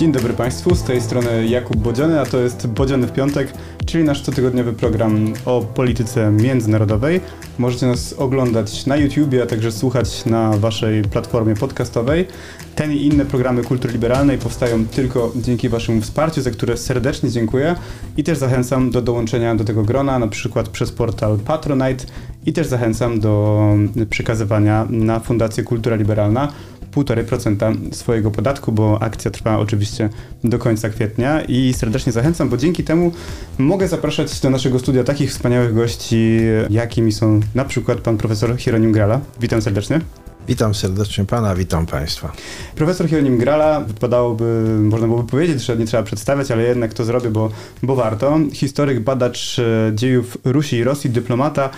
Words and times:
Dzień 0.00 0.12
dobry 0.12 0.32
Państwu, 0.32 0.74
z 0.74 0.82
tej 0.82 1.00
strony 1.00 1.46
Jakub 1.48 1.76
Bodziany, 1.76 2.20
a 2.20 2.26
to 2.26 2.38
jest 2.38 2.66
Bodziany 2.66 3.06
w 3.06 3.12
piątek, 3.12 3.52
czyli 3.86 4.04
nasz 4.04 4.22
cotygodniowy 4.22 4.72
program 4.72 5.32
o 5.44 5.60
polityce 5.74 6.30
międzynarodowej. 6.30 7.20
Możecie 7.58 7.86
nas 7.86 8.12
oglądać 8.12 8.86
na 8.86 8.96
YouTubie, 8.96 9.42
a 9.42 9.46
także 9.46 9.72
słuchać 9.72 10.24
na 10.26 10.50
Waszej 10.50 11.02
platformie 11.02 11.54
podcastowej. 11.54 12.26
Ten 12.74 12.92
i 12.92 13.06
inne 13.06 13.24
programy 13.24 13.62
kultury 13.64 13.92
liberalnej 13.92 14.38
powstają 14.38 14.86
tylko 14.86 15.32
dzięki 15.36 15.68
Waszemu 15.68 16.00
wsparciu, 16.00 16.42
za 16.42 16.50
które 16.50 16.76
serdecznie 16.76 17.30
dziękuję 17.30 17.74
i 18.16 18.24
też 18.24 18.38
zachęcam 18.38 18.90
do 18.90 19.02
dołączenia 19.02 19.54
do 19.54 19.64
tego 19.64 19.82
grona, 19.82 20.18
na 20.18 20.28
przykład 20.28 20.68
przez 20.68 20.92
portal 20.92 21.38
Patronite 21.38 22.04
i 22.46 22.52
też 22.52 22.66
zachęcam 22.66 23.20
do 23.20 23.60
przekazywania 24.10 24.86
na 24.90 25.20
Fundację 25.20 25.64
Kultura 25.64 25.96
Liberalna 25.96 26.52
1,5% 26.96 27.94
swojego 27.94 28.30
podatku, 28.30 28.72
bo 28.72 29.02
akcja 29.02 29.30
trwa 29.30 29.58
oczywiście 29.58 30.08
do 30.44 30.58
końca 30.58 30.88
kwietnia 30.88 31.42
i 31.42 31.74
serdecznie 31.74 32.12
zachęcam, 32.12 32.48
bo 32.48 32.56
dzięki 32.56 32.84
temu 32.84 33.12
mogę 33.58 33.88
zapraszać 33.88 34.40
do 34.40 34.50
naszego 34.50 34.78
studia 34.78 35.04
takich 35.04 35.30
wspaniałych 35.30 35.74
gości, 35.74 36.38
jakimi 36.70 37.12
są 37.12 37.40
na 37.54 37.64
przykład 37.64 37.98
pan 37.98 38.16
profesor 38.16 38.56
Hieronim 38.58 38.92
Grala. 38.92 39.20
Witam 39.40 39.62
serdecznie. 39.62 40.00
Witam 40.48 40.74
serdecznie 40.74 41.24
pana, 41.24 41.54
witam 41.54 41.86
państwa. 41.86 42.32
Profesor 42.74 43.08
Hieronim 43.08 43.38
Grala, 43.38 43.80
wypadałoby, 43.80 44.76
można 44.80 45.06
byłoby 45.06 45.30
powiedzieć, 45.30 45.62
że 45.62 45.76
nie 45.76 45.86
trzeba 45.86 46.02
przedstawiać, 46.02 46.50
ale 46.50 46.62
jednak 46.62 46.94
to 46.94 47.04
zrobię, 47.04 47.30
bo, 47.30 47.50
bo 47.82 47.96
warto. 47.96 48.38
Historyk, 48.52 49.00
badacz 49.00 49.58
e, 49.58 49.92
dziejów 49.94 50.38
Rusi 50.44 50.76
i 50.76 50.84
Rosji, 50.84 51.10
dyplomata, 51.10 51.70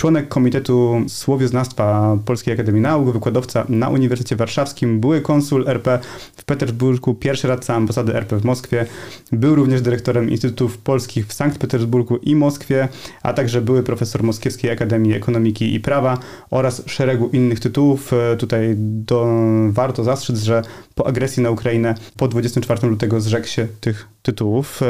członek 0.00 0.28
Komitetu 0.28 1.00
Słowioznawstwa 1.08 2.18
Polskiej 2.24 2.54
Akademii 2.54 2.82
Nauk, 2.82 3.12
wykładowca 3.12 3.66
na 3.68 3.88
Uniwersytecie 3.88 4.36
Warszawskim, 4.36 5.00
były 5.00 5.20
konsul 5.20 5.68
RP 5.68 5.98
w 6.36 6.44
Petersburgu, 6.44 7.14
pierwszy 7.14 7.48
radca 7.48 7.74
ambasady 7.74 8.14
RP 8.14 8.36
w 8.36 8.44
Moskwie, 8.44 8.86
był 9.32 9.54
również 9.54 9.82
dyrektorem 9.82 10.30
Instytutów 10.30 10.78
Polskich 10.78 11.26
w 11.26 11.32
Sankt 11.32 11.58
Petersburgu 11.58 12.16
i 12.16 12.36
Moskwie, 12.36 12.88
a 13.22 13.32
także 13.32 13.60
były 13.60 13.82
profesor 13.82 14.22
Moskiewskiej 14.22 14.70
Akademii 14.70 15.14
Ekonomiki 15.14 15.74
i 15.74 15.80
Prawa 15.80 16.18
oraz 16.50 16.82
szeregu 16.86 17.28
innych 17.32 17.60
tytułów. 17.60 18.10
Tutaj 18.38 18.74
do, 18.78 19.26
warto 19.70 20.04
zastrzec, 20.04 20.38
że 20.42 20.62
po 20.98 21.06
agresji 21.06 21.42
na 21.42 21.50
Ukrainę 21.50 21.94
po 22.16 22.28
24 22.28 22.88
lutego 22.88 23.20
zrzekł 23.20 23.46
się 23.46 23.68
tych 23.80 24.08
tytułów, 24.22 24.80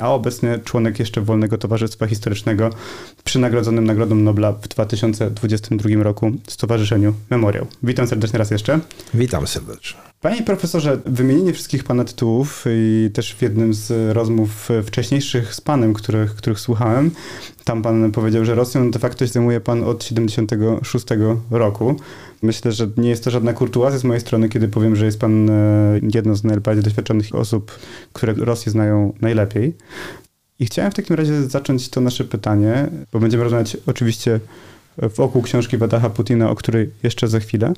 a 0.00 0.12
obecnie 0.12 0.58
członek 0.64 0.98
jeszcze 0.98 1.20
Wolnego 1.20 1.58
Towarzystwa 1.58 2.06
Historycznego 2.06 2.70
przy 3.24 3.38
nagrodzonym 3.38 3.84
Nagrodą 3.84 4.14
Nobla 4.14 4.52
w 4.52 4.68
2022 4.68 6.02
roku 6.02 6.32
Stowarzyszeniu 6.48 7.14
Memoriał. 7.30 7.66
Witam 7.82 8.06
serdecznie 8.06 8.38
raz 8.38 8.50
jeszcze. 8.50 8.80
Witam 9.14 9.46
serdecznie. 9.46 10.13
Panie 10.24 10.42
profesorze, 10.42 10.98
wymienienie 11.06 11.52
wszystkich 11.52 11.84
pana 11.84 12.04
tytułów 12.04 12.64
i 12.68 13.10
też 13.14 13.34
w 13.34 13.42
jednym 13.42 13.74
z 13.74 14.16
rozmów 14.16 14.68
wcześniejszych 14.86 15.54
z 15.54 15.60
panem, 15.60 15.94
których, 15.94 16.34
których 16.34 16.60
słuchałem, 16.60 17.10
tam 17.64 17.82
pan 17.82 18.12
powiedział, 18.12 18.44
że 18.44 18.54
Rosją 18.54 18.90
de 18.90 18.98
facto 18.98 19.26
zajmuje 19.26 19.60
pan 19.60 19.84
od 19.84 20.04
76 20.04 21.06
roku. 21.50 21.96
Myślę, 22.42 22.72
że 22.72 22.88
nie 22.96 23.08
jest 23.08 23.24
to 23.24 23.30
żadna 23.30 23.52
kurtuazja 23.52 23.98
z 23.98 24.04
mojej 24.04 24.20
strony, 24.20 24.48
kiedy 24.48 24.68
powiem, 24.68 24.96
że 24.96 25.04
jest 25.04 25.20
pan 25.20 25.50
e, 25.50 26.00
jedną 26.14 26.34
z 26.34 26.44
najbardziej 26.44 26.84
doświadczonych 26.84 27.34
osób, 27.34 27.78
które 28.12 28.32
Rosję 28.32 28.72
znają 28.72 29.12
najlepiej. 29.20 29.76
I 30.58 30.66
chciałem 30.66 30.92
w 30.92 30.94
takim 30.94 31.16
razie 31.16 31.42
zacząć 31.42 31.88
to 31.88 32.00
nasze 32.00 32.24
pytanie, 32.24 32.88
bo 33.12 33.20
będziemy 33.20 33.44
rozmawiać 33.44 33.76
oczywiście 33.86 34.40
wokół 35.16 35.42
książki 35.42 35.76
Wadaha 35.76 36.10
Putina, 36.10 36.50
o 36.50 36.54
której 36.54 36.90
jeszcze 37.02 37.28
za 37.28 37.40
chwilę, 37.40 37.72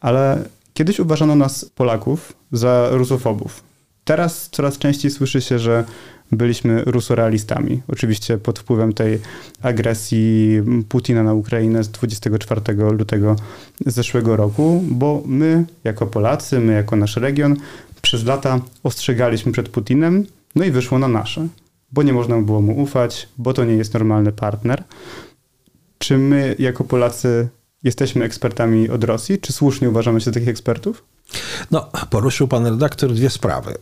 ale 0.00 0.44
kiedyś 0.80 1.00
uważano 1.00 1.36
nas, 1.36 1.64
Polaków, 1.64 2.32
za 2.52 2.88
rusofobów. 2.90 3.62
Teraz 4.04 4.48
coraz 4.52 4.78
częściej 4.78 5.10
słyszy 5.10 5.40
się, 5.40 5.58
że 5.58 5.84
byliśmy 6.32 6.84
rusorealistami. 6.84 7.82
Oczywiście 7.88 8.38
pod 8.38 8.58
wpływem 8.58 8.92
tej 8.92 9.18
agresji 9.62 10.60
Putina 10.88 11.22
na 11.22 11.34
Ukrainę 11.34 11.84
z 11.84 11.88
24 11.88 12.60
lutego 12.92 13.36
zeszłego 13.86 14.36
roku, 14.36 14.84
bo 14.88 15.22
my 15.26 15.64
jako 15.84 16.06
Polacy, 16.06 16.60
my 16.60 16.72
jako 16.72 16.96
nasz 16.96 17.16
region 17.16 17.56
przez 18.02 18.24
lata 18.24 18.60
ostrzegaliśmy 18.82 19.52
przed 19.52 19.68
Putinem, 19.68 20.26
no 20.54 20.64
i 20.64 20.70
wyszło 20.70 20.98
na 20.98 21.08
nasze, 21.08 21.48
bo 21.92 22.02
nie 22.02 22.12
można 22.12 22.42
było 22.42 22.60
mu 22.60 22.82
ufać, 22.82 23.28
bo 23.38 23.52
to 23.52 23.64
nie 23.64 23.74
jest 23.74 23.94
normalny 23.94 24.32
partner. 24.32 24.84
Czy 25.98 26.18
my 26.18 26.56
jako 26.58 26.84
Polacy 26.84 27.48
jesteśmy 27.82 28.24
ekspertami 28.24 28.88
od 28.88 29.04
Rosji? 29.04 29.38
Czy 29.38 29.52
słusznie 29.52 29.90
uważamy 29.90 30.20
się 30.20 30.24
za 30.24 30.32
takich 30.32 30.48
ekspertów? 30.48 31.04
No, 31.70 31.90
poruszył 32.10 32.48
pan 32.48 32.66
redaktor 32.66 33.12
dwie 33.12 33.30
sprawy. 33.30 33.74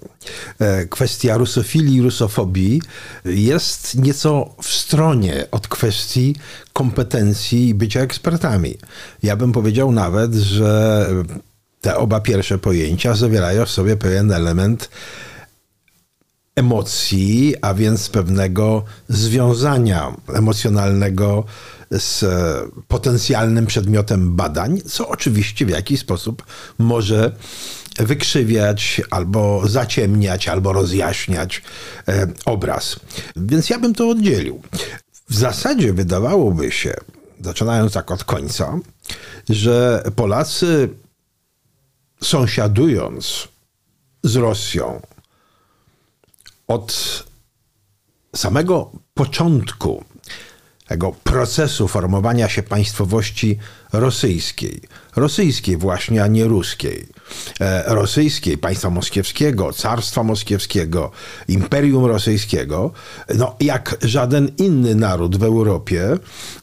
E, 0.58 0.86
kwestia 0.86 1.36
rusofilii 1.36 1.96
i 1.96 2.02
rusofobii 2.02 2.82
jest 3.24 3.94
nieco 3.94 4.54
w 4.62 4.68
stronie 4.68 5.46
od 5.50 5.68
kwestii 5.68 6.36
kompetencji 6.72 7.68
i 7.68 7.74
bycia 7.74 8.00
ekspertami. 8.00 8.78
Ja 9.22 9.36
bym 9.36 9.52
powiedział 9.52 9.92
nawet, 9.92 10.34
że 10.34 11.06
te 11.80 11.96
oba 11.96 12.20
pierwsze 12.20 12.58
pojęcia 12.58 13.14
zawierają 13.14 13.66
w 13.66 13.70
sobie 13.70 13.96
pewien 13.96 14.32
element 14.32 14.90
emocji, 16.56 17.54
a 17.60 17.74
więc 17.74 18.08
pewnego 18.08 18.84
związania 19.08 20.16
emocjonalnego 20.34 21.44
z 21.90 22.24
potencjalnym 22.88 23.66
przedmiotem 23.66 24.36
badań, 24.36 24.80
co 24.80 25.08
oczywiście 25.08 25.66
w 25.66 25.70
jakiś 25.70 26.00
sposób 26.00 26.42
może 26.78 27.32
wykrzywiać, 27.98 29.00
albo 29.10 29.68
zaciemniać, 29.68 30.48
albo 30.48 30.72
rozjaśniać 30.72 31.62
e, 32.08 32.26
obraz. 32.44 33.00
Więc 33.36 33.70
ja 33.70 33.78
bym 33.78 33.94
to 33.94 34.08
oddzielił. 34.08 34.62
W 35.28 35.34
zasadzie 35.34 35.92
wydawałoby 35.92 36.72
się, 36.72 36.94
zaczynając 37.40 37.92
tak 37.92 38.10
od 38.10 38.24
końca, 38.24 38.78
że 39.48 40.02
Polacy 40.16 40.88
sąsiadując 42.22 43.48
z 44.24 44.36
Rosją 44.36 45.00
od 46.68 47.24
samego 48.36 48.90
początku 49.14 50.04
tego 50.88 51.12
procesu 51.24 51.88
formowania 51.88 52.48
się 52.48 52.62
państwowości 52.62 53.58
rosyjskiej. 53.92 54.80
Rosyjskiej 55.16 55.76
właśnie, 55.76 56.22
a 56.22 56.26
nie 56.26 56.44
ruskiej. 56.44 57.06
E, 57.60 57.94
rosyjskiej, 57.94 58.58
państwa 58.58 58.90
moskiewskiego, 58.90 59.72
carstwa 59.72 60.22
moskiewskiego, 60.22 61.10
imperium 61.48 62.04
rosyjskiego, 62.04 62.92
no 63.34 63.56
jak 63.60 63.96
żaden 64.02 64.50
inny 64.58 64.94
naród 64.94 65.36
w 65.36 65.42
Europie, 65.42 66.16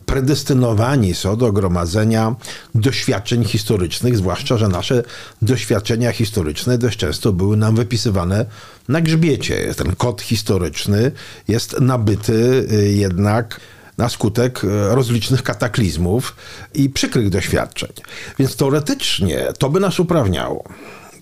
predestynowani 0.05 1.13
są 1.13 1.37
do 1.37 1.51
gromadzenia 1.51 2.35
doświadczeń 2.75 3.45
historycznych, 3.45 4.17
zwłaszcza, 4.17 4.57
że 4.57 4.67
nasze 4.67 5.03
doświadczenia 5.41 6.11
historyczne 6.11 6.77
dość 6.77 6.97
często 6.97 7.33
były 7.33 7.57
nam 7.57 7.75
wypisywane 7.75 8.45
na 8.87 9.01
grzbiecie. 9.01 9.73
Ten 9.77 9.95
kod 9.95 10.21
historyczny 10.21 11.11
jest 11.47 11.79
nabyty 11.79 12.67
y, 12.71 12.91
jednak 12.91 13.59
na 13.97 14.09
skutek 14.09 14.61
e, 14.63 14.95
rozlicznych 14.95 15.43
kataklizmów 15.43 16.35
i 16.73 16.89
przykrych 16.89 17.29
doświadczeń. 17.29 17.91
Więc 18.39 18.55
teoretycznie 18.55 19.47
to 19.59 19.69
by 19.69 19.79
nas 19.79 19.99
uprawniało. 19.99 20.63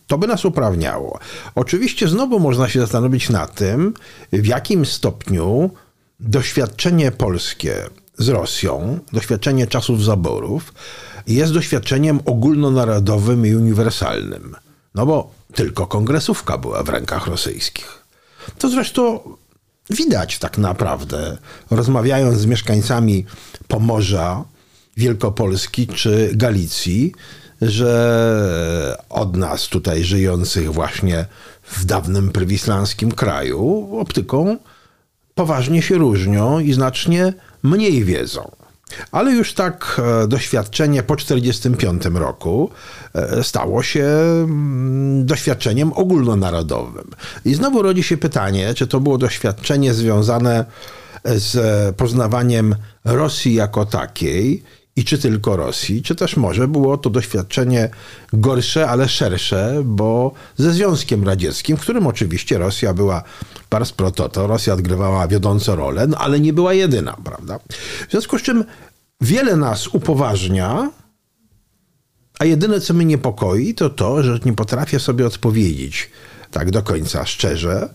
To 0.08 0.18
by 0.18 0.28
nas 0.28 0.46
uprawniało. 0.46 1.20
Oczywiście 1.56 2.08
znowu 2.08 2.40
można 2.40 2.70
się 2.70 2.80
zastanowić 2.80 3.30
nad 3.30 3.56
tym, 3.56 3.94
w 4.32 4.46
jakim 4.46 4.86
stopniu 4.86 5.72
doświadczenie 6.20 7.12
polskie 7.12 7.76
z 8.18 8.30
Rosją, 8.30 9.00
doświadczenie 9.14 9.68
czasów 9.68 10.04
zaborów, 10.04 10.74
jest 11.28 11.54
doświadczeniem 11.54 12.20
ogólnonarodowym 12.26 13.46
i 13.46 13.56
uniwersalnym. 13.56 14.56
No 14.96 15.06
bo 15.06 15.32
tylko 15.54 15.88
kongresówka 15.88 16.58
była 16.58 16.84
w 16.84 16.90
rękach 16.90 17.28
rosyjskich. 17.28 18.04
To 18.58 18.70
zresztą 18.70 19.20
widać 19.90 20.40
tak 20.40 20.58
naprawdę, 20.58 21.38
rozmawiając 21.72 22.38
z 22.38 22.46
mieszkańcami 22.46 23.26
Pomorza, 23.68 24.44
Wielkopolski 24.98 25.88
czy 25.88 26.32
Galicji, 26.36 27.12
że 27.62 28.98
od 29.10 29.36
nas 29.36 29.68
tutaj 29.68 30.04
żyjących 30.04 30.74
właśnie 30.74 31.26
w 31.64 31.86
dawnym 31.86 32.32
prywislanskim 32.32 33.12
kraju 33.12 33.90
optyką 34.00 34.58
poważnie 35.36 35.82
się 35.82 35.96
różnią 35.96 36.60
i 36.60 36.74
znacznie 36.74 37.34
mniej 37.64 38.04
wiedzą. 38.04 38.52
Ale 39.12 39.32
już 39.32 39.54
tak 39.54 40.02
e, 40.24 40.28
doświadczenie 40.28 41.04
po 41.04 41.16
1945 41.16 42.20
roku 42.20 42.70
e, 43.14 43.44
stało 43.44 43.84
się 43.84 44.06
mm, 44.06 45.26
doświadczeniem 45.26 45.94
ogólnonarodowym. 45.94 47.12
I 47.46 47.54
znowu 47.54 47.82
rodzi 47.82 48.04
się 48.04 48.18
pytanie, 48.18 48.74
czy 48.74 48.88
to 48.88 49.00
było 49.00 49.18
doświadczenie 49.18 49.94
związane 49.94 50.66
z 51.26 51.96
poznawaniem 51.96 52.76
Rosji 53.06 53.54
jako 53.54 53.86
takiej 53.86 54.64
i 54.96 55.04
czy 55.04 55.18
tylko 55.18 55.56
Rosji, 55.56 56.02
czy 56.02 56.16
też 56.16 56.38
może 56.38 56.68
było 56.68 56.98
to 56.98 57.10
doświadczenie 57.10 57.90
gorsze, 58.34 58.90
ale 58.90 59.10
szersze, 59.10 59.82
bo 59.86 60.32
ze 60.58 60.72
Związkiem 60.72 61.24
Radzieckim, 61.24 61.78
w 61.78 61.82
którym 61.82 62.08
oczywiście 62.08 62.58
Rosja 62.58 62.94
była 62.94 63.24
pars 63.70 63.92
pro 63.92 64.12
toto, 64.12 64.48
Rosja 64.48 64.74
odgrywała 64.74 65.28
wiodącą 65.28 65.76
rolę, 65.76 66.08
no 66.08 66.18
ale 66.18 66.40
nie 66.40 66.54
była 66.54 66.74
jedyna, 66.74 67.18
prawda? 67.24 67.60
W 68.08 68.12
związku 68.12 68.40
z 68.40 68.42
czym 68.42 68.64
wiele 69.22 69.56
nas 69.56 69.88
upoważnia, 69.88 70.92
a 72.40 72.46
jedyne, 72.46 72.82
co 72.82 72.94
mnie 72.94 73.06
niepokoi, 73.06 73.74
to 73.74 73.90
to, 73.90 74.24
że 74.24 74.40
nie 74.46 74.54
potrafię 74.54 75.00
sobie 75.00 75.26
odpowiedzieć 75.26 76.10
tak 76.52 76.72
do 76.72 76.84
końca 76.84 77.26
szczerze, 77.26 77.90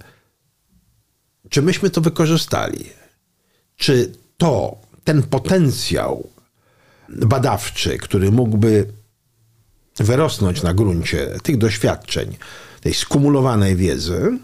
czy 1.49 1.63
myśmy 1.63 1.91
to 1.91 2.01
wykorzystali. 2.01 2.85
Czy 3.77 4.13
to, 4.37 4.77
ten 5.05 5.23
potencjał 5.23 6.29
badawczy, 7.09 7.99
który 7.99 8.33
mógłby 8.33 8.93
wyrosnąć 9.97 10.63
na 10.63 10.75
gruncie 10.75 11.39
tych 11.43 11.59
doświadczeń, 11.59 12.37
tej 12.81 12.95
skumulowanej 12.95 13.77
wiedzy, 13.77 14.39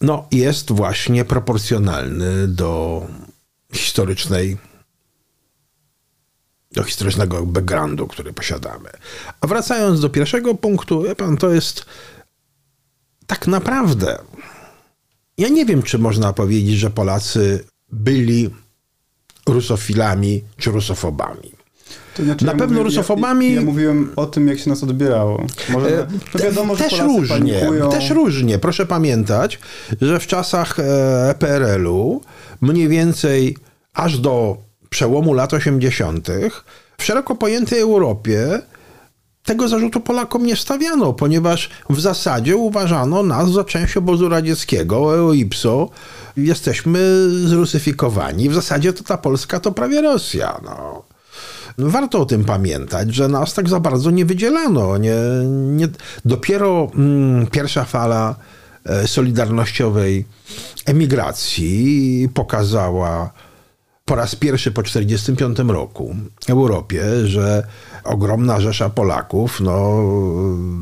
no, 0.00 0.28
jest 0.30 0.72
właśnie 0.72 1.24
proporcjonalny 1.24 2.48
do 2.48 3.02
historycznej, 3.72 4.58
do 6.72 6.82
historycznego 6.82 7.46
backgroundu, 7.46 8.06
który 8.06 8.32
posiadamy. 8.32 8.90
A 9.40 9.46
wracając 9.46 10.00
do 10.00 10.10
pierwszego 10.10 10.54
punktu, 10.54 11.02
wie 11.02 11.16
pan, 11.16 11.36
to 11.36 11.50
jest 11.50 11.84
tak 13.26 13.46
naprawdę. 13.46 14.18
Ja 15.38 15.48
nie 15.48 15.66
wiem, 15.66 15.82
czy 15.82 15.98
można 15.98 16.32
powiedzieć, 16.32 16.78
że 16.78 16.90
Polacy 16.90 17.64
byli 17.92 18.50
rusofilami 19.48 20.42
czy 20.56 20.70
rusofobami. 20.70 21.52
To 22.16 22.24
znaczy, 22.24 22.44
Na 22.44 22.52
ja 22.52 22.58
pewno 22.58 22.78
mówię- 22.82 22.90
rusofobami- 22.90 23.48
Ja, 23.48 23.54
ja 23.54 23.62
mówiłem 23.62 24.12
o 24.16 24.26
tym, 24.26 24.48
jak 24.48 24.58
się 24.58 24.70
nas 24.70 24.82
odbierało. 24.82 25.46
Może, 25.68 25.98
E, 26.02 26.06
no 26.34 26.40
wiadomo, 26.44 26.76
że 26.76 26.84
też 26.84 26.92
Polacy 26.92 27.08
różnie, 27.18 27.54
panikują. 27.54 27.90
też 27.90 28.10
różnie. 28.10 28.58
Proszę 28.58 28.86
pamiętać, 28.86 29.58
że 30.00 30.20
w 30.20 30.26
czasach 30.26 30.78
e, 30.78 31.34
PRL-u 31.38 32.20
mniej 32.60 32.88
więcej 32.88 33.56
aż 33.94 34.18
do 34.18 34.56
przełomu 34.90 35.32
lat 35.34 35.54
80. 35.54 36.28
w 36.98 37.04
szeroko 37.04 37.34
pojętej 37.34 37.80
Europie 37.80 38.60
tego 39.44 39.68
zarzutu 39.68 40.00
Polakom 40.00 40.46
nie 40.46 40.56
stawiano, 40.56 41.12
ponieważ 41.12 41.70
w 41.90 42.00
zasadzie 42.00 42.56
uważano 42.56 43.22
nas 43.22 43.50
za 43.52 43.64
część 43.64 43.96
obozu 43.96 44.28
radzieckiego, 44.28 45.16
EOIPSO. 45.16 45.90
Jesteśmy 46.36 47.28
zrusyfikowani. 47.46 48.48
W 48.48 48.54
zasadzie 48.54 48.92
to 48.92 49.04
ta 49.04 49.18
Polska 49.18 49.60
to 49.60 49.72
prawie 49.72 50.00
Rosja. 50.00 50.60
No. 50.64 51.02
Warto 51.78 52.20
o 52.20 52.26
tym 52.26 52.44
pamiętać, 52.44 53.14
że 53.14 53.28
nas 53.28 53.54
tak 53.54 53.68
za 53.68 53.80
bardzo 53.80 54.10
nie 54.10 54.24
wydzielano. 54.24 54.98
Nie, 54.98 55.14
nie, 55.52 55.88
dopiero 56.24 56.90
mm, 56.94 57.46
pierwsza 57.46 57.84
fala 57.84 58.34
e, 58.84 59.08
solidarnościowej 59.08 60.24
emigracji 60.86 62.28
pokazała 62.34 63.32
po 64.04 64.14
raz 64.14 64.36
pierwszy 64.36 64.70
po 64.70 64.82
1945 64.82 65.70
roku 65.70 66.16
Europie, 66.48 67.02
że 67.24 67.66
ogromna 68.04 68.60
rzesza 68.60 68.90
Polaków 68.90 69.60
no, 69.60 70.02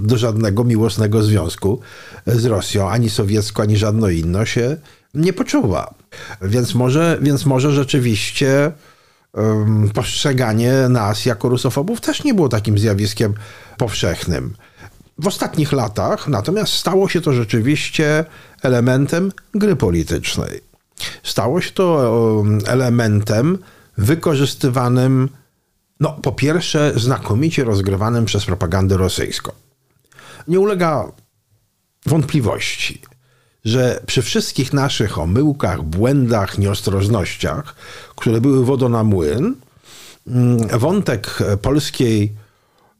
do 0.02 0.18
żadnego 0.18 0.64
miłosnego 0.64 1.22
związku 1.22 1.80
z 2.26 2.44
Rosją, 2.44 2.90
ani 2.90 3.10
sowiecką, 3.10 3.62
ani 3.62 3.76
żadną 3.76 4.08
inną 4.08 4.44
się 4.44 4.76
nie 5.14 5.32
poczuwa. 5.32 5.94
Więc 6.42 6.74
może, 6.74 7.18
więc 7.22 7.46
może 7.46 7.72
rzeczywiście 7.72 8.72
postrzeganie 9.94 10.72
nas 10.88 11.26
jako 11.26 11.48
rusofobów 11.48 12.00
też 12.00 12.24
nie 12.24 12.34
było 12.34 12.48
takim 12.48 12.78
zjawiskiem 12.78 13.34
powszechnym. 13.78 14.54
W 15.18 15.26
ostatnich 15.26 15.72
latach 15.72 16.28
natomiast 16.28 16.72
stało 16.72 17.08
się 17.08 17.20
to 17.20 17.32
rzeczywiście 17.32 18.24
elementem 18.62 19.32
gry 19.54 19.76
politycznej. 19.76 20.60
Stało 21.22 21.60
się 21.60 21.70
to 21.70 22.44
elementem 22.66 23.58
wykorzystywanym, 23.98 25.28
no 26.00 26.12
po 26.12 26.32
pierwsze, 26.32 26.92
znakomicie 26.96 27.64
rozgrywanym 27.64 28.24
przez 28.24 28.44
propagandę 28.44 28.96
rosyjską. 28.96 29.52
Nie 30.48 30.60
ulega 30.60 31.12
wątpliwości, 32.06 33.02
że 33.64 34.02
przy 34.06 34.22
wszystkich 34.22 34.72
naszych 34.72 35.18
omyłkach, 35.18 35.82
błędach, 35.82 36.58
nieostrożnościach, 36.58 37.74
które 38.16 38.40
były 38.40 38.64
wodą 38.64 38.88
na 38.88 39.04
młyn, 39.04 39.54
mm, 40.26 40.68
wątek 40.78 41.38
polskiej 41.62 42.32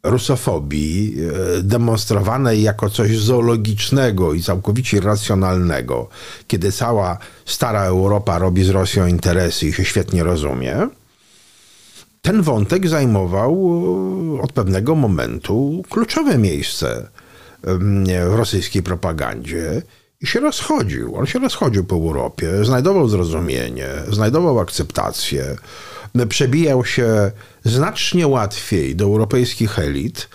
rusofobii 0.03 1.17
e, 1.59 1.63
demonstrowanej 1.63 2.63
jako 2.63 2.91
coś 2.91 3.19
zoologicznego 3.19 4.35
i 4.35 4.43
całkowicie 4.43 4.97
irracjonalnego, 4.97 6.09
kiedy 6.47 6.73
cała 6.73 7.19
stara 7.47 7.83
Europa 7.83 8.39
robi 8.39 8.65
z 8.65 8.69
Rosją 8.69 9.07
interesy 9.07 9.67
i 9.67 9.73
się 9.73 9.85
świetnie 9.85 10.25
rozumie, 10.25 10.89
ten 12.23 12.43
wątek 12.43 12.89
zajmował 12.89 13.53
e, 14.39 14.43
od 14.43 14.53
pewnego 14.53 14.95
momentu 14.95 15.83
kluczowe 15.91 16.39
miejsce 16.39 17.09
w 17.63 18.35
rosyjskiej 18.35 18.83
propagandzie 18.83 19.83
i 20.21 20.27
się 20.27 20.41
rozchodził. 20.41 21.17
On 21.17 21.27
się 21.27 21.39
rozchodził 21.39 21.85
po 21.85 21.97
Europie, 21.97 22.65
znajdował 22.65 23.09
zrozumienie, 23.09 23.89
znajdował 24.09 24.59
akceptację, 24.59 25.57
przebijał 26.29 26.85
się 26.85 27.31
znacznie 27.65 28.27
łatwiej 28.27 28.97
do 28.97 29.05
europejskich 29.05 29.79
elit 29.79 30.29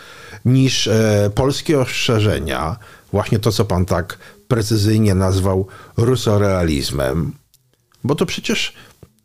niż 0.46 0.88
e, 0.88 1.32
polskie 1.36 1.80
ostrzeżenia, 1.80 2.76
właśnie 3.12 3.40
to, 3.40 3.52
co 3.52 3.66
pan 3.66 3.86
tak 3.86 4.18
precyzyjnie 4.48 5.16
nazwał 5.16 5.68
rusorealizmem, 5.98 7.31
bo 8.04 8.16
to 8.16 8.26
przecież 8.26 8.74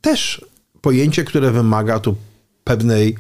też 0.01 0.45
pojęcie, 0.81 1.25
które 1.25 1.51
wymaga 1.51 2.01
tu 2.01 2.17
pewnej 2.65 3.17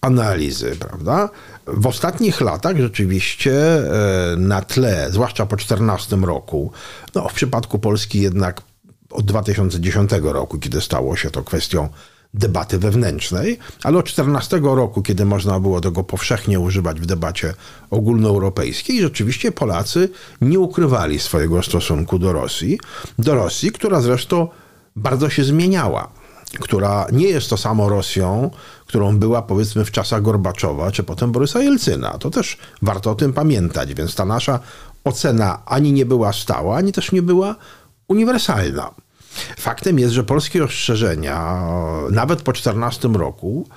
analizy, 0.00 0.76
prawda? 0.76 1.28
W 1.66 1.86
ostatnich 1.86 2.40
latach 2.40 2.76
rzeczywiście 2.76 3.52
e, 3.52 4.36
na 4.36 4.62
tle, 4.62 5.06
zwłaszcza 5.10 5.46
po 5.46 5.56
14 5.56 6.16
roku, 6.16 6.72
no 7.14 7.28
w 7.28 7.32
przypadku 7.32 7.78
Polski 7.78 8.20
jednak 8.20 8.62
od 9.10 9.26
2010 9.26 10.10
roku, 10.22 10.58
kiedy 10.58 10.80
stało 10.80 11.16
się 11.16 11.30
to 11.30 11.42
kwestią 11.42 11.88
debaty 12.34 12.78
wewnętrznej, 12.78 13.58
ale 13.82 13.98
od 13.98 14.06
14 14.06 14.60
roku, 14.62 15.02
kiedy 15.02 15.24
można 15.24 15.60
było 15.60 15.80
tego 15.80 16.04
powszechnie 16.04 16.60
używać 16.60 17.00
w 17.00 17.06
debacie 17.06 17.54
ogólnoeuropejskiej, 17.90 19.00
rzeczywiście 19.00 19.52
Polacy 19.52 20.08
nie 20.40 20.60
ukrywali 20.60 21.18
swojego 21.18 21.62
stosunku 21.62 22.18
do 22.18 22.32
Rosji, 22.32 22.78
do 23.18 23.34
Rosji, 23.34 23.72
która 23.72 24.00
zresztą 24.00 24.48
bardzo 24.96 25.30
się 25.30 25.44
zmieniała 25.44 26.08
która 26.60 27.06
nie 27.12 27.26
jest 27.26 27.50
to 27.50 27.56
samo 27.56 27.88
Rosją, 27.88 28.50
którą 28.86 29.18
była 29.18 29.42
powiedzmy 29.42 29.84
w 29.84 29.90
czasach 29.90 30.22
Gorbaczowa, 30.22 30.92
czy 30.92 31.02
potem 31.02 31.32
Borysa 31.32 31.62
Jelcyna. 31.62 32.18
To 32.18 32.30
też 32.30 32.58
warto 32.82 33.10
o 33.10 33.14
tym 33.14 33.32
pamiętać, 33.32 33.94
więc 33.94 34.14
ta 34.14 34.24
nasza 34.24 34.60
ocena 35.04 35.62
ani 35.66 35.92
nie 35.92 36.06
była 36.06 36.32
stała, 36.32 36.76
ani 36.76 36.92
też 36.92 37.12
nie 37.12 37.22
była 37.22 37.54
uniwersalna. 38.08 38.90
Faktem 39.58 39.98
jest, 39.98 40.14
że 40.14 40.24
polskie 40.24 40.64
ostrzeżenia, 40.64 41.62
nawet 42.10 42.42
po 42.42 42.52
14 42.52 43.08
roku, 43.08 43.68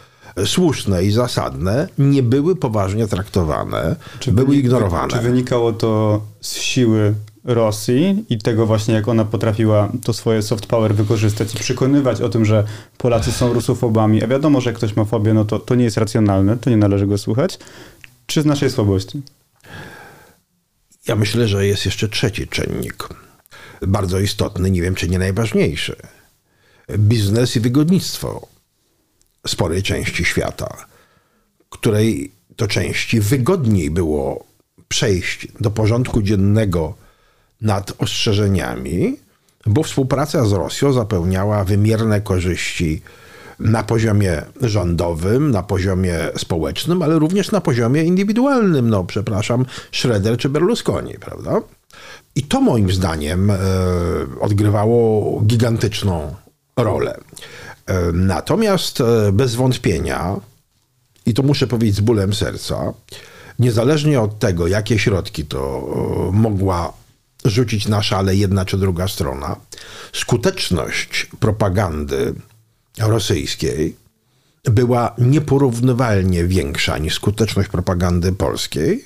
słuszne 0.45 1.03
i 1.03 1.11
zasadne, 1.11 1.87
nie 1.97 2.23
były 2.23 2.55
poważnie 2.55 3.07
traktowane, 3.07 3.95
były 4.27 4.47
wynik- 4.47 4.59
ignorowane. 4.59 5.13
Czy 5.13 5.19
wynikało 5.19 5.73
to 5.73 6.21
z 6.41 6.55
siły 6.55 7.13
Rosji 7.43 8.25
i 8.29 8.37
tego 8.37 8.65
właśnie, 8.65 8.93
jak 8.93 9.07
ona 9.07 9.25
potrafiła 9.25 9.91
to 10.03 10.13
swoje 10.13 10.41
soft 10.41 10.65
power 10.65 10.95
wykorzystać 10.95 11.55
i 11.55 11.57
przekonywać 11.57 12.21
o 12.21 12.29
tym, 12.29 12.45
że 12.45 12.63
Polacy 12.97 13.31
są 13.31 13.53
rusofobami, 13.53 14.23
a 14.23 14.27
wiadomo, 14.27 14.61
że 14.61 14.69
jak 14.69 14.77
ktoś 14.77 14.95
ma 14.95 15.05
fobię, 15.05 15.33
no 15.33 15.45
to, 15.45 15.59
to 15.59 15.75
nie 15.75 15.83
jest 15.83 15.97
racjonalne, 15.97 16.57
to 16.57 16.69
nie 16.69 16.77
należy 16.77 17.07
go 17.07 17.17
słuchać, 17.17 17.59
czy 18.25 18.41
z 18.41 18.45
naszej 18.45 18.69
słabości? 18.69 19.21
Ja 21.07 21.15
myślę, 21.15 21.47
że 21.47 21.67
jest 21.67 21.85
jeszcze 21.85 22.09
trzeci 22.09 22.47
czynnik. 22.47 23.09
Bardzo 23.87 24.19
istotny, 24.19 24.71
nie 24.71 24.81
wiem 24.81 24.95
czy 24.95 25.09
nie 25.09 25.19
najważniejszy. 25.19 25.95
Biznes 26.97 27.55
i 27.55 27.59
wygodnictwo 27.59 28.47
sporej 29.47 29.83
części 29.83 30.25
świata, 30.25 30.85
której 31.69 32.31
to 32.55 32.67
części 32.67 33.19
wygodniej 33.19 33.91
było 33.91 34.45
przejść 34.87 35.47
do 35.59 35.71
porządku 35.71 36.21
dziennego 36.21 36.95
nad 37.61 37.93
ostrzeżeniami, 37.97 39.17
bo 39.65 39.83
współpraca 39.83 40.45
z 40.45 40.51
Rosją 40.51 40.93
zapewniała 40.93 41.63
wymierne 41.63 42.21
korzyści 42.21 43.01
na 43.59 43.83
poziomie 43.83 44.41
rządowym, 44.61 45.51
na 45.51 45.63
poziomie 45.63 46.17
społecznym, 46.37 47.01
ale 47.01 47.19
również 47.19 47.51
na 47.51 47.61
poziomie 47.61 48.03
indywidualnym. 48.03 48.89
No, 48.89 49.03
przepraszam, 49.03 49.65
Schroeder 49.91 50.37
czy 50.37 50.49
Berlusconi, 50.49 51.13
prawda? 51.13 51.61
I 52.35 52.43
to 52.43 52.61
moim 52.61 52.91
zdaniem 52.91 53.51
e, 53.51 53.57
odgrywało 54.39 55.41
gigantyczną 55.41 56.35
rolę. 56.77 57.19
Natomiast 58.13 59.03
bez 59.33 59.55
wątpienia, 59.55 60.35
i 61.25 61.33
to 61.33 61.43
muszę 61.43 61.67
powiedzieć 61.67 61.95
z 61.95 61.99
bólem 62.01 62.33
serca, 62.33 62.93
niezależnie 63.59 64.21
od 64.21 64.39
tego, 64.39 64.67
jakie 64.67 64.99
środki 64.99 65.45
to 65.45 65.89
mogła 66.33 66.93
rzucić 67.45 67.87
na 67.87 68.03
szale 68.03 68.35
jedna 68.35 68.65
czy 68.65 68.77
druga 68.77 69.07
strona, 69.07 69.55
skuteczność 70.13 71.27
propagandy 71.39 72.33
rosyjskiej 72.99 73.95
była 74.63 75.15
nieporównywalnie 75.17 76.43
większa 76.43 76.97
niż 76.97 77.15
skuteczność 77.15 77.69
propagandy 77.69 78.31
polskiej, 78.31 79.05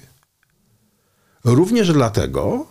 również 1.43 1.93
dlatego, 1.93 2.65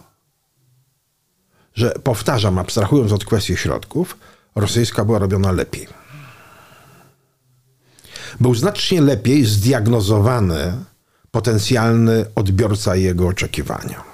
że 1.75 1.90
powtarzam, 1.90 2.59
abstrahując 2.59 3.12
od 3.12 3.25
kwestii 3.25 3.57
środków, 3.57 4.16
rosyjska 4.54 5.04
była 5.04 5.19
robiona 5.19 5.52
lepiej. 5.52 5.87
Był 8.40 8.54
znacznie 8.54 9.00
lepiej 9.00 9.45
zdiagnozowany 9.45 10.85
potencjalny 11.31 12.25
odbiorca 12.35 12.97
jego 12.97 13.28
oczekiwania. 13.28 14.12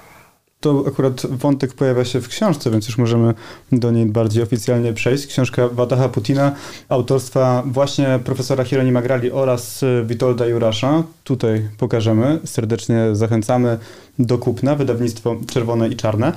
To 0.61 0.83
akurat 0.87 1.25
wątek 1.25 1.73
pojawia 1.73 2.05
się 2.05 2.21
w 2.21 2.27
książce, 2.27 2.71
więc 2.71 2.87
już 2.87 2.97
możemy 2.97 3.33
do 3.71 3.91
niej 3.91 4.05
bardziej 4.05 4.43
oficjalnie 4.43 4.93
przejść. 4.93 5.27
Książka 5.27 5.67
Wataha 5.67 6.09
Putina 6.09 6.55
autorstwa 6.89 7.63
właśnie 7.65 8.19
profesora 8.23 8.63
Hieronima 8.63 9.01
Grali 9.01 9.31
oraz 9.31 9.81
Witolda 10.05 10.45
Jurasza. 10.45 11.03
Tutaj 11.23 11.69
pokażemy. 11.77 12.39
Serdecznie 12.45 13.05
zachęcamy 13.13 13.77
do 14.19 14.37
kupna. 14.37 14.75
Wydawnictwo 14.75 15.35
Czerwone 15.47 15.89
i 15.89 15.95
Czarne. 15.95 16.33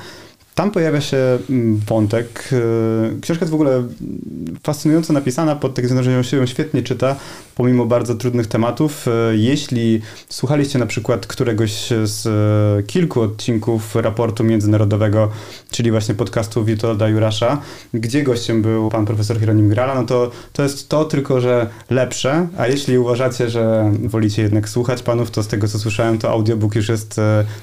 Tam 0.54 0.70
pojawia 0.70 1.00
się 1.00 1.38
mm, 1.50 1.76
wątek. 1.76 2.50
Y, 2.52 3.20
książka 3.20 3.44
jest 3.44 3.50
w 3.50 3.54
ogóle 3.54 3.82
fascynująco 4.62 5.12
napisana, 5.12 5.56
pod 5.56 5.74
takim 5.74 5.88
względem 5.88 6.24
się 6.24 6.36
ją 6.36 6.46
świetnie 6.46 6.82
czyta, 6.82 7.16
pomimo 7.54 7.86
bardzo 7.86 8.14
trudnych 8.14 8.46
tematów. 8.46 9.08
Y, 9.08 9.10
jeśli 9.36 10.00
słuchaliście 10.28 10.78
na 10.78 10.86
przykład 10.86 11.26
któregoś 11.26 11.88
z 12.04 12.26
y, 12.26 12.82
kilku 12.86 13.20
odcinków 13.20 13.96
raportu 13.96 14.44
międzynarodowego, 14.44 15.30
czyli 15.70 15.90
właśnie 15.90 16.14
podcastu 16.14 16.64
Witolda 16.64 17.08
Jurasza, 17.08 17.60
gdzie 17.94 18.22
gościem 18.22 18.62
był 18.62 18.88
pan 18.88 19.06
profesor 19.06 19.40
Hieronim 19.40 19.68
Grala, 19.68 19.94
no 19.94 20.04
to 20.04 20.30
to 20.52 20.62
jest 20.62 20.88
to 20.88 21.04
tylko, 21.04 21.40
że 21.40 21.70
lepsze, 21.90 22.48
a 22.58 22.66
jeśli 22.66 22.98
uważacie, 22.98 23.50
że 23.50 23.92
wolicie 24.04 24.42
jednak 24.42 24.68
słuchać 24.68 25.02
panów, 25.02 25.30
to 25.30 25.42
z 25.42 25.48
tego 25.48 25.68
co 25.68 25.78
słyszałem, 25.78 26.18
to 26.18 26.30
audiobook 26.30 26.74
już 26.74 26.88
jest 26.88 27.20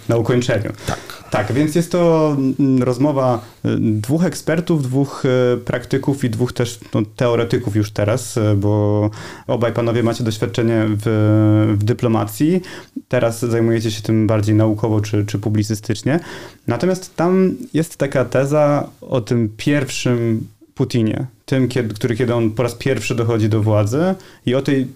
na 0.10 0.17
ukończeniu. 0.17 0.72
Tak. 0.88 1.18
Tak, 1.31 1.53
więc 1.53 1.75
jest 1.75 1.91
to 1.91 2.36
mm, 2.59 2.83
rozmowa 2.83 3.45
y, 3.65 3.69
dwóch 3.79 4.24
ekspertów, 4.24 4.83
dwóch 4.83 5.24
y, 5.25 5.57
praktyków 5.57 6.24
i 6.24 6.29
dwóch 6.29 6.53
też 6.53 6.79
no, 6.93 7.01
teoretyków 7.15 7.75
już 7.75 7.91
teraz, 7.91 8.38
y, 8.38 8.55
bo 8.55 9.09
obaj 9.48 9.74
panowie 9.74 10.03
macie 10.03 10.24
doświadczenie 10.24 10.86
w, 10.88 11.75
w 11.79 11.83
dyplomacji. 11.83 12.62
Teraz 13.07 13.39
zajmujecie 13.39 13.91
się 13.91 14.01
tym 14.01 14.27
bardziej 14.27 14.55
naukowo 14.55 15.01
czy, 15.01 15.25
czy 15.25 15.39
publicystycznie. 15.39 16.19
Natomiast 16.67 17.15
tam 17.15 17.55
jest 17.74 17.98
taka 17.98 18.25
teza 18.25 18.89
o 19.01 19.21
tym 19.21 19.50
pierwszym 19.57 20.48
Putinie, 20.79 21.25
tym, 21.45 21.67
kiedy, 21.67 21.93
który 21.93 22.15
kiedy 22.15 22.36
on 22.36 22.51
po 22.51 22.63
raz 22.63 22.75
pierwszy 22.75 23.15
dochodzi 23.15 23.50
do 23.50 23.62
władzy 23.62 24.15
i 24.45 24.55
o 24.55 24.62
tej 24.62 24.88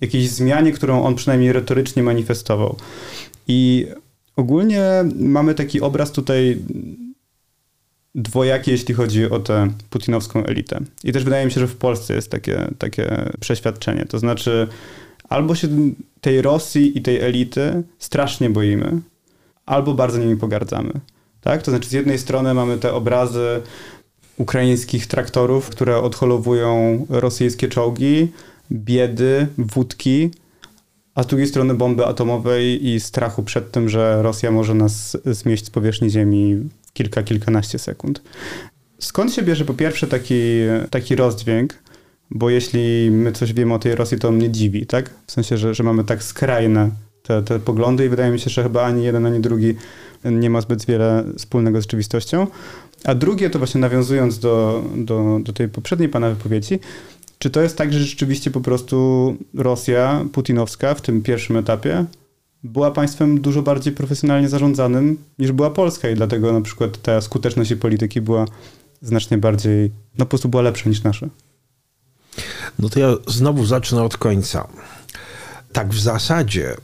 jakiejś 0.00 0.30
zmianie, 0.30 0.72
którą 0.72 1.02
on 1.02 1.14
przynajmniej 1.14 1.52
retorycznie 1.52 2.02
manifestował. 2.02 2.76
I 3.48 3.86
Ogólnie 4.38 4.82
mamy 5.16 5.54
taki 5.54 5.80
obraz 5.80 6.12
tutaj 6.12 6.58
dwojaki, 8.14 8.70
jeśli 8.70 8.94
chodzi 8.94 9.30
o 9.30 9.38
tę 9.38 9.68
putinowską 9.90 10.44
elitę. 10.44 10.80
I 11.04 11.12
też 11.12 11.24
wydaje 11.24 11.46
mi 11.46 11.52
się, 11.52 11.60
że 11.60 11.66
w 11.66 11.76
Polsce 11.76 12.14
jest 12.14 12.30
takie, 12.30 12.68
takie 12.78 13.30
przeświadczenie. 13.40 14.06
To 14.06 14.18
znaczy, 14.18 14.68
albo 15.28 15.54
się 15.54 15.68
tej 16.20 16.42
Rosji 16.42 16.98
i 16.98 17.02
tej 17.02 17.20
elity 17.20 17.82
strasznie 17.98 18.50
boimy, 18.50 19.00
albo 19.66 19.94
bardzo 19.94 20.18
nimi 20.18 20.36
pogardzamy. 20.36 20.92
Tak? 21.40 21.62
To 21.62 21.70
znaczy, 21.70 21.88
z 21.88 21.92
jednej 21.92 22.18
strony 22.18 22.54
mamy 22.54 22.78
te 22.78 22.94
obrazy 22.94 23.62
ukraińskich 24.36 25.06
traktorów, 25.06 25.68
które 25.68 25.98
odholowują 25.98 27.06
rosyjskie 27.08 27.68
czołgi, 27.68 28.32
biedy, 28.72 29.46
wódki, 29.58 30.30
a 31.18 31.22
z 31.22 31.26
drugiej 31.26 31.46
strony 31.46 31.74
bomby 31.74 32.06
atomowej 32.06 32.88
i 32.88 33.00
strachu 33.00 33.42
przed 33.42 33.70
tym, 33.70 33.88
że 33.88 34.22
Rosja 34.22 34.50
może 34.50 34.74
nas 34.74 35.16
zmieść 35.26 35.66
z 35.66 35.70
powierzchni 35.70 36.10
Ziemi 36.10 36.54
w 36.56 36.92
kilka, 36.92 37.22
kilkanaście 37.22 37.78
sekund. 37.78 38.22
Skąd 38.98 39.32
się 39.32 39.42
bierze 39.42 39.64
po 39.64 39.74
pierwsze 39.74 40.06
taki, 40.06 40.40
taki 40.90 41.16
rozdźwięk? 41.16 41.74
Bo 42.30 42.50
jeśli 42.50 43.10
my 43.10 43.32
coś 43.32 43.52
wiemy 43.52 43.74
o 43.74 43.78
tej 43.78 43.94
Rosji, 43.94 44.18
to 44.18 44.30
mnie 44.30 44.50
dziwi, 44.50 44.86
tak? 44.86 45.10
W 45.26 45.32
sensie, 45.32 45.56
że, 45.56 45.74
że 45.74 45.82
mamy 45.82 46.04
tak 46.04 46.22
skrajne 46.22 46.90
te, 47.22 47.42
te 47.42 47.58
poglądy 47.58 48.06
i 48.06 48.08
wydaje 48.08 48.32
mi 48.32 48.40
się, 48.40 48.50
że 48.50 48.62
chyba 48.62 48.82
ani 48.82 49.04
jeden, 49.04 49.26
ani 49.26 49.40
drugi 49.40 49.74
nie 50.24 50.50
ma 50.50 50.60
zbyt 50.60 50.86
wiele 50.86 51.24
wspólnego 51.36 51.80
z 51.80 51.84
rzeczywistością. 51.84 52.46
A 53.04 53.14
drugie, 53.14 53.50
to 53.50 53.58
właśnie 53.58 53.80
nawiązując 53.80 54.38
do, 54.38 54.84
do, 54.96 55.40
do 55.42 55.52
tej 55.52 55.68
poprzedniej 55.68 56.08
pana 56.08 56.30
wypowiedzi, 56.30 56.78
czy 57.38 57.50
to 57.50 57.62
jest 57.62 57.76
tak, 57.76 57.92
że 57.92 57.98
rzeczywiście 57.98 58.50
po 58.50 58.60
prostu 58.60 59.36
Rosja 59.54 60.24
putinowska 60.32 60.94
w 60.94 61.00
tym 61.00 61.22
pierwszym 61.22 61.56
etapie 61.56 62.04
była 62.62 62.90
państwem 62.90 63.40
dużo 63.40 63.62
bardziej 63.62 63.92
profesjonalnie 63.92 64.48
zarządzanym 64.48 65.18
niż 65.38 65.52
była 65.52 65.70
Polska 65.70 66.08
i 66.08 66.14
dlatego 66.14 66.52
na 66.52 66.60
przykład 66.60 67.02
ta 67.02 67.20
skuteczność 67.20 67.70
jej 67.70 67.80
polityki 67.80 68.20
była 68.20 68.44
znacznie 69.02 69.38
bardziej, 69.38 69.90
no 70.18 70.24
po 70.24 70.28
prostu 70.28 70.48
była 70.48 70.62
lepsza 70.62 70.88
niż 70.88 71.02
nasza? 71.02 71.28
No 72.78 72.88
to 72.88 73.00
ja 73.00 73.08
znowu 73.26 73.66
zacznę 73.66 74.02
od 74.02 74.16
końca. 74.16 74.68
Tak 75.72 75.88
w 75.88 76.00
zasadzie 76.00 76.76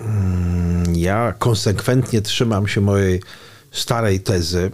mm, 0.00 0.96
ja 0.96 1.34
konsekwentnie 1.38 2.22
trzymam 2.22 2.68
się 2.68 2.80
mojej 2.80 3.22
starej 3.70 4.20
tezy, 4.20 4.70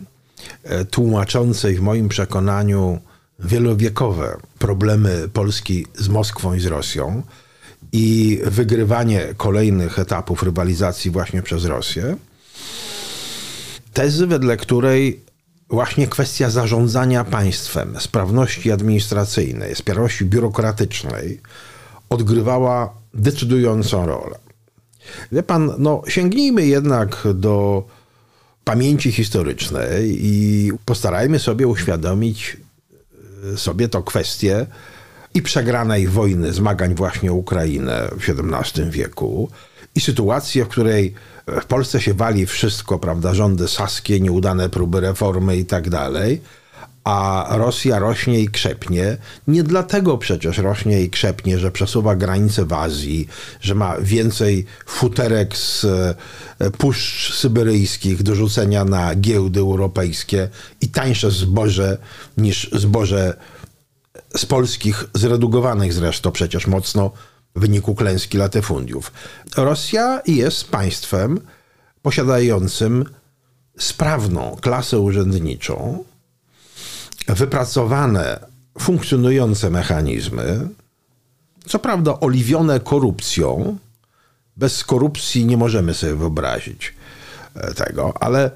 e, 0.63 0.85
tłumaczącej 0.85 1.77
w 1.77 1.81
moim 1.81 2.09
przekonaniu 2.09 3.01
wielowiekowe 3.39 4.37
problemy 4.59 5.29
Polski 5.33 5.87
z 5.95 6.09
Moskwą 6.09 6.55
i 6.55 6.61
z 6.61 6.67
Rosją 6.67 7.23
i 7.93 8.41
wygrywanie 8.45 9.35
kolejnych 9.37 9.99
etapów 9.99 10.43
rywalizacji 10.43 11.11
właśnie 11.11 11.43
przez 11.43 11.65
Rosję. 11.65 12.17
Tezy, 13.93 14.27
wedle 14.27 14.57
której 14.57 15.21
właśnie 15.71 16.07
kwestia 16.07 16.51
zarządzania 16.51 17.25
państwem, 17.25 18.01
sprawności 18.01 18.73
administracyjnej, 18.73 19.77
sprawności 19.77 20.25
biurokratycznej 20.25 21.41
odgrywała 22.09 22.95
decydującą 23.15 24.07
rolę. 24.07 24.39
Wie 25.33 25.43
pan, 25.43 25.73
no 25.79 26.03
sięgnijmy 26.09 26.67
jednak 26.67 27.23
do 27.35 27.85
pamięci 28.65 29.13
historycznej 29.13 30.27
i 30.27 30.73
postarajmy 30.85 31.39
sobie 31.39 31.67
uświadomić 31.67 32.57
sobie 33.57 33.89
to 33.89 34.03
kwestię 34.03 34.67
i 35.35 35.43
przegranej 35.43 36.09
wojny, 36.09 36.53
zmagań 36.53 36.95
właśnie 36.95 37.33
Ukrainę 37.33 38.09
w 38.19 38.31
XVII 38.31 38.91
wieku 38.91 39.51
i 39.95 40.01
sytuację, 40.01 40.65
w 40.65 40.69
której 40.69 41.15
w 41.47 41.65
Polsce 41.65 42.01
się 42.01 42.15
wali 42.15 42.47
wszystko, 42.47 42.99
prawda, 42.99 43.35
rządy 43.35 43.69
saskie, 43.69 44.21
nieudane 44.21 44.69
próby 44.69 45.01
reformy 45.01 45.57
i 45.57 45.65
tak 45.65 45.91
dalej, 45.91 46.41
a 47.07 47.47
Rosja 47.57 47.99
rośnie 47.99 48.41
i 48.41 48.49
krzepnie. 48.49 49.17
Nie 49.49 49.63
dlatego 49.63 50.19
przecież 50.19 50.59
rośnie 50.59 51.03
i 51.03 51.11
krzepnie, 51.11 51.59
że 51.59 51.71
przesuwa 51.71 52.17
granice 52.17 52.65
w 52.65 52.73
Azji, 52.73 53.29
że 53.61 53.75
ma 53.75 53.97
więcej 54.01 54.67
futerek 54.87 55.57
z 55.57 55.85
e, 55.85 56.71
puszcz 56.71 57.35
syberyjskich 57.35 58.23
do 58.23 58.35
rzucenia 58.35 58.85
na 58.85 59.15
giełdy 59.15 59.61
europejskie 59.61 60.49
i 60.81 60.89
tańsze 60.89 61.31
zboże 61.31 61.99
niż 62.37 62.71
zboże 62.73 63.37
z 64.37 64.47
polskich, 64.47 65.05
zredukowanych 65.15 65.93
zresztą 65.93 66.33
przecież 66.33 66.67
mocno 66.67 67.11
w 67.57 67.61
wyniku 67.61 67.95
klęski 67.95 68.39
latyfundiów. 68.39 69.13
Rosja 69.57 70.23
jest 70.27 70.69
państwem 70.69 71.41
posiadającym 72.03 73.05
sprawną 73.79 74.57
klasę 74.61 74.99
urzędniczą, 74.99 76.05
wypracowane, 77.29 78.41
funkcjonujące 78.79 79.71
mechanizmy, 79.71 80.69
co 81.67 81.79
prawda 81.79 82.21
oliwione 82.21 82.81
korupcją, 82.81 83.79
bez 84.57 84.85
korupcji 84.85 85.45
nie 85.45 85.57
możemy 85.57 85.95
sobie 85.95 86.15
wyobrazić 86.15 86.95
e, 87.55 87.75
tego, 87.75 88.15
ale 88.21 88.51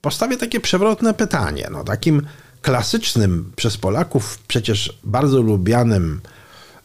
postawię 0.00 0.36
takie 0.36 0.60
przewrotne 0.60 1.14
pytanie. 1.14 1.68
No, 1.72 1.84
takim 1.84 2.26
klasycznym 2.62 3.52
przez 3.56 3.76
Polaków 3.76 4.38
przecież 4.48 4.98
bardzo 5.04 5.42
lubianym 5.42 6.20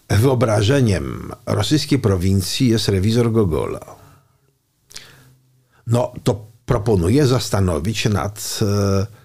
wyobrażeniem 0.09 1.31
rosyjskiej 1.45 1.99
prowincji 1.99 2.67
jest 2.67 2.89
rewizor 2.89 3.31
Gogola. 3.31 3.85
No 5.87 6.13
to 6.23 6.45
proponuję 6.65 7.27
zastanowić 7.27 7.97
się 7.97 8.09
nad 8.09 8.59
e, 8.61 9.18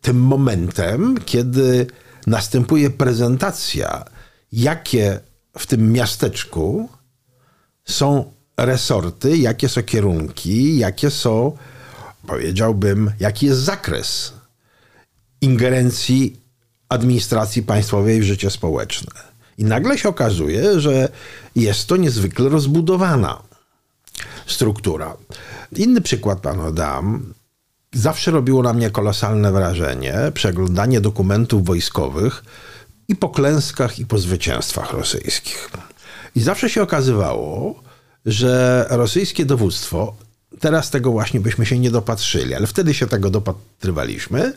tym 0.00 0.20
momentem, 0.20 1.18
kiedy 1.26 1.86
następuje 2.26 2.90
prezentacja 2.90 4.04
jakie 4.52 5.20
w 5.58 5.66
tym 5.66 5.92
miasteczku 5.92 6.88
są 7.84 8.32
resorty, 8.56 9.36
jakie 9.36 9.68
są 9.68 9.82
kierunki, 9.82 10.78
jakie 10.78 11.10
są, 11.10 11.56
powiedziałbym, 12.26 13.12
jaki 13.20 13.46
jest 13.46 13.60
zakres 13.60 14.32
ingerencji 15.40 16.40
administracji 16.88 17.62
państwowej 17.62 18.20
w 18.20 18.24
życie 18.24 18.50
społeczne. 18.50 19.12
I 19.58 19.64
nagle 19.64 19.98
się 19.98 20.08
okazuje, 20.08 20.80
że 20.80 21.08
jest 21.56 21.86
to 21.86 21.96
niezwykle 21.96 22.48
rozbudowana 22.48 23.42
struktura. 24.46 25.16
Inny 25.76 26.00
przykład 26.00 26.40
panu 26.40 26.72
dam. 26.72 27.34
Zawsze 27.94 28.30
robiło 28.30 28.62
na 28.62 28.72
mnie 28.72 28.90
kolosalne 28.90 29.52
wrażenie 29.52 30.14
przeglądanie 30.34 31.00
dokumentów 31.00 31.64
wojskowych 31.64 32.44
i 33.08 33.16
po 33.16 33.28
klęskach, 33.28 33.98
i 33.98 34.06
po 34.06 34.18
zwycięstwach 34.18 34.92
rosyjskich. 34.92 35.70
I 36.36 36.40
zawsze 36.40 36.70
się 36.70 36.82
okazywało, 36.82 37.82
że 38.26 38.86
rosyjskie 38.90 39.44
dowództwo, 39.44 40.16
teraz 40.60 40.90
tego 40.90 41.10
właśnie 41.10 41.40
byśmy 41.40 41.66
się 41.66 41.78
nie 41.78 41.90
dopatrzyli, 41.90 42.54
ale 42.54 42.66
wtedy 42.66 42.94
się 42.94 43.06
tego 43.06 43.30
dopatrywaliśmy. 43.30 44.52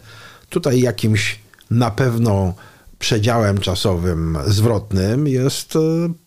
Tutaj 0.49 0.81
jakimś 0.81 1.39
na 1.69 1.91
pewno 1.91 2.53
przedziałem 2.99 3.57
czasowym 3.57 4.37
zwrotnym 4.47 5.27
jest 5.27 5.75
e, 5.75 5.79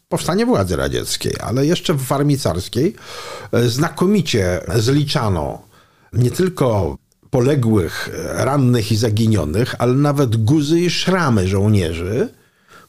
powstanie 0.08 0.46
władzy 0.46 0.76
radzieckiej, 0.76 1.34
ale 1.40 1.66
jeszcze 1.66 1.94
w 1.94 2.12
armii 2.12 2.38
carskiej 2.38 2.94
e, 3.52 3.68
znakomicie 3.68 4.60
zliczano 4.76 5.73
nie 6.16 6.30
tylko 6.30 6.98
poległych, 7.30 8.10
rannych 8.34 8.92
i 8.92 8.96
zaginionych, 8.96 9.74
ale 9.78 9.94
nawet 9.94 10.36
guzy 10.36 10.80
i 10.80 10.90
szramy 10.90 11.48
żołnierzy, 11.48 12.28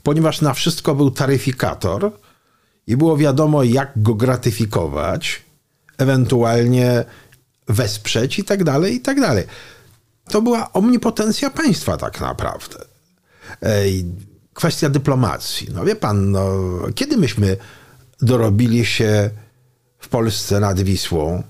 ponieważ 0.04 0.42
na 0.42 0.54
wszystko 0.54 0.96
był 0.96 1.12
taryfikator 1.12 2.12
i 2.88 2.98
było 2.98 3.18
wiadomo, 3.18 3.64
jak 3.64 3.92
go 3.96 4.16
gratyfikować, 4.16 5.42
ewentualnie 5.98 7.06
wesprzeć 7.68 8.40
i 8.40 8.44
tak 8.44 8.64
dalej, 8.64 8.96
i 8.96 9.00
tak 9.00 9.22
dalej. 9.22 9.44
To 10.30 10.42
była 10.42 10.74
omnipotencja 10.74 11.50
państwa 11.50 11.98
tak 11.98 12.22
naprawdę. 12.22 12.86
Kwestia 14.54 14.90
dyplomacji. 14.90 15.68
No 15.74 15.86
wie 15.86 15.96
pan, 15.96 16.32
no, 16.32 16.52
kiedy 16.96 17.18
myśmy 17.18 17.58
dorobili 18.22 18.86
się 18.86 19.30
w 20.00 20.08
Polsce 20.08 20.60
nad 20.60 20.82
Wisłą 20.82 21.44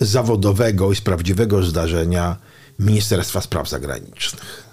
zawodowego 0.00 0.92
i 0.92 0.96
z 0.96 1.00
prawdziwego 1.00 1.62
zdarzenia 1.62 2.36
Ministerstwa 2.78 3.40
Spraw 3.40 3.68
Zagranicznych? 3.68 4.66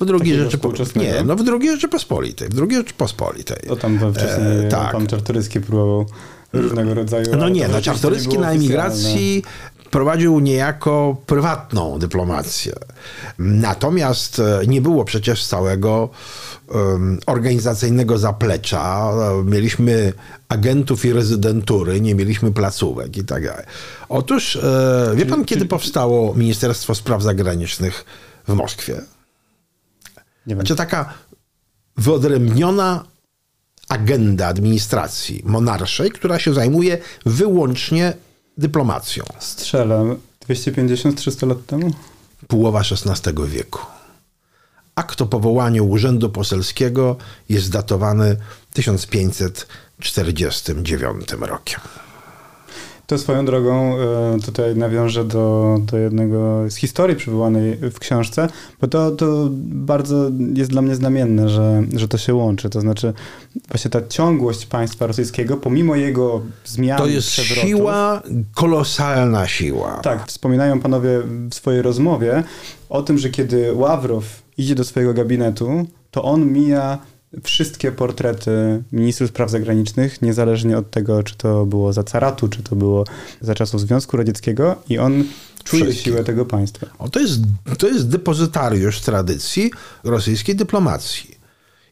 W 0.00 0.04
drugiej 0.04 0.36
Rzeczypospolitej. 0.36 1.02
Nie, 1.02 1.24
no 1.24 1.36
w 1.36 1.44
drugiej 1.44 1.70
Rzeczypospolitej. 1.72 2.48
W 2.48 2.54
drugiej 2.54 2.78
Rzeczypospolitej. 2.78 3.58
To 3.68 3.76
tam 3.76 4.14
wcześniej 4.14 4.66
e, 4.66 4.68
tak. 4.68 4.92
pan 4.92 5.06
Czartoryski 5.06 5.60
próbował 5.60 6.06
różnego 6.52 6.94
rodzaju... 6.94 7.36
No 7.36 7.48
nie, 7.48 7.68
no 7.68 7.80
Czartoryski 7.80 8.38
na 8.38 8.50
emigracji 8.52 9.42
prowadził 9.90 10.40
niejako 10.40 11.16
prywatną 11.26 11.98
dyplomację. 11.98 12.72
Natomiast 13.38 14.38
e, 14.38 14.66
nie 14.66 14.80
było 14.80 15.04
przecież 15.04 15.46
całego 15.46 16.08
organizacyjnego 17.26 18.18
zaplecza. 18.18 19.12
Mieliśmy 19.44 20.12
agentów 20.48 21.04
i 21.04 21.12
rezydentury, 21.12 22.00
nie 22.00 22.14
mieliśmy 22.14 22.52
placówek 22.52 23.16
i 23.16 23.24
tak 23.24 23.44
dalej. 23.44 23.66
Otóż, 24.08 24.56
e, 24.56 25.12
wie 25.16 25.26
pan, 25.26 25.44
kiedy 25.44 25.66
powstało 25.66 26.34
Ministerstwo 26.34 26.94
Spraw 26.94 27.22
Zagranicznych 27.22 28.04
w 28.48 28.54
Moskwie? 28.54 29.00
Nie 30.46 30.54
znaczy 30.54 30.76
taka 30.76 31.14
wyodrębniona 31.96 33.04
agenda 33.88 34.46
administracji 34.46 35.42
monarszej, 35.44 36.10
która 36.10 36.38
się 36.38 36.54
zajmuje 36.54 36.98
wyłącznie 37.26 38.12
dyplomacją. 38.58 39.24
Strzelam. 39.38 40.16
250-300 40.48 41.48
lat 41.48 41.66
temu? 41.66 41.90
Połowa 42.48 42.80
XVI 42.80 43.32
wieku. 43.46 43.97
Akt 44.98 45.22
o 45.22 45.26
powołaniu 45.26 45.88
Urzędu 45.88 46.30
Poselskiego 46.30 47.16
jest 47.48 47.70
datowany 47.70 48.36
1549 48.72 51.28
rokiem. 51.40 51.80
To 53.08 53.18
swoją 53.18 53.44
drogą 53.44 53.98
e, 53.98 54.38
tutaj 54.44 54.76
nawiążę 54.76 55.24
do, 55.24 55.78
do 55.82 55.98
jednego 55.98 56.70
z 56.70 56.76
historii 56.76 57.16
przywołanej 57.16 57.76
w 57.76 57.98
książce, 57.98 58.48
bo 58.80 58.88
to, 58.88 59.10
to 59.10 59.48
bardzo 59.62 60.30
jest 60.54 60.70
dla 60.70 60.82
mnie 60.82 60.94
znamienne, 60.94 61.48
że, 61.48 61.82
że 61.96 62.08
to 62.08 62.18
się 62.18 62.34
łączy. 62.34 62.70
To 62.70 62.80
znaczy 62.80 63.12
właśnie 63.68 63.90
ta 63.90 64.06
ciągłość 64.08 64.66
państwa 64.66 65.06
rosyjskiego, 65.06 65.56
pomimo 65.56 65.96
jego 65.96 66.42
zmian, 66.64 66.98
To 66.98 67.06
jest 67.06 67.28
siła, 67.28 68.22
kolosalna 68.54 69.46
siła. 69.46 70.00
Tak, 70.02 70.26
wspominają 70.26 70.80
panowie 70.80 71.22
w 71.50 71.54
swojej 71.54 71.82
rozmowie 71.82 72.42
o 72.88 73.02
tym, 73.02 73.18
że 73.18 73.30
kiedy 73.30 73.74
Ławrow 73.74 74.42
idzie 74.58 74.74
do 74.74 74.84
swojego 74.84 75.14
gabinetu, 75.14 75.86
to 76.10 76.22
on 76.22 76.52
mija 76.52 76.98
wszystkie 77.44 77.92
portrety 77.92 78.82
ministrów 78.92 79.30
spraw 79.30 79.50
zagranicznych, 79.50 80.22
niezależnie 80.22 80.78
od 80.78 80.90
tego, 80.90 81.22
czy 81.22 81.36
to 81.36 81.66
było 81.66 81.92
za 81.92 82.04
caratu, 82.04 82.48
czy 82.48 82.62
to 82.62 82.76
było 82.76 83.04
za 83.40 83.54
czasów 83.54 83.80
Związku 83.80 84.16
Radzieckiego 84.16 84.76
i 84.88 84.98
on 84.98 85.24
czuje 85.64 85.84
Wszystkie. 85.84 86.04
siłę 86.04 86.24
tego 86.24 86.44
państwa. 86.44 86.86
O, 86.98 87.08
to, 87.08 87.20
jest, 87.20 87.40
to 87.78 87.88
jest 87.88 88.08
depozytariusz 88.08 89.00
tradycji 89.00 89.70
rosyjskiej 90.04 90.56
dyplomacji. 90.56 91.38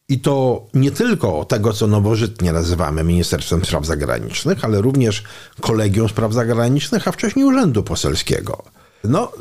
I 0.09 0.20
to 0.20 0.66
nie 0.75 0.90
tylko 0.90 1.44
tego, 1.44 1.72
co 1.72 1.87
nowożytnie 1.87 2.53
nazywamy 2.53 3.05
Ministerstwem 3.05 3.64
Spraw 3.64 3.87
Zagranicznych, 3.87 4.64
ale 4.64 4.81
również 4.81 5.22
Kolegium 5.61 6.09
Spraw 6.09 6.33
Zagranicznych, 6.33 7.09
a 7.09 7.12
wcześniej 7.12 7.44
Urzędu 7.44 7.83
Poselskiego. 7.83 8.62
No, 9.05 9.33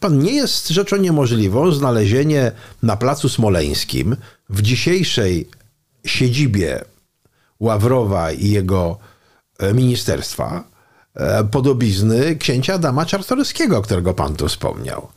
pan 0.00 0.18
nie 0.18 0.32
jest 0.32 0.68
rzeczą 0.68 0.96
niemożliwą 0.96 1.72
znalezienie 1.72 2.52
na 2.82 2.96
Placu 2.96 3.28
Smoleńskim 3.28 4.16
w 4.50 4.62
dzisiejszej 4.62 5.48
siedzibie 6.04 6.84
Ławrowa 7.60 8.32
i 8.32 8.50
jego 8.50 8.98
e, 9.58 9.74
ministerstwa 9.74 10.64
e, 11.14 11.44
podobizny 11.44 12.36
księcia 12.36 12.74
Adama 12.74 13.06
Czartoryskiego, 13.06 13.82
którego 13.82 14.14
pan 14.14 14.36
tu 14.36 14.48
wspomniał. 14.48 15.08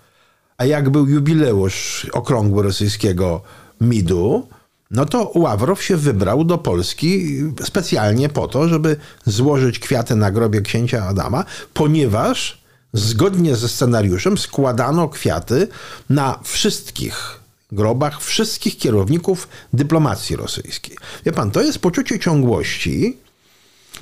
A 0.58 0.66
jak 0.66 0.90
był 0.90 1.08
jubileusz 1.08 2.08
okrągły 2.14 2.64
rosyjskiego 2.64 3.42
MIDu, 3.82 4.48
no 4.92 5.06
to 5.06 5.32
Ławrow 5.36 5.84
się 5.84 5.98
wybrał 5.98 6.44
do 6.44 6.58
Polski 6.58 7.40
specjalnie 7.64 8.30
po 8.30 8.48
to, 8.48 8.68
żeby 8.68 8.96
złożyć 9.26 9.80
kwiaty 9.80 10.16
na 10.16 10.32
grobie 10.32 10.62
księcia 10.62 11.06
Adama, 11.06 11.46
ponieważ 11.74 12.62
zgodnie 12.94 13.56
ze 13.56 13.68
scenariuszem 13.68 14.38
składano 14.38 15.10
kwiaty 15.10 15.68
na 16.10 16.40
wszystkich 16.44 17.40
grobach 17.72 18.22
wszystkich 18.22 18.78
kierowników 18.78 19.48
dyplomacji 19.74 20.36
rosyjskiej. 20.36 20.98
Wie 21.26 21.32
pan, 21.32 21.52
to 21.52 21.62
jest 21.62 21.80
poczucie 21.80 22.20
ciągłości, 22.20 23.18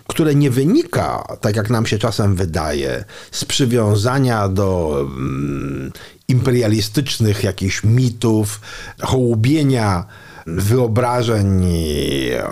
które 0.07 0.35
nie 0.35 0.51
wynika, 0.51 1.37
tak 1.41 1.55
jak 1.55 1.69
nam 1.69 1.85
się 1.85 1.97
czasem 1.97 2.35
wydaje, 2.35 3.05
z 3.31 3.45
przywiązania 3.45 4.49
do 4.49 4.99
mm, 5.01 5.91
imperialistycznych 6.27 7.43
jakichś 7.43 7.83
mitów, 7.83 8.61
hołubienia 9.01 10.05
wyobrażeń 10.47 11.65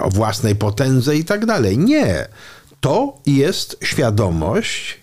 o 0.02 0.10
własnej 0.10 0.56
potędze 0.56 1.16
i 1.16 1.26
tak 1.26 1.46
dalej. 1.46 1.78
Nie. 1.78 2.28
To 2.80 3.18
jest 3.26 3.78
świadomość 3.84 5.00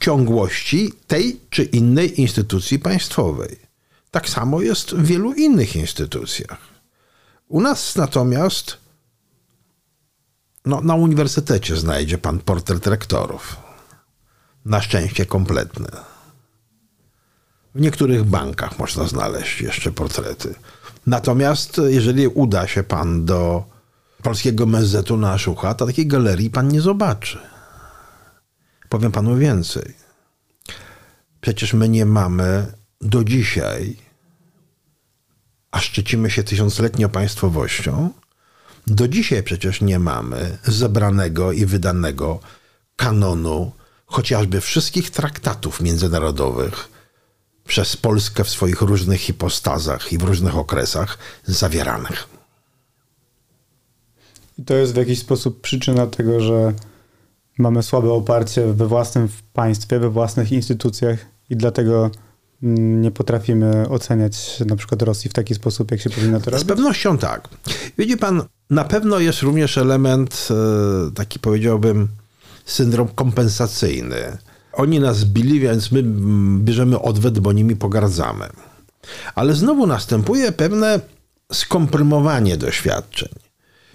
ciągłości 0.00 0.92
tej 1.06 1.40
czy 1.50 1.62
innej 1.62 2.20
instytucji 2.20 2.78
państwowej. 2.78 3.67
Tak 4.10 4.28
samo 4.28 4.62
jest 4.62 4.94
w 4.94 5.04
wielu 5.04 5.32
innych 5.32 5.76
instytucjach. 5.76 6.58
U 7.48 7.60
nas 7.60 7.96
natomiast 7.96 8.78
no, 10.64 10.80
na 10.80 10.94
uniwersytecie 10.94 11.76
znajdzie 11.76 12.18
pan 12.18 12.38
portret 12.38 12.86
rektorów. 12.86 13.56
Na 14.64 14.80
szczęście 14.80 15.26
kompletny. 15.26 15.88
W 17.74 17.80
niektórych 17.80 18.24
bankach 18.24 18.78
można 18.78 19.08
znaleźć 19.08 19.60
jeszcze 19.60 19.92
portrety. 19.92 20.54
Natomiast 21.06 21.80
jeżeli 21.88 22.28
uda 22.28 22.66
się 22.66 22.82
pan 22.82 23.24
do 23.24 23.64
polskiego 24.22 24.64
MSZ-u 24.64 25.16
na 25.16 25.38
Szucha, 25.38 25.74
to 25.74 25.86
takiej 25.86 26.06
galerii 26.06 26.50
pan 26.50 26.68
nie 26.68 26.80
zobaczy. 26.80 27.38
Powiem 28.88 29.12
panu 29.12 29.36
więcej. 29.36 29.94
Przecież 31.40 31.74
my 31.74 31.88
nie 31.88 32.06
mamy 32.06 32.77
do 33.00 33.24
dzisiaj, 33.24 33.96
a 35.70 35.80
szczycimy 35.80 36.30
się 36.30 36.42
tysiącletnią 36.42 37.08
państwowością, 37.08 38.10
do 38.86 39.08
dzisiaj 39.08 39.42
przecież 39.42 39.80
nie 39.80 39.98
mamy 39.98 40.58
zebranego 40.64 41.52
i 41.52 41.66
wydanego 41.66 42.40
kanonu 42.96 43.72
chociażby 44.06 44.60
wszystkich 44.60 45.10
traktatów 45.10 45.80
międzynarodowych 45.80 46.88
przez 47.66 47.96
Polskę 47.96 48.44
w 48.44 48.50
swoich 48.50 48.80
różnych 48.80 49.20
hipostazach 49.20 50.12
i 50.12 50.18
w 50.18 50.22
różnych 50.22 50.56
okresach 50.56 51.18
zawieranych. 51.44 52.28
I 54.58 54.64
to 54.64 54.74
jest 54.74 54.92
w 54.92 54.96
jakiś 54.96 55.18
sposób 55.18 55.60
przyczyna 55.60 56.06
tego, 56.06 56.40
że 56.40 56.72
mamy 57.58 57.82
słabe 57.82 58.12
oparcie 58.12 58.72
we 58.72 58.86
własnym 58.86 59.28
państwie, 59.52 59.98
we 59.98 60.10
własnych 60.10 60.52
instytucjach 60.52 61.18
i 61.50 61.56
dlatego 61.56 62.10
nie 62.62 63.10
potrafimy 63.10 63.88
oceniać 63.88 64.60
na 64.66 64.76
przykład 64.76 65.02
Rosji 65.02 65.30
w 65.30 65.32
taki 65.32 65.54
sposób, 65.54 65.90
jak 65.90 66.00
się 66.00 66.10
powinno 66.10 66.40
to 66.40 66.50
robić? 66.50 66.66
Z 66.66 66.68
pewnością 66.68 67.18
tak. 67.18 67.48
Widzi 67.98 68.16
pan, 68.16 68.42
na 68.70 68.84
pewno 68.84 69.18
jest 69.18 69.42
również 69.42 69.78
element 69.78 70.48
e, 70.50 71.14
taki 71.14 71.38
powiedziałbym 71.38 72.08
syndrom 72.64 73.08
kompensacyjny. 73.08 74.38
Oni 74.72 75.00
nas 75.00 75.24
bili, 75.24 75.60
więc 75.60 75.92
my 75.92 76.02
bierzemy 76.58 77.00
odwet, 77.00 77.38
bo 77.38 77.52
nimi 77.52 77.76
pogardzamy. 77.76 78.48
Ale 79.34 79.54
znowu 79.54 79.86
następuje 79.86 80.52
pewne 80.52 81.00
skomprimowanie 81.52 82.56
doświadczeń. 82.56 83.28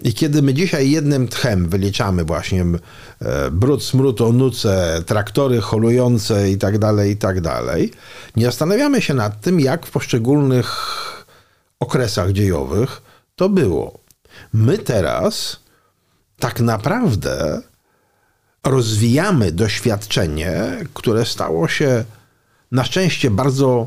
I 0.00 0.14
kiedy 0.14 0.42
my 0.42 0.54
dzisiaj 0.54 0.90
jednym 0.90 1.28
tchem 1.28 1.68
wyliczamy 1.68 2.24
właśnie 2.24 2.64
brud, 3.52 3.82
smród, 3.82 4.20
onuce, 4.20 5.02
traktory 5.06 5.60
holujące 5.60 6.50
tak 6.58 6.78
tak 7.16 7.40
dalej, 7.40 7.92
nie 8.36 8.44
zastanawiamy 8.44 9.02
się 9.02 9.14
nad 9.14 9.40
tym, 9.40 9.60
jak 9.60 9.86
w 9.86 9.90
poszczególnych 9.90 10.76
okresach 11.80 12.32
dziejowych 12.32 13.02
to 13.36 13.48
było. 13.48 13.98
My 14.52 14.78
teraz 14.78 15.60
tak 16.38 16.60
naprawdę 16.60 17.62
rozwijamy 18.64 19.52
doświadczenie, 19.52 20.78
które 20.94 21.26
stało 21.26 21.68
się 21.68 22.04
na 22.72 22.84
szczęście 22.84 23.30
bardzo 23.30 23.86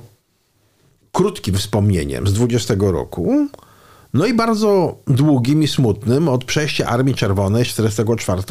krótkim 1.12 1.56
wspomnieniem 1.56 2.28
z 2.28 2.34
20 2.34 2.74
roku, 2.80 3.48
no 4.14 4.26
i 4.26 4.34
bardzo 4.34 4.98
długim 5.08 5.64
i 5.64 5.68
smutnym 5.68 6.30
od 6.30 6.46
przejścia 6.46 6.86
Armii 6.86 7.16
Czerwonej 7.16 7.66
44. 7.66 8.44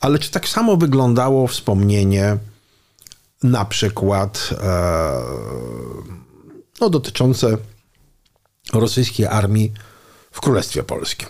Ale 0.00 0.18
czy 0.18 0.30
tak 0.30 0.48
samo 0.48 0.76
wyglądało 0.76 1.46
wspomnienie 1.46 2.36
na 3.42 3.64
przykład 3.64 4.50
e, 4.62 5.12
no, 6.80 6.90
dotyczące 6.90 7.56
rosyjskiej 8.72 9.26
armii 9.26 9.72
w 10.30 10.40
Królestwie 10.40 10.82
Polskim? 10.82 11.28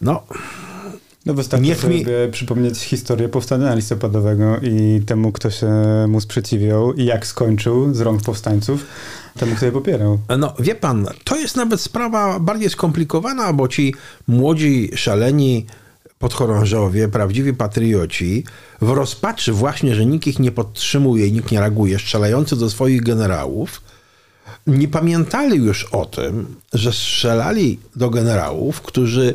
No, 0.00 0.22
no 1.26 1.34
wystarczy 1.34 1.66
Niech 1.66 1.80
sobie 1.80 1.98
mi... 1.98 2.32
przypomnieć 2.32 2.78
historię 2.78 3.28
powstania 3.28 3.74
listopadowego 3.74 4.58
i 4.62 5.02
temu, 5.06 5.32
kto 5.32 5.50
się 5.50 5.68
mu 6.08 6.20
sprzeciwiał 6.20 6.92
i 6.92 7.04
jak 7.04 7.26
skończył 7.26 7.94
z 7.94 8.00
rąk 8.00 8.22
powstańców, 8.22 8.86
temu, 9.38 9.56
kto 9.56 9.66
je 9.66 9.72
popierał. 9.72 10.18
No 10.38 10.54
wie 10.58 10.74
pan, 10.74 11.08
to 11.24 11.36
jest 11.36 11.56
nawet 11.56 11.80
sprawa 11.80 12.40
bardziej 12.40 12.70
skomplikowana, 12.70 13.52
bo 13.52 13.68
ci 13.68 13.94
młodzi, 14.26 14.90
szaleni 14.94 15.66
podchorążowie, 16.24 17.08
prawdziwi 17.08 17.54
patrioci, 17.54 18.44
w 18.80 18.88
rozpaczy 18.88 19.52
właśnie, 19.52 19.94
że 19.94 20.06
nikt 20.06 20.26
ich 20.26 20.38
nie 20.38 20.52
podtrzymuje, 20.52 21.30
nikt 21.30 21.50
nie 21.50 21.60
reaguje, 21.60 21.98
strzelający 21.98 22.56
do 22.56 22.70
swoich 22.70 23.02
generałów, 23.02 23.82
nie 24.66 24.88
pamiętali 24.88 25.56
już 25.56 25.84
o 25.84 26.06
tym, 26.06 26.56
że 26.72 26.92
strzelali 26.92 27.80
do 27.96 28.10
generałów, 28.10 28.80
którzy 28.80 29.34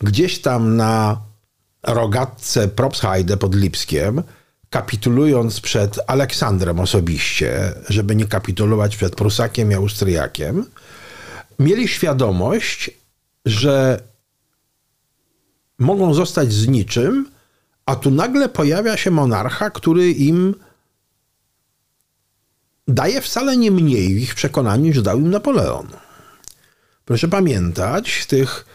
gdzieś 0.00 0.38
tam 0.38 0.76
na 0.76 1.20
rogatce 1.82 2.68
Propsheide 2.68 3.36
pod 3.36 3.54
Lipskiem, 3.54 4.22
kapitulując 4.70 5.60
przed 5.60 5.98
Aleksandrem 6.06 6.80
osobiście, 6.80 7.72
żeby 7.88 8.16
nie 8.16 8.24
kapitulować 8.24 8.96
przed 8.96 9.16
Prusakiem 9.16 9.72
i 9.72 9.74
Austriakiem, 9.74 10.66
mieli 11.58 11.88
świadomość, 11.88 12.90
że 13.46 14.02
mogą 15.80 16.14
zostać 16.14 16.52
z 16.52 16.68
niczym, 16.68 17.28
a 17.86 17.96
tu 17.96 18.10
nagle 18.10 18.48
pojawia 18.48 18.96
się 18.96 19.10
monarcha, 19.10 19.70
który 19.70 20.10
im 20.10 20.54
daje 22.88 23.20
wcale 23.20 23.56
nie 23.56 23.70
mniej 23.70 24.14
w 24.14 24.18
ich 24.18 24.34
przekonaniu, 24.34 24.84
niż 24.84 25.02
dał 25.02 25.18
im 25.18 25.30
Napoleon. 25.30 25.88
Proszę 27.04 27.28
pamiętać, 27.28 28.26
tych 28.26 28.66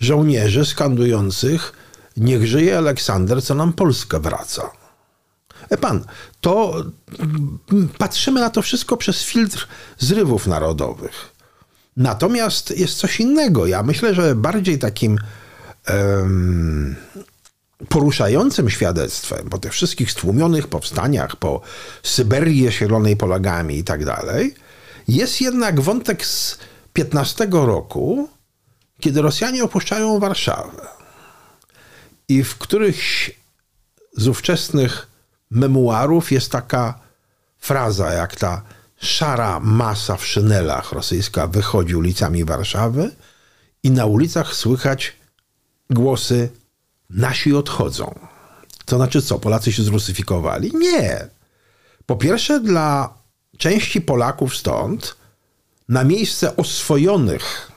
żołnierzy 0.00 0.64
skandujących 0.64 1.72
niech 2.16 2.46
żyje 2.46 2.78
Aleksander, 2.78 3.42
co 3.42 3.54
nam 3.54 3.72
Polska 3.72 4.20
wraca. 4.20 4.70
E 5.70 5.76
pan, 5.76 6.04
to 6.40 6.84
patrzymy 7.98 8.40
na 8.40 8.50
to 8.50 8.62
wszystko 8.62 8.96
przez 8.96 9.22
filtr 9.22 9.68
zrywów 9.98 10.46
narodowych. 10.46 11.32
Natomiast 11.96 12.78
jest 12.78 12.94
coś 12.94 13.20
innego. 13.20 13.66
Ja 13.66 13.82
myślę, 13.82 14.14
że 14.14 14.34
bardziej 14.34 14.78
takim 14.78 15.18
poruszającym 17.88 18.70
świadectwem 18.70 19.48
po 19.48 19.58
tych 19.58 19.72
wszystkich 19.72 20.10
stłumionych 20.10 20.68
powstaniach, 20.68 21.36
po 21.36 21.60
Syberii 22.02 22.72
zielonej 22.72 23.16
polagami 23.16 23.78
i 23.78 23.84
tak 23.84 24.04
dalej, 24.04 24.54
jest 25.08 25.40
jednak 25.40 25.80
wątek 25.80 26.26
z 26.26 26.58
15 26.92 27.46
roku, 27.50 28.28
kiedy 29.00 29.22
Rosjanie 29.22 29.64
opuszczają 29.64 30.18
Warszawę 30.18 30.88
i 32.28 32.44
w 32.44 32.58
którychś 32.58 33.30
z 34.16 34.28
ówczesnych 34.28 35.06
memuarów 35.50 36.32
jest 36.32 36.52
taka 36.52 36.98
fraza, 37.58 38.12
jak 38.12 38.36
ta 38.36 38.62
szara 39.00 39.60
masa 39.60 40.16
w 40.16 40.26
szynelach 40.26 40.92
rosyjska 40.92 41.46
wychodzi 41.46 41.96
ulicami 41.96 42.44
Warszawy 42.44 43.10
i 43.82 43.90
na 43.90 44.06
ulicach 44.06 44.54
słychać 44.54 45.19
głosy 45.90 46.48
nasi 47.10 47.54
odchodzą. 47.54 48.14
To 48.84 48.96
znaczy 48.96 49.22
co, 49.22 49.38
Polacy 49.38 49.72
się 49.72 49.82
zrusyfikowali? 49.82 50.70
Nie. 50.74 51.28
Po 52.06 52.16
pierwsze 52.16 52.60
dla 52.60 53.14
części 53.58 54.00
Polaków 54.00 54.56
stąd 54.56 55.16
na 55.88 56.04
miejsce 56.04 56.56
oswojonych 56.56 57.72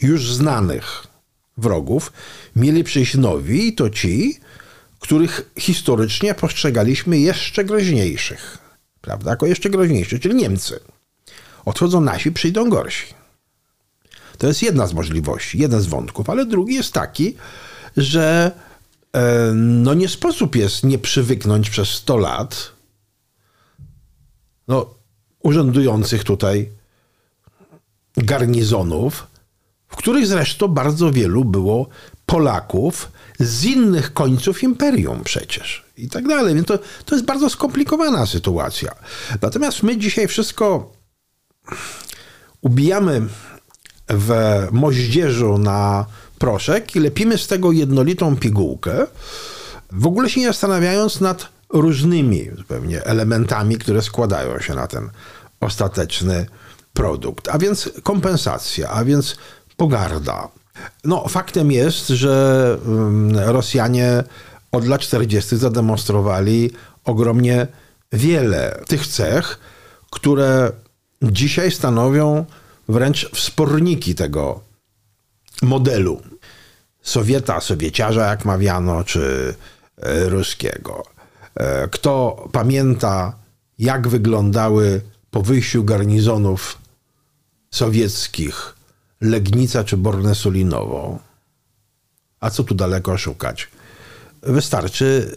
już 0.00 0.34
znanych 0.34 1.06
wrogów 1.56 2.12
mieli 2.56 2.84
przyjść 2.84 3.14
nowi 3.16 3.72
to 3.72 3.90
ci, 3.90 4.40
których 4.98 5.50
historycznie 5.58 6.34
postrzegaliśmy 6.34 7.18
jeszcze 7.18 7.64
groźniejszych. 7.64 8.58
Prawda? 9.00 9.30
Jako 9.30 9.46
jeszcze 9.46 9.70
groźniejszych, 9.70 10.20
czyli 10.20 10.34
Niemcy. 10.34 10.80
Odchodzą 11.64 12.00
nasi, 12.00 12.32
przyjdą 12.32 12.70
gorsi. 12.70 13.21
To 14.38 14.46
jest 14.46 14.62
jedna 14.62 14.86
z 14.86 14.94
możliwości, 14.94 15.58
jeden 15.58 15.80
z 15.80 15.86
wątków, 15.86 16.30
ale 16.30 16.46
drugi 16.46 16.74
jest 16.74 16.92
taki, 16.92 17.34
że 17.96 18.52
e, 19.12 19.52
no 19.54 19.94
nie 19.94 20.08
sposób 20.08 20.56
jest 20.56 20.84
nie 20.84 20.98
przywyknąć 20.98 21.70
przez 21.70 21.88
100 21.88 22.16
lat 22.16 22.72
no, 24.68 24.94
urzędujących 25.42 26.24
tutaj 26.24 26.70
garnizonów, 28.16 29.26
w 29.88 29.96
których 29.96 30.26
zresztą 30.26 30.68
bardzo 30.68 31.12
wielu 31.12 31.44
było 31.44 31.88
Polaków 32.26 33.12
z 33.38 33.64
innych 33.64 34.12
końców 34.12 34.62
imperium 34.62 35.24
przecież 35.24 35.84
i 35.96 36.08
tak 36.08 36.28
dalej. 36.28 36.54
Więc 36.54 36.66
to, 36.66 36.78
to 37.04 37.14
jest 37.14 37.24
bardzo 37.24 37.50
skomplikowana 37.50 38.26
sytuacja. 38.26 38.94
Natomiast 39.42 39.82
my 39.82 39.96
dzisiaj 39.96 40.28
wszystko 40.28 40.92
ubijamy 42.60 43.22
w 44.08 44.32
moździerzu 44.72 45.58
na 45.58 46.06
proszek 46.38 46.96
i 46.96 47.00
lepimy 47.00 47.38
z 47.38 47.46
tego 47.46 47.72
jednolitą 47.72 48.36
pigułkę, 48.36 49.06
w 49.92 50.06
ogóle 50.06 50.30
się 50.30 50.40
nie 50.40 50.46
zastanawiając 50.46 51.20
nad 51.20 51.48
różnymi 51.72 52.50
zupełnie 52.56 53.04
elementami, 53.04 53.78
które 53.78 54.02
składają 54.02 54.60
się 54.60 54.74
na 54.74 54.86
ten 54.86 55.10
ostateczny 55.60 56.46
produkt. 56.92 57.48
A 57.48 57.58
więc 57.58 57.90
kompensacja, 58.02 58.90
a 58.90 59.04
więc 59.04 59.36
pogarda. 59.76 60.48
No, 61.04 61.28
faktem 61.28 61.72
jest, 61.72 62.08
że 62.08 62.78
mm, 62.86 63.38
Rosjanie 63.38 64.24
od 64.72 64.86
lat 64.86 65.00
40. 65.00 65.56
zademonstrowali 65.56 66.70
ogromnie 67.04 67.66
wiele 68.12 68.80
tych 68.88 69.06
cech, 69.06 69.58
które 70.10 70.72
dzisiaj 71.22 71.70
stanowią 71.70 72.44
wręcz 72.88 73.30
wsporniki 73.34 74.14
tego 74.14 74.60
modelu 75.62 76.22
Sowieta, 77.02 77.60
Sowieciarza, 77.60 78.26
jak 78.26 78.44
mawiano, 78.44 79.04
czy 79.04 79.54
e, 79.96 80.28
ruskiego. 80.28 81.02
E, 81.54 81.88
kto 81.88 82.44
pamięta, 82.52 83.36
jak 83.78 84.08
wyglądały 84.08 85.00
po 85.30 85.42
wyjściu 85.42 85.84
garnizonów 85.84 86.78
sowieckich 87.70 88.76
Legnica 89.20 89.84
czy 89.84 89.96
Bornesulinowo. 89.96 91.18
A 92.40 92.50
co 92.50 92.64
tu 92.64 92.74
daleko 92.74 93.18
szukać? 93.18 93.68
Wystarczy 94.42 95.36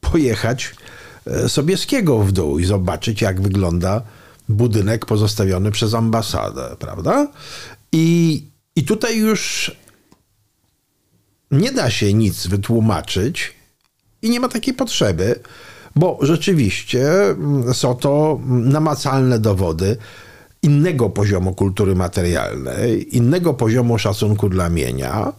pojechać 0.00 0.74
e, 1.26 1.48
Sobieskiego 1.48 2.18
w 2.18 2.32
dół 2.32 2.58
i 2.58 2.64
zobaczyć, 2.64 3.22
jak 3.22 3.40
wygląda 3.40 4.02
budynek 4.48 5.06
pozostawiony 5.06 5.70
przez 5.70 5.94
ambasadę, 5.94 6.76
prawda? 6.78 7.28
I, 7.92 8.42
i 8.76 8.84
tutaj 8.84 9.18
już 9.18 9.72
nie 11.50 11.72
da 11.72 11.90
się 11.90 12.14
nic 12.14 12.46
wytłumaczyć 12.46 13.54
i 14.22 14.30
nie 14.30 14.40
ma 14.40 14.48
takiej 14.48 14.74
potrzeby, 14.74 15.40
bo 15.96 16.18
rzeczywiście 16.22 17.10
mm, 17.30 17.74
są 17.74 17.94
to 17.94 18.40
namacalne 18.46 19.38
dowody 19.38 19.96
innego 20.62 21.10
poziomu 21.10 21.54
kultury 21.54 21.94
materialnej, 21.94 23.16
innego 23.16 23.54
poziomu 23.54 23.98
szacunku 23.98 24.48
dla 24.48 24.68
mienia. 24.68 25.32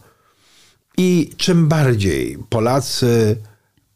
I 0.97 1.29
czym 1.37 1.67
bardziej 1.67 2.37
Polacy 2.49 3.35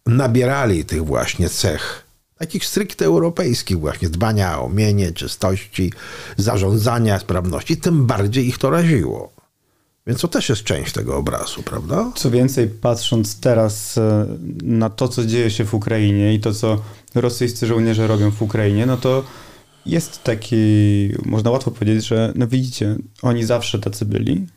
nabierali 0.05 0.85
tych 0.85 1.05
właśnie 1.05 1.49
cech, 1.49 2.02
takich 2.45 2.65
stricte 2.65 3.05
europejskich 3.05 3.79
właśnie, 3.79 4.09
dbania 4.09 4.61
o 4.61 4.69
mienie, 4.69 5.11
czystości, 5.11 5.91
zarządzania, 6.37 7.19
sprawności, 7.19 7.77
tym 7.77 8.05
bardziej 8.05 8.47
ich 8.47 8.57
to 8.57 8.69
raziło. 8.69 9.33
Więc 10.07 10.21
to 10.21 10.27
też 10.27 10.49
jest 10.49 10.63
część 10.63 10.93
tego 10.93 11.17
obrazu, 11.17 11.63
prawda? 11.63 12.11
Co 12.15 12.31
więcej, 12.31 12.67
patrząc 12.67 13.39
teraz 13.39 13.97
e, 13.97 14.27
na 14.63 14.89
to, 14.89 15.07
co 15.07 15.25
dzieje 15.25 15.51
się 15.51 15.65
w 15.65 15.73
Ukrainie 15.73 16.33
i 16.33 16.39
to, 16.39 16.53
co 16.53 16.81
rosyjscy 17.15 17.67
żołnierze 17.67 18.07
robią 18.07 18.31
w 18.31 18.41
Ukrainie, 18.41 18.85
no 18.85 18.97
to 18.97 19.23
jest 19.85 20.23
taki, 20.23 20.55
można 21.25 21.51
łatwo 21.51 21.71
powiedzieć, 21.71 22.05
że 22.05 22.33
no 22.35 22.47
widzicie, 22.47 22.95
oni 23.21 23.43
zawsze 23.43 23.79
tacy 23.79 24.05
byli, 24.05 24.47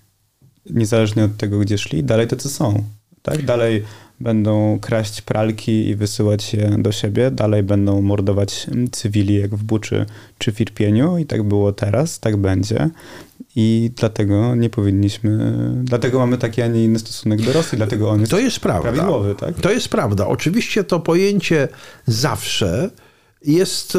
niezależnie 0.70 1.24
od 1.24 1.36
tego, 1.36 1.58
gdzie 1.58 1.78
szli, 1.78 2.04
dalej 2.04 2.28
tacy 2.28 2.48
są. 2.48 2.84
Tak? 3.22 3.44
Dalej 3.44 3.84
będą 4.20 4.78
kraść 4.80 5.22
pralki 5.22 5.88
i 5.88 5.96
wysyłać 5.96 6.54
je 6.54 6.70
do 6.78 6.92
siebie, 6.92 7.30
dalej 7.30 7.62
będą 7.62 8.02
mordować 8.02 8.66
cywili 8.92 9.34
jak 9.34 9.54
w 9.54 9.64
Buczy 9.64 10.06
czy 10.38 10.52
w 10.52 10.60
Irpieniu 10.60 11.18
i 11.18 11.26
tak 11.26 11.42
było 11.42 11.72
teraz, 11.72 12.20
tak 12.20 12.36
będzie. 12.36 12.90
I 13.56 13.90
dlatego 13.96 14.54
nie 14.54 14.70
powinniśmy, 14.70 15.52
dlatego 15.84 16.18
mamy 16.18 16.38
taki, 16.38 16.62
a 16.62 16.66
nie 16.66 16.84
inny 16.84 16.98
stosunek 16.98 17.42
do 17.42 17.52
Rosji, 17.52 17.76
dlatego 17.78 18.10
on 18.10 18.20
jest, 18.20 18.30
to 18.32 18.38
jest 18.38 18.60
prawda. 18.60 18.92
prawidłowy. 18.92 19.34
Tak? 19.34 19.54
To 19.54 19.70
jest 19.70 19.88
prawda. 19.88 20.26
Oczywiście 20.26 20.84
to 20.84 21.00
pojęcie 21.00 21.68
zawsze 22.06 22.90
jest 23.44 23.96
e, 23.96 23.98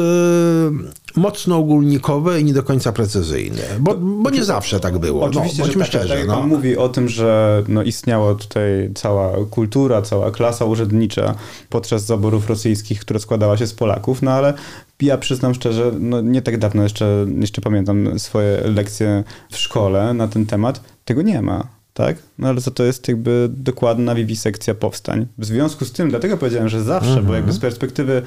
mocno 1.16 1.56
ogólnikowe 1.56 2.40
i 2.40 2.44
nie 2.44 2.52
do 2.52 2.62
końca 2.62 2.92
precyzyjne, 2.92 3.62
bo, 3.80 3.94
bo 3.94 4.30
nie 4.30 4.44
zawsze 4.44 4.80
tak 4.80 4.98
było. 4.98 5.20
No, 5.20 5.26
Oczywiście, 5.26 5.58
no, 5.58 5.64
bądźmy 5.64 5.84
że 5.84 5.90
tak, 5.90 6.00
szczerzy. 6.02 6.18
Tak, 6.18 6.28
no. 6.28 6.36
Pan 6.36 6.48
mówi 6.48 6.76
o 6.76 6.88
tym, 6.88 7.08
że 7.08 7.62
no, 7.68 7.82
istniała 7.82 8.34
tutaj 8.34 8.90
cała 8.94 9.32
kultura, 9.50 10.02
cała 10.02 10.30
klasa 10.30 10.64
urzędnicza 10.64 11.34
podczas 11.68 12.04
zaborów 12.04 12.48
rosyjskich, 12.48 13.00
która 13.00 13.20
składała 13.20 13.56
się 13.56 13.66
z 13.66 13.74
Polaków, 13.74 14.22
no 14.22 14.30
ale 14.30 14.54
ja 15.00 15.18
przyznam 15.18 15.54
szczerze, 15.54 15.92
no, 16.00 16.20
nie 16.20 16.42
tak 16.42 16.58
dawno 16.58 16.82
jeszcze, 16.82 17.26
jeszcze 17.40 17.60
pamiętam 17.60 18.18
swoje 18.18 18.60
lekcje 18.60 19.24
w 19.50 19.56
szkole 19.56 20.14
na 20.14 20.28
ten 20.28 20.46
temat. 20.46 20.80
Tego 21.04 21.22
nie 21.22 21.42
ma 21.42 21.77
tak? 21.98 22.16
No 22.38 22.48
ale 22.48 22.60
za 22.60 22.70
to 22.70 22.84
jest 22.84 23.08
jakby 23.08 23.48
dokładna 23.52 24.14
wiwisekcja 24.14 24.74
powstań. 24.74 25.26
W 25.38 25.44
związku 25.44 25.84
z 25.84 25.92
tym, 25.92 26.10
dlatego 26.10 26.36
powiedziałem, 26.36 26.68
że 26.68 26.82
zawsze, 26.82 27.08
mhm. 27.08 27.26
bo 27.26 27.34
jakby 27.34 27.52
z 27.52 27.58
perspektywy 27.58 28.22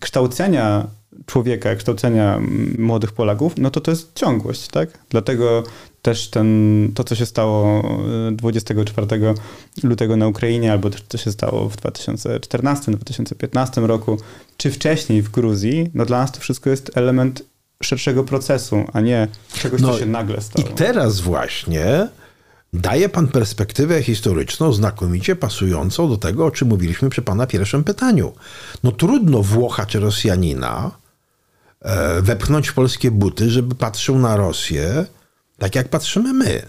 kształcenia 0.00 0.86
człowieka, 1.26 1.76
kształcenia 1.76 2.40
młodych 2.78 3.12
Polaków, 3.12 3.52
no 3.56 3.70
to 3.70 3.80
to 3.80 3.90
jest 3.90 4.14
ciągłość, 4.14 4.68
tak? 4.68 4.98
Dlatego 5.10 5.62
też 6.02 6.28
ten, 6.28 6.90
to, 6.94 7.04
co 7.04 7.14
się 7.14 7.26
stało 7.26 7.82
24 8.32 9.06
e, 9.12 9.34
lutego 9.82 10.16
na 10.16 10.28
Ukrainie, 10.28 10.72
albo 10.72 10.90
też 10.90 11.02
to 11.02 11.18
się 11.18 11.32
stało 11.32 11.68
w 11.68 11.76
2014-2015 11.76 13.86
roku, 13.86 14.16
czy 14.56 14.70
wcześniej 14.70 15.22
w 15.22 15.30
Gruzji, 15.30 15.90
no 15.94 16.06
dla 16.06 16.18
nas 16.18 16.32
to 16.32 16.40
wszystko 16.40 16.70
jest 16.70 16.90
element 16.94 17.44
szerszego 17.82 18.24
procesu, 18.24 18.84
a 18.92 19.00
nie 19.00 19.28
czegoś, 19.54 19.80
no, 19.80 19.92
co 19.92 19.98
się 19.98 20.06
nagle 20.06 20.40
stało. 20.40 20.68
I 20.68 20.72
teraz 20.72 21.20
właśnie 21.20 22.08
daje 22.72 23.08
pan 23.08 23.28
perspektywę 23.28 24.02
historyczną 24.02 24.72
znakomicie 24.72 25.36
pasującą 25.36 26.08
do 26.08 26.16
tego, 26.16 26.46
o 26.46 26.50
czym 26.50 26.68
mówiliśmy 26.68 27.10
przy 27.10 27.22
pana 27.22 27.46
pierwszym 27.46 27.84
pytaniu. 27.84 28.32
No 28.84 28.92
trudno 28.92 29.42
Włocha 29.42 29.86
czy 29.86 30.00
Rosjanina 30.00 30.90
e, 31.80 32.22
wepchnąć 32.22 32.68
w 32.68 32.74
polskie 32.74 33.10
buty, 33.10 33.50
żeby 33.50 33.74
patrzył 33.74 34.18
na 34.18 34.36
Rosję 34.36 35.06
tak, 35.58 35.74
jak 35.74 35.88
patrzymy 35.88 36.32
my. 36.32 36.62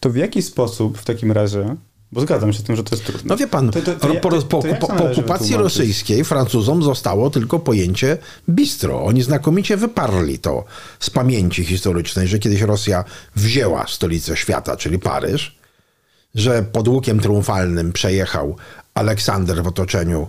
To 0.00 0.10
w 0.10 0.16
jaki 0.16 0.42
sposób 0.42 0.98
w 0.98 1.04
takim 1.04 1.32
razie 1.32 1.76
bo 2.12 2.20
zgadzam 2.20 2.52
się 2.52 2.58
z 2.58 2.62
tym, 2.62 2.76
że 2.76 2.84
to 2.84 2.94
jest 2.94 3.06
trudne. 3.06 3.28
No 3.28 3.36
wie 3.36 3.46
pan, 3.46 3.70
to, 3.70 3.82
to, 3.82 3.94
to, 3.94 4.14
po, 4.14 4.28
po, 4.42 4.62
po, 4.62 4.86
po 4.86 5.10
okupacji 5.10 5.56
rosyjskiej 5.56 6.24
Francuzom 6.24 6.82
zostało 6.82 7.30
tylko 7.30 7.58
pojęcie 7.58 8.18
bistro. 8.48 9.04
Oni 9.04 9.22
znakomicie 9.22 9.76
wyparli 9.76 10.38
to 10.38 10.64
z 11.00 11.10
pamięci 11.10 11.64
historycznej, 11.64 12.28
że 12.28 12.38
kiedyś 12.38 12.60
Rosja 12.60 13.04
wzięła 13.36 13.86
stolicę 13.86 14.36
świata, 14.36 14.76
czyli 14.76 14.98
Paryż, 14.98 15.58
że 16.34 16.62
pod 16.62 16.88
łukiem 16.88 17.20
triumfalnym 17.20 17.92
przejechał 17.92 18.56
Aleksander 18.94 19.62
w 19.62 19.66
otoczeniu 19.66 20.28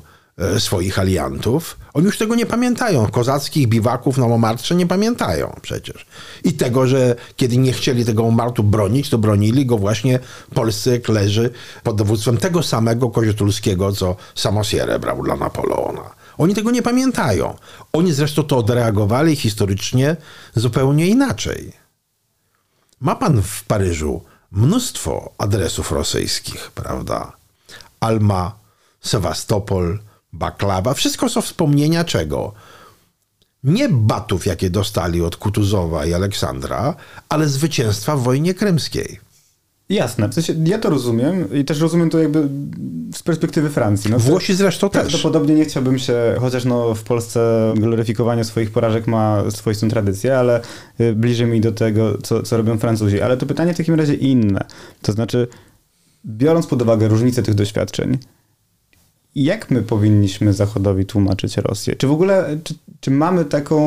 swoich 0.60 1.00
aliantów. 1.00 1.78
Oni 1.94 2.06
już 2.06 2.18
tego 2.18 2.36
nie 2.36 2.46
pamiętają. 2.46 3.08
Kozackich 3.08 3.68
biwaków 3.68 4.18
na 4.18 4.28
Montmartre 4.28 4.76
nie 4.76 4.88
pamiętają 4.88 5.60
przecież. 5.62 6.06
I 6.44 6.54
tego, 6.54 6.88
że 6.88 7.16
kiedy 7.36 7.58
nie 7.58 7.74
chcieli 7.74 8.06
tego 8.06 8.24
Montmartu 8.24 8.64
bronić, 8.64 9.10
to 9.10 9.18
bronili 9.18 9.66
go 9.66 9.78
właśnie 9.78 10.20
polscy 10.54 10.92
eklerzy 10.92 11.50
pod 11.84 11.96
dowództwem 11.96 12.38
tego 12.38 12.64
samego 12.64 13.10
Koziotulskiego, 13.10 13.92
co 13.92 14.16
Samosierę 14.36 15.00
brał 15.00 15.24
dla 15.24 15.36
Napoleona. 15.36 16.16
Oni 16.38 16.56
tego 16.56 16.72
nie 16.72 16.82
pamiętają. 16.82 17.56
Oni 17.94 18.14
zresztą 18.14 18.44
to 18.44 18.58
odreagowali 18.58 19.36
historycznie 19.36 20.16
zupełnie 20.56 21.08
inaczej. 21.08 21.74
Ma 23.00 23.16
pan 23.16 23.42
w 23.42 23.64
Paryżu 23.64 24.22
mnóstwo 24.52 25.32
adresów 25.38 25.92
rosyjskich, 25.92 26.72
prawda? 26.72 27.32
Alma, 28.00 28.56
Sewastopol, 29.02 30.00
baklawa, 30.38 30.94
wszystko 30.94 31.30
są 31.30 31.42
wspomnienia 31.42 32.04
czego? 32.04 32.54
Nie 33.64 33.90
batów, 33.90 34.46
jakie 34.46 34.70
dostali 34.70 35.22
od 35.22 35.36
Kutuzowa 35.36 36.06
i 36.06 36.14
Aleksandra, 36.14 36.96
ale 37.30 37.48
zwycięstwa 37.48 38.18
w 38.18 38.24
wojnie 38.24 38.54
krymskiej. 38.54 39.20
Jasne, 39.90 40.30
w 40.30 40.34
sensie 40.34 40.54
ja 40.66 40.80
to 40.80 40.90
rozumiem 40.90 41.54
i 41.54 41.66
też 41.66 41.80
rozumiem 41.80 42.10
to 42.10 42.20
jakby 42.20 42.50
z 43.16 43.24
perspektywy 43.24 43.70
Francji. 43.70 44.12
No, 44.12 44.20
Włosi 44.20 44.56
zresztą 44.56 44.90
też. 44.90 45.02
Prawdopodobnie 45.02 45.56
nie 45.56 45.66
chciałbym 45.66 46.00
się, 46.00 46.36
chociaż 46.40 46.66
no 46.66 46.96
w 46.96 47.04
Polsce 47.04 47.74
gloryfikowanie 47.78 48.44
swoich 48.44 48.72
porażek 48.72 49.08
ma 49.08 49.52
swoistą 49.52 49.90
tradycję, 49.90 50.40
ale 50.40 50.62
y, 51.02 51.14
bliżej 51.14 51.48
mi 51.48 51.62
do 51.62 51.72
tego, 51.72 52.18
co, 52.18 52.44
co 52.44 52.58
robią 52.58 52.78
Francuzi. 52.78 53.22
Ale 53.22 53.38
to 53.38 53.46
pytanie 53.46 53.74
w 53.74 53.78
takim 53.78 53.96
razie 53.96 54.14
inne. 54.14 54.66
To 55.02 55.12
znaczy, 55.12 55.48
biorąc 56.26 56.68
pod 56.68 56.82
uwagę 56.82 57.08
różnicę 57.08 57.44
tych 57.44 57.56
doświadczeń, 57.56 58.18
jak 59.44 59.72
my 59.72 59.82
powinniśmy 59.82 60.54
Zachodowi 60.54 61.06
tłumaczyć 61.06 61.58
Rosję? 61.58 61.96
Czy 61.96 62.08
w 62.08 62.12
ogóle, 62.12 62.58
czy, 62.64 62.76
czy, 63.00 63.12
mamy 63.12 63.46
taką, 63.46 63.78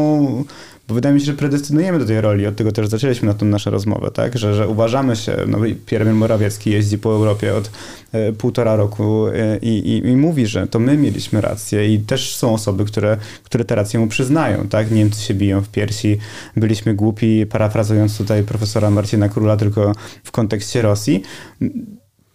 bo 0.89 0.95
wydaje 0.95 1.15
mi 1.15 1.21
się, 1.21 1.27
że 1.27 1.35
predestynujemy 1.35 1.99
do 1.99 2.07
tej 2.07 2.21
roli, 2.21 2.47
od 2.47 2.57
tego 2.57 2.73
też 2.73 2.89
zaczęliśmy 2.89 3.29
na 3.29 3.35
tą 3.35 3.47
naszą 3.47 3.71
rozmowę, 3.71 4.11
tak? 4.11 4.39
Że, 4.39 4.55
że 4.55 4.69
uważamy 4.69 5.17
się, 5.17 5.37
no 5.47 5.59
premier 5.87 6.15
Morawiecki 6.15 6.71
jeździ 6.71 6.99
po 6.99 7.11
Europie 7.11 7.55
od 7.55 7.71
e, 8.13 8.33
półtora 8.33 8.77
roku 8.77 9.27
e, 9.27 9.59
i, 9.63 9.69
i, 9.69 10.09
i, 10.09 10.17
mówi, 10.17 10.47
że 10.47 10.67
to 10.67 10.79
my 10.79 10.97
mieliśmy 10.97 11.41
rację 11.41 11.95
i 11.95 11.99
też 11.99 12.37
są 12.37 12.55
osoby, 12.55 12.85
które, 12.85 13.17
które 13.45 13.65
te 13.65 13.75
racje 13.75 14.01
mu 14.01 14.07
przyznają, 14.07 14.69
tak? 14.69 14.91
Niemcy 14.91 15.23
się 15.23 15.35
biją 15.35 15.61
w 15.61 15.69
piersi, 15.69 16.19
byliśmy 16.57 16.95
głupi, 16.95 17.47
parafrazując 17.47 18.19
tutaj 18.19 18.43
profesora 18.43 18.91
Marcina 18.91 19.29
Króla 19.29 19.57
tylko 19.57 19.93
w 20.25 20.31
kontekście 20.31 20.83
Rosji 20.83 21.23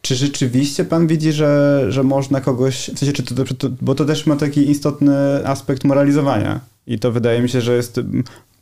czy 0.05 0.15
rzeczywiście 0.15 0.85
pan 0.85 1.07
widzi, 1.07 1.31
że, 1.31 1.85
że 1.89 2.03
można 2.03 2.41
kogoś, 2.41 2.91
w 2.95 2.99
sensie, 2.99 3.13
czy 3.13 3.23
to, 3.23 3.43
to, 3.43 3.69
bo 3.81 3.95
to 3.95 4.05
też 4.05 4.25
ma 4.25 4.35
taki 4.35 4.71
istotny 4.71 5.47
aspekt 5.47 5.83
moralizowania 5.83 6.59
i 6.87 6.99
to 6.99 7.11
wydaje 7.11 7.41
mi 7.41 7.49
się, 7.49 7.61
że 7.61 7.75
jest 7.75 7.99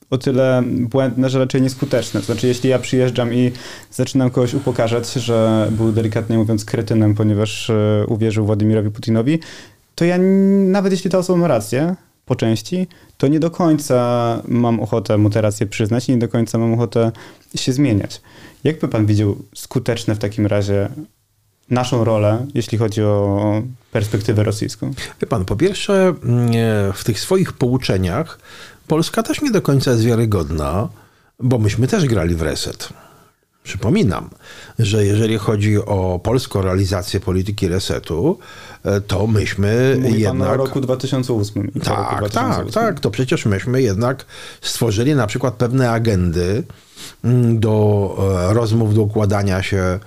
o 0.10 0.18
tyle 0.18 0.64
błędne, 0.66 1.30
że 1.30 1.40
raczej 1.40 1.62
nieskuteczne. 1.62 2.20
To 2.20 2.26
znaczy, 2.26 2.48
jeśli 2.48 2.70
ja 2.70 2.80
przyjeżdżam 2.80 3.34
i 3.34 3.52
zaczynam 3.92 4.30
kogoś 4.30 4.54
upokarzać, 4.54 5.14
że 5.14 5.68
był 5.72 5.92
delikatnie 5.92 6.38
mówiąc 6.38 6.66
kretynem, 6.66 7.16
ponieważ 7.16 7.70
e, 7.70 8.06
uwierzył 8.08 8.46
Władimirowi 8.46 8.92
Putinowi, 8.92 9.40
to 9.96 10.06
ja 10.06 10.18
nawet 10.68 10.92
jeśli 10.92 11.10
ta 11.10 11.18
osoba 11.18 11.40
ma 11.40 11.48
rację, 11.48 11.96
po 12.26 12.36
części, 12.36 12.88
to 13.18 13.28
nie 13.28 13.40
do 13.40 13.52
końca 13.52 14.42
mam 14.48 14.80
ochotę 14.80 15.18
mu 15.18 15.30
tę 15.30 15.42
rację 15.42 15.68
przyznać, 15.68 16.08
nie 16.08 16.18
do 16.18 16.28
końca 16.28 16.58
mam 16.58 16.74
ochotę 16.74 17.12
się 17.56 17.74
zmieniać. 17.74 18.22
Jak 18.64 18.80
by 18.80 18.88
pan 18.88 19.06
widział 19.06 19.36
skuteczne 19.56 20.16
w 20.16 20.20
takim 20.20 20.48
razie 20.48 20.90
naszą 21.70 22.04
rolę, 22.04 22.46
jeśli 22.54 22.78
chodzi 22.78 23.04
o 23.04 23.62
perspektywę 23.92 24.44
rosyjską? 24.44 24.94
Wie 25.22 25.28
pan, 25.28 25.46
po 25.46 25.56
pierwsze, 25.56 26.14
mm, 26.24 26.52
w 26.94 27.04
tych 27.04 27.20
swoich 27.20 27.54
pouczeniach 27.54 28.40
Polska 28.88 29.24
też 29.24 29.42
nie 29.42 29.52
do 29.52 29.62
końca 29.62 29.92
jest 29.92 30.04
wiarygodna, 30.04 30.90
bo 31.40 31.58
myśmy 31.58 31.88
też 31.88 32.06
grali 32.06 32.36
w 32.36 32.42
reset. 32.42 32.90
Przypominam, 33.64 34.30
że 34.80 35.06
jeżeli 35.06 35.38
chodzi 35.38 35.78
o 35.78 36.20
polską 36.24 36.62
realizację 36.62 37.20
polityki 37.20 37.68
resetu, 37.68 38.40
e, 38.84 39.02
to 39.02 39.28
myśmy 39.28 39.98
Mówi 40.02 40.22
jednak... 40.22 40.50
Pan 40.50 40.60
o 40.60 40.66
roku 40.66 40.82
2008. 40.82 41.72
Tak, 41.84 41.98
roku 41.98 42.16
2008. 42.18 42.66
tak, 42.66 42.74
tak. 42.74 43.00
To 43.00 43.12
przecież 43.12 43.46
myśmy 43.46 43.82
jednak 43.82 44.26
stworzyli 44.62 45.16
na 45.16 45.28
przykład 45.28 45.54
pewne 45.54 45.92
agendy 45.92 46.64
mm, 47.24 47.60
do 47.60 48.16
e, 48.50 48.54
rozmów, 48.54 48.96
do 48.96 49.02
układania 49.02 49.64
się 49.64 50.00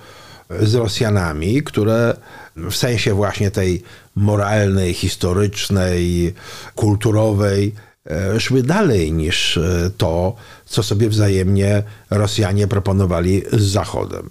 z 0.50 0.74
Rosjanami, 0.74 1.62
które 1.62 2.16
w 2.56 2.74
sensie 2.74 3.14
właśnie 3.14 3.50
tej 3.50 3.82
moralnej, 4.16 4.94
historycznej, 4.94 6.34
kulturowej 6.74 7.74
e, 8.10 8.40
szły 8.40 8.62
dalej 8.62 9.12
niż 9.12 9.56
e, 9.56 9.90
to, 9.96 10.36
co 10.66 10.82
sobie 10.82 11.08
wzajemnie 11.08 11.82
Rosjanie 12.10 12.68
proponowali 12.68 13.42
z 13.52 13.62
Zachodem. 13.62 14.28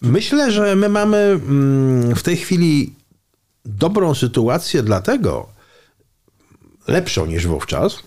Myślę, 0.00 0.52
że 0.52 0.76
my 0.76 0.88
mamy 0.88 1.16
mm, 1.16 2.14
w 2.14 2.22
tej 2.22 2.36
chwili 2.36 2.94
dobrą 3.64 4.14
sytuację, 4.14 4.82
dlatego 4.82 5.48
lepszą 6.88 7.26
niż 7.26 7.46
wówczas, 7.46 7.98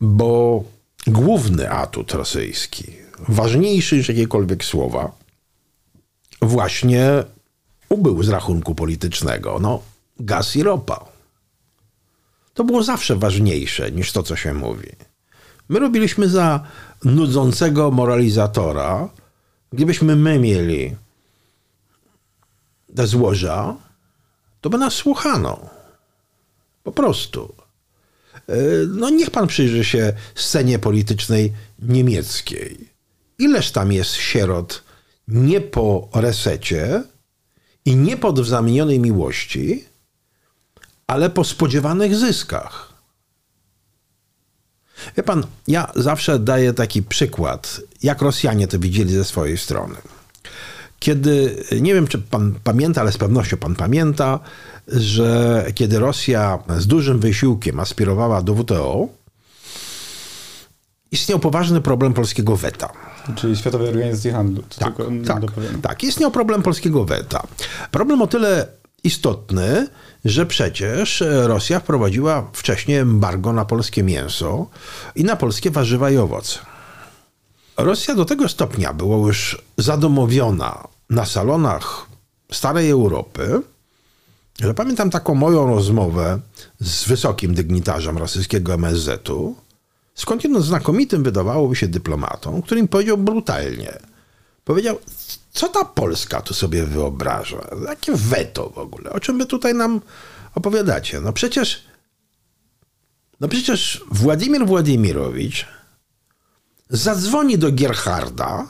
bo 0.00 0.64
główny 1.06 1.70
atut 1.70 2.12
rosyjski, 2.12 3.07
ważniejszy 3.28 3.96
niż 3.96 4.08
jakiekolwiek 4.08 4.64
słowa, 4.64 5.12
właśnie 6.42 7.24
ubył 7.88 8.22
z 8.22 8.28
rachunku 8.28 8.74
politycznego. 8.74 9.58
No, 9.60 9.82
gaz 10.20 10.56
i 10.56 10.62
ropa. 10.62 11.04
To 12.54 12.64
było 12.64 12.82
zawsze 12.82 13.16
ważniejsze 13.16 13.92
niż 13.92 14.12
to, 14.12 14.22
co 14.22 14.36
się 14.36 14.54
mówi. 14.54 14.88
My 15.68 15.78
robiliśmy 15.78 16.28
za 16.28 16.64
nudzącego 17.04 17.90
moralizatora. 17.90 19.08
Gdybyśmy 19.72 20.16
my 20.16 20.38
mieli 20.38 20.96
te 22.96 23.06
złoża, 23.06 23.76
to 24.60 24.70
by 24.70 24.78
nas 24.78 24.94
słuchano. 24.94 25.70
Po 26.82 26.92
prostu. 26.92 27.54
E, 28.48 28.56
no 28.88 29.10
niech 29.10 29.30
pan 29.30 29.46
przyjrzy 29.46 29.84
się 29.84 30.12
scenie 30.34 30.78
politycznej 30.78 31.52
niemieckiej. 31.78 32.88
Ileż 33.38 33.70
tam 33.70 33.92
jest 33.92 34.14
sierot 34.14 34.82
nie 35.28 35.60
po 35.60 36.08
resecie 36.14 37.02
i 37.84 37.96
nie 37.96 38.16
pod 38.16 38.40
wzamienionej 38.40 39.00
miłości, 39.00 39.84
ale 41.06 41.30
po 41.30 41.44
spodziewanych 41.44 42.16
zyskach. 42.16 42.92
Wie 45.16 45.22
pan, 45.22 45.46
ja 45.68 45.92
zawsze 45.96 46.38
daję 46.38 46.72
taki 46.72 47.02
przykład, 47.02 47.80
jak 48.02 48.22
Rosjanie 48.22 48.68
to 48.68 48.78
widzieli 48.78 49.14
ze 49.14 49.24
swojej 49.24 49.58
strony. 49.58 49.94
Kiedy, 50.98 51.64
nie 51.80 51.94
wiem 51.94 52.06
czy 52.06 52.18
pan 52.18 52.54
pamięta, 52.64 53.00
ale 53.00 53.12
z 53.12 53.18
pewnością 53.18 53.56
pan 53.56 53.74
pamięta, 53.74 54.40
że 54.88 55.64
kiedy 55.74 55.98
Rosja 55.98 56.58
z 56.78 56.86
dużym 56.86 57.20
wysiłkiem 57.20 57.80
aspirowała 57.80 58.42
do 58.42 58.54
WTO, 58.54 59.08
istniał 61.10 61.38
poważny 61.38 61.80
problem 61.80 62.14
polskiego 62.14 62.56
weta. 62.56 63.07
Czyli 63.36 63.56
Światowej 63.56 63.88
Organizacji 63.88 64.30
Handlu. 64.30 64.62
Tak, 64.78 64.94
tak, 65.26 65.42
tak, 65.82 66.02
istniał 66.02 66.30
problem 66.30 66.62
polskiego 66.62 67.04
weta. 67.04 67.42
Problem 67.90 68.22
o 68.22 68.26
tyle 68.26 68.66
istotny, 69.04 69.88
że 70.24 70.46
przecież 70.46 71.24
Rosja 71.42 71.80
wprowadziła 71.80 72.50
wcześniej 72.52 72.98
embargo 72.98 73.52
na 73.52 73.64
polskie 73.64 74.02
mięso 74.02 74.66
i 75.14 75.24
na 75.24 75.36
polskie 75.36 75.70
warzywa 75.70 76.10
i 76.10 76.16
owoce. 76.16 76.58
Rosja 77.76 78.14
do 78.14 78.24
tego 78.24 78.48
stopnia 78.48 78.92
była 78.92 79.16
już 79.16 79.62
zadomowiona 79.78 80.88
na 81.10 81.26
salonach 81.26 82.06
starej 82.52 82.90
Europy, 82.90 83.62
że 84.60 84.74
pamiętam 84.74 85.10
taką 85.10 85.34
moją 85.34 85.66
rozmowę 85.66 86.40
z 86.80 87.04
wysokim 87.04 87.54
dygnitarzem 87.54 88.18
rosyjskiego 88.18 88.74
MSZ-u, 88.74 89.56
skądinąd 90.18 90.64
znakomitym 90.64 91.22
wydawałoby 91.22 91.76
się 91.76 91.88
dyplomatą, 91.88 92.62
który 92.62 92.80
im 92.80 92.88
powiedział 92.88 93.18
brutalnie. 93.18 93.98
Powiedział, 94.64 94.98
co 95.52 95.68
ta 95.68 95.84
Polska 95.84 96.40
tu 96.40 96.54
sobie 96.54 96.86
wyobraża? 96.86 97.68
Jakie 97.88 98.12
weto 98.14 98.70
w 98.70 98.78
ogóle? 98.78 99.10
O 99.10 99.20
czym 99.20 99.38
wy 99.38 99.46
tutaj 99.46 99.74
nam 99.74 100.00
opowiadacie? 100.54 101.20
No 101.20 101.32
przecież, 101.32 101.82
no 103.40 103.48
przecież 103.48 104.04
Władimir 104.10 104.66
Władimirowicz 104.66 105.66
zadzwoni 106.90 107.58
do 107.58 107.72
Gerharda, 107.72 108.66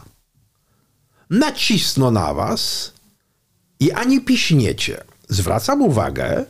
nacisno 1.30 2.10
na 2.10 2.34
was 2.34 2.92
i 3.80 3.92
ani 3.92 4.20
piśniecie. 4.20 5.04
Zwracam 5.28 5.82
uwagę, 5.82 6.44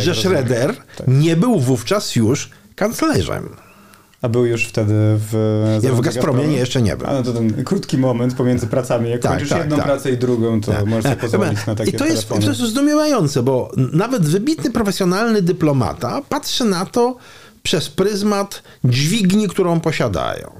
że 0.00 0.14
Schroeder 0.14 0.76
tak. 0.96 1.08
nie 1.08 1.36
był 1.36 1.60
wówczas 1.60 2.16
już 2.16 2.50
kanclerzem. 2.76 3.56
A 4.22 4.28
był 4.28 4.46
już 4.46 4.64
wtedy 4.64 4.94
w... 4.96 5.78
Nie, 5.82 5.92
w 5.92 6.00
Gazpromie 6.00 6.48
nie, 6.48 6.56
jeszcze 6.56 6.82
nie 6.82 6.96
był. 6.96 7.06
A 7.06 7.12
no 7.12 7.22
to 7.22 7.32
ten 7.32 7.64
krótki 7.64 7.98
moment 7.98 8.34
pomiędzy 8.34 8.66
pracami. 8.66 9.10
Jak 9.10 9.22
tak, 9.22 9.32
kończysz 9.32 9.48
tak, 9.48 9.58
jedną 9.58 9.76
tak. 9.76 9.84
pracę 9.84 10.10
i 10.10 10.18
drugą, 10.18 10.60
to 10.60 10.72
tak. 10.72 10.86
możesz 10.86 11.04
sobie 11.04 11.16
pozwolić 11.16 11.66
na 11.66 11.74
takie 11.74 11.90
I 11.90 11.92
to 11.94 12.06
jest 12.06 12.28
po 12.28 12.38
prostu 12.38 12.66
zdumiewające, 12.66 13.42
bo 13.42 13.70
nawet 13.76 14.22
wybitny 14.22 14.70
profesjonalny 14.70 15.42
dyplomata 15.42 16.22
patrzy 16.28 16.64
na 16.64 16.86
to 16.86 17.16
przez 17.62 17.88
pryzmat 17.88 18.62
dźwigni, 18.84 19.48
którą 19.48 19.80
posiadają. 19.80 20.50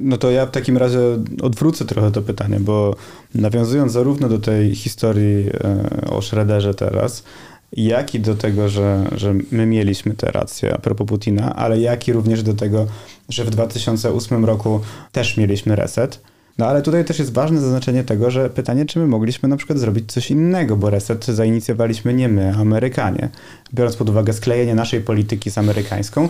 No 0.00 0.16
to 0.16 0.30
ja 0.30 0.46
w 0.46 0.50
takim 0.50 0.76
razie 0.76 0.98
odwrócę 1.42 1.84
trochę 1.84 2.10
to 2.10 2.22
pytanie, 2.22 2.60
bo 2.60 2.96
nawiązując 3.34 3.92
zarówno 3.92 4.28
do 4.28 4.38
tej 4.38 4.74
historii 4.74 5.50
e, 5.64 6.10
o 6.10 6.22
Schroederze 6.22 6.74
teraz, 6.74 7.22
jak 7.76 8.14
i 8.14 8.20
do 8.20 8.34
tego, 8.34 8.68
że, 8.68 9.04
że 9.16 9.34
my 9.50 9.66
mieliśmy 9.66 10.14
tę 10.14 10.30
rację 10.30 10.74
a 10.74 10.78
propos 10.78 11.06
Putina, 11.06 11.56
ale 11.56 11.80
jak 11.80 12.08
i 12.08 12.12
również 12.12 12.42
do 12.42 12.54
tego, 12.54 12.86
że 13.28 13.44
w 13.44 13.50
2008 13.50 14.44
roku 14.44 14.80
też 15.12 15.36
mieliśmy 15.36 15.76
reset. 15.76 16.20
No 16.58 16.66
ale 16.66 16.82
tutaj 16.82 17.04
też 17.04 17.18
jest 17.18 17.32
ważne 17.32 17.60
zaznaczenie 17.60 18.04
tego, 18.04 18.30
że 18.30 18.50
pytanie, 18.50 18.86
czy 18.86 18.98
my 18.98 19.06
mogliśmy 19.06 19.48
na 19.48 19.56
przykład 19.56 19.78
zrobić 19.78 20.12
coś 20.12 20.30
innego, 20.30 20.76
bo 20.76 20.90
reset 20.90 21.24
zainicjowaliśmy 21.24 22.14
nie 22.14 22.28
my, 22.28 22.54
Amerykanie. 22.56 23.28
Biorąc 23.74 23.96
pod 23.96 24.08
uwagę 24.08 24.32
sklejenie 24.32 24.74
naszej 24.74 25.00
polityki 25.00 25.50
z 25.50 25.58
amerykańską, 25.58 26.28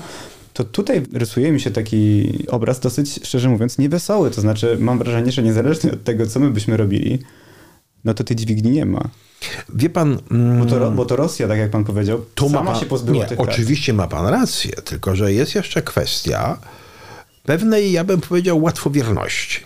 to 0.52 0.64
tutaj 0.64 1.02
rysuje 1.12 1.52
mi 1.52 1.61
się 1.61 1.70
taki 1.70 2.33
obraz 2.48 2.80
dosyć, 2.80 3.20
szczerze 3.26 3.48
mówiąc, 3.48 3.78
niewesoły. 3.78 4.30
To 4.30 4.40
znaczy, 4.40 4.76
mam 4.80 4.98
wrażenie, 4.98 5.33
że 5.33 5.42
niezależnie 5.42 5.92
od 5.92 6.04
tego, 6.04 6.26
co 6.26 6.40
my 6.40 6.50
byśmy 6.50 6.76
robili, 6.76 7.18
no 8.04 8.14
to 8.14 8.24
tej 8.24 8.37
dźwigni 8.37 8.70
nie 8.70 8.87
ma. 8.87 9.09
Wie 9.68 9.90
pan. 9.90 10.18
bo, 10.59 10.66
to, 10.66 10.90
bo 10.90 11.05
to 11.05 11.16
Rosja, 11.16 11.49
tak 11.49 11.59
jak 11.59 11.70
pan 11.70 11.85
powiedział, 11.85 12.25
to 12.35 12.49
sama 12.49 12.73
pan, 12.73 12.81
się 12.81 12.87
pozbyła 12.87 13.18
nie, 13.18 13.25
tych 13.25 13.40
Oczywiście 13.40 13.92
ma 13.92 14.09
pan 14.09 14.27
rację, 14.27 14.73
tylko 14.73 15.16
że 15.16 15.33
jest 15.33 15.55
jeszcze 15.55 15.83
kwestia 15.83 16.59
pewnej, 17.42 17.92
ja 17.92 18.05
bym 18.05 18.20
powiedział, 18.20 18.62
łatwowierności. 18.62 19.61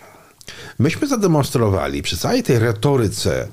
Myśmy 0.79 1.07
zademonstrowali 1.07 2.01
przy 2.01 2.17
całej 2.17 2.43
tej 2.43 2.59
retoryce 2.59 3.47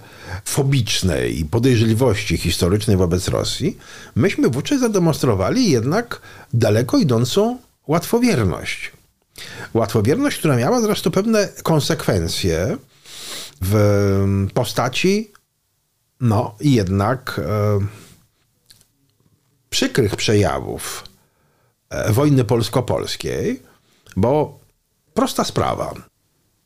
fobicznej 0.44 1.40
i 1.40 1.44
podejrzliwości 1.44 2.36
historycznej 2.36 2.96
wobec 2.96 3.28
Rosji, 3.28 3.78
myśmy 4.14 4.48
wówczas 4.48 4.80
zademonstrowali 4.80 5.70
jednak 5.70 6.20
daleko 6.54 6.98
idącą 6.98 7.58
łatwowierność. 7.86 8.92
Łatwowierność, 9.74 10.38
która 10.38 10.56
miała 10.56 10.80
zresztą 10.80 11.10
pewne 11.10 11.48
konsekwencje 11.62 12.76
w 13.62 14.46
postaci 14.54 15.30
no 16.20 16.54
jednak 16.60 17.40
e, 17.44 17.78
przykrych 19.70 20.16
przejawów 20.16 21.04
e, 21.90 22.12
wojny 22.12 22.44
polsko-polskiej, 22.44 23.62
bo 24.16 24.58
prosta 25.14 25.44
sprawa. 25.44 25.94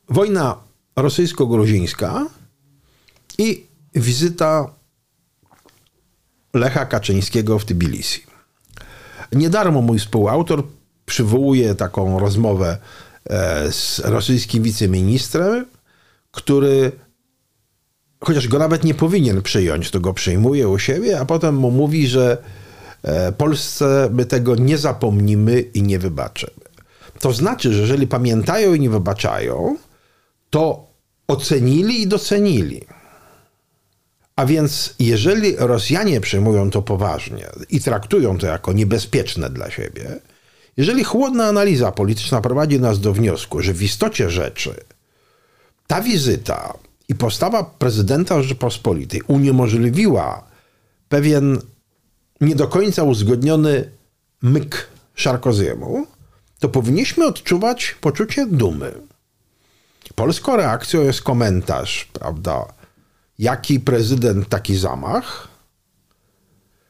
Wojna 0.09 0.57
rosyjsko-gruzińska 0.97 2.27
i 3.39 3.67
wizyta 3.95 4.71
Lecha 6.55 6.87
Kaczyńskiego 6.87 7.59
w 7.59 7.65
Tbilisi. 7.65 8.23
Niedarmo 9.33 9.83
mój 9.83 9.99
współautor 9.99 10.63
przywołuje 11.07 11.75
taką 11.75 12.19
rozmowę 12.19 12.79
e, 13.25 13.73
z 13.73 13.99
rosyjskim 13.99 14.63
wiceministrem, 14.63 15.67
który 16.31 16.93
chociaż 18.21 18.49
go 18.49 18.59
nawet 18.59 18.85
nie 18.85 18.95
powinien 18.95 19.43
przyjąć, 19.43 19.91
to 19.91 20.01
go 20.01 20.15
przyjmuje 20.15 20.69
u 20.69 20.79
siebie, 20.79 21.21
a 21.21 21.25
potem 21.25 21.55
mu 21.55 21.71
mówi, 21.71 22.09
że 22.09 22.39
e, 23.03 23.33
Polsce 23.33 24.09
my 24.13 24.25
tego 24.25 24.57
nie 24.57 24.79
zapomnimy 24.79 25.61
i 25.61 25.83
nie 25.83 25.99
wybaczymy. 25.99 26.61
To 27.21 27.33
znaczy, 27.33 27.73
że 27.73 27.81
jeżeli 27.81 28.07
pamiętają 28.07 28.75
i 28.75 28.81
nie 28.81 28.91
wybaczają, 28.91 29.77
to 30.51 30.87
ocenili 31.29 32.03
i 32.03 32.07
docenili. 32.07 32.81
A 34.37 34.47
więc, 34.47 34.95
jeżeli 34.99 35.57
Rosjanie 35.57 36.21
przyjmują 36.21 36.71
to 36.71 36.83
poważnie 36.83 37.47
i 37.71 37.81
traktują 37.81 38.39
to 38.39 38.47
jako 38.47 38.73
niebezpieczne 38.73 39.51
dla 39.51 39.71
siebie, 39.71 40.21
jeżeli 40.77 41.05
chłodna 41.05 41.47
analiza 41.47 41.93
polityczna 41.93 42.41
prowadzi 42.41 42.81
nas 42.81 43.01
do 43.01 43.13
wniosku, 43.13 43.63
że 43.63 43.73
w 43.73 43.83
istocie 43.83 44.31
rzeczy 44.31 44.75
ta 45.87 46.03
wizyta 46.03 46.75
i 47.11 47.15
postawa 47.15 47.65
prezydenta 47.65 48.43
Rzeczypospolitej 48.43 49.23
uniemożliwiła 49.27 50.45
pewien 51.09 51.59
nie 52.41 52.57
do 52.57 52.69
końca 52.69 53.03
uzgodniony 53.03 53.91
myk 54.43 54.87
Sarkoziemu, 55.17 56.07
to 56.59 56.69
powinniśmy 56.69 57.27
odczuwać 57.27 57.97
poczucie 58.01 58.47
dumy. 58.47 58.93
Polską 60.15 60.57
reakcją 60.57 61.01
jest 61.03 61.23
komentarz, 61.23 62.09
prawda? 62.13 62.65
Jaki 63.39 63.81
prezydent, 63.81 64.49
taki 64.49 64.77
zamach. 64.77 65.49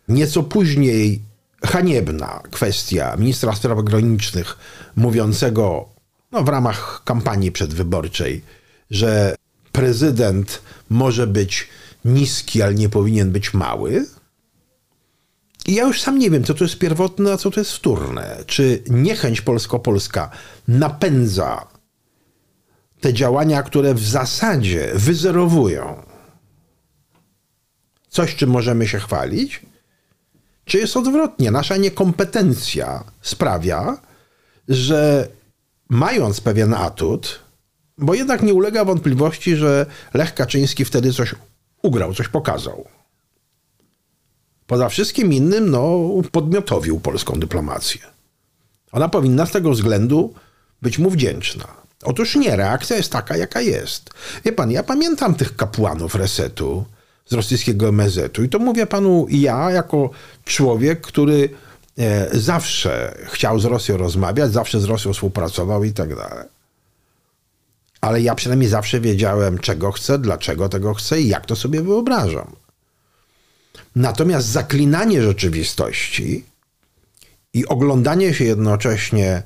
Nieco 0.08 0.42
później 0.42 1.22
haniebna 1.64 2.40
kwestia 2.50 3.16
ministra 3.16 3.54
spraw 3.54 3.78
zagranicznych 3.78 4.56
mówiącego 4.96 5.88
no, 6.32 6.42
w 6.42 6.48
ramach 6.48 7.02
kampanii 7.04 7.52
przedwyborczej, 7.52 8.42
że 8.90 9.34
prezydent 9.72 10.62
może 10.90 11.26
być 11.26 11.68
niski, 12.04 12.62
ale 12.62 12.74
nie 12.74 12.88
powinien 12.88 13.30
być 13.30 13.54
mały. 13.54 14.06
I 15.66 15.74
ja 15.74 15.84
już 15.84 16.00
sam 16.00 16.18
nie 16.18 16.30
wiem, 16.30 16.44
co 16.44 16.54
to 16.54 16.64
jest 16.64 16.78
pierwotne, 16.78 17.32
a 17.32 17.36
co 17.36 17.50
to 17.50 17.60
jest 17.60 17.72
wtórne. 17.72 18.44
Czy 18.46 18.82
niechęć 18.90 19.40
polsko-polska 19.40 20.30
napędza 20.68 21.66
te 23.00 23.14
działania, 23.14 23.62
które 23.62 23.94
w 23.94 24.06
zasadzie 24.06 24.90
wyzerowują 24.94 26.10
coś, 28.10 28.36
czym 28.36 28.50
możemy 28.50 28.88
się 28.88 28.98
chwalić? 28.98 29.60
Czy 30.64 30.78
jest 30.78 30.96
odwrotnie? 30.96 31.50
Nasza 31.50 31.76
niekompetencja 31.76 33.04
sprawia, 33.22 33.96
że 34.68 35.28
mając 35.88 36.40
pewien 36.40 36.74
atut, 36.74 37.40
bo 38.00 38.14
jednak 38.14 38.42
nie 38.42 38.54
ulega 38.54 38.84
wątpliwości, 38.84 39.56
że 39.56 39.86
Lech 40.14 40.34
Kaczyński 40.34 40.84
wtedy 40.84 41.12
coś 41.12 41.34
ugrał, 41.82 42.14
coś 42.14 42.28
pokazał. 42.28 42.84
Poza 44.66 44.88
wszystkim 44.88 45.32
innym, 45.32 45.70
no, 45.70 46.00
podmiotowił 46.32 47.00
polską 47.00 47.40
dyplomację. 47.40 48.00
Ona 48.92 49.08
powinna 49.08 49.46
z 49.46 49.50
tego 49.50 49.70
względu 49.70 50.34
być 50.82 50.98
mu 50.98 51.10
wdzięczna. 51.10 51.64
Otóż 52.04 52.36
nie, 52.36 52.56
reakcja 52.56 52.96
jest 52.96 53.12
taka, 53.12 53.36
jaka 53.36 53.60
jest. 53.60 54.10
Wie 54.44 54.52
pan, 54.52 54.70
ja 54.70 54.82
pamiętam 54.82 55.34
tych 55.34 55.56
kapłanów 55.56 56.14
resetu 56.14 56.84
z 57.26 57.32
rosyjskiego 57.32 57.88
MSZ-u 57.88 58.42
i 58.42 58.48
to 58.48 58.58
mówię 58.58 58.86
panu 58.86 59.26
ja, 59.30 59.70
jako 59.70 60.10
człowiek, 60.44 61.00
który 61.00 61.48
e, 61.98 62.28
zawsze 62.38 63.18
chciał 63.24 63.60
z 63.60 63.64
Rosją 63.64 63.96
rozmawiać, 63.96 64.52
zawsze 64.52 64.80
z 64.80 64.84
Rosją 64.84 65.12
współpracował 65.12 65.84
i 65.84 65.92
tak 65.92 66.16
dalej. 66.16 66.59
Ale 68.00 68.22
ja 68.22 68.34
przynajmniej 68.34 68.68
zawsze 68.68 69.00
wiedziałem, 69.00 69.58
czego 69.58 69.92
chcę, 69.92 70.18
dlaczego 70.18 70.68
tego 70.68 70.94
chcę 70.94 71.20
i 71.20 71.28
jak 71.28 71.46
to 71.46 71.56
sobie 71.56 71.82
wyobrażam. 71.82 72.56
Natomiast 73.96 74.48
zaklinanie 74.48 75.22
rzeczywistości 75.22 76.44
i 77.54 77.66
oglądanie 77.66 78.34
się 78.34 78.44
jednocześnie 78.44 79.42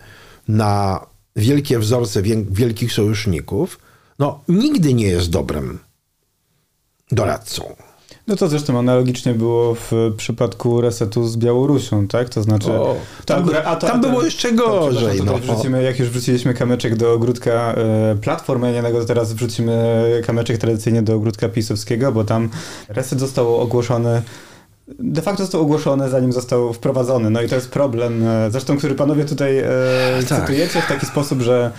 na 0.49 1.07
wielkie 1.37 1.79
wzorce 1.79 2.23
wielkich 2.51 2.93
sojuszników, 2.93 3.79
no 4.19 4.41
nigdy 4.49 4.95
nie 4.95 5.07
jest 5.07 5.31
dobrym 5.31 5.79
doradcą. 7.11 7.77
No 8.27 8.37
to 8.37 8.49
zresztą 8.49 8.79
analogicznie 8.79 9.35
było 9.35 9.75
w 9.75 9.93
przypadku 10.17 10.81
resetu 10.81 11.29
z 11.29 11.37
Białorusią, 11.37 12.09
tak? 12.09 12.29
To 12.29 12.43
znaczy. 12.43 12.73
O, 12.73 12.97
tam, 13.25 13.49
to, 13.49 13.65
a 13.65 13.77
to, 13.77 13.87
tam 13.87 13.97
a 13.97 14.09
było 14.09 14.23
jeszcze 14.23 14.53
gorzej. 14.53 15.23
No. 15.25 15.39
wrzucimy, 15.39 15.83
jak 15.83 15.99
już 15.99 16.09
wrzuciliśmy 16.09 16.55
kamyczek 16.55 16.97
do 16.97 17.13
ogródka 17.13 17.51
e, 17.51 18.17
Platformy 18.21 18.73
Jednego, 18.73 19.01
to 19.01 19.05
teraz 19.05 19.33
wrzucimy 19.33 20.05
kamyczek 20.27 20.59
tradycyjnie 20.59 21.03
do 21.03 21.15
ogródka 21.15 21.49
pisowskiego, 21.49 22.13
bo 22.13 22.25
tam 22.25 22.49
reset 22.89 23.21
został 23.21 23.57
ogłoszony 23.57 24.23
de 24.89 25.23
facto 25.23 25.43
został 25.43 25.61
ogłoszony, 25.61 26.09
zanim 26.09 26.33
został 26.33 26.73
wprowadzony. 26.73 27.31
No 27.31 27.43
i 27.43 27.49
to 27.49 27.55
jest 27.55 27.71
problem, 27.71 28.29
e, 28.29 28.51
zresztą, 28.51 28.77
który 28.77 28.95
panowie 28.95 29.25
tutaj 29.25 29.59
e, 29.59 29.67
tak. 30.29 30.41
cytujecie 30.41 30.83
w 30.83 30.87
taki 30.87 31.07
sposób, 31.07 31.41
że 31.41 31.71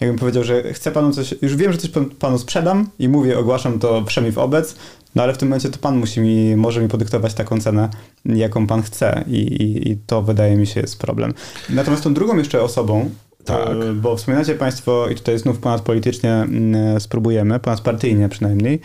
jakbym 0.00 0.18
powiedział, 0.18 0.44
że 0.44 0.72
chcę 0.72 0.90
panu 0.90 1.12
coś, 1.12 1.34
już 1.42 1.56
wiem, 1.56 1.72
że 1.72 1.78
coś 1.78 1.90
panu 2.18 2.38
sprzedam 2.38 2.88
i 2.98 3.08
mówię, 3.08 3.38
ogłaszam 3.38 3.78
to 3.78 4.04
wszemi 4.04 4.32
w 4.32 4.38
obec, 4.38 4.76
no 5.14 5.22
ale 5.22 5.32
w 5.32 5.38
tym 5.38 5.48
momencie 5.48 5.68
to 5.68 5.78
pan 5.78 5.96
musi 5.96 6.20
mi, 6.20 6.56
może 6.56 6.82
mi 6.82 6.88
podyktować 6.88 7.34
taką 7.34 7.60
cenę, 7.60 7.88
jaką 8.24 8.66
pan 8.66 8.82
chce 8.82 9.24
i, 9.26 9.36
i, 9.36 9.90
i 9.90 9.96
to 10.06 10.22
wydaje 10.22 10.56
mi 10.56 10.66
się 10.66 10.80
jest 10.80 10.98
problem. 10.98 11.34
Natomiast 11.70 12.04
tą 12.04 12.14
drugą 12.14 12.36
jeszcze 12.36 12.62
osobą, 12.62 13.10
tak. 13.44 13.68
E, 13.68 13.92
bo 13.92 14.16
wspominacie 14.16 14.54
państwo, 14.54 15.08
i 15.08 15.14
tutaj 15.14 15.38
znów 15.38 15.58
ponadpolitycznie 15.58 16.32
mm, 16.32 17.00
spróbujemy, 17.00 17.60
ponadpartyjnie 17.60 18.28
przynajmniej, 18.28 18.80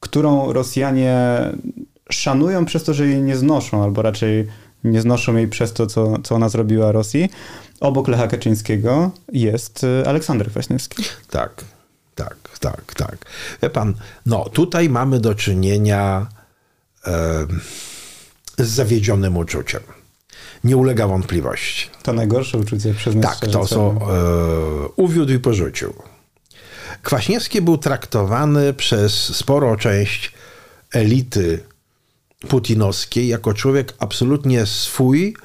którą 0.00 0.52
Rosjanie 0.52 1.40
szanują 2.10 2.64
przez 2.64 2.84
to, 2.84 2.94
że 2.94 3.06
jej 3.06 3.22
nie 3.22 3.36
znoszą, 3.36 3.82
albo 3.82 4.02
raczej 4.02 4.46
nie 4.84 5.00
znoszą 5.00 5.36
jej 5.36 5.48
przez 5.48 5.72
to, 5.72 5.86
co, 5.86 6.18
co 6.22 6.34
ona 6.34 6.48
zrobiła 6.48 6.92
Rosji. 6.92 7.28
Obok 7.84 8.08
Lecha 8.08 8.28
Kaczyńskiego 8.28 9.10
jest 9.32 9.84
e, 9.84 10.08
Aleksander 10.08 10.50
Kwaśniewski. 10.50 11.04
Tak, 11.30 11.64
tak, 12.14 12.36
tak, 12.60 12.94
tak. 12.94 13.16
Wie 13.62 13.70
pan, 13.70 13.94
no 14.26 14.48
tutaj 14.48 14.88
mamy 14.88 15.20
do 15.20 15.34
czynienia 15.34 16.26
e, 17.06 17.46
z 18.58 18.68
zawiedzionym 18.68 19.36
uczuciem. 19.36 19.80
Nie 20.64 20.76
ulega 20.76 21.06
wątpliwości. 21.06 21.90
To 22.02 22.12
najgorsze 22.12 22.58
uczucie 22.58 22.94
przez 22.94 23.14
Tak, 23.22 23.38
to 23.38 23.66
są 23.66 24.00
e, 24.00 24.88
uwiódł 24.96 25.32
i 25.32 25.38
porzucił. 25.38 25.94
Kwaśniewski 27.02 27.62
był 27.62 27.78
traktowany 27.78 28.74
przez 28.74 29.14
sporą 29.36 29.76
część 29.76 30.32
elity 30.92 31.64
putinowskiej 32.48 33.28
jako 33.28 33.54
człowiek 33.54 33.94
absolutnie 33.98 34.66
swój, 34.66 35.36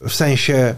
w 0.00 0.12
sensie 0.12 0.74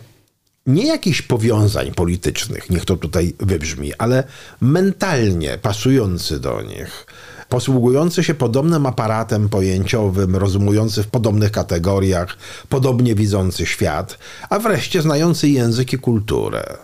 nie 0.67 0.87
jakichś 0.87 1.23
powiązań 1.23 1.93
politycznych, 1.93 2.71
niech 2.71 2.85
to 2.85 2.97
tutaj 2.97 3.35
wybrzmi, 3.41 3.95
ale 3.95 4.25
mentalnie 4.61 5.59
pasujący 5.59 6.41
do 6.41 6.63
nich, 6.63 7.07
posługujący 7.49 8.25
się 8.25 8.35
podobnym 8.35 8.87
aparatem 8.87 9.49
pojęciowym, 9.49 10.37
rozumujący 10.37 11.03
w 11.03 11.07
podobnych 11.07 11.53
kategoriach, 11.53 12.37
podobnie 12.69 13.15
widzący 13.15 13.67
świat, 13.67 14.19
a 14.51 14.59
wreszcie 14.59 15.03
znający 15.03 15.49
język 15.49 15.93
i 15.93 15.99
kulturę. 15.99 16.77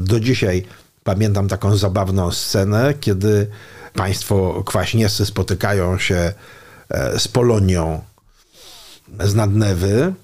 Do 0.00 0.20
dzisiaj 0.20 0.64
pamiętam 1.04 1.48
taką 1.48 1.76
zabawną 1.76 2.32
scenę, 2.32 2.94
kiedy 3.00 3.46
państwo 3.94 4.62
kwaśniewscy 4.66 5.26
spotykają 5.26 5.98
się 5.98 6.32
e, 6.88 7.18
z 7.18 7.28
Polonią 7.28 8.00
z 9.20 9.34
Nadnewy 9.34 10.14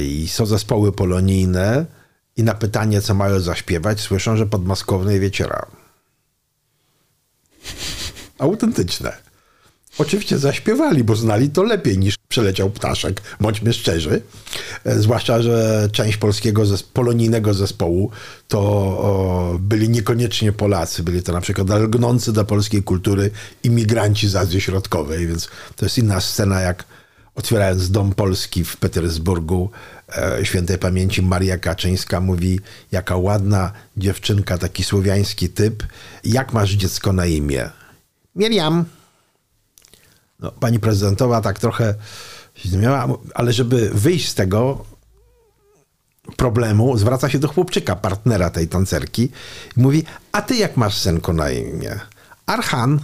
i 0.00 0.28
są 0.28 0.46
zespoły 0.46 0.92
polonijne 0.92 1.86
i 2.36 2.42
na 2.42 2.54
pytanie, 2.54 3.00
co 3.00 3.14
mają 3.14 3.40
zaśpiewać, 3.40 4.00
słyszą, 4.00 4.36
że 4.36 4.46
podmaskowny 4.46 5.20
wieciera. 5.20 5.66
Autentyczne. 8.38 9.24
Oczywiście 9.98 10.38
zaśpiewali, 10.38 11.04
bo 11.04 11.16
znali 11.16 11.50
to 11.50 11.62
lepiej 11.62 11.98
niż 11.98 12.14
przeleciał 12.28 12.70
ptaszek, 12.70 13.22
bądźmy 13.40 13.72
szczerzy. 13.72 14.22
E, 14.84 14.98
zwłaszcza, 14.98 15.42
że 15.42 15.88
część 15.92 16.16
polskiego 16.16 16.66
zes 16.66 16.82
polonijnego 16.82 17.54
zespołu 17.54 18.10
to 18.48 18.60
o, 18.60 19.56
byli 19.60 19.88
niekoniecznie 19.88 20.52
Polacy, 20.52 21.02
byli 21.02 21.22
to 21.22 21.32
na 21.32 21.40
przykład 21.40 21.70
lgnący 21.70 22.32
do 22.32 22.44
polskiej 22.44 22.82
kultury 22.82 23.30
imigranci 23.62 24.28
z 24.28 24.36
Azji 24.36 24.60
Środkowej, 24.60 25.26
więc 25.26 25.48
to 25.76 25.86
jest 25.86 25.98
inna 25.98 26.20
scena 26.20 26.60
jak 26.60 26.84
otwierając 27.34 27.90
Dom 27.90 28.14
Polski 28.14 28.64
w 28.64 28.76
Petersburgu, 28.76 29.70
e, 30.16 30.44
świętej 30.44 30.78
pamięci 30.78 31.22
Maria 31.22 31.58
Kaczyńska 31.58 32.20
mówi, 32.20 32.60
jaka 32.92 33.16
ładna 33.16 33.72
dziewczynka, 33.96 34.58
taki 34.58 34.84
słowiański 34.84 35.48
typ. 35.48 35.82
Jak 36.24 36.52
masz 36.52 36.70
dziecko 36.70 37.12
na 37.12 37.26
imię? 37.26 37.70
Miriam. 38.36 38.84
No, 40.40 40.52
pani 40.52 40.80
prezydentowa 40.80 41.40
tak 41.40 41.58
trochę 41.58 41.94
się 42.54 42.68
zmieniała, 42.68 43.08
ale 43.34 43.52
żeby 43.52 43.90
wyjść 43.94 44.28
z 44.28 44.34
tego 44.34 44.84
problemu, 46.36 46.96
zwraca 46.96 47.28
się 47.30 47.38
do 47.38 47.48
chłopczyka, 47.48 47.96
partnera 47.96 48.50
tej 48.50 48.68
tancerki 48.68 49.22
i 49.76 49.80
mówi, 49.80 50.04
a 50.32 50.42
ty 50.42 50.56
jak 50.56 50.76
masz 50.76 50.98
synko 50.98 51.32
na 51.32 51.50
imię? 51.50 52.00
Archan. 52.46 53.00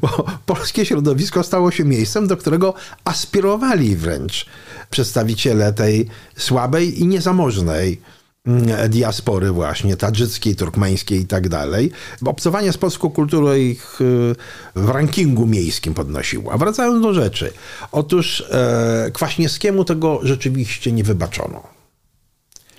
Bo 0.00 0.24
polskie 0.46 0.86
środowisko 0.86 1.42
stało 1.42 1.70
się 1.70 1.84
miejscem, 1.84 2.26
do 2.26 2.36
którego 2.36 2.74
aspirowali 3.04 3.96
wręcz 3.96 4.46
przedstawiciele 4.90 5.72
tej 5.72 6.08
słabej 6.36 7.00
i 7.00 7.06
niezamożnej 7.06 8.00
mm, 8.46 8.90
diaspory 8.90 9.50
właśnie, 9.50 9.96
tadżyckiej, 9.96 10.56
turkmeńskiej 10.56 11.20
i 11.20 11.26
tak 11.26 11.48
dalej. 11.48 11.90
Obcowanie 12.26 12.72
z 12.72 12.78
polską 12.78 13.10
kulturą 13.10 13.54
ich 13.54 14.00
y, 14.00 14.34
w 14.76 14.88
rankingu 14.88 15.46
miejskim 15.46 15.94
podnosiło. 15.94 16.52
A 16.52 16.58
wracając 16.58 17.02
do 17.02 17.14
rzeczy. 17.14 17.52
Otóż 17.92 18.44
e, 18.50 19.10
Kwaśniewskiemu 19.12 19.84
tego 19.84 20.20
rzeczywiście 20.22 20.92
nie 20.92 21.04
wybaczono. 21.04 21.74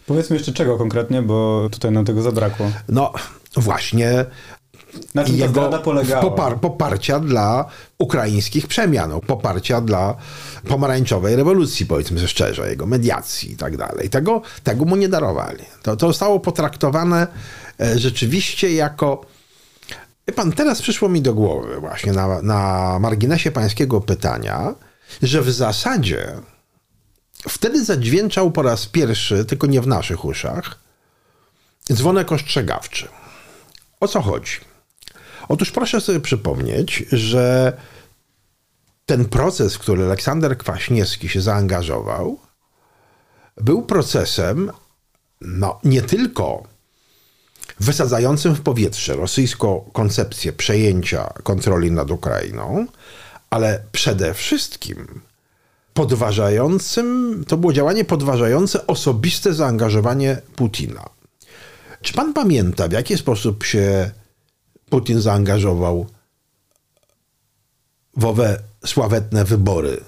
Powiedzmy 0.05 0.35
jeszcze 0.35 0.53
czego 0.53 0.77
konkretnie, 0.77 1.21
bo 1.21 1.69
tutaj 1.71 1.91
nam 1.91 2.05
tego 2.05 2.21
zabrakło. 2.21 2.71
No 2.89 3.13
właśnie, 3.55 4.25
Na 5.15 5.23
czym 5.23 5.53
ta 5.53 5.79
polegała? 5.79 6.21
Popar 6.21 6.59
poparcia 6.59 7.19
dla 7.19 7.65
ukraińskich 7.97 8.67
przemian, 8.67 9.21
poparcia 9.27 9.81
dla 9.81 10.15
pomarańczowej 10.67 11.35
rewolucji, 11.35 11.85
powiedzmy 11.85 12.27
szczerze, 12.27 12.69
jego 12.69 12.85
mediacji 12.85 13.51
i 13.51 13.57
tak 13.57 13.77
dalej. 13.77 14.09
Tego, 14.09 14.41
tego 14.63 14.85
mu 14.85 14.95
nie 14.95 15.09
darowali. 15.09 15.63
To, 15.81 15.97
to 15.97 16.07
zostało 16.07 16.39
potraktowane 16.39 17.27
e, 17.79 17.99
rzeczywiście 17.99 18.73
jako 18.73 19.25
Wie 20.27 20.33
pan, 20.33 20.51
teraz 20.51 20.81
przyszło 20.81 21.09
mi 21.09 21.21
do 21.21 21.33
głowy 21.33 21.79
właśnie 21.79 22.11
na, 22.11 22.41
na 22.41 22.99
marginesie 22.99 23.51
pańskiego 23.51 24.01
pytania, 24.01 24.75
że 25.21 25.41
w 25.41 25.51
zasadzie 25.51 26.35
wtedy 27.49 27.85
zadźwięczał 27.85 28.51
po 28.51 28.61
raz 28.61 28.85
pierwszy, 28.85 29.45
tylko 29.45 29.67
nie 29.67 29.81
w 29.81 29.87
naszych 29.87 30.25
uszach, 30.25 30.79
dzwonek 31.93 32.31
ostrzegawczy. 32.31 33.07
O 33.99 34.07
co 34.07 34.21
chodzi? 34.21 34.74
Otóż 35.47 35.71
proszę 35.71 36.01
sobie 36.01 36.19
przypomnieć, 36.19 37.03
że 37.11 37.73
ten 39.05 39.25
proces, 39.25 39.75
w 39.75 39.79
który 39.79 40.03
Aleksander 40.05 40.57
Kwaśniewski 40.57 41.29
się 41.29 41.41
zaangażował, 41.41 42.39
był 43.57 43.81
procesem 43.81 44.71
no, 45.41 45.79
nie 45.83 46.01
tylko 46.01 46.63
wysadzającym 47.79 48.55
w 48.55 48.61
powietrze 48.61 49.15
rosyjską 49.15 49.89
koncepcję 49.93 50.53
przejęcia 50.53 51.33
kontroli 51.43 51.91
nad 51.91 52.11
Ukrainą, 52.11 52.85
ale 53.49 53.83
przede 53.91 54.33
wszystkim 54.33 55.21
podważającym, 55.93 57.43
to 57.47 57.57
było 57.57 57.73
działanie 57.73 58.05
podważające 58.05 58.87
osobiste 58.87 59.53
zaangażowanie 59.53 60.41
Putina. 60.55 61.09
Czy 62.01 62.13
pan 62.13 62.33
pamięta, 62.33 62.87
w 62.87 62.91
jaki 62.91 63.17
sposób 63.17 63.63
się 63.63 64.11
Putin 64.89 65.21
zaangażował 65.21 66.05
w 68.17 68.25
owe 68.25 68.59
sławetne 68.85 69.45
wybory 69.45 70.01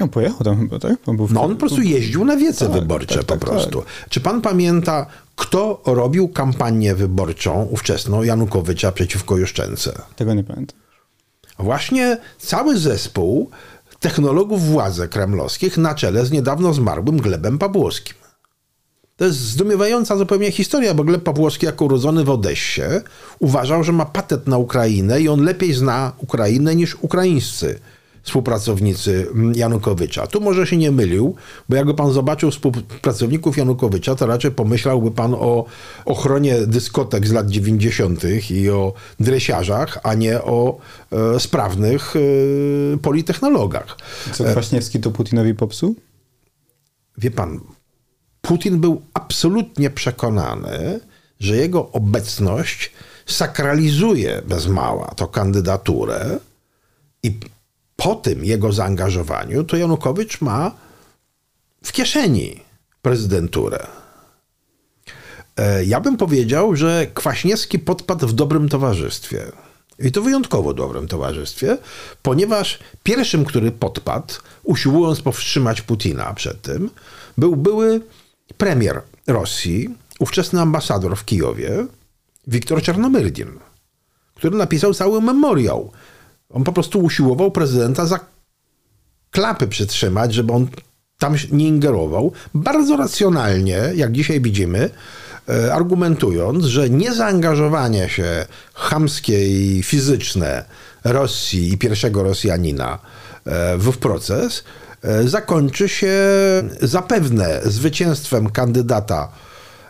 on 0.00 0.08
pojechał 0.08 0.38
tam 0.38 0.58
chyba, 0.58 0.78
tak? 0.78 0.96
On, 1.06 1.16
w... 1.16 1.32
no 1.32 1.42
on 1.42 1.50
po 1.50 1.56
prostu 1.56 1.82
jeździł 1.82 2.24
na 2.24 2.36
wiece 2.36 2.66
tak, 2.66 2.74
wyborcze 2.74 3.14
tak, 3.14 3.24
tak, 3.24 3.38
po 3.38 3.46
prostu. 3.46 3.78
Tak. 3.82 4.08
Czy 4.08 4.20
pan 4.20 4.40
pamięta, 4.40 5.06
kto 5.36 5.82
robił 5.86 6.28
kampanię 6.28 6.94
wyborczą 6.94 7.62
ówczesną 7.70 8.22
Janukowycza 8.22 8.92
przeciwko 8.92 9.36
Juszczence? 9.36 10.02
Tego 10.16 10.34
nie 10.34 10.44
pamiętam. 10.44 10.78
Właśnie 11.58 12.18
cały 12.38 12.78
zespół 12.78 13.50
technologów 14.00 14.66
władzy 14.66 15.08
kremlowskich 15.08 15.78
na 15.78 15.94
czele 15.94 16.26
z 16.26 16.30
niedawno 16.30 16.74
zmarłym 16.74 17.16
Glebem 17.16 17.58
Pawłowskim. 17.58 18.19
To 19.20 19.24
jest 19.24 19.38
zdumiewająca 19.38 20.16
zupełnie 20.16 20.52
historia, 20.52 20.94
bo 20.94 21.04
Gleb 21.04 21.22
Pawłowski, 21.22 21.66
jako 21.66 21.84
urodzony 21.84 22.24
w 22.24 22.30
Odessie, 22.30 22.82
uważał, 23.38 23.84
że 23.84 23.92
ma 23.92 24.04
patent 24.04 24.46
na 24.46 24.58
Ukrainę 24.58 25.20
i 25.20 25.28
on 25.28 25.44
lepiej 25.44 25.72
zna 25.72 26.12
Ukrainę 26.18 26.74
niż 26.74 26.96
ukraińscy 27.00 27.78
współpracownicy 28.22 29.26
Janukowycza. 29.54 30.26
Tu 30.26 30.40
może 30.40 30.66
się 30.66 30.76
nie 30.76 30.90
mylił, 30.90 31.34
bo 31.68 31.76
jakby 31.76 31.94
pan 31.94 32.12
zobaczył 32.12 32.50
współpracowników 32.50 33.56
Janukowycza, 33.56 34.14
to 34.14 34.26
raczej 34.26 34.50
pomyślałby 34.50 35.10
pan 35.10 35.34
o 35.34 35.64
ochronie 36.04 36.66
dyskotek 36.66 37.26
z 37.26 37.32
lat 37.32 37.50
90. 37.50 38.22
i 38.50 38.70
o 38.70 38.92
dresiarzach, 39.20 39.98
a 40.02 40.14
nie 40.14 40.42
o 40.42 40.78
e, 41.12 41.40
sprawnych 41.40 42.14
e, 42.16 42.98
politechnologach. 42.98 43.96
Co 44.32 44.44
Kwaśniewski 44.44 45.00
to 45.00 45.10
Putinowi 45.10 45.54
popsuł? 45.54 45.94
Wie 47.18 47.30
pan, 47.30 47.60
Putin 48.42 48.80
był 48.80 49.02
absolutnie 49.14 49.90
przekonany, 49.90 51.00
że 51.40 51.56
jego 51.56 51.92
obecność 51.92 52.92
sakralizuje 53.26 54.42
bez 54.46 54.66
mała 54.66 55.06
to 55.16 55.28
kandydaturę 55.28 56.38
i 57.22 57.38
po 57.96 58.14
tym 58.14 58.44
jego 58.44 58.72
zaangażowaniu, 58.72 59.64
to 59.64 59.76
Janukowicz 59.76 60.40
ma 60.40 60.74
w 61.84 61.92
kieszeni 61.92 62.60
prezydenturę. 63.02 63.86
E, 65.56 65.84
ja 65.84 66.00
bym 66.00 66.16
powiedział, 66.16 66.76
że 66.76 67.06
Kwaśniewski 67.14 67.78
podpadł 67.78 68.26
w 68.26 68.32
dobrym 68.32 68.68
towarzystwie. 68.68 69.52
I 69.98 70.12
to 70.12 70.22
wyjątkowo 70.22 70.74
dobrym 70.74 71.08
towarzystwie, 71.08 71.78
ponieważ 72.22 72.78
pierwszym, 73.02 73.44
który 73.44 73.72
podpadł, 73.72 74.34
usiłując 74.62 75.20
powstrzymać 75.20 75.82
Putina 75.82 76.34
przed 76.34 76.62
tym, 76.62 76.90
był 77.38 77.56
były 77.56 78.00
premier 78.56 79.02
Rosji, 79.26 79.94
ówczesny 80.18 80.60
ambasador 80.60 81.16
w 81.16 81.24
Kijowie, 81.24 81.86
Wiktor 82.46 82.82
Czarnomyrdin, 82.82 83.48
który 84.34 84.56
napisał 84.56 84.94
cały 84.94 85.20
memoriał 85.20 85.92
on 86.50 86.64
po 86.64 86.72
prostu 86.72 86.98
usiłował 87.00 87.50
prezydenta 87.50 88.06
za 88.06 88.20
klapy 89.30 89.68
przytrzymać, 89.68 90.34
żeby 90.34 90.52
on 90.52 90.68
tam 91.18 91.36
nie 91.52 91.68
ingerował. 91.68 92.32
Bardzo 92.54 92.96
racjonalnie, 92.96 93.78
jak 93.94 94.12
dzisiaj 94.12 94.40
widzimy, 94.40 94.90
e, 95.48 95.74
argumentując, 95.74 96.64
że 96.64 96.90
niezaangażowanie 96.90 98.08
się 98.08 98.46
chamskie 98.74 99.48
i 99.48 99.82
fizyczne 99.82 100.64
Rosji 101.04 101.72
i 101.72 101.78
pierwszego 101.78 102.22
Rosjanina 102.22 102.98
e, 103.46 103.78
w 103.78 103.98
proces 103.98 104.64
zakończy 105.24 105.88
się 105.88 106.14
zapewne 106.82 107.60
zwycięstwem 107.64 108.50
kandydata 108.50 109.28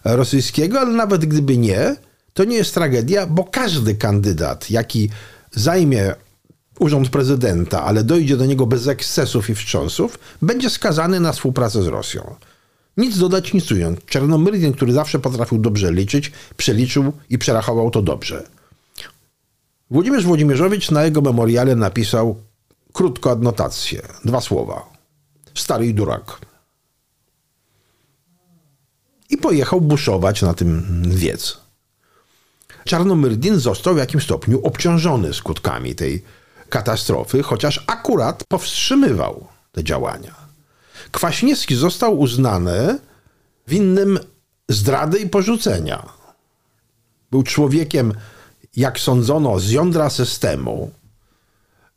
rosyjskiego, 0.05 0.81
ale 0.81 0.91
nawet 0.91 1.25
gdyby 1.25 1.57
nie, 1.57 1.97
to 2.35 2.45
nie 2.45 2.57
jest 2.57 2.75
tragedia, 2.75 3.27
bo 3.27 3.45
każdy 3.45 3.95
kandydat, 3.95 4.71
jaki 4.71 5.11
zajmie 5.53 6.15
urząd 6.79 7.09
prezydenta, 7.09 7.85
ale 7.85 8.05
dojdzie 8.05 8.37
do 8.37 8.47
niego 8.47 8.67
bez 8.67 8.89
ekscesów 8.89 9.51
i 9.51 9.55
wstrząsów, 9.55 10.19
będzie 10.43 10.71
skazany 10.71 11.21
na 11.21 11.33
współpracę 11.33 11.83
z 11.83 11.87
Rosją. 11.87 12.35
Nic 12.97 13.19
dodać, 13.19 13.55
nic 13.55 13.73
ująć. 13.73 14.01
Czarnomyrdin, 14.07 14.73
który 14.73 14.93
zawsze 14.93 15.19
potrafił 15.19 15.59
dobrze 15.59 15.93
liczyć, 15.93 16.33
przeliczył 16.57 17.13
i 17.31 17.39
przerachował 17.39 17.91
to 17.91 18.03
dobrze. 18.03 18.47
Włodzimierz 19.91 20.25
Włodzimierzowicz 20.25 20.91
na 20.91 21.05
jego 21.05 21.21
memoriale 21.21 21.77
napisał 21.77 22.37
krótko 22.93 23.31
adnotację, 23.31 24.03
dwa 24.25 24.41
słowa. 24.41 25.00
Stary 25.55 25.87
i 25.87 25.95
durak. 25.95 26.39
I 29.31 29.37
pojechał 29.37 29.81
buszować 29.81 30.43
na 30.43 30.55
tym 30.55 31.03
wiec. 31.07 31.59
Czarnomyrdin 32.85 33.59
został 33.59 33.95
w 33.95 33.99
jakimś 33.99 34.25
stopniu 34.25 34.61
obciążony 34.67 35.35
skutkami 35.35 35.95
tej 35.95 36.25
katastrofy, 36.69 37.43
chociaż 37.43 37.85
akurat 37.87 38.45
powstrzymywał 38.49 39.47
te 39.73 39.85
działania. 39.85 40.35
Kwaśniewski 41.11 41.77
został 41.77 42.19
uznany 42.19 42.99
winnym 43.69 44.19
zdrady 44.69 45.19
i 45.19 45.29
porzucenia. 45.29 46.07
Był 47.31 47.43
człowiekiem, 47.43 48.15
jak 48.77 49.01
sądzono, 49.01 49.61
z 49.61 49.71
jądra 49.71 50.11
systemu. 50.11 50.91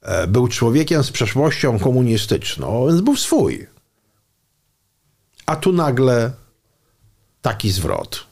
E, 0.03 0.27
był 0.27 0.47
człowiekiem 0.47 1.03
z 1.03 1.11
przeszłością 1.11 1.79
komunistyczną, 1.79 2.87
więc 2.87 3.01
był 3.01 3.15
swój. 3.15 3.67
A 5.45 5.55
tu 5.55 5.73
nagle 5.73 6.31
taki 7.41 7.71
zwrot. 7.71 8.25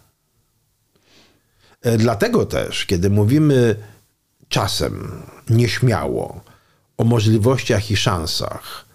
E, 1.82 1.98
dlatego 1.98 2.46
też, 2.46 2.86
kiedy 2.86 3.10
mówimy 3.10 3.76
czasem 4.50 5.24
nieśmiało 5.50 6.42
o 6.98 7.04
możliwościach 7.04 7.92
i 7.92 7.98
szansach 7.98 8.86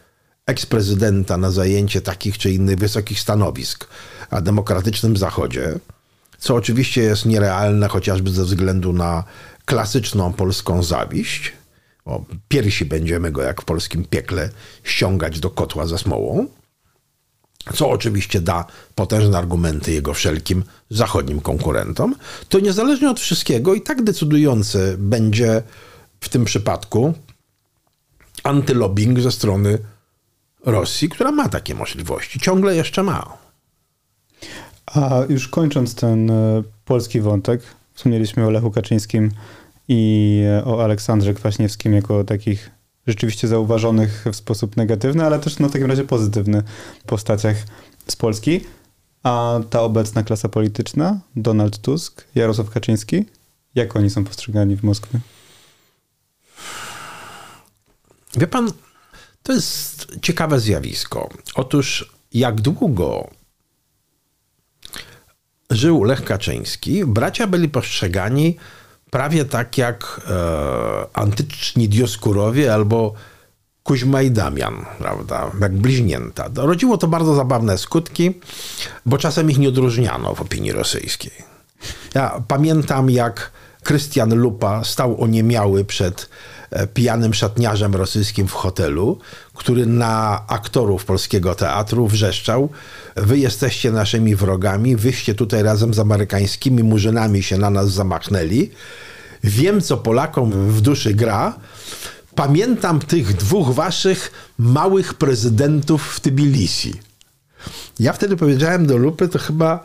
eksprezydenta 0.47 1.37
na 1.37 1.51
zajęcie 1.51 2.01
takich 2.01 2.39
czy 2.39 2.51
innych 2.51 2.79
wysokich 2.79 3.21
stanowisk 3.21 3.89
na 4.31 4.41
demokratycznym 4.41 5.17
Zachodzie, 5.17 5.79
co 6.39 6.55
oczywiście 6.55 7.03
jest 7.03 7.27
nierealne 7.27 7.89
chociażby 7.89 8.31
ze 8.31 8.45
względu 8.45 8.93
na 8.93 9.25
klasyczną 9.65 10.33
polską 10.33 10.83
zawiść, 10.83 11.53
bo 12.07 12.25
piersi 12.49 12.85
będziemy 12.85 13.33
go 13.33 13.43
jak 13.43 13.63
w 13.63 13.65
polskim 13.65 14.05
piekle 14.05 14.51
ściągać 14.85 15.41
do 15.41 15.51
kotła 15.51 15.87
ze 15.87 15.99
smołą, 15.99 16.47
co 17.75 17.91
oczywiście 17.91 18.41
da 18.41 18.65
potężne 18.95 19.39
argumenty 19.39 19.93
jego 19.93 20.15
wszelkim 20.15 20.65
zachodnim 20.91 21.41
konkurentom, 21.41 22.15
to 22.49 22.61
niezależnie 22.61 23.11
od 23.11 23.21
wszystkiego 23.21 23.75
i 23.75 23.81
tak 23.81 24.03
decydujący 24.03 24.97
będzie 24.99 25.63
w 26.21 26.29
tym 26.29 26.45
przypadku 26.45 27.15
antylobbying 28.43 29.21
ze 29.21 29.33
strony 29.33 29.79
Rosji, 30.65 31.09
która 31.09 31.33
ma 31.33 31.49
takie 31.49 31.75
możliwości, 31.75 32.41
ciągle 32.41 32.77
jeszcze 32.77 33.03
ma. 33.03 33.37
A 34.87 35.21
już 35.29 35.49
kończąc 35.49 35.95
ten 35.95 36.31
e, 36.31 36.63
polski 36.85 37.21
wątek, 37.21 37.63
wspomnieliśmy 37.95 38.47
o 38.47 38.51
Lechu 38.51 38.71
Kaczyńskim 38.71 39.31
i 39.89 40.43
o 40.65 40.85
Aleksandrze 40.85 41.35
Kwaśniewskim 41.35 41.93
jako 41.93 42.25
takich 42.25 42.71
rzeczywiście 43.07 43.49
zauważonych 43.49 44.25
w 44.33 44.37
sposób 44.37 44.77
negatywny, 44.77 45.25
ale 45.25 45.39
też 45.39 45.59
no, 45.59 45.69
w 45.69 45.73
takim 45.73 45.87
razie 45.87 46.05
pozytywny 46.05 46.63
postaciach 47.07 47.57
z 48.09 48.17
Polski. 48.17 48.61
A 49.23 49.61
ta 49.71 49.81
obecna 49.81 50.23
klasa 50.23 50.49
polityczna, 50.49 51.21
Donald 51.37 51.79
Tusk, 51.79 52.25
Jarosław 52.35 52.71
Kaczyński, 52.71 53.25
Jak 53.75 53.97
oni 53.97 54.11
są 54.11 54.25
postrzegani 54.25 54.77
w 54.77 54.83
Moskwie? 54.83 55.21
Wie 58.37 58.47
pan, 58.47 58.71
to 59.43 59.53
jest 59.53 60.07
ciekawe 60.23 60.61
zjawisko. 60.61 61.29
Otóż 61.55 62.15
jak 62.33 62.61
długo 62.61 63.31
żył 65.71 66.05
Lech 66.05 66.25
Kaczyński, 66.25 67.05
bracia 67.05 67.47
byli 67.47 67.69
postrzegani 67.69 68.57
prawie 69.17 69.45
tak 69.45 69.79
jak 69.79 70.21
e, 70.29 71.07
antyczni 71.13 71.89
Dioskurowie 71.89 72.75
albo 72.75 73.15
Kuźma 73.83 74.23
i 74.23 74.31
Damian, 74.31 74.87
prawda, 74.99 75.51
jak 75.61 75.73
bliźnięta. 75.73 76.49
Rodziło 76.55 76.99
to 76.99 77.09
bardzo 77.09 77.35
zabawne 77.35 77.79
skutki, 77.79 78.41
bo 79.07 79.19
czasem 79.19 79.51
ich 79.51 79.59
nie 79.59 79.69
odróżniano 79.69 80.35
w 80.35 80.41
opinii 80.41 80.73
rosyjskiej. 80.73 81.33
Ja 82.15 82.43
pamiętam, 82.49 83.11
jak 83.11 83.51
Krystian 83.83 84.35
Lupa 84.35 84.85
stał 84.85 85.23
oniemiały 85.23 85.85
przed 85.85 86.29
pijanym 86.95 87.35
szatniarzem 87.35 87.95
rosyjskim 87.95 88.49
w 88.49 88.53
hotelu, 88.53 89.19
który 89.55 89.87
na 89.87 90.45
aktorów 90.49 91.05
polskiego 91.05 91.55
teatru 91.55 92.07
wrzeszczał: 92.07 92.69
Wy 93.17 93.39
jesteście 93.39 93.93
naszymi 93.93 94.37
wrogami, 94.37 94.97
wyście 94.97 95.35
tutaj 95.35 95.63
razem 95.63 95.95
z 95.95 95.99
amerykańskimi 95.99 96.83
murzynami 96.83 97.43
się 97.43 97.59
na 97.59 97.71
nas 97.71 97.91
zamachnęli. 97.91 98.71
Wiem, 99.45 99.81
co 99.81 99.97
Polakom 99.97 100.51
w 100.51 100.81
duszy 100.81 101.15
gra. 101.15 101.59
Pamiętam 102.35 102.99
tych 102.99 103.37
dwóch 103.37 103.75
waszych 103.75 104.33
małych 104.59 105.15
prezydentów 105.15 106.15
w 106.15 106.21
Tbilisi. 106.21 106.95
Ja 107.99 108.13
wtedy 108.13 108.37
powiedziałem 108.37 108.87
do 108.87 108.97
Lupy, 108.97 109.29
to 109.29 109.39
chyba 109.39 109.81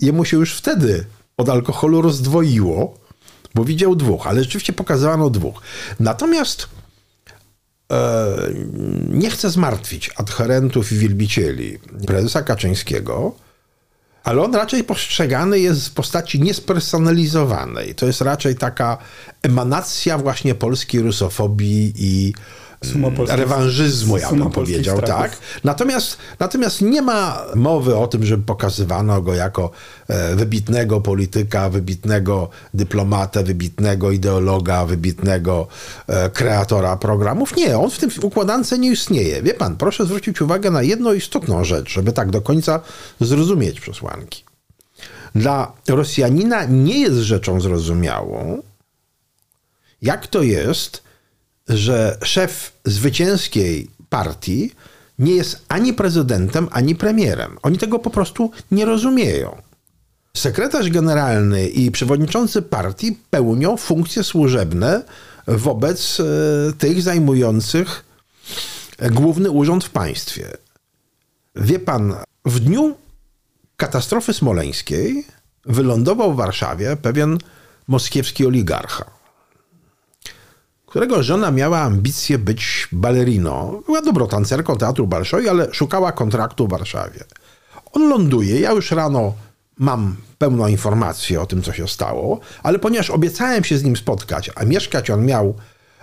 jemu 0.00 0.24
się 0.24 0.36
już 0.36 0.54
wtedy 0.54 1.04
od 1.36 1.48
alkoholu 1.48 2.02
rozdwoiło, 2.02 2.98
bo 3.54 3.64
widział 3.64 3.96
dwóch, 3.96 4.26
ale 4.26 4.42
rzeczywiście 4.42 4.72
pokazywano 4.72 5.30
dwóch. 5.30 5.60
Natomiast 6.00 6.68
e, 7.92 8.36
nie 9.08 9.30
chcę 9.30 9.50
zmartwić 9.50 10.10
adherentów 10.16 10.92
i 10.92 10.96
wielbicieli 10.96 11.78
prezesa 12.06 12.42
Kaczyńskiego, 12.42 13.34
ale 14.24 14.42
on 14.42 14.54
raczej 14.54 14.84
postrzegany 14.84 15.60
jest 15.60 15.88
w 15.88 15.94
postaci 15.94 16.40
niespersonalizowanej. 16.40 17.94
To 17.94 18.06
jest 18.06 18.20
raczej 18.20 18.56
taka 18.56 18.98
emanacja 19.42 20.18
właśnie 20.18 20.54
polskiej 20.54 21.02
rusofobii 21.02 21.92
i 21.96 22.34
rewanżyzmu, 23.28 24.18
ja 24.18 24.32
bym 24.32 24.50
powiedział, 24.50 25.02
tak. 25.02 25.38
Natomiast, 25.64 26.18
natomiast 26.38 26.80
nie 26.80 27.02
ma 27.02 27.42
mowy 27.54 27.96
o 27.96 28.06
tym, 28.06 28.24
żeby 28.24 28.42
pokazywano 28.42 29.22
go 29.22 29.34
jako 29.34 29.70
e, 30.08 30.36
wybitnego 30.36 31.00
polityka, 31.00 31.70
wybitnego 31.70 32.48
dyplomatę, 32.74 33.44
wybitnego 33.44 34.10
ideologa, 34.10 34.86
wybitnego 34.86 35.66
e, 36.06 36.30
kreatora 36.30 36.96
programów. 36.96 37.56
Nie, 37.56 37.78
on 37.78 37.90
w 37.90 37.98
tym 37.98 38.10
układance 38.22 38.72
nie 38.72 38.90
istnieje. 38.90 39.42
Wie 39.42 39.54
pan, 39.54 39.76
proszę 39.76 40.04
zwrócić 40.04 40.40
uwagę 40.40 40.70
na 40.70 40.82
jedną 40.82 41.12
istotną 41.12 41.64
rzecz, 41.64 41.90
żeby 41.90 42.12
tak 42.12 42.30
do 42.30 42.40
końca 42.40 42.80
zrozumieć 43.20 43.80
przesłanki. 43.80 44.44
Dla 45.34 45.72
Rosjanina 45.88 46.64
nie 46.64 47.00
jest 47.00 47.16
rzeczą 47.16 47.60
zrozumiałą, 47.60 48.62
jak 50.02 50.26
to 50.26 50.42
jest, 50.42 51.02
że 51.68 52.18
szef 52.22 52.72
zwycięskiej 52.84 53.90
partii 54.08 54.72
nie 55.18 55.32
jest 55.32 55.64
ani 55.68 55.92
prezydentem, 55.92 56.68
ani 56.70 56.94
premierem. 56.94 57.58
Oni 57.62 57.78
tego 57.78 57.98
po 57.98 58.10
prostu 58.10 58.50
nie 58.70 58.84
rozumieją. 58.84 59.62
Sekretarz 60.36 60.90
generalny 60.90 61.68
i 61.68 61.90
przewodniczący 61.90 62.62
partii 62.62 63.18
pełnią 63.30 63.76
funkcje 63.76 64.24
służebne 64.24 65.02
wobec 65.46 66.20
e, 66.20 66.24
tych 66.72 67.02
zajmujących 67.02 68.04
główny 69.10 69.50
urząd 69.50 69.84
w 69.84 69.90
państwie. 69.90 70.56
Wie 71.56 71.78
pan, 71.78 72.14
w 72.44 72.60
dniu 72.60 72.96
katastrofy 73.76 74.32
smoleńskiej 74.32 75.26
wylądował 75.66 76.34
w 76.34 76.36
Warszawie 76.36 76.96
pewien 76.96 77.38
moskiewski 77.88 78.46
oligarcha 78.46 79.13
którego 80.94 81.22
żona 81.22 81.50
miała 81.50 81.78
ambicje 81.80 82.38
być 82.38 82.88
baleriną. 82.92 83.82
Była 83.86 84.02
dobrą 84.02 84.26
tancerką 84.28 84.76
teatru 84.76 85.06
Balszoi, 85.06 85.48
ale 85.48 85.74
szukała 85.74 86.12
kontraktu 86.12 86.66
w 86.66 86.70
Warszawie. 86.70 87.24
On 87.92 88.08
ląduje, 88.08 88.60
ja 88.60 88.72
już 88.72 88.90
rano 88.90 89.34
mam 89.78 90.16
pełną 90.38 90.66
informację 90.66 91.40
o 91.40 91.46
tym, 91.46 91.62
co 91.62 91.72
się 91.72 91.88
stało, 91.88 92.40
ale 92.62 92.78
ponieważ 92.78 93.10
obiecałem 93.10 93.64
się 93.64 93.78
z 93.78 93.84
nim 93.84 93.96
spotkać, 93.96 94.50
a 94.54 94.64
mieszkać 94.64 95.10
on 95.10 95.26
miał 95.26 95.54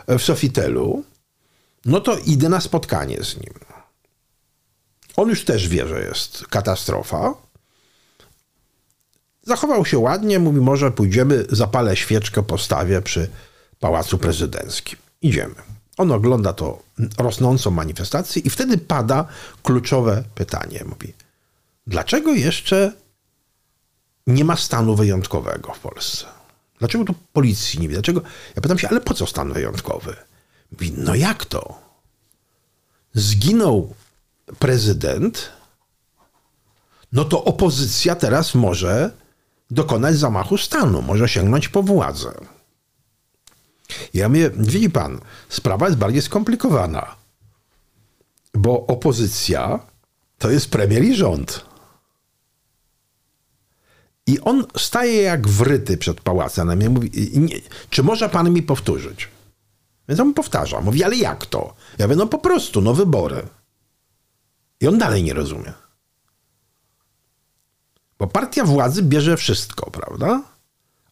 w 0.07 0.19
Sofitelu, 0.19 1.03
no 1.85 1.99
to 1.99 2.17
idę 2.17 2.49
na 2.49 2.61
spotkanie 2.61 3.23
z 3.23 3.35
nim. 3.37 3.53
On 5.15 5.29
już 5.29 5.45
też 5.45 5.67
wie, 5.67 5.87
że 5.87 6.01
jest 6.01 6.47
katastrofa. 6.47 7.33
Zachował 9.43 9.85
się 9.85 9.97
ładnie, 9.97 10.39
mówi, 10.39 10.61
może 10.61 10.91
pójdziemy, 10.91 11.45
zapalę 11.49 11.95
świeczkę, 11.95 12.43
postawię 12.43 13.01
przy 13.01 13.29
Pałacu 13.82 14.17
Prezydenckim. 14.17 14.99
Idziemy. 15.21 15.55
On 15.97 16.11
ogląda 16.11 16.53
to 16.53 16.84
rosnącą 17.17 17.71
manifestację 17.71 18.41
i 18.41 18.49
wtedy 18.49 18.77
pada 18.77 19.27
kluczowe 19.63 20.23
pytanie. 20.36 20.84
Mówi, 20.86 21.13
dlaczego 21.88 22.34
jeszcze 22.34 22.93
nie 24.27 24.45
ma 24.45 24.55
stanu 24.55 24.95
wyjątkowego 24.95 25.73
w 25.73 25.79
Polsce? 25.79 26.25
Dlaczego 26.79 27.05
tu 27.05 27.13
policji 27.34 27.79
nie 27.79 27.88
widać? 27.88 28.05
Dlaczego? 28.05 28.21
Ja 28.55 28.61
pytam 28.61 28.79
się, 28.79 28.89
ale 28.89 29.01
po 29.01 29.13
co 29.13 29.27
stan 29.27 29.53
wyjątkowy? 29.53 30.15
Mówi, 30.71 30.93
no 30.97 31.15
jak 31.15 31.45
to? 31.45 31.79
Zginął 33.13 33.95
prezydent, 34.59 35.49
no 37.11 37.25
to 37.25 37.43
opozycja 37.43 38.15
teraz 38.15 38.55
może 38.55 39.11
dokonać 39.71 40.17
zamachu 40.17 40.57
stanu, 40.57 41.01
może 41.01 41.29
sięgnąć 41.29 41.69
po 41.69 41.84
władzę. 41.84 42.32
Ja 44.13 44.29
mówię, 44.29 44.49
widzi 44.49 44.89
pan, 44.89 45.19
sprawa 45.49 45.85
jest 45.85 45.97
bardziej 45.97 46.21
skomplikowana, 46.21 47.15
bo 48.53 48.87
opozycja 48.87 49.79
to 50.37 50.51
jest 50.51 50.69
premier 50.69 51.03
i 51.03 51.15
rząd. 51.15 51.65
I 54.27 54.39
on 54.39 54.65
staje 54.77 55.21
jak 55.21 55.47
wryty 55.47 55.97
przed 55.97 56.21
pałacem. 56.21 56.81
Ja 56.81 56.89
mówi, 56.89 57.11
nie, 57.39 57.55
czy 57.89 58.03
może 58.03 58.29
pan 58.29 58.53
mi 58.53 58.63
powtórzyć? 58.63 59.27
Więc 60.09 60.19
on 60.19 60.33
powtarza. 60.33 60.81
Mówi, 60.81 61.03
ale 61.03 61.15
jak 61.15 61.45
to? 61.45 61.73
Ja 61.97 62.07
mówię, 62.07 62.15
no 62.15 62.27
po 62.27 62.37
prostu, 62.37 62.81
no 62.81 62.93
wybory. 62.93 63.47
I 64.79 64.87
on 64.87 64.97
dalej 64.97 65.23
nie 65.23 65.33
rozumie. 65.33 65.73
Bo 68.19 68.27
partia 68.27 68.65
władzy 68.65 69.03
bierze 69.03 69.37
wszystko, 69.37 69.91
prawda? 69.91 70.43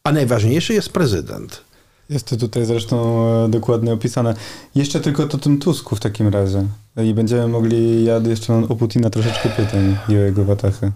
A 0.04 0.12
najważniejszy 0.12 0.74
jest 0.74 0.90
prezydent. 0.90 1.64
Jest 2.10 2.28
to 2.28 2.38
tutaj 2.38 2.66
zresztą 2.66 3.26
e, 3.46 3.50
dokładnie 3.50 3.94
opisane. 3.94 4.36
Jeszcze 4.76 5.00
tylko 5.00 5.28
to 5.28 5.38
tym 5.38 5.60
Tusku 5.60 5.96
w 5.96 6.00
takim 6.00 6.28
razie. 6.28 6.68
I 7.04 7.14
będziemy 7.14 7.48
mogli, 7.48 8.04
ja 8.06 8.18
jeszcze 8.18 8.54
mam 8.54 8.64
o 8.64 8.76
Putina 8.76 9.10
troszeczkę 9.10 9.50
pytań 9.50 9.98
i 10.10 10.16
o 10.16 10.20
jego 10.20 10.46
watachy. 10.46 10.92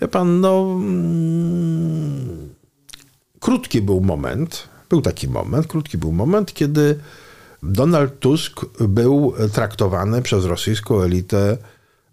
Wie 0.00 0.08
pan, 0.08 0.40
no... 0.40 0.62
Mm, 0.80 2.50
krótki 3.40 3.82
był 3.82 4.00
moment, 4.00 4.68
był 4.90 5.02
taki 5.02 5.28
moment, 5.28 5.66
krótki 5.66 5.98
był 5.98 6.12
moment, 6.12 6.54
kiedy 6.54 6.98
Donald 7.62 8.18
Tusk 8.18 8.60
był 8.80 9.32
traktowany 9.52 10.22
przez 10.22 10.44
rosyjską 10.44 11.02
elitę 11.02 11.56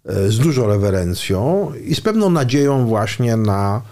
e, 0.04 0.28
z 0.30 0.38
dużą 0.38 0.66
rewerencją 0.66 1.72
i 1.84 1.94
z 1.94 2.00
pewną 2.00 2.30
nadzieją 2.30 2.86
właśnie 2.86 3.36
na 3.36 3.82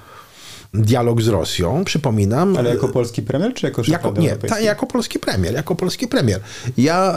dialog 0.82 1.22
z 1.22 1.28
Rosją, 1.28 1.84
przypominam. 1.84 2.56
Ale 2.56 2.70
jako 2.70 2.88
polski 2.88 3.22
premier, 3.22 3.54
czy 3.54 3.66
jako 3.66 3.84
szef 3.84 3.92
jako, 3.92 4.12
Nie, 4.12 4.36
ta, 4.36 4.60
jako 4.60 4.86
polski 4.86 5.18
premier, 5.18 5.54
jako 5.54 5.74
polski 5.74 6.08
premier. 6.08 6.40
Ja... 6.76 7.12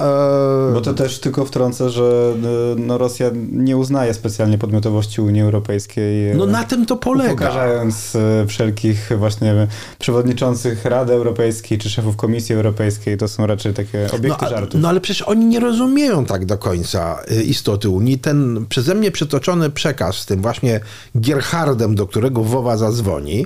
E... 0.70 0.74
Bo 0.74 0.82
to 0.82 0.93
też 0.93 1.20
tylko 1.20 1.45
wtrącę, 1.45 1.89
że 1.89 2.34
e, 2.76 2.80
no, 2.80 2.97
Rosja 2.97 3.32
nie 3.51 3.78
uznaje 3.78 4.14
specjalnie 4.14 4.57
podmiotowości 4.57 5.22
Unii 5.22 5.41
Europejskiej. 5.41 6.30
E, 6.30 6.36
no 6.36 6.45
na 6.45 6.64
tym 6.64 6.86
to 6.86 6.97
polega. 6.97 7.30
Pokażając 7.30 8.16
e, 8.16 8.45
wszelkich 8.47 9.10
właśnie 9.18 9.68
przewodniczących 9.99 10.86
Rady 10.86 11.14
Europejskiej, 11.14 11.78
czy 11.78 11.89
szefów 11.89 12.16
Komisji 12.16 12.55
Europejskiej, 12.55 13.18
to 13.18 13.28
są 13.28 13.47
raczej 13.47 13.74
takie 13.74 14.12
obiekty 14.12 14.45
no, 14.45 14.49
żartów. 14.49 14.82
No 14.82 14.89
ale 14.89 15.01
przecież 15.01 15.22
oni 15.22 15.45
nie 15.45 15.60
rozumieją 15.60 16.26
tak 16.26 16.45
do 16.45 16.57
końca 16.57 17.20
istoty 17.45 17.89
Unii. 17.89 18.20
Ten 18.20 18.66
przeze 18.70 18.95
mnie 18.95 19.12
przytoczony 19.12 19.70
przekaz 19.70 20.16
z 20.16 20.26
tym 20.26 20.41
właśnie 20.41 20.80
Gerhardem, 21.16 21.95
do 21.95 22.07
którego 22.07 22.43
Wowa 22.43 22.78
zadzwoni, 22.78 23.45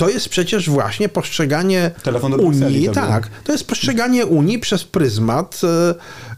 to 0.00 0.08
jest 0.08 0.28
przecież 0.28 0.70
właśnie 0.70 1.08
postrzeganie 1.08 1.90
Unii, 2.22 2.36
Brukseli 2.36 2.86
to 2.86 2.92
tak, 2.92 3.28
to 3.44 3.52
jest 3.52 3.66
postrzeganie 3.66 4.26
Unii 4.26 4.58
przez 4.58 4.84
pryzmat 4.84 5.60
e, 5.64 5.94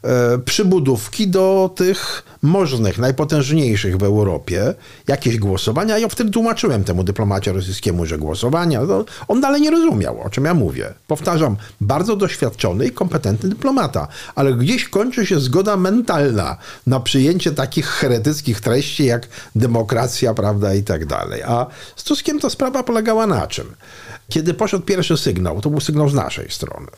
e, 0.09 0.39
przybudówki 0.39 1.29
do 1.29 1.71
tych 1.77 2.25
możnych, 2.43 2.99
najpotężniejszych 2.99 3.97
w 3.97 4.03
Europie, 4.03 4.75
jakieś 5.09 5.39
głosowania. 5.39 5.99
Ja 5.99 6.09
wtedy 6.09 6.31
tłumaczyłem 6.31 6.85
temu 6.85 7.05
dyplomacie 7.05 7.53
rosyjskiemu, 7.53 8.07
że 8.07 8.19
głosowania, 8.19 8.83
no, 8.83 9.05
on 9.29 9.41
dalej 9.41 9.61
nie 9.61 9.71
rozumiał, 9.71 10.21
o 10.21 10.31
czym 10.31 10.45
ja 10.45 10.55
mówię. 10.55 10.95
Powtarzam, 11.07 11.57
bardzo 11.81 12.17
doświadczony 12.17 12.87
i 12.87 12.91
kompetentny 12.91 13.49
dyplomata, 13.49 14.09
ale 14.35 14.55
gdzieś 14.55 14.89
kończy 14.89 15.27
się 15.27 15.41
zgoda 15.41 15.77
mentalna 15.77 16.57
na 16.87 17.01
przyjęcie 17.01 17.53
takich 17.53 17.87
heretyckich 17.87 18.61
treści 18.61 19.05
jak 19.05 19.29
demokracja, 19.57 20.35
prawda, 20.35 20.75
i 20.75 20.83
tak 20.83 21.07
dalej. 21.07 21.43
A 21.43 21.67
z 21.97 22.05
Tuskiem 22.05 22.41
to 22.41 22.51
sprawa 22.51 22.83
polegała 22.83 23.27
na 23.27 23.47
czym? 23.53 23.75
Kiedy 24.29 24.55
poszedł 24.55 24.85
pierwszy 24.85 25.17
sygnał, 25.17 25.61
to 25.61 25.71
był 25.71 25.81
sygnał 25.81 26.09
z 26.09 26.15
naszej 26.15 26.51
strony, 26.51 26.89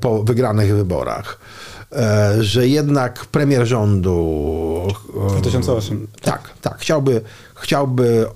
po 0.00 0.22
wygranych 0.22 0.74
wyborach, 0.74 1.38
e, 1.92 2.36
że 2.40 2.68
jednak 2.68 3.26
premier 3.26 3.66
rządu... 3.66 4.88
2008. 5.28 6.06
Tak, 6.22 6.50
tak. 6.62 6.78
Chciałby, 6.78 7.20
chciałby 7.54 8.26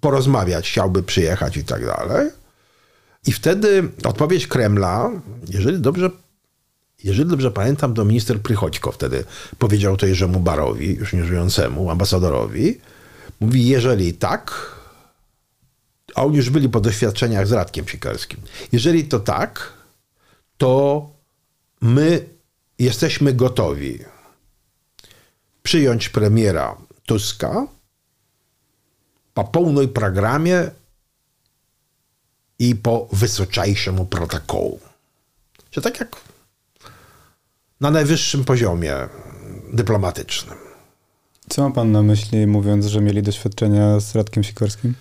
porozmawiać, 0.00 0.70
chciałby 0.70 1.02
przyjechać 1.02 1.56
i 1.56 1.64
tak 1.64 1.86
dalej. 1.86 2.30
I 3.26 3.32
wtedy 3.32 3.88
odpowiedź 4.04 4.46
Kremla, 4.46 5.10
jeżeli 5.48 5.78
dobrze, 5.78 6.10
jeżeli 7.04 7.30
dobrze 7.30 7.50
pamiętam, 7.50 7.94
to 7.94 8.04
minister 8.04 8.40
Prychodźko 8.40 8.92
wtedy 8.92 9.24
powiedział 9.58 9.96
to 9.96 10.06
Jerzemu 10.06 10.40
Barowi, 10.40 10.94
już 10.94 11.12
nieżyjącemu, 11.12 11.90
ambasadorowi, 11.90 12.80
mówi, 13.40 13.66
jeżeli 13.66 14.14
tak, 14.14 14.74
a 16.18 16.22
oni 16.22 16.36
już 16.36 16.50
byli 16.50 16.68
po 16.68 16.80
doświadczeniach 16.80 17.46
z 17.46 17.52
Radkiem 17.52 17.88
Sikorskim. 17.88 18.40
Jeżeli 18.72 19.04
to 19.04 19.20
tak, 19.20 19.72
to 20.56 21.10
my 21.80 22.28
jesteśmy 22.78 23.32
gotowi 23.32 23.98
przyjąć 25.62 26.08
premiera 26.08 26.76
Tuska 27.06 27.66
po 29.34 29.44
pełnej 29.44 29.88
programie 29.88 30.70
i 32.58 32.76
po 32.76 33.08
wysocajszemu 33.12 34.06
protokołu. 34.06 34.80
Czy 35.70 35.82
tak 35.82 36.00
jak 36.00 36.16
na 37.80 37.90
najwyższym 37.90 38.44
poziomie 38.44 38.94
dyplomatycznym. 39.72 40.58
Co 41.48 41.68
ma 41.68 41.74
pan 41.74 41.92
na 41.92 42.02
myśli, 42.02 42.46
mówiąc, 42.46 42.86
że 42.86 43.00
mieli 43.00 43.22
doświadczenia 43.22 44.00
z 44.00 44.14
Radkiem 44.14 44.44
Sikorskim? 44.44 44.94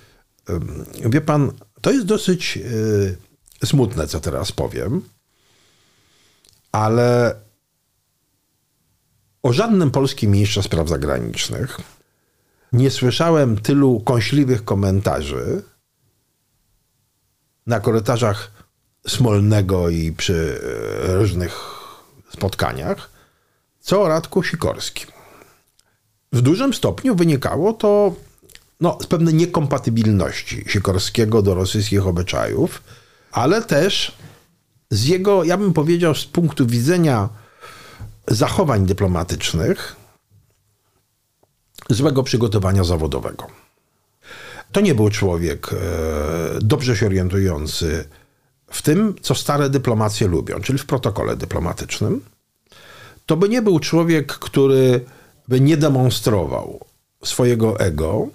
Wie 1.05 1.21
pan, 1.21 1.51
to 1.81 1.91
jest 1.91 2.05
dosyć 2.05 2.57
yy, 2.57 3.17
smutne, 3.65 4.07
co 4.07 4.19
teraz 4.19 4.51
powiem, 4.51 5.01
ale 6.71 7.35
o 9.43 9.53
żadnym 9.53 9.91
polskim 9.91 10.31
ministrze 10.31 10.63
spraw 10.63 10.89
zagranicznych 10.89 11.77
nie 12.73 12.91
słyszałem 12.91 13.57
tylu 13.57 13.99
kąśliwych 13.99 14.65
komentarzy 14.65 15.63
na 17.67 17.79
korytarzach 17.79 18.51
Smolnego 19.07 19.89
i 19.89 20.11
przy 20.11 20.61
e, 21.07 21.15
różnych 21.15 21.59
spotkaniach, 22.29 23.09
co 23.79 24.01
o 24.01 24.07
Radku 24.07 24.43
Sikorskim. 24.43 25.07
W 26.31 26.41
dużym 26.41 26.73
stopniu 26.73 27.15
wynikało 27.15 27.73
to 27.73 28.15
no, 28.81 28.97
pewnej 29.09 29.33
niekompatybilności 29.33 30.63
Sikorskiego 30.67 31.41
do 31.41 31.55
rosyjskich 31.55 32.07
obyczajów, 32.07 32.83
ale 33.31 33.61
też 33.61 34.11
z 34.89 35.05
jego, 35.05 35.43
ja 35.43 35.57
bym 35.57 35.73
powiedział, 35.73 36.15
z 36.15 36.25
punktu 36.25 36.65
widzenia 36.65 37.29
zachowań 38.27 38.85
dyplomatycznych, 38.85 39.95
złego 41.89 42.23
przygotowania 42.23 42.83
zawodowego. 42.83 43.47
To 44.71 44.81
nie 44.81 44.95
był 44.95 45.09
człowiek 45.09 45.73
e, 45.73 45.77
dobrze 46.61 46.95
się 46.95 47.05
orientujący 47.05 48.09
w 48.71 48.81
tym, 48.81 49.15
co 49.21 49.35
stare 49.35 49.69
dyplomacje 49.69 50.27
lubią, 50.27 50.59
czyli 50.59 50.79
w 50.79 50.85
protokole 50.85 51.35
dyplomatycznym. 51.35 52.21
To 53.25 53.37
by 53.37 53.49
nie 53.49 53.61
był 53.61 53.79
człowiek, 53.79 54.33
który 54.33 55.05
by 55.47 55.61
nie 55.61 55.77
demonstrował 55.77 56.85
swojego 57.23 57.79
ego. 57.79 58.27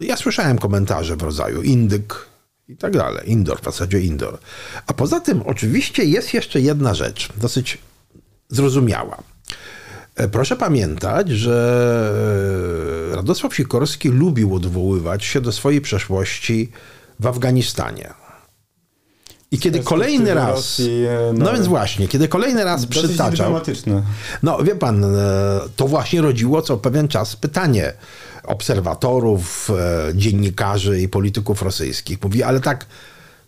Ja 0.00 0.16
słyszałem 0.16 0.58
komentarze 0.58 1.16
w 1.16 1.22
rodzaju 1.22 1.62
indyk 1.62 2.26
i 2.68 2.76
tak 2.76 2.92
dalej. 2.92 3.30
Indoor, 3.30 3.60
w 3.60 3.64
zasadzie 3.64 4.00
indoor. 4.00 4.38
A 4.86 4.92
poza 4.92 5.20
tym 5.20 5.42
oczywiście 5.42 6.04
jest 6.04 6.34
jeszcze 6.34 6.60
jedna 6.60 6.94
rzecz, 6.94 7.28
dosyć 7.36 7.78
zrozumiała. 8.48 9.22
E, 10.16 10.28
proszę 10.28 10.56
pamiętać, 10.56 11.30
że 11.30 11.56
e, 13.12 13.16
Radosław 13.16 13.54
Sikorski 13.54 14.08
lubił 14.08 14.54
odwoływać 14.54 15.24
się 15.24 15.40
do 15.40 15.52
swojej 15.52 15.80
przeszłości 15.80 16.70
w 17.20 17.26
Afganistanie. 17.26 18.14
I 19.50 19.58
kiedy 19.58 19.80
kolejny 19.80 20.34
raz. 20.34 20.50
Rosji, 20.50 21.04
no, 21.34 21.44
no, 21.44 21.52
więc 21.52 21.66
właśnie, 21.66 22.08
kiedy 22.08 22.28
kolejny 22.28 22.64
raz 22.64 22.86
przytaczał. 22.86 23.60
No 24.42 24.62
wie 24.62 24.76
pan, 24.76 25.04
e, 25.04 25.08
to 25.76 25.88
właśnie 25.88 26.20
rodziło 26.20 26.62
co 26.62 26.76
pewien 26.76 27.08
czas 27.08 27.36
pytanie 27.36 27.92
obserwatorów, 28.46 29.70
dziennikarzy 30.14 31.00
i 31.00 31.08
polityków 31.08 31.62
rosyjskich. 31.62 32.22
Mówi, 32.22 32.42
ale 32.42 32.60
tak 32.60 32.86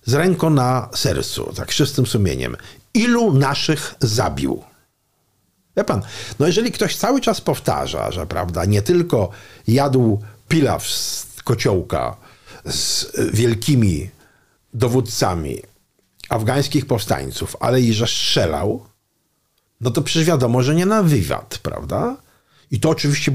z 0.05 0.15
ręką 0.15 0.51
na 0.51 0.89
sercu, 0.95 1.53
tak 1.57 1.69
czystym 1.69 2.07
sumieniem. 2.07 2.57
Ilu 2.95 3.33
naszych 3.33 3.95
zabił? 4.01 4.63
Wie 5.77 5.85
pan, 5.85 6.03
no 6.39 6.47
jeżeli 6.47 6.73
ktoś 6.73 6.97
cały 6.97 7.21
czas 7.21 7.41
powtarza, 7.41 8.11
że 8.13 8.27
prawda, 8.27 8.65
nie 8.65 8.83
tylko 8.83 9.31
jadł 9.69 10.23
pilaw 10.49 10.87
z 10.87 11.27
kociołka 11.45 12.17
z 12.65 13.13
wielkimi 13.33 14.11
dowódcami 14.75 15.63
afgańskich 16.29 16.87
powstańców, 16.87 17.57
ale 17.61 17.81
i 17.81 17.93
że 17.93 18.07
strzelał, 18.07 18.85
no 19.81 19.91
to 19.91 20.03
przecież 20.03 20.29
wiadomo, 20.29 20.63
że 20.63 20.75
nie 20.75 20.87
na 20.87 21.03
wywad, 21.03 21.59
prawda? 21.63 22.17
I 22.71 22.81
to 22.81 22.91
oczywiście 22.91 23.33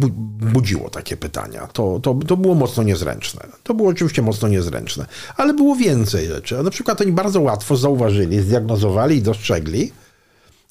budziło 0.53 0.89
takie 0.89 1.17
pytania. 1.17 1.67
To, 1.67 1.99
to, 1.99 2.13
to 2.27 2.37
było 2.37 2.55
mocno 2.55 2.83
niezręczne. 2.83 3.47
To 3.63 3.73
było 3.73 3.89
oczywiście 3.89 4.21
mocno 4.21 4.47
niezręczne. 4.47 5.05
Ale 5.37 5.53
było 5.53 5.75
więcej 5.75 6.27
rzeczy. 6.27 6.63
Na 6.63 6.69
przykład 6.69 7.01
oni 7.01 7.11
bardzo 7.11 7.41
łatwo 7.41 7.77
zauważyli, 7.77 8.39
zdiagnozowali 8.39 9.17
i 9.17 9.21
dostrzegli, 9.21 9.91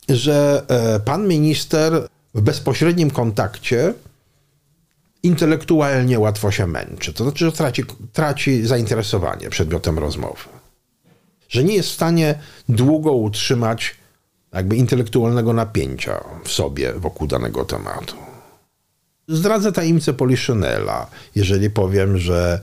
że 0.08 0.62
e, 0.68 1.00
pan 1.00 1.28
minister 1.28 2.08
w 2.34 2.40
bezpośrednim 2.40 3.10
kontakcie 3.10 3.94
intelektualnie 5.22 6.18
łatwo 6.18 6.50
się 6.50 6.66
męczy. 6.66 7.12
To 7.12 7.24
znaczy, 7.24 7.44
że 7.44 7.52
traci, 7.52 7.84
traci 8.12 8.66
zainteresowanie 8.66 9.50
przedmiotem 9.50 9.98
rozmowy. 9.98 10.42
Że 11.48 11.64
nie 11.64 11.74
jest 11.74 11.88
w 11.88 11.92
stanie 11.92 12.38
długo 12.68 13.12
utrzymać 13.12 13.94
jakby 14.52 14.76
intelektualnego 14.76 15.52
napięcia 15.52 16.24
w 16.44 16.52
sobie 16.52 16.92
wokół 16.92 17.26
danego 17.26 17.64
tematu. 17.64 18.31
Zdradzę 19.28 19.72
tajemnicę 19.72 20.12
Poliszynela, 20.12 21.06
jeżeli 21.34 21.70
powiem, 21.70 22.18
że 22.18 22.60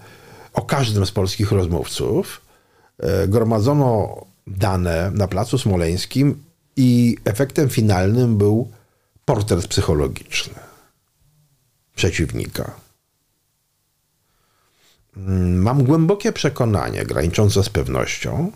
o 0.53 0.61
każdym 0.61 1.05
z 1.05 1.11
polskich 1.11 1.51
rozmówców 1.51 2.41
e, 2.99 3.27
gromadzono 3.27 4.25
dane 4.47 5.11
na 5.13 5.27
Placu 5.27 5.57
Smoleńskim 5.57 6.43
i 6.75 7.17
efektem 7.25 7.69
finalnym 7.69 8.37
był 8.37 8.71
portret 9.25 9.67
psychologiczny 9.67 10.59
przeciwnika. 11.95 12.71
Mam 15.55 15.83
głębokie 15.83 16.33
przekonanie, 16.33 17.05
graniczące 17.05 17.63
z 17.63 17.69
pewnością, 17.69 18.51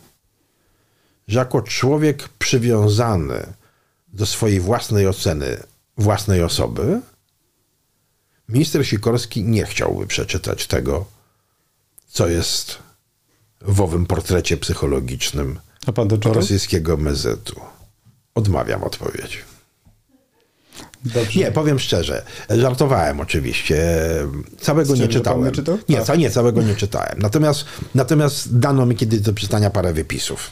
że 1.27 1.39
jako 1.39 1.61
człowiek 1.61 2.29
przywiązany 2.29 3.53
do 4.07 4.25
swojej 4.25 4.59
własnej 4.59 5.07
oceny 5.07 5.57
własnej 5.97 6.43
osoby, 6.43 7.01
minister 8.49 8.87
Sikorski 8.87 9.43
nie 9.43 9.65
chciałby 9.65 10.07
przeczytać 10.07 10.67
tego, 10.67 11.05
co 12.07 12.27
jest 12.27 12.77
w 13.61 13.81
owym 13.81 14.05
portrecie 14.05 14.57
psychologicznym 14.57 15.59
rosyjskiego 16.23 16.97
mezetu. 16.97 17.59
Odmawiam 18.35 18.83
odpowiedzi. 18.83 19.37
Dobrze. 21.05 21.39
Nie, 21.39 21.51
powiem 21.51 21.79
szczerze. 21.79 22.25
Żartowałem 22.49 23.19
oczywiście. 23.19 23.99
Całego 24.59 24.95
nie 24.95 25.07
czytałem. 25.07 25.51
Nie, 25.89 25.97
nie, 25.97 26.17
nie, 26.17 26.29
całego 26.29 26.61
nie 26.61 26.75
czytałem. 26.75 27.15
Natomiast, 27.17 27.65
natomiast 27.95 28.59
dano 28.59 28.85
mi 28.85 28.95
kiedyś 28.95 29.19
do 29.19 29.33
czytania 29.33 29.69
parę 29.69 29.93
wypisów. 29.93 30.51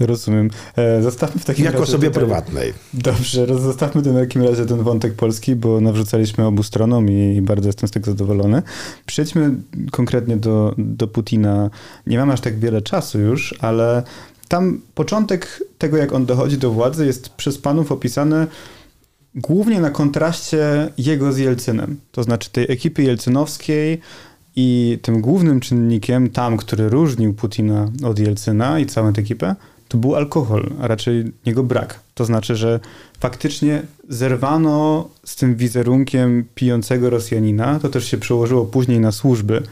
Rozumiem. 0.00 0.50
E, 0.76 1.02
zostawmy 1.02 1.40
w 1.40 1.44
takim 1.44 1.64
jako 1.64 1.78
razie... 1.78 1.92
sobie 1.92 2.08
tutaj... 2.08 2.22
prywatnej. 2.22 2.72
Dobrze, 2.94 3.46
zostawmy 3.46 4.02
w 4.02 4.14
takim 4.14 4.42
razie 4.42 4.66
ten 4.66 4.82
wątek 4.82 5.14
polski, 5.14 5.56
bo 5.56 5.80
nawrzucaliśmy 5.80 6.46
obu 6.46 6.62
stronom 6.62 7.10
i 7.10 7.42
bardzo 7.42 7.68
jestem 7.68 7.88
z 7.88 7.92
tego 7.92 8.10
zadowolony. 8.10 8.62
Przejdźmy 9.06 9.50
konkretnie 9.90 10.36
do, 10.36 10.74
do 10.78 11.08
Putina. 11.08 11.70
Nie 12.06 12.18
mamy 12.18 12.32
aż 12.32 12.40
tak 12.40 12.58
wiele 12.58 12.82
czasu 12.82 13.20
już, 13.20 13.54
ale 13.60 14.02
tam 14.48 14.80
początek 14.94 15.62
tego, 15.78 15.96
jak 15.96 16.12
on 16.12 16.26
dochodzi 16.26 16.58
do 16.58 16.70
władzy, 16.70 17.06
jest 17.06 17.28
przez 17.28 17.58
panów 17.58 17.92
opisany 17.92 18.46
głównie 19.34 19.80
na 19.80 19.90
kontraście 19.90 20.92
jego 20.98 21.32
z 21.32 21.38
Jelcynem. 21.38 22.00
To 22.12 22.22
znaczy 22.22 22.50
tej 22.50 22.72
ekipy 22.72 23.02
jelcynowskiej 23.02 24.00
i 24.56 24.98
tym 25.02 25.20
głównym 25.20 25.60
czynnikiem 25.60 26.30
tam, 26.30 26.56
który 26.56 26.88
różnił 26.88 27.34
Putina 27.34 27.88
od 28.04 28.18
Jelcyna 28.18 28.78
i 28.78 28.86
całą 28.86 29.12
tę 29.12 29.20
ekipę, 29.20 29.56
to 29.92 29.98
był 29.98 30.16
alkohol, 30.16 30.70
a 30.80 30.86
raczej 30.86 31.32
jego 31.46 31.62
brak. 31.64 32.00
To 32.14 32.24
znaczy, 32.24 32.56
że 32.56 32.80
faktycznie 33.20 33.82
zerwano 34.08 35.08
z 35.24 35.36
tym 35.36 35.56
wizerunkiem 35.56 36.44
pijącego 36.54 37.10
Rosjanina. 37.10 37.78
To 37.78 37.88
też 37.88 38.04
się 38.04 38.18
przełożyło 38.18 38.64
później 38.64 39.00
na 39.00 39.12
służby, 39.12 39.62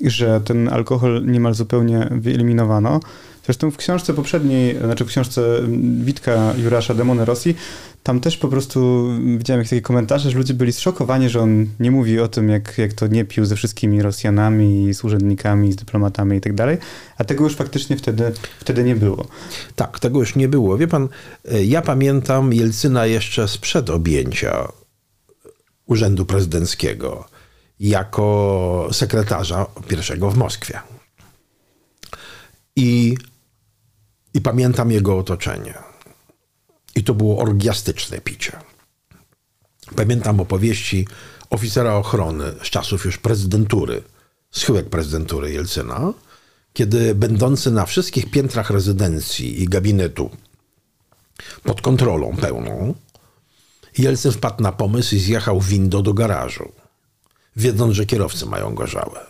że 0.00 0.40
ten 0.40 0.68
alkohol 0.68 1.26
niemal 1.26 1.54
zupełnie 1.54 2.08
wyeliminowano. 2.10 3.00
Zresztą 3.44 3.70
w 3.70 3.76
książce 3.76 4.14
poprzedniej, 4.14 4.78
znaczy 4.78 5.04
w 5.04 5.08
książce 5.08 5.60
Witka 6.00 6.54
Jurasza 6.58 6.94
Demony 6.94 7.24
Rosji, 7.24 7.56
tam 8.02 8.20
też 8.20 8.36
po 8.36 8.48
prostu 8.48 9.08
widziałem 9.38 9.58
jakieś 9.60 9.70
takie 9.70 9.82
komentarze, 9.82 10.30
że 10.30 10.38
ludzie 10.38 10.54
byli 10.54 10.72
zszokowani, 10.72 11.28
że 11.28 11.40
on 11.40 11.66
nie 11.80 11.90
mówi 11.90 12.20
o 12.20 12.28
tym, 12.28 12.48
jak, 12.48 12.78
jak 12.78 12.92
to 12.92 13.06
nie 13.06 13.24
pił 13.24 13.44
ze 13.44 13.56
wszystkimi 13.56 14.02
Rosjanami, 14.02 14.94
z 14.94 15.04
urzędnikami, 15.04 15.72
z 15.72 15.76
dyplomatami 15.76 16.36
i 16.36 16.40
tak 16.40 16.54
dalej, 16.54 16.78
a 17.18 17.24
tego 17.24 17.44
już 17.44 17.54
faktycznie 17.54 17.96
wtedy, 17.96 18.32
wtedy 18.60 18.84
nie 18.84 18.96
było. 18.96 19.26
Tak, 19.76 19.98
tego 20.00 20.18
już 20.18 20.36
nie 20.36 20.48
było. 20.48 20.78
Wie 20.78 20.88
pan, 20.88 21.08
ja 21.64 21.82
pamiętam 21.82 22.52
Jelcyna 22.52 23.06
jeszcze 23.06 23.48
sprzed 23.48 23.90
objęcia 23.90 24.68
urzędu 25.86 26.26
prezydenckiego 26.26 27.28
jako 27.80 28.88
sekretarza 28.92 29.66
pierwszego 29.88 30.30
w 30.30 30.36
Moskwie. 30.36 30.80
I, 32.76 33.16
i 34.34 34.40
pamiętam 34.40 34.90
jego 34.90 35.18
otoczenie 35.18 35.74
i 36.96 37.04
to 37.04 37.14
było 37.14 37.38
orgiastyczne 37.38 38.20
picie. 38.20 38.52
Pamiętam 39.96 40.40
opowieści 40.40 41.08
oficera 41.50 41.94
ochrony 41.94 42.44
z 42.62 42.70
czasów 42.70 43.04
już 43.04 43.18
prezydentury, 43.18 44.02
schyłek 44.50 44.90
prezydentury 44.90 45.52
Jelcyna, 45.52 46.12
kiedy 46.72 47.14
będący 47.14 47.70
na 47.70 47.86
wszystkich 47.86 48.30
piętrach 48.30 48.70
rezydencji 48.70 49.62
i 49.62 49.68
gabinetu 49.68 50.30
pod 51.62 51.82
kontrolą 51.82 52.36
pełną, 52.36 52.94
Jelcyn 53.98 54.32
wpadł 54.32 54.62
na 54.62 54.72
pomysł 54.72 55.14
i 55.14 55.18
zjechał 55.18 55.60
windą 55.60 56.02
do 56.02 56.14
garażu, 56.14 56.72
wiedząc, 57.56 57.94
że 57.94 58.06
kierowcy 58.06 58.46
mają 58.46 58.74
gorzałe. 58.74 59.20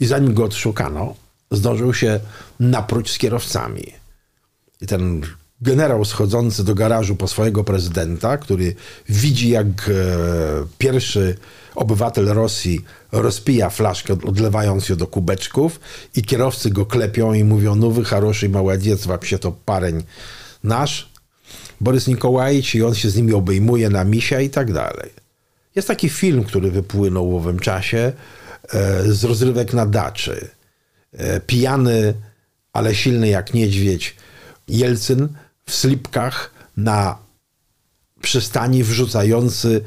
I 0.00 0.06
zanim 0.06 0.34
go 0.34 0.44
odszukano, 0.44 1.14
zdążył 1.50 1.94
się 1.94 2.20
napróć 2.60 3.10
z 3.10 3.18
kierowcami. 3.18 4.03
I 4.84 4.86
ten 4.86 5.22
generał 5.60 6.04
schodzący 6.04 6.64
do 6.64 6.74
garażu 6.74 7.16
po 7.16 7.28
swojego 7.28 7.64
prezydenta, 7.64 8.38
który 8.38 8.74
widzi, 9.08 9.48
jak 9.48 9.66
e, 9.66 9.92
pierwszy 10.78 11.36
obywatel 11.74 12.26
Rosji 12.26 12.84
rozpija 13.12 13.70
flaszkę, 13.70 14.12
odlewając 14.12 14.88
ją 14.88 14.96
do 14.96 15.06
kubeczków 15.06 15.80
i 16.16 16.22
kierowcy 16.22 16.70
go 16.70 16.86
klepią 16.86 17.32
i 17.32 17.44
mówią, 17.44 17.74
no 17.74 17.90
wy 17.90 18.04
haroszy 18.04 18.48
maładziec, 18.48 19.06
się 19.22 19.38
to 19.38 19.52
pareń 19.64 20.02
nasz, 20.64 21.08
Borys 21.80 22.06
Nikołajcz 22.06 22.74
i 22.74 22.82
on 22.82 22.94
się 22.94 23.10
z 23.10 23.16
nimi 23.16 23.32
obejmuje 23.32 23.90
na 23.90 24.04
misia 24.04 24.40
i 24.40 24.50
tak 24.50 24.72
dalej. 24.72 25.10
Jest 25.74 25.88
taki 25.88 26.08
film, 26.08 26.44
który 26.44 26.70
wypłynął 26.70 27.30
w 27.30 27.34
owym 27.34 27.58
czasie 27.58 28.12
e, 28.72 29.12
z 29.12 29.24
rozrywek 29.24 29.72
na 29.72 29.86
daczy. 29.86 30.48
E, 31.12 31.40
pijany, 31.40 32.14
ale 32.72 32.94
silny 32.94 33.28
jak 33.28 33.54
niedźwiedź, 33.54 34.16
Jelcyn 34.68 35.28
w 35.66 35.74
slipkach 35.74 36.50
na 36.76 37.18
przystani 38.22 38.84
wrzucający 38.84 39.84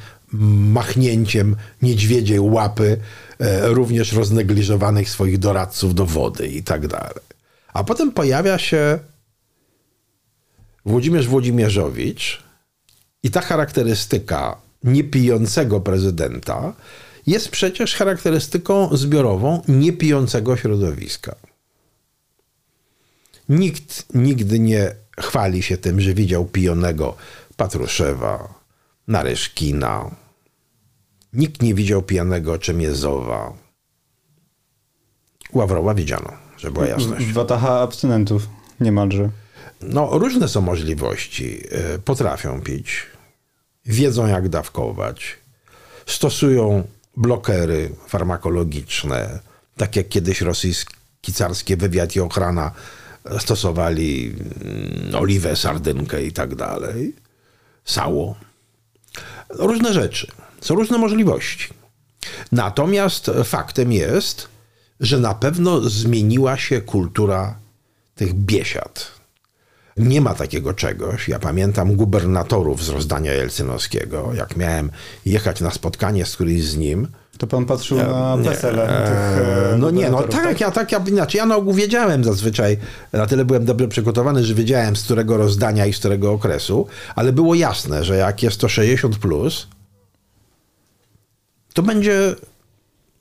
machnięciem 0.71 1.55
niedźwiedziej 1.81 2.39
łapy 2.39 2.97
e, 3.39 3.67
również 3.67 4.13
roznegliżowanych 4.13 5.09
swoich 5.09 5.37
doradców 5.37 5.95
do 5.95 6.05
wody 6.05 6.47
i 6.47 6.63
tak 6.63 6.87
dalej. 6.87 7.23
A 7.73 7.83
potem 7.83 8.11
pojawia 8.11 8.57
się 8.57 8.99
Włodzimierz 10.85 11.27
Włodzimierzowicz 11.27 12.43
i 13.23 13.31
ta 13.31 13.41
charakterystyka 13.41 14.57
niepijącego 14.83 15.79
prezydenta 15.79 16.73
jest 17.27 17.49
przecież 17.49 17.95
charakterystyką 17.95 18.97
zbiorową 18.97 19.61
niepijącego 19.67 20.57
środowiska. 20.57 21.35
Nikt 23.49 24.05
nigdy 24.13 24.59
nie 24.59 24.95
chwali 25.19 25.63
się 25.63 25.77
tym, 25.77 26.01
że 26.01 26.13
widział 26.13 26.45
pijonego 26.45 27.15
Patruszewa, 27.57 28.53
Nareszkina. 29.07 30.15
Nikt 31.33 31.61
nie 31.61 31.73
widział 31.73 32.01
pijanego 32.01 32.57
Czemiezowa. 32.57 33.53
Ławrowa 35.53 35.93
widziano, 35.93 36.31
że 36.57 36.71
była 36.71 36.87
jasność. 36.87 37.31
Wataha 37.31 37.81
abstynentów 37.81 38.47
niemalże. 38.79 39.29
No, 39.81 40.09
różne 40.11 40.47
są 40.47 40.61
możliwości. 40.61 41.63
E, 41.71 41.99
potrafią 41.99 42.61
pić, 42.61 43.05
wiedzą 43.85 44.27
jak 44.27 44.49
dawkować, 44.49 45.37
stosują 46.05 46.83
blokery 47.17 47.91
farmakologiczne, 48.07 49.39
tak 49.77 49.95
jak 49.95 50.09
kiedyś 50.09 50.41
rosyjski 50.41 51.33
carskie 51.33 51.77
wywiad 51.77 52.15
i 52.15 52.19
ochrana 52.19 52.71
stosowali 53.39 54.35
mm, 54.61 55.15
oliwę, 55.15 55.55
sardynkę 55.55 56.23
i 56.23 56.31
tak 56.31 56.55
dalej, 56.55 57.15
sało. 57.85 58.35
Różne 59.49 59.93
rzeczy. 59.93 60.27
Są 60.61 60.75
różne 60.75 60.97
możliwości. 60.97 61.69
Natomiast 62.51 63.31
faktem 63.43 63.91
jest, 63.91 64.47
że 64.99 65.19
na 65.19 65.33
pewno 65.33 65.81
zmieniła 65.81 66.57
się 66.57 66.81
kultura 66.81 67.55
tych 68.15 68.33
biesiad. 68.33 69.17
Nie 69.97 70.21
ma 70.21 70.33
takiego 70.33 70.73
czegoś. 70.73 71.27
Ja 71.27 71.39
pamiętam 71.39 71.95
gubernatorów 71.95 72.83
z 72.83 72.89
rozdania 72.89 73.33
jelcynowskiego. 73.33 74.31
Jak 74.33 74.57
miałem 74.57 74.91
jechać 75.25 75.61
na 75.61 75.71
spotkanie 75.71 76.25
z 76.25 76.35
którymś 76.35 76.63
z 76.63 76.77
nim, 76.77 77.07
to 77.37 77.47
pan 77.47 77.65
patrzył 77.65 77.97
na 77.97 78.37
PESEL. 78.43 78.79
Eee, 78.79 79.79
no 79.79 79.91
nie, 79.91 80.09
no 80.09 80.21
tak, 80.23 80.43
tak, 80.43 80.61
ja 80.61 80.71
tak, 80.71 80.91
ja, 80.91 81.05
znaczy 81.05 81.37
ja 81.37 81.45
na 81.45 81.55
ogół 81.55 81.73
wiedziałem 81.73 82.23
zazwyczaj, 82.23 82.77
na 83.13 83.25
tyle 83.25 83.45
byłem 83.45 83.65
dobrze 83.65 83.87
przygotowany, 83.87 84.43
że 84.43 84.53
wiedziałem 84.53 84.95
z 84.95 85.03
którego 85.03 85.37
rozdania 85.37 85.85
i 85.85 85.93
z 85.93 85.99
którego 85.99 86.31
okresu, 86.31 86.87
ale 87.15 87.33
było 87.33 87.55
jasne, 87.55 88.03
że 88.03 88.17
jak 88.17 88.43
jest 88.43 88.59
to 88.59 88.69
60 88.69 89.17
plus, 89.17 89.67
to 91.73 91.83
będzie 91.83 92.35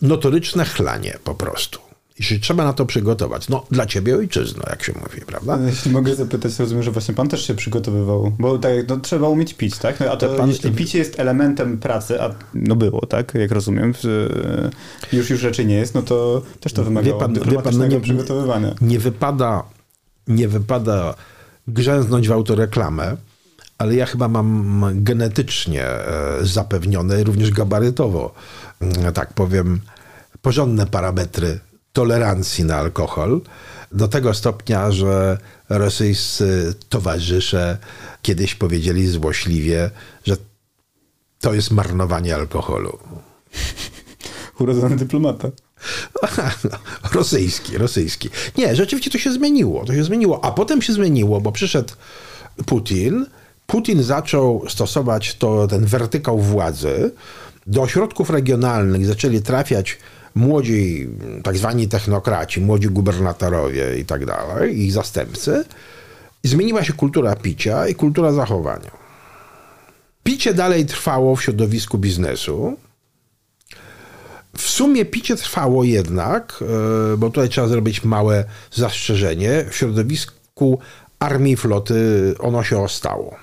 notoryczne 0.03 0.65
chlanie 0.65 1.19
po 1.25 1.35
prostu. 1.35 1.86
I 2.19 2.23
się 2.23 2.39
trzeba 2.39 2.65
na 2.65 2.73
to 2.73 2.87
przygotować. 2.87 3.49
No, 3.49 3.65
dla 3.71 3.87
ciebie 3.87 4.17
ojczyzno, 4.17 4.63
jak 4.71 4.83
się 4.83 4.93
mówi, 4.93 5.21
prawda? 5.27 5.59
Jeśli 5.67 5.91
mogę 5.91 6.15
zapytać, 6.15 6.59
rozumiem, 6.59 6.83
że 6.83 6.91
właśnie 6.91 7.15
pan 7.15 7.29
też 7.29 7.47
się 7.47 7.55
przygotowywał, 7.55 8.33
bo 8.39 8.59
tak, 8.59 8.73
no, 8.89 8.97
trzeba 8.97 9.29
umieć 9.29 9.55
pić, 9.55 9.79
tak? 9.79 10.01
No, 10.01 10.11
a 10.11 10.17
to, 10.17 10.29
pan... 10.29 10.49
jeśli 10.49 10.73
picie 10.73 10.99
jest 10.99 11.21
elementem 11.21 11.79
pracy, 11.79 12.23
a 12.23 12.35
no 12.55 12.77
było, 12.77 13.07
tak? 13.07 13.35
Jak 13.35 13.51
rozumiem, 13.51 13.93
już 15.13 15.31
już 15.31 15.41
rzeczy 15.41 15.65
nie 15.65 15.75
jest, 15.75 15.95
no 15.95 16.03
to 16.03 16.43
też 16.61 16.73
to 16.73 16.85
wymaga 16.85 17.07
wie 17.07 17.19
pan, 17.19 17.35
wie 17.35 17.63
pan, 17.63 17.79
no 17.79 17.87
nie, 17.87 18.01
przygotowywania. 18.01 18.75
Nie 18.81 18.99
wypada, 18.99 19.63
nie 20.29 20.49
wypada 20.49 21.15
grzęznąć 21.69 22.29
w 22.29 22.33
autoreklamę, 22.33 23.17
ale 23.79 23.95
ja 23.95 24.07
chyba 24.07 24.29
mam 24.29 24.85
genetycznie 24.95 25.85
e, 25.85 26.39
zapewnione, 26.43 27.25
również 27.25 27.51
gabarytowo, 27.51 28.35
mm, 28.81 29.13
tak 29.13 29.35
powiem, 29.35 29.81
porządne 30.43 30.87
parametry 30.87 31.61
tolerancji 31.97 32.65
na 32.65 32.77
alkohol 32.77 33.41
do 33.93 34.09
tego 34.09 34.35
stopnia, 34.35 34.91
że 34.93 35.39
rosyjscy 35.69 36.75
towarzysze 36.89 37.79
kiedyś 38.23 38.55
powiedzieli 38.55 39.09
złośliwie, 39.09 39.91
że 40.25 40.37
to 41.41 41.55
jest 41.55 41.71
marnowanie 41.71 42.35
alkoholu. 42.35 42.99
Urodzony 44.61 44.97
dyplomata. 44.97 45.49
rosyjski, 47.15 47.79
rosyjski. 47.79 48.29
Nie, 48.59 48.77
rzeczywiście 48.77 49.11
to 49.11 49.19
się 49.19 49.33
zmieniło. 49.33 49.85
To 49.85 49.95
się 49.95 50.05
zmieniło. 50.05 50.45
A 50.45 50.53
potem 50.53 50.83
się 50.83 50.93
zmieniło, 50.93 51.41
bo 51.41 51.53
przyszedł 51.53 51.95
Putin. 52.67 53.27
Putin 53.67 54.03
zaczął 54.03 54.65
stosować 54.69 55.35
to, 55.35 55.67
ten 55.67 55.87
wertykał 55.87 56.39
władzy. 56.39 57.11
Do 57.67 57.83
ośrodków 57.83 58.31
regionalnych 58.31 59.07
zaczęli 59.07 59.43
trafiać 59.43 59.99
młodzi, 60.37 61.09
tak 61.43 61.57
zwani 61.57 61.89
technokraci, 61.89 62.61
młodzi 62.61 62.89
gubernatorowie 62.89 63.99
i 63.99 64.05
tak 64.05 64.27
dalej, 64.27 64.81
ich 64.81 64.93
zastępcy, 64.93 65.65
zmieniła 66.43 66.85
się 66.85 66.93
kultura 66.93 67.37
picia 67.37 67.89
i 67.89 67.95
kultura 67.95 68.33
zachowania. 68.33 68.91
Picie 70.23 70.55
dalej 70.55 70.87
trwało 70.87 71.37
w 71.37 71.43
środowisku 71.43 71.99
biznesu. 71.99 72.77
W 74.57 74.63
sumie 74.63 75.05
picie 75.05 75.37
trwało 75.37 75.85
jednak, 75.85 76.65
e, 77.15 77.17
bo 77.17 77.31
tutaj 77.31 77.49
trzeba 77.49 77.69
zrobić 77.69 78.05
małe 78.05 78.45
zastrzeżenie, 78.73 79.65
w 79.71 79.77
środowisku 79.77 80.79
armii 81.19 81.53
i 81.53 81.57
floty 81.57 81.95
ono 82.39 82.65
się 82.65 82.79
ostało. 82.79 83.37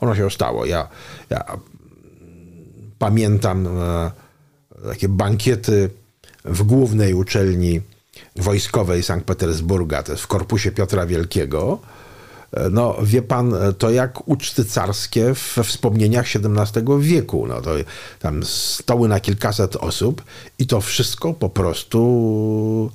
Ono 0.00 0.14
się 0.14 0.26
ostało. 0.26 0.64
Ja, 0.64 0.88
ja 1.30 1.44
pamiętam 2.98 3.66
e, 3.66 4.10
takie 4.88 5.08
bankiety 5.08 5.90
w 6.44 6.62
głównej 6.62 7.14
uczelni 7.14 7.80
wojskowej 8.36 9.02
Sankt 9.02 9.26
Petersburga, 9.26 10.02
to 10.02 10.12
jest 10.12 10.24
w 10.24 10.26
korpusie 10.26 10.70
Piotra 10.70 11.06
Wielkiego. 11.06 11.78
No, 12.70 12.96
wie 13.02 13.22
pan, 13.22 13.54
to 13.78 13.90
jak 13.90 14.28
uczty 14.28 14.64
carskie 14.64 15.34
we 15.56 15.64
wspomnieniach 15.64 16.26
XVII 16.26 16.84
wieku. 17.00 17.46
No, 17.46 17.60
to 17.60 17.70
tam 18.18 18.44
stoły 18.44 19.08
na 19.08 19.20
kilkaset 19.20 19.76
osób 19.76 20.22
i 20.58 20.66
to 20.66 20.80
wszystko 20.80 21.34
po 21.34 21.48
prostu 21.48 22.90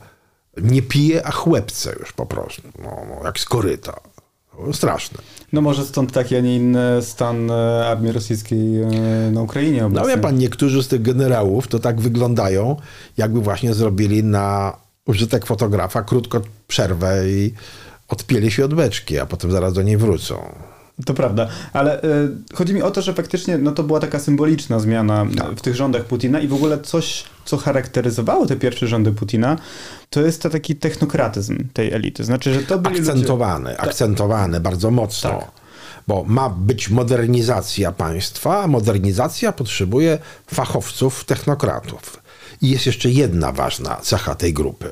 nie 0.57 0.81
pije, 0.81 1.27
a 1.27 1.31
chłepce 1.31 1.95
już 1.99 2.13
po 2.13 2.25
prostu, 2.25 2.61
no, 2.83 2.97
no 3.09 3.25
jak 3.25 3.39
z 3.39 3.45
koryta. 3.45 3.99
Straszne. 4.72 5.18
No 5.53 5.62
może 5.62 5.86
stąd 5.86 6.14
taki, 6.14 6.36
a 6.36 6.39
nie 6.39 6.55
inny 6.55 7.01
stan 7.01 7.51
e, 7.51 7.88
armii 7.88 8.12
rosyjskiej 8.12 8.82
e, 8.82 8.88
na 9.32 9.41
Ukrainie 9.41 9.86
obecnie. 9.86 10.08
No 10.10 10.16
wie 10.16 10.22
pan, 10.22 10.38
niektórzy 10.38 10.84
z 10.84 10.88
tych 10.88 11.01
generałów 11.01 11.68
to 11.68 11.80
tak 11.80 12.01
wyglądają, 12.01 12.76
jakby 13.18 13.41
właśnie 13.41 13.74
zrobili 13.74 14.24
na 14.24 14.78
użytek 15.05 15.45
fotografa 15.45 16.03
krótko 16.03 16.41
przerwę 16.68 17.30
i 17.30 17.53
odpieli 18.08 18.51
się 18.51 18.66
od 18.66 18.74
beczki, 18.74 19.20
a 19.20 19.26
potem 19.26 19.51
zaraz 19.51 19.74
do 19.74 19.82
niej 19.82 19.97
wrócą. 19.97 20.36
To 21.05 21.13
prawda, 21.13 21.47
ale 21.73 22.03
y, 22.03 22.29
chodzi 22.53 22.73
mi 22.73 22.81
o 22.81 22.91
to, 22.91 23.01
że 23.01 23.13
faktycznie 23.13 23.57
no, 23.57 23.71
to 23.71 23.83
była 23.83 23.99
taka 23.99 24.19
symboliczna 24.19 24.79
zmiana 24.79 25.25
tak. 25.37 25.51
w 25.51 25.61
tych 25.61 25.75
rządach 25.75 26.05
Putina 26.05 26.39
i 26.39 26.47
w 26.47 26.53
ogóle 26.53 26.81
coś, 26.81 27.23
co 27.45 27.57
charakteryzowało 27.57 28.45
te 28.45 28.55
pierwsze 28.55 28.87
rządy 28.87 29.11
Putina, 29.11 29.57
to 30.09 30.21
jest 30.21 30.41
to 30.41 30.49
taki 30.49 30.75
technokratyzm 30.75 31.57
tej 31.73 31.93
elity. 31.93 32.23
Znaczy, 32.23 32.53
że 32.53 32.61
to 32.61 32.77
byli 32.79 32.99
Akcentowany, 32.99 33.69
ludzie... 33.69 33.81
akcentowany 33.81 34.59
bardzo 34.59 34.91
mocno. 34.91 35.29
Tak. 35.29 35.51
Bo 36.07 36.23
ma 36.23 36.49
być 36.49 36.89
modernizacja 36.89 37.91
państwa, 37.91 38.63
a 38.63 38.67
modernizacja 38.67 39.51
potrzebuje 39.51 40.19
fachowców, 40.53 41.25
technokratów. 41.25 42.23
I 42.61 42.69
jest 42.69 42.85
jeszcze 42.85 43.09
jedna 43.09 43.51
ważna 43.51 43.95
cecha 43.95 44.35
tej 44.35 44.53
grupy. 44.53 44.89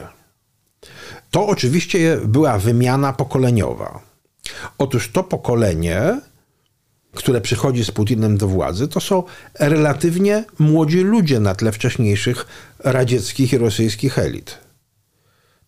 To 1.32 1.48
oczywiście 1.48 2.18
była 2.26 2.58
wymiana 2.58 3.14
pokoleniowa. 3.14 4.15
Otóż 4.78 5.12
to 5.12 5.24
pokolenie, 5.24 6.22
które 7.14 7.42
przychodzi 7.42 7.86
z 7.86 7.92
Putinem 7.92 8.38
do 8.38 8.48
władzy, 8.48 8.88
to 8.88 9.00
są 9.00 9.24
relatywnie 9.60 10.46
młodzi 10.60 11.00
ludzie 11.00 11.40
na 11.40 11.56
tle 11.56 11.72
wcześniejszych 11.72 12.46
radzieckich 12.80 13.54
i 13.54 13.58
rosyjskich 13.58 14.20
elit. 14.20 14.66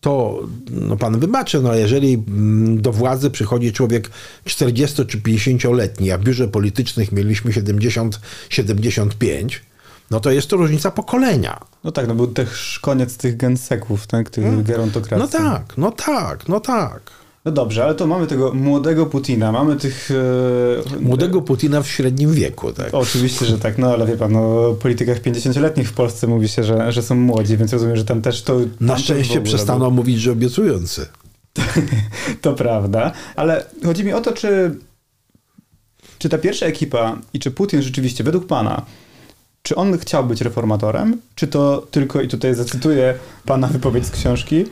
To 0.00 0.42
no 0.70 0.96
pan 0.96 1.20
wybaczy, 1.20 1.62
no 1.62 1.74
jeżeli 1.74 2.14
mm, 2.14 2.82
do 2.82 2.92
władzy 2.92 3.30
przychodzi 3.30 3.72
człowiek 3.72 4.10
40 4.44 5.06
czy 5.06 5.18
50-letni, 5.18 6.10
a 6.10 6.18
w 6.18 6.22
biurze 6.22 6.48
politycznych 6.48 7.12
mieliśmy 7.12 7.52
70-75, 7.52 9.58
no 10.10 10.20
to 10.20 10.30
jest 10.30 10.48
to 10.48 10.56
różnica 10.56 10.90
pokolenia. 10.90 11.60
No 11.84 11.92
tak, 11.92 12.08
no 12.08 12.14
był 12.14 12.26
też 12.26 12.78
koniec 12.82 13.16
tych 13.16 13.36
genseków, 13.36 14.06
tak, 14.06 14.30
tych 14.30 14.44
hmm. 14.44 14.64
gerontokracji. 14.64 15.18
No 15.18 15.28
tak, 15.28 15.74
no 15.76 15.92
tak, 15.92 16.48
no 16.48 16.60
tak. 16.60 17.10
No 17.48 17.52
dobrze, 17.52 17.84
ale 17.84 17.94
to 17.94 18.06
mamy 18.06 18.26
tego 18.26 18.54
młodego 18.54 19.06
Putina, 19.06 19.52
mamy 19.52 19.76
tych... 19.76 20.10
E... 20.10 21.00
Młodego 21.00 21.42
Putina 21.42 21.82
w 21.82 21.88
średnim 21.88 22.34
wieku, 22.34 22.72
tak? 22.72 22.94
Oczywiście, 22.94 23.46
że 23.46 23.58
tak, 23.58 23.78
no 23.78 23.92
ale 23.92 24.06
wie 24.06 24.16
pan, 24.16 24.32
no, 24.32 24.68
o 24.68 24.74
politykach 24.74 25.22
50-letnich 25.22 25.88
w 25.88 25.92
Polsce 25.92 26.26
mówi 26.26 26.48
się, 26.48 26.64
że, 26.64 26.92
że 26.92 27.02
są 27.02 27.14
młodzi, 27.14 27.56
więc 27.56 27.72
rozumiem, 27.72 27.96
że 27.96 28.04
tam 28.04 28.22
też 28.22 28.42
to... 28.42 28.60
Na 28.80 28.98
szczęście 28.98 29.40
przestaną 29.40 29.78
był... 29.78 29.90
mówić, 29.90 30.18
że 30.20 30.32
obiecujący. 30.32 31.06
to 32.42 32.52
prawda, 32.52 33.12
ale 33.36 33.64
chodzi 33.84 34.04
mi 34.04 34.12
o 34.12 34.20
to, 34.20 34.32
czy, 34.32 34.76
czy 36.18 36.28
ta 36.28 36.38
pierwsza 36.38 36.66
ekipa 36.66 37.18
i 37.34 37.38
czy 37.38 37.50
Putin 37.50 37.82
rzeczywiście, 37.82 38.24
według 38.24 38.46
pana, 38.46 38.82
czy 39.62 39.76
on 39.76 39.98
chciał 39.98 40.24
być 40.24 40.40
reformatorem, 40.40 41.20
czy 41.34 41.46
to 41.46 41.86
tylko, 41.90 42.20
i 42.20 42.28
tutaj 42.28 42.54
zacytuję 42.54 43.14
pana 43.44 43.66
wypowiedź 43.66 44.06
z 44.06 44.10
książki, 44.10 44.64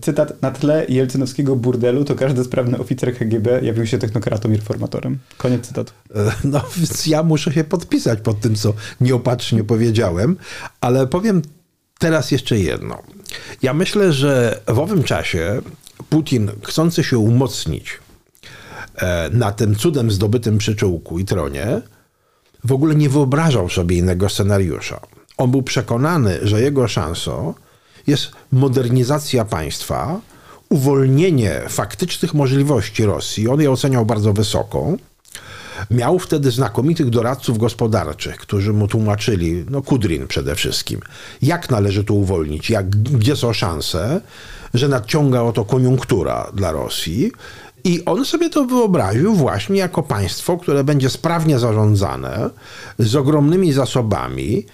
Cytat, 0.00 0.42
na 0.42 0.50
tle 0.50 0.86
jelcynowskiego 0.88 1.56
burdelu 1.56 2.04
to 2.04 2.14
każdy 2.14 2.44
sprawny 2.44 2.78
oficer 2.78 3.16
KGB 3.18 3.60
jawił 3.62 3.86
się 3.86 3.98
technokratą 3.98 4.50
i 4.50 4.56
reformatorem. 4.56 5.18
Koniec 5.36 5.66
cytatu. 5.66 5.92
E, 6.14 6.32
no 6.44 6.64
więc 6.76 7.06
ja 7.06 7.22
muszę 7.22 7.52
się 7.52 7.64
podpisać 7.64 8.20
pod 8.20 8.40
tym, 8.40 8.54
co 8.54 8.74
nieopatrznie 9.00 9.64
powiedziałem, 9.64 10.36
ale 10.80 11.06
powiem 11.06 11.42
teraz 11.98 12.30
jeszcze 12.30 12.58
jedno. 12.58 13.02
Ja 13.62 13.74
myślę, 13.74 14.12
że 14.12 14.60
w 14.68 14.78
owym 14.78 15.02
czasie 15.02 15.60
Putin, 16.10 16.50
chcący 16.64 17.04
się 17.04 17.18
umocnić 17.18 17.98
e, 18.96 19.30
na 19.32 19.52
tym 19.52 19.74
cudem 19.74 20.10
zdobytym 20.10 20.58
przyczółku 20.58 21.18
i 21.18 21.24
tronie, 21.24 21.82
w 22.64 22.72
ogóle 22.72 22.94
nie 22.94 23.08
wyobrażał 23.08 23.68
sobie 23.68 23.96
innego 23.96 24.28
scenariusza. 24.28 25.00
On 25.36 25.50
był 25.50 25.62
przekonany, 25.62 26.38
że 26.42 26.60
jego 26.60 26.88
szansą 26.88 27.54
jest 28.06 28.30
modernizacja 28.52 29.44
państwa, 29.44 30.20
uwolnienie 30.68 31.60
faktycznych 31.68 32.34
możliwości 32.34 33.04
Rosji. 33.04 33.48
On 33.48 33.60
je 33.60 33.70
oceniał 33.70 34.06
bardzo 34.06 34.32
wysoko. 34.32 34.96
Miał 35.90 36.18
wtedy 36.18 36.50
znakomitych 36.50 37.10
doradców 37.10 37.58
gospodarczych, 37.58 38.36
którzy 38.36 38.72
mu 38.72 38.88
tłumaczyli, 38.88 39.64
no 39.70 39.82
Kudrin 39.82 40.26
przede 40.26 40.54
wszystkim, 40.54 41.00
jak 41.42 41.70
należy 41.70 42.04
to 42.04 42.14
uwolnić, 42.14 42.70
jak, 42.70 42.90
gdzie 42.90 43.36
są 43.36 43.52
szanse, 43.52 44.20
że 44.74 44.88
nadciąga 44.88 45.42
oto 45.42 45.64
koniunktura 45.64 46.50
dla 46.54 46.72
Rosji. 46.72 47.32
I 47.84 48.04
on 48.04 48.24
sobie 48.24 48.50
to 48.50 48.64
wyobraził 48.64 49.34
właśnie 49.34 49.76
jako 49.76 50.02
państwo, 50.02 50.58
które 50.58 50.84
będzie 50.84 51.10
sprawnie 51.10 51.58
zarządzane, 51.58 52.50
z 52.98 53.16
ogromnymi 53.16 53.72
zasobami, 53.72 54.66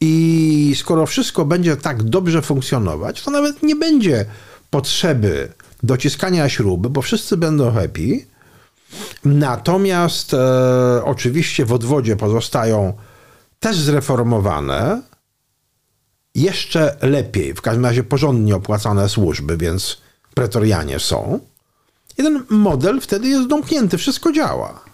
i 0.00 0.74
skoro 0.78 1.06
wszystko 1.06 1.44
będzie 1.44 1.76
tak 1.76 2.02
dobrze 2.02 2.42
funkcjonować, 2.42 3.22
to 3.22 3.30
nawet 3.30 3.62
nie 3.62 3.76
będzie 3.76 4.24
potrzeby 4.70 5.52
dociskania 5.82 6.48
śruby, 6.48 6.90
bo 6.90 7.02
wszyscy 7.02 7.36
będą 7.36 7.72
happy. 7.72 8.26
Natomiast 9.24 10.34
e, 10.34 11.04
oczywiście 11.04 11.64
w 11.64 11.72
odwodzie 11.72 12.16
pozostają 12.16 12.92
też 13.60 13.76
zreformowane, 13.76 15.02
jeszcze 16.34 16.96
lepiej, 17.02 17.54
w 17.54 17.62
każdym 17.62 17.84
razie 17.84 18.04
porządnie 18.04 18.56
opłacane 18.56 19.08
służby, 19.08 19.56
więc 19.56 19.98
pretorianie 20.34 20.98
są. 20.98 21.40
I 22.18 22.22
ten 22.22 22.44
model 22.50 23.00
wtedy 23.00 23.28
jest 23.28 23.48
domknięty, 23.48 23.98
wszystko 23.98 24.32
działa. 24.32 24.89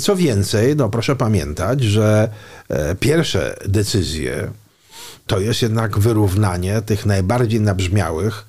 Co 0.00 0.16
więcej, 0.16 0.76
no 0.76 0.88
proszę 0.88 1.16
pamiętać, 1.16 1.82
że 1.82 2.28
e, 2.68 2.94
pierwsze 2.94 3.56
decyzje 3.68 4.50
to 5.26 5.40
jest 5.40 5.62
jednak 5.62 5.98
wyrównanie 5.98 6.82
tych 6.82 7.06
najbardziej 7.06 7.60
nabrzmiałych 7.60 8.46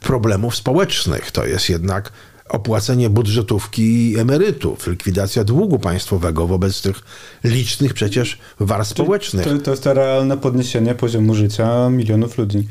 problemów 0.00 0.56
społecznych. 0.56 1.30
To 1.30 1.46
jest 1.46 1.68
jednak 1.68 2.12
opłacenie 2.48 3.10
budżetówki 3.10 4.14
emerytów, 4.18 4.86
likwidacja 4.86 5.44
długu 5.44 5.78
państwowego 5.78 6.46
wobec 6.46 6.82
tych 6.82 6.96
licznych 7.44 7.94
przecież 7.94 8.38
warstw 8.60 8.94
społecznych. 8.94 9.46
To, 9.46 9.58
to 9.58 9.70
jest 9.70 9.82
to 9.82 9.94
realne 9.94 10.36
podniesienie 10.36 10.94
poziomu 10.94 11.34
życia 11.34 11.90
milionów 11.90 12.38
ludzi. 12.38 12.68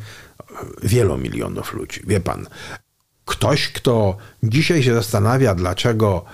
Wielu 0.84 1.18
milionów 1.18 1.74
ludzi. 1.74 2.02
Wie 2.08 2.20
pan, 2.20 2.48
ktoś, 3.26 3.68
kto 3.68 4.18
dzisiaj 4.44 4.84
się 4.84 4.94
zastanawia, 4.94 5.56
dlaczego 5.56 6.26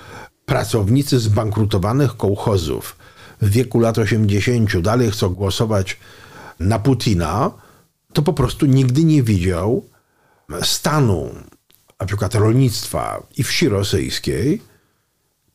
pracownicy 0.49 1.19
zbankrutowanych 1.19 2.17
kołchozów 2.17 2.95
w 3.41 3.49
wieku 3.49 3.79
lat 3.79 3.97
80 3.97 4.79
dalej 4.81 5.11
chcą 5.11 5.29
głosować 5.29 5.97
na 6.59 6.79
Putina, 6.79 7.51
to 8.13 8.21
po 8.21 8.33
prostu 8.33 8.65
nigdy 8.65 9.03
nie 9.03 9.23
widział 9.23 9.85
stanu 10.61 11.29
na 11.99 12.05
przykład 12.05 12.35
rolnictwa 12.35 13.23
i 13.37 13.43
wsi 13.43 13.69
rosyjskiej 13.69 14.61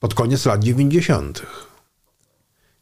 pod 0.00 0.14
koniec 0.14 0.46
lat 0.46 0.64
90. 0.64 1.42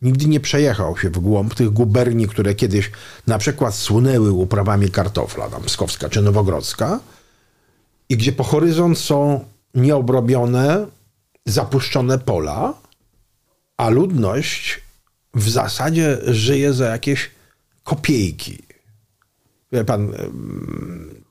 Nigdy 0.03 0.27
nie 0.27 0.41
przejechał 0.41 0.99
się 0.99 1.11
w 1.11 1.19
głąb 1.19 1.55
tych 1.55 1.71
guberni, 1.71 2.29
które 2.29 2.55
kiedyś 2.55 2.91
na 3.27 3.39
przykład 3.39 3.75
słynęły 3.75 4.33
uprawami 4.33 4.91
kartofla, 4.91 5.49
tam 5.49 5.63
Pskowska 5.63 6.09
czy 6.09 6.23
Nowogrodzka, 6.23 7.01
i 8.09 8.17
gdzie 8.17 8.33
po 8.33 8.45
horyzont 8.45 8.99
są 8.99 9.45
nieobrobione 9.75 10.87
zapuszczone 11.47 12.19
pola, 12.19 12.75
a 13.77 13.89
ludność 13.89 14.81
w 15.35 15.51
zasadzie 15.51 16.19
żyje 16.27 16.73
za 16.73 16.87
jakieś 16.87 17.31
kopiejki. 17.85 18.63
Wie 19.73 19.85
pan, 19.85 20.13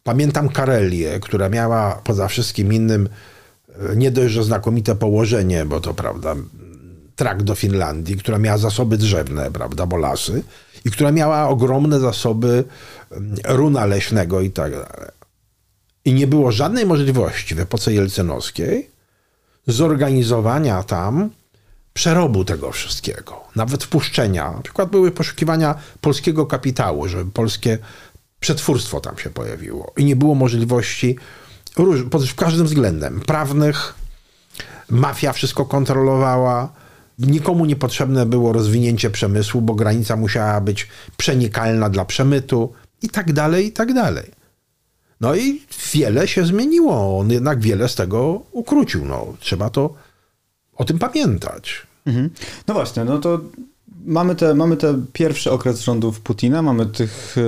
pamiętam 0.03 0.49
Karelię, 0.49 1.19
która 1.19 1.49
miała 1.49 2.01
poza 2.03 2.27
wszystkim 2.27 2.73
innym 2.73 3.09
nie 3.95 4.11
dość, 4.11 4.33
że 4.33 4.43
znakomite 4.43 4.95
położenie, 4.95 5.65
bo 5.65 5.81
to 5.81 5.93
prawda, 5.93 6.35
trakt 7.15 7.43
do 7.43 7.55
Finlandii, 7.55 8.17
która 8.17 8.37
miała 8.37 8.57
zasoby 8.57 8.97
drzewne, 8.97 9.51
prawda, 9.51 9.85
bo 9.85 9.97
lasy, 9.97 10.43
i 10.85 10.91
która 10.91 11.11
miała 11.11 11.47
ogromne 11.47 11.99
zasoby 11.99 12.63
runa 13.45 13.85
leśnego 13.85 14.41
i 14.41 14.51
tak 14.51 14.71
dalej. 14.71 15.11
I 16.05 16.13
nie 16.13 16.27
było 16.27 16.51
żadnej 16.51 16.85
możliwości 16.85 17.55
w 17.55 17.59
epoce 17.59 17.93
jelcynowskiej 17.93 18.90
zorganizowania 19.67 20.83
tam 20.83 21.29
przerobu 21.93 22.45
tego 22.45 22.71
wszystkiego, 22.71 23.41
nawet 23.55 23.83
wpuszczenia. 23.83 24.51
Na 24.51 24.61
przykład 24.61 24.89
były 24.89 25.11
poszukiwania 25.11 25.75
polskiego 26.01 26.45
kapitału, 26.45 27.07
żeby 27.07 27.31
polskie 27.31 27.77
przetwórstwo 28.39 28.99
tam 28.99 29.17
się 29.17 29.29
pojawiło. 29.29 29.93
I 29.97 30.05
nie 30.05 30.15
było 30.15 30.35
możliwości 30.35 31.17
pod 32.11 32.33
każdym 32.35 32.65
względem 32.65 33.19
prawnych. 33.19 33.93
Mafia 34.89 35.33
wszystko 35.33 35.65
kontrolowała. 35.65 36.73
Nikomu 37.19 37.65
niepotrzebne 37.65 38.25
było 38.25 38.53
rozwinięcie 38.53 39.09
przemysłu, 39.09 39.61
bo 39.61 39.75
granica 39.75 40.15
musiała 40.15 40.61
być 40.61 40.87
przenikalna 41.17 41.89
dla 41.89 42.05
przemytu 42.05 42.73
i 43.01 43.09
tak 43.09 43.33
dalej, 43.33 43.65
i 43.65 43.71
tak 43.71 43.93
dalej. 43.93 44.40
No 45.21 45.35
i 45.35 45.61
wiele 45.93 46.27
się 46.27 46.45
zmieniło. 46.45 47.19
On 47.19 47.31
jednak 47.31 47.59
wiele 47.59 47.89
z 47.89 47.95
tego 47.95 48.41
ukrócił. 48.51 49.05
No, 49.05 49.27
trzeba 49.39 49.69
to 49.69 49.93
o 50.75 50.85
tym 50.85 50.99
pamiętać. 50.99 51.87
Mhm. 52.05 52.29
No 52.67 52.73
właśnie, 52.73 53.05
no 53.05 53.17
to 53.17 53.39
mamy 54.05 54.35
te, 54.35 54.55
mamy 54.55 54.77
te 54.77 55.01
pierwszy 55.13 55.51
okres 55.51 55.81
rządów 55.81 56.21
Putina, 56.21 56.61
mamy 56.61 56.85
tych 56.85 57.35
e, 57.37 57.41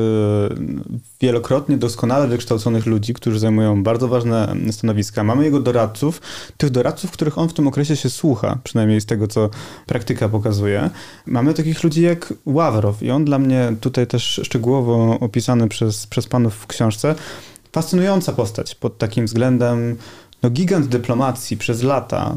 wielokrotnie 1.22 1.78
doskonale 1.78 2.28
wykształconych 2.28 2.86
ludzi, 2.86 3.14
którzy 3.14 3.40
zajmują 3.40 3.84
bardzo 3.84 4.08
ważne 4.08 4.56
stanowiska. 4.72 5.24
Mamy 5.24 5.44
jego 5.44 5.60
doradców, 5.60 6.22
tych 6.58 6.70
doradców, 6.70 7.12
których 7.12 7.38
on 7.38 7.50
w 7.50 7.54
tym 7.54 7.68
okresie 7.68 7.96
się 7.96 8.10
słucha, 8.10 8.58
przynajmniej 8.64 9.02
z 9.02 9.06
tego, 9.06 9.28
co 9.28 9.50
praktyka 9.86 10.30
pokazuje. 10.30 10.90
Mamy 11.26 11.54
takich 11.54 11.84
ludzi 11.84 12.02
jak 12.02 12.34
Ławrow 12.46 13.04
i 13.04 13.12
on 13.12 13.26
dla 13.26 13.40
mnie 13.40 13.76
tutaj 13.82 14.08
też 14.08 14.42
szczegółowo 14.44 15.18
opisany 15.20 15.68
przez, 15.68 16.08
przez 16.08 16.28
panów 16.28 16.56
w 16.56 16.68
książce, 16.68 17.16
fascynująca 17.74 18.34
postać 18.34 18.76
pod 18.76 18.98
takim 18.98 19.26
względem 19.26 19.98
no, 20.44 20.50
gigant 20.50 20.88
dyplomacji 20.88 21.58
przez 21.58 21.84
lata. 21.84 22.36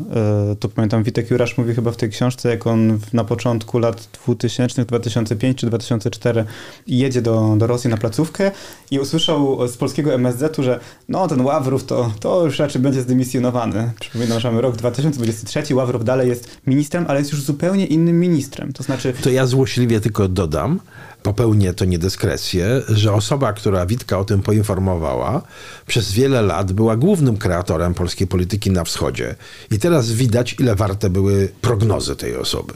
E, 0.52 0.56
to 0.56 0.68
pamiętam, 0.68 1.02
Witek 1.02 1.30
Jurasz 1.30 1.58
mówi 1.58 1.74
chyba 1.74 1.90
w 1.90 1.96
tej 1.96 2.10
książce, 2.10 2.48
jak 2.48 2.66
on 2.66 2.98
na 3.12 3.24
początku 3.24 3.78
lat 3.78 4.08
2000, 4.24 4.84
2005 4.84 5.58
czy 5.58 5.66
2004 5.66 6.44
jedzie 6.86 7.22
do, 7.22 7.54
do 7.58 7.66
Rosji 7.66 7.90
na 7.90 7.96
placówkę 7.96 8.50
i 8.90 8.98
usłyszał 8.98 9.68
z 9.68 9.76
polskiego 9.76 10.14
MSZ-u, 10.14 10.62
że 10.62 10.80
no 11.08 11.28
ten 11.28 11.40
Ławrów 11.40 11.84
to, 11.84 12.12
to 12.20 12.44
już 12.44 12.58
raczej 12.58 12.82
będzie 12.82 13.02
zdymisjonowany. 13.02 13.90
Przypominam, 14.00 14.40
że 14.40 14.50
mamy 14.50 14.62
rok 14.62 14.76
2023, 14.76 15.74
Ławrow 15.74 16.04
dalej 16.04 16.28
jest 16.28 16.58
ministrem, 16.66 17.04
ale 17.08 17.18
jest 17.18 17.32
już 17.32 17.42
zupełnie 17.42 17.86
innym 17.86 18.20
ministrem. 18.20 18.72
To 18.72 18.82
znaczy... 18.82 19.12
To 19.22 19.30
ja 19.30 19.46
złośliwie 19.46 20.00
tylko 20.00 20.28
dodam, 20.28 20.80
popełnię 21.26 21.74
to 21.74 21.84
niedyskrecję, 21.84 22.82
że 22.88 23.12
osoba, 23.12 23.52
która 23.52 23.86
Witka 23.86 24.18
o 24.18 24.24
tym 24.24 24.42
poinformowała, 24.42 25.42
przez 25.86 26.12
wiele 26.12 26.42
lat 26.42 26.72
była 26.72 26.96
głównym 26.96 27.36
kreatorem 27.36 27.94
polskiej 27.94 28.26
polityki 28.26 28.70
na 28.70 28.84
wschodzie. 28.84 29.34
I 29.70 29.78
teraz 29.78 30.12
widać, 30.12 30.56
ile 30.60 30.74
warte 30.74 31.10
były 31.10 31.48
prognozy 31.60 32.16
tej 32.16 32.36
osoby. 32.36 32.72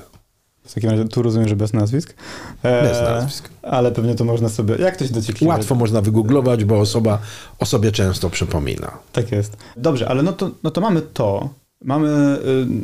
W 0.64 0.74
takim 0.74 0.90
razie 0.90 1.05
tu 1.05 1.22
rozumiem, 1.22 1.48
że 1.48 1.57
bez 1.57 1.72
nazwisk. 1.72 2.14
E, 2.62 2.82
bez 2.82 3.01
nazwisk. 3.01 3.48
Ale 3.62 3.92
pewnie 3.92 4.14
to 4.14 4.24
można 4.24 4.48
sobie. 4.48 4.76
Jak 4.76 4.96
to 4.96 5.07
się 5.07 5.14
dociekliwe? 5.14 5.53
Łatwo 5.53 5.74
można 5.74 6.01
wygooglować, 6.01 6.64
bo 6.64 6.80
osoba 6.80 7.18
o 7.59 7.66
sobie 7.66 7.92
często 7.92 8.30
przypomina. 8.30 8.98
Tak 9.12 9.32
jest. 9.32 9.57
Dobrze, 9.76 10.09
ale 10.09 10.22
no 10.22 10.32
to, 10.32 10.51
no 10.62 10.70
to 10.70 10.80
mamy 10.80 11.03
to. 11.03 11.48
Mamy. 11.84 12.38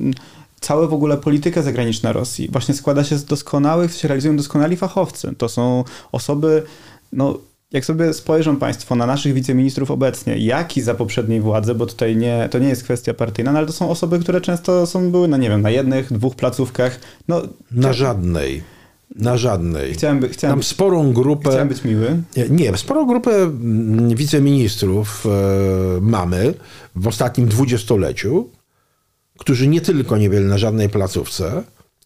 Yy 0.04 0.35
całe 0.60 0.88
w 0.88 0.92
ogóle 0.92 1.16
politykę 1.16 1.62
zagraniczną 1.62 2.12
Rosji 2.12 2.48
właśnie 2.52 2.74
składa 2.74 3.04
się 3.04 3.18
z 3.18 3.24
doskonałych, 3.24 3.94
się 3.94 4.08
realizują 4.08 4.36
doskonali 4.36 4.76
fachowcy. 4.76 5.34
To 5.38 5.48
są 5.48 5.84
osoby, 6.12 6.62
no 7.12 7.38
jak 7.72 7.84
sobie 7.84 8.14
spojrzą 8.14 8.56
Państwo 8.56 8.94
na 8.94 9.06
naszych 9.06 9.34
wiceministrów 9.34 9.90
obecnie, 9.90 10.38
jak 10.38 10.76
i 10.76 10.82
za 10.82 10.94
poprzedniej 10.94 11.40
władzy, 11.40 11.74
bo 11.74 11.86
tutaj 11.86 12.16
nie, 12.16 12.48
to 12.50 12.58
nie 12.58 12.68
jest 12.68 12.84
kwestia 12.84 13.14
partyjna, 13.14 13.52
no 13.52 13.58
ale 13.58 13.66
to 13.66 13.72
są 13.72 13.90
osoby, 13.90 14.18
które 14.18 14.40
często 14.40 14.86
są, 14.86 15.10
były 15.10 15.28
na, 15.28 15.36
nie 15.36 15.48
wiem, 15.48 15.62
na 15.62 15.70
jednych, 15.70 16.12
dwóch 16.12 16.36
placówkach. 16.36 17.00
No, 17.28 17.42
na 17.70 17.92
żadnej. 17.92 18.62
Na 19.14 19.36
żadnej. 19.36 19.92
Chciałem, 19.92 20.20
by, 20.20 20.28
chciałem 20.28 20.52
Tam 20.52 20.58
być, 20.58 20.68
sporą 20.68 21.12
grupę. 21.12 21.50
Chciałem 21.50 21.68
być 21.68 21.84
miły. 21.84 22.22
Nie, 22.36 22.48
nie 22.48 22.76
sporą 22.76 23.06
grupę 23.06 23.30
mm, 23.30 24.16
wiceministrów 24.16 25.26
e, 25.26 26.00
mamy 26.00 26.54
w 26.96 27.08
ostatnim 27.08 27.48
dwudziestoleciu, 27.48 28.48
którzy 29.38 29.68
nie 29.68 29.80
tylko 29.80 30.16
nie 30.16 30.30
byli 30.30 30.44
na 30.44 30.58
żadnej 30.58 30.88
placówce, 30.88 31.62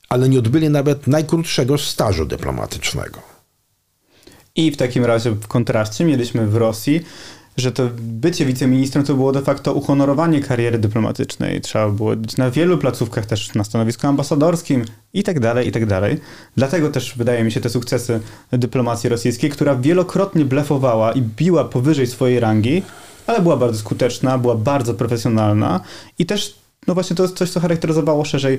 ale 0.08 0.28
nie 0.28 0.38
odbyli 0.38 0.70
nawet 0.70 1.06
najkrótszego 1.06 1.78
stażu 1.78 2.24
dyplomatycznego. 2.26 3.20
I 4.56 4.70
w 4.70 4.76
takim 4.76 5.04
razie 5.04 5.30
w 5.30 5.46
kontraście 5.46 6.04
mieliśmy 6.04 6.46
w 6.46 6.56
Rosji, 6.56 7.00
że 7.56 7.72
to 7.72 7.88
bycie 7.98 8.46
wiceministrem 8.46 9.04
to 9.04 9.14
było 9.14 9.32
de 9.32 9.42
facto 9.42 9.72
uhonorowanie 9.72 10.40
kariery 10.40 10.78
dyplomatycznej. 10.78 11.60
Trzeba 11.60 11.88
było 11.88 12.16
być 12.16 12.36
na 12.36 12.50
wielu 12.50 12.78
placówkach, 12.78 13.26
też 13.26 13.54
na 13.54 13.64
stanowisku 13.64 14.06
ambasadorskim 14.06 14.84
i 15.12 15.22
tak 15.22 15.40
dalej, 15.40 15.68
i 15.68 15.72
tak 15.72 15.86
dalej. 15.86 16.20
Dlatego 16.56 16.88
też 16.88 17.14
wydaje 17.16 17.44
mi 17.44 17.52
się 17.52 17.60
te 17.60 17.70
sukcesy 17.70 18.20
dyplomacji 18.52 19.08
rosyjskiej, 19.08 19.50
która 19.50 19.76
wielokrotnie 19.76 20.44
blefowała 20.44 21.12
i 21.12 21.22
biła 21.22 21.64
powyżej 21.64 22.06
swojej 22.06 22.40
rangi, 22.40 22.82
ale 23.26 23.40
była 23.40 23.56
bardzo 23.56 23.78
skuteczna, 23.78 24.38
była 24.38 24.54
bardzo 24.54 24.94
profesjonalna 24.94 25.80
i 26.18 26.26
też 26.26 26.60
no 26.86 26.94
właśnie 26.94 27.16
to 27.16 27.22
jest 27.22 27.36
coś, 27.36 27.50
co 27.50 27.60
charakteryzowało 27.60 28.24
szerzej 28.24 28.58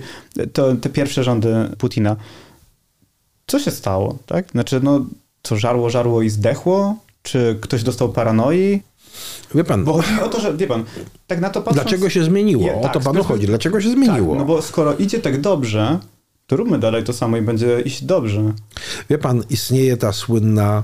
to, 0.54 0.76
te 0.76 0.90
pierwsze 0.90 1.24
rządy 1.24 1.56
Putina. 1.78 2.16
Co 3.48 3.60
się 3.60 3.72
stało, 3.72 4.18
tak? 4.26 4.52
Znaczy, 4.52 4.80
no, 4.84 5.06
co 5.44 5.58
żarło, 5.58 5.90
żarło 5.90 6.22
i 6.22 6.30
zdechło? 6.30 6.96
Czy 7.24 7.58
ktoś 7.62 7.84
dostał 7.84 8.10
paranoi? 8.10 8.82
Wie 9.56 9.64
pan. 9.64 9.84
Bo 9.84 9.94
chodzi 9.94 10.22
o 10.22 10.30
to, 10.30 10.40
że 10.40 10.58
wie 10.58 10.68
pan, 10.68 10.84
tak 11.28 11.42
na 11.42 11.50
to 11.50 11.62
patrząc... 11.62 11.84
Dlaczego 11.84 12.10
się 12.10 12.24
zmieniło? 12.24 12.64
Je, 12.64 12.76
o 12.76 12.82
tak, 12.82 12.94
to 12.94 13.00
panu 13.00 13.24
chodzi. 13.24 13.48
Dlaczego 13.48 13.82
się 13.82 13.90
zmieniło? 13.90 14.36
Tak, 14.36 14.40
no 14.40 14.46
bo 14.46 14.62
skoro 14.62 14.96
idzie 14.96 15.20
tak 15.20 15.42
dobrze, 15.42 16.00
to 16.48 16.56
róbmy 16.56 16.80
dalej 16.80 17.04
to 17.04 17.14
samo 17.14 17.38
i 17.38 17.42
będzie 17.42 17.82
iść 17.82 18.04
dobrze. 18.04 18.54
Wie 19.10 19.18
pan, 19.18 19.44
istnieje 19.50 19.98
ta 19.98 20.14
słynna 20.14 20.84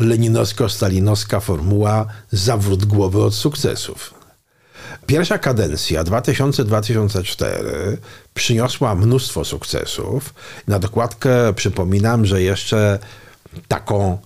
leninowsko-stalinowska 0.00 1.40
formuła 1.40 2.06
zawrót 2.30 2.84
głowy 2.84 3.22
od 3.22 3.34
sukcesów. 3.34 4.19
Pierwsza 5.10 5.38
kadencja 5.38 6.04
2000-2004 6.04 7.46
przyniosła 8.34 8.94
mnóstwo 8.94 9.44
sukcesów. 9.44 10.34
Na 10.68 10.78
dokładkę 10.78 11.52
przypominam, 11.52 12.26
że 12.26 12.42
jeszcze 12.42 12.98
taką 13.68 14.18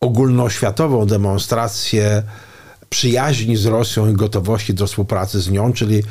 ogólnoświatową 0.00 1.06
demonstrację 1.06 2.22
przyjaźni 2.90 3.56
z 3.56 3.66
Rosją 3.66 4.08
i 4.08 4.12
gotowości 4.12 4.74
do 4.74 4.86
współpracy 4.86 5.40
z 5.40 5.50
nią, 5.50 5.72
czyli 5.72 6.02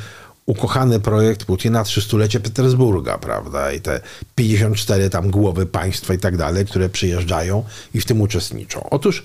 ukochany 0.46 1.00
projekt 1.00 1.44
Putina 1.44 1.82
300-lecie 1.82 2.40
Petersburga, 2.40 3.18
prawda? 3.18 3.72
I 3.72 3.80
te 3.80 4.00
54 4.34 5.10
tam 5.10 5.30
głowy 5.30 5.66
państwa 5.66 6.14
i 6.14 6.18
tak 6.18 6.36
dalej, 6.36 6.66
które 6.66 6.88
przyjeżdżają 6.88 7.64
i 7.94 8.00
w 8.00 8.04
tym 8.04 8.20
uczestniczą. 8.20 8.90
Otóż 8.90 9.24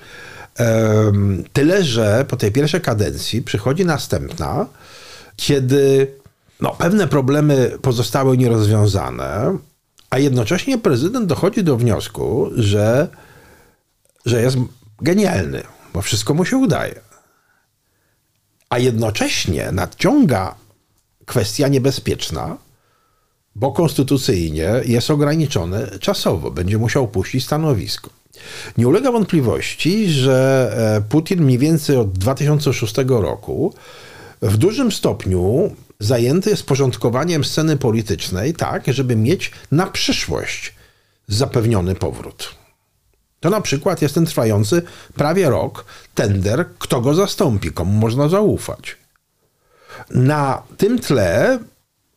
Tyle, 1.54 1.84
że 1.84 2.26
po 2.28 2.38
tej 2.38 2.52
pierwszej 2.52 2.82
kadencji 2.82 3.42
przychodzi 3.42 3.86
następna, 3.86 4.66
kiedy 5.38 6.14
no, 6.62 6.76
pewne 6.76 7.08
problemy 7.08 7.78
pozostały 7.82 8.38
nierozwiązane, 8.38 9.58
a 10.10 10.20
jednocześnie 10.20 10.78
prezydent 10.78 11.26
dochodzi 11.26 11.64
do 11.64 11.78
wniosku, 11.78 12.50
że, 12.56 13.08
że 14.26 14.42
jest 14.42 14.58
genialny, 15.02 15.64
bo 15.94 16.02
wszystko 16.02 16.34
mu 16.34 16.46
się 16.46 16.58
udaje. 16.58 17.00
A 18.70 18.80
jednocześnie 18.80 19.72
nadciąga 19.72 20.56
kwestia 21.26 21.68
niebezpieczna, 21.68 22.58
bo 23.56 23.72
konstytucyjnie 23.72 24.70
jest 24.86 25.12
ograniczony 25.12 25.88
czasowo, 26.00 26.52
będzie 26.52 26.78
musiał 26.78 27.04
opuścić 27.04 27.44
stanowisko. 27.44 28.10
Nie 28.78 28.88
ulega 28.88 29.12
wątpliwości, 29.12 30.10
że 30.10 30.70
e, 30.98 31.10
Putin 31.10 31.44
mniej 31.44 31.58
więcej 31.58 31.98
od 31.98 32.12
2006 32.12 32.96
roku 33.08 33.74
w 34.42 34.58
dużym 34.58 34.92
stopniu 34.92 35.76
zajęty 36.00 36.50
jest 36.50 36.64
porządkowaniem 36.64 37.44
sceny 37.44 37.78
politycznej, 37.78 38.54
tak, 38.54 38.84
żeby 38.88 39.16
mieć 39.16 39.52
na 39.72 39.88
przyszłość 39.88 40.76
zapewniony 41.28 41.96
powrót. 41.96 42.56
To 43.40 43.50
na 43.50 43.62
przykład 43.62 44.02
jest 44.02 44.14
ten 44.14 44.26
trwający 44.26 44.82
prawie 45.16 45.50
rok 45.50 45.86
tender, 46.16 46.66
kto 46.80 47.02
go 47.02 47.14
zastąpi, 47.14 47.72
komu 47.72 47.92
można 47.92 48.30
zaufać. 48.30 48.98
Na 50.10 50.64
tym 50.78 51.00
tle 51.00 51.60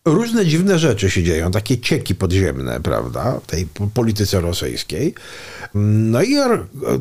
różne 0.05 0.47
dziwne 0.47 0.79
rzeczy 0.79 1.11
się 1.11 1.23
dzieją, 1.23 1.51
takie 1.51 1.79
cieki 1.79 2.15
podziemne, 2.15 2.81
prawda, 2.81 3.41
tej 3.47 3.69
polityce 3.95 4.41
rosyjskiej. 4.41 5.15
No 5.75 6.23
i 6.23 6.37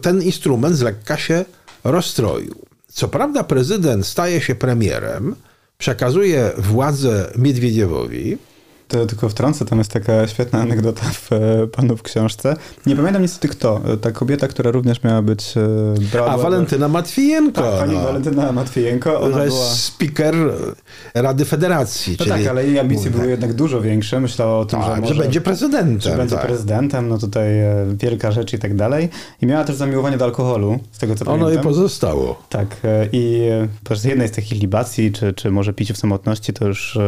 ten 0.01 0.21
instrument 0.21 0.75
z 0.75 0.81
lekka 0.81 1.17
się 1.17 1.45
rozstroił. 1.83 2.68
Co 2.91 3.07
prawda 3.07 3.43
prezydent 3.43 4.07
staje 4.07 4.41
się 4.41 4.55
premierem 4.55 5.35
przekazuje 5.77 6.51
władzę 6.57 7.31
Miedwiediewowi, 7.37 8.37
to 8.89 9.05
tylko 9.05 9.29
wtrącę, 9.29 9.65
tam 9.65 9.77
jest 9.77 9.91
taka 9.91 10.27
świetna 10.27 10.59
anegdota 10.59 11.01
w 11.13 11.33
e, 11.33 11.67
panu 11.67 11.97
w 11.97 12.03
książce. 12.03 12.55
Nie 12.85 12.95
pamiętam 12.95 13.21
niestety 13.21 13.47
kto. 13.47 13.81
E, 13.93 13.97
ta 13.97 14.11
kobieta, 14.11 14.47
która 14.47 14.71
również 14.71 15.03
miała 15.03 15.21
być... 15.21 15.57
E, 15.57 15.61
brała, 16.11 16.31
A, 16.31 16.37
Walentyna 16.37 16.87
Matwijenko. 16.87 17.61
Tak, 17.61 17.79
pani 17.79 17.93
no. 17.93 18.03
Walentyna 18.03 18.51
Matwijenko. 18.51 19.21
Ona 19.21 19.37
była... 19.37 19.65
speaker 19.65 20.35
Rady 21.13 21.45
Federacji. 21.45 22.17
No 22.19 22.25
tak, 22.25 22.47
ale 22.47 22.65
jej 22.65 22.79
ambicje 22.79 23.11
były 23.11 23.29
jednak 23.29 23.53
dużo 23.53 23.81
większe. 23.81 24.19
Myślała 24.19 24.57
o 24.57 24.65
tym, 24.65 24.79
tak, 24.79 24.95
że, 24.95 25.01
może, 25.01 25.13
że 25.13 25.21
będzie 25.21 25.41
prezydentem. 25.41 26.11
Że 26.11 26.17
będzie 26.17 26.35
tak. 26.35 26.45
prezydentem, 26.45 27.09
no 27.09 27.17
tutaj 27.17 27.49
wielka 27.93 28.31
rzecz 28.31 28.53
i 28.53 28.59
tak 28.59 28.75
dalej. 28.75 29.09
I 29.41 29.45
miała 29.45 29.63
też 29.63 29.75
zamiłowanie 29.75 30.17
do 30.17 30.25
alkoholu, 30.25 30.79
z 30.91 30.97
tego 30.97 31.15
co 31.15 31.21
ono 31.21 31.31
pamiętam. 31.31 31.47
Ono 31.47 31.53
jej 31.53 31.63
pozostało. 31.63 32.43
Tak. 32.49 32.67
I 33.11 33.49
z 33.95 34.03
jednej 34.03 34.27
z 34.27 34.31
takich 34.31 34.61
libacji, 34.61 35.11
czy, 35.11 35.33
czy 35.33 35.51
może 35.51 35.73
piciu 35.73 35.93
w 35.93 35.97
samotności, 35.97 36.53
to 36.53 36.67
już 36.67 36.99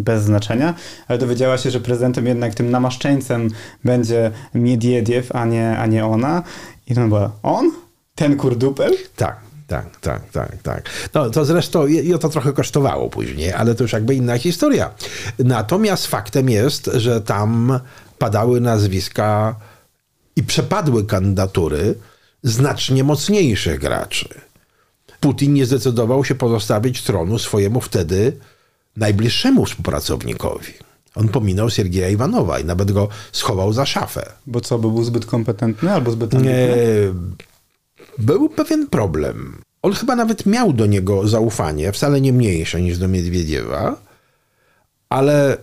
bez 0.00 0.22
znaczenia 0.22 0.74
ale 1.08 1.18
dowiedziała 1.18 1.58
się, 1.58 1.70
że 1.70 1.80
prezydentem 1.80 2.26
jednak 2.26 2.54
tym 2.54 2.70
namaszczeńcem 2.70 3.50
będzie 3.84 4.30
Miediediew, 4.54 5.36
a 5.36 5.44
nie, 5.44 5.78
a 5.78 5.86
nie 5.86 6.06
ona. 6.06 6.42
I 6.86 6.94
to 6.94 7.08
była 7.08 7.30
on? 7.42 7.70
Ten 8.14 8.36
kurdupel? 8.36 8.92
Tak. 9.16 9.46
Tak, 9.66 10.00
tak, 10.00 10.30
tak, 10.30 10.62
tak. 10.62 10.90
No 11.14 11.30
to 11.30 11.44
zresztą 11.44 11.86
i 11.86 12.18
to 12.18 12.28
trochę 12.28 12.52
kosztowało 12.52 13.10
później, 13.10 13.52
ale 13.52 13.74
to 13.74 13.84
już 13.84 13.92
jakby 13.92 14.14
inna 14.14 14.38
historia. 14.38 14.90
Natomiast 15.38 16.06
faktem 16.06 16.50
jest, 16.50 16.90
że 16.94 17.20
tam 17.20 17.80
padały 18.18 18.60
nazwiska 18.60 19.56
i 20.36 20.42
przepadły 20.42 21.06
kandydatury 21.06 21.94
znacznie 22.42 23.04
mocniejszych 23.04 23.80
graczy. 23.80 24.28
Putin 25.20 25.54
nie 25.54 25.66
zdecydował 25.66 26.24
się 26.24 26.34
pozostawić 26.34 27.02
tronu 27.02 27.38
swojemu 27.38 27.80
wtedy 27.80 28.36
najbliższemu 28.96 29.64
współpracownikowi. 29.64 30.72
On 31.16 31.28
pominął 31.28 31.70
Siergieja 31.70 32.08
Iwanowa 32.08 32.58
i 32.58 32.64
nawet 32.64 32.92
go 32.92 33.08
schował 33.32 33.72
za 33.72 33.86
szafę. 33.86 34.32
Bo 34.46 34.60
co, 34.60 34.78
był 34.78 35.04
zbyt 35.04 35.26
kompetentny 35.26 35.92
albo 35.92 36.10
zbyt 36.10 36.34
ambitny? 36.34 37.14
Był 38.18 38.48
pewien 38.48 38.86
problem. 38.86 39.60
On 39.82 39.92
chyba 39.92 40.16
nawet 40.16 40.46
miał 40.46 40.72
do 40.72 40.86
niego 40.86 41.28
zaufanie, 41.28 41.92
wcale 41.92 42.20
nie 42.20 42.32
mniejsze 42.32 42.80
niż 42.80 42.98
do 42.98 43.08
Miedwiediewa, 43.08 43.96
ale 45.08 45.56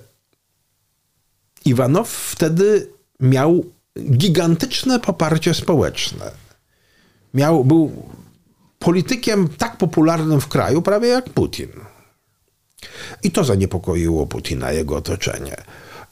Iwanow 1.65 2.09
wtedy 2.09 2.87
miał 3.19 3.65
gigantyczne 4.11 4.99
poparcie 4.99 5.53
społeczne. 5.53 6.31
Miał, 7.33 7.65
był 7.65 7.91
politykiem 8.79 9.49
tak 9.49 9.77
popularnym 9.77 10.41
w 10.41 10.47
kraju, 10.47 10.81
prawie 10.81 11.07
jak 11.07 11.29
Putin. 11.29 11.69
I 13.23 13.31
to 13.31 13.43
zaniepokoiło 13.43 14.27
Putina, 14.27 14.71
jego 14.71 14.95
otoczenie. 14.95 15.55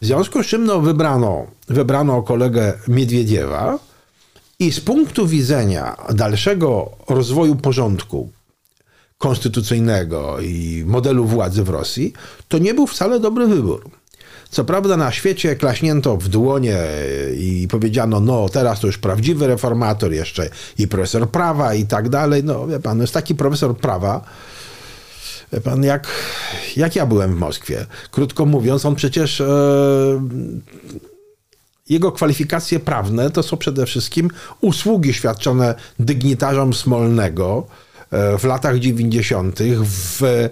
W 0.02 0.06
związku 0.06 0.44
z 0.44 0.48
czym 0.48 0.66
no, 0.66 0.82
wybrano, 0.82 1.48
wybrano 1.68 2.24
kolegę 2.24 2.74
Miedwiediewa 2.88 3.80
i 4.60 4.72
z 4.72 4.80
punktu 4.80 5.28
widzenia 5.28 5.98
dalszego 6.14 6.92
rozwoju 7.10 7.56
porządku 7.56 8.30
konstytucyjnego 9.18 10.40
i 10.42 10.84
modelu 10.88 11.26
władzy 11.26 11.64
w 11.64 11.70
Rosji, 11.70 12.14
to 12.48 12.58
nie 12.58 12.74
był 12.74 12.88
wcale 12.88 13.20
dobry 13.20 13.48
wybór. 13.48 13.90
Co 14.50 14.64
prawda 14.64 14.98
na 14.98 15.12
świecie 15.12 15.56
klaśnięto 15.56 16.18
w 16.18 16.28
dłonie 16.28 16.78
i 17.38 17.68
powiedziano, 17.72 18.20
no 18.20 18.50
teraz 18.50 18.80
to 18.80 18.88
już 18.88 18.98
prawdziwy 18.98 19.48
reformator, 19.48 20.12
jeszcze 20.12 20.50
i 20.78 20.88
profesor 20.88 21.30
prawa 21.30 21.74
i 21.74 21.86
tak 21.86 22.10
dalej. 22.10 22.44
No 22.44 22.68
wie 22.68 22.80
pan, 22.80 23.02
jest 23.02 23.14
taki 23.14 23.36
profesor 23.36 23.78
prawa, 23.78 24.24
pan, 25.64 25.84
jak, 25.84 26.08
jak 26.78 26.96
ja 26.96 27.06
byłem 27.06 27.36
w 27.36 27.40
Moskwie. 27.40 27.86
Krótko 28.12 28.46
mówiąc, 28.46 28.86
on 28.86 28.96
przecież. 28.96 29.42
E, 29.42 29.48
jego 31.90 32.12
kwalifikacje 32.12 32.80
prawne 32.80 33.30
to 33.30 33.44
są 33.44 33.58
przede 33.58 33.86
wszystkim 33.86 34.30
usługi 34.62 35.14
świadczone 35.14 35.76
dygnitarzom 36.00 36.74
Smolnego 36.74 37.68
E, 38.12 38.38
w 38.38 38.44
latach 38.44 38.80
90. 38.80 39.60
w 39.86 40.50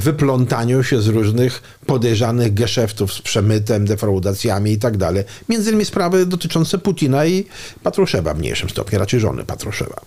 wyplątaniu 0.00 0.82
się 0.82 1.02
z 1.02 1.08
różnych 1.08 1.62
podejrzanych 1.86 2.54
geszeftów 2.54 3.12
z 3.12 3.22
przemytem, 3.22 3.84
defraudacjami 3.84 4.72
i 4.72 4.78
tak 4.78 4.96
dalej. 4.96 5.24
Między 5.48 5.70
innymi 5.70 5.84
sprawy 5.84 6.26
dotyczące 6.26 6.78
Putina 6.78 7.26
i 7.26 7.44
Patruszewa 7.82 8.34
w 8.34 8.38
mniejszym 8.38 8.70
stopniu, 8.70 8.98
raczej 8.98 9.20
żony 9.20 9.44
Patruszewa. 9.44 10.00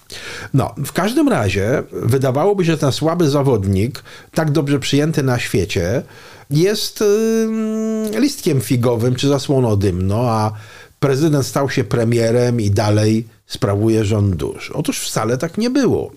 No, 0.54 0.76
w 0.86 0.92
każdym 0.92 1.30
razie 1.30 1.84
wydawałoby 1.92 2.66
się, 2.66 2.72
że 2.72 2.78
ten 2.78 2.92
słaby 2.92 3.30
zawodnik, 3.30 4.04
tak 4.34 4.52
dobrze 4.52 4.80
przyjęty 4.80 5.24
na 5.24 5.40
świecie, 5.40 6.04
jest 6.50 7.04
listkiem 8.20 8.62
figowym 8.62 9.16
czy 9.16 9.28
zasłoną 9.28 9.76
dymno, 9.76 10.30
a 10.30 10.52
prezydent 11.02 11.46
stał 11.46 11.70
się 11.70 11.84
premierem 11.84 12.62
i 12.62 12.72
dalej 12.72 13.28
sprawuje 13.48 14.06
rząd 14.06 14.36
dusz. 14.36 14.72
Otóż 14.72 15.00
wcale 15.00 15.38
tak 15.38 15.58
nie 15.58 15.70
było. 15.70 16.12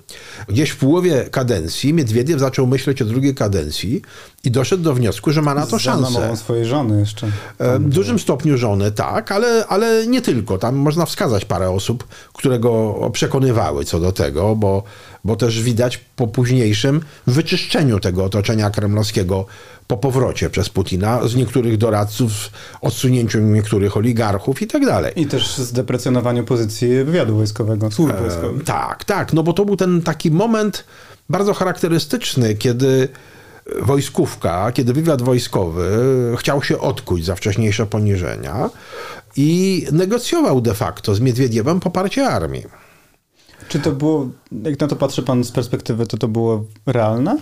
Gdzieś 0.48 0.70
w 0.70 0.76
połowie 0.76 1.24
kadencji 1.30 1.94
Miedwiediew 1.94 2.40
zaczął 2.40 2.66
myśleć 2.66 3.02
o 3.02 3.04
drugiej 3.04 3.34
kadencji 3.34 4.02
i 4.44 4.50
doszedł 4.50 4.82
do 4.82 4.94
wniosku, 4.94 5.30
że 5.30 5.42
ma 5.42 5.54
na 5.54 5.66
to 5.66 5.78
szansę. 5.78 6.36
swojej 6.36 6.66
żony 6.66 7.00
jeszcze. 7.00 7.26
E, 7.58 7.78
w 7.78 7.88
dużym 7.88 8.18
stopniu 8.18 8.56
żony, 8.56 8.92
tak, 8.92 9.32
ale, 9.32 9.66
ale 9.66 10.06
nie 10.06 10.22
tylko. 10.22 10.58
Tam 10.58 10.76
można 10.76 11.06
wskazać 11.06 11.44
parę 11.44 11.70
osób, 11.70 12.08
które 12.32 12.58
go 12.58 13.10
przekonywały 13.12 13.84
co 13.84 14.00
do 14.00 14.12
tego, 14.12 14.56
bo, 14.56 14.82
bo 15.24 15.36
też 15.36 15.62
widać 15.62 15.98
po 16.16 16.26
późniejszym 16.26 17.00
wyczyszczeniu 17.26 18.00
tego 18.00 18.24
otoczenia 18.24 18.70
kremlowskiego 18.70 19.46
po 19.86 19.96
powrocie 19.96 20.50
przez 20.50 20.68
Putina 20.68 21.28
z 21.28 21.34
niektórych 21.34 21.76
doradców, 21.76 22.50
odsunięciu 22.80 23.40
niektórych 23.40 23.96
oligarchów 23.96 24.62
i 24.62 24.66
tak 24.66 24.86
dalej. 24.86 25.12
I 25.16 25.26
też 25.26 25.56
zdeprecjonowaniu 25.56 26.44
pozycji 26.44 27.04
wywiadu 27.04 27.36
wojskowego, 27.36 27.90
służb 27.90 28.16
wojskowych. 28.16 28.62
E, 28.62 28.64
tak, 28.64 29.04
tak, 29.04 29.32
no 29.32 29.42
bo 29.42 29.52
to 29.52 29.64
był 29.64 29.76
ten 29.76 30.02
taki 30.02 30.30
moment 30.30 30.84
bardzo 31.28 31.54
charakterystyczny, 31.54 32.54
kiedy 32.54 33.08
wojskówka, 33.82 34.72
kiedy 34.72 34.92
wywiad 34.92 35.22
wojskowy 35.22 35.90
chciał 36.38 36.62
się 36.62 36.78
odkuć 36.78 37.24
za 37.24 37.34
wcześniejsze 37.34 37.86
poniżenia 37.86 38.70
i 39.36 39.86
negocjował 39.92 40.60
de 40.60 40.74
facto 40.74 41.14
z 41.14 41.20
Miedwiediewem 41.20 41.80
poparcie 41.80 42.26
armii. 42.26 42.64
Czy 43.68 43.80
to 43.80 43.92
było, 43.92 44.30
jak 44.62 44.80
na 44.80 44.88
to 44.88 44.96
patrzy 44.96 45.22
pan 45.22 45.44
z 45.44 45.52
perspektywy, 45.52 46.06
to 46.06 46.16
to 46.16 46.28
było 46.28 46.64
realne? 46.86 47.38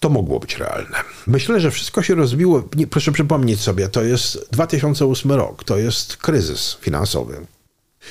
to 0.00 0.08
mogło 0.08 0.40
być 0.40 0.56
realne. 0.56 0.96
Myślę, 1.26 1.60
że 1.60 1.70
wszystko 1.70 2.02
się 2.02 2.14
rozbiło. 2.14 2.62
Nie, 2.76 2.86
proszę 2.86 3.12
przypomnieć 3.12 3.60
sobie, 3.60 3.88
to 3.88 4.02
jest 4.02 4.48
2008 4.52 5.32
rok, 5.32 5.64
to 5.64 5.78
jest 5.78 6.16
kryzys 6.16 6.76
finansowy. 6.80 7.46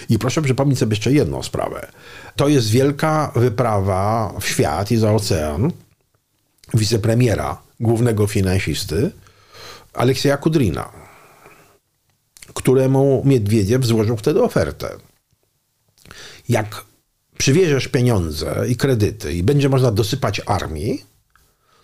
I 0.09 0.19
proszę 0.19 0.41
przypomnieć 0.41 0.79
sobie 0.79 0.91
jeszcze 0.91 1.11
jedną 1.11 1.43
sprawę. 1.43 1.87
To 2.35 2.47
jest 2.47 2.69
wielka 2.69 3.31
wyprawa 3.35 4.33
w 4.41 4.47
świat 4.47 4.91
i 4.91 4.97
za 4.97 5.11
ocean 5.11 5.71
wicepremiera, 6.73 7.61
głównego 7.79 8.27
finansisty, 8.27 9.11
Aleksieja 9.93 10.37
Kudrina, 10.37 10.89
któremu 12.53 13.21
Miedwiediew 13.25 13.85
złożył 13.85 14.17
wtedy 14.17 14.43
ofertę. 14.43 14.89
Jak 16.49 16.85
przywieziesz 17.37 17.87
pieniądze 17.87 18.65
i 18.69 18.75
kredyty 18.75 19.33
i 19.33 19.43
będzie 19.43 19.69
można 19.69 19.91
dosypać 19.91 20.41
armii, 20.45 21.05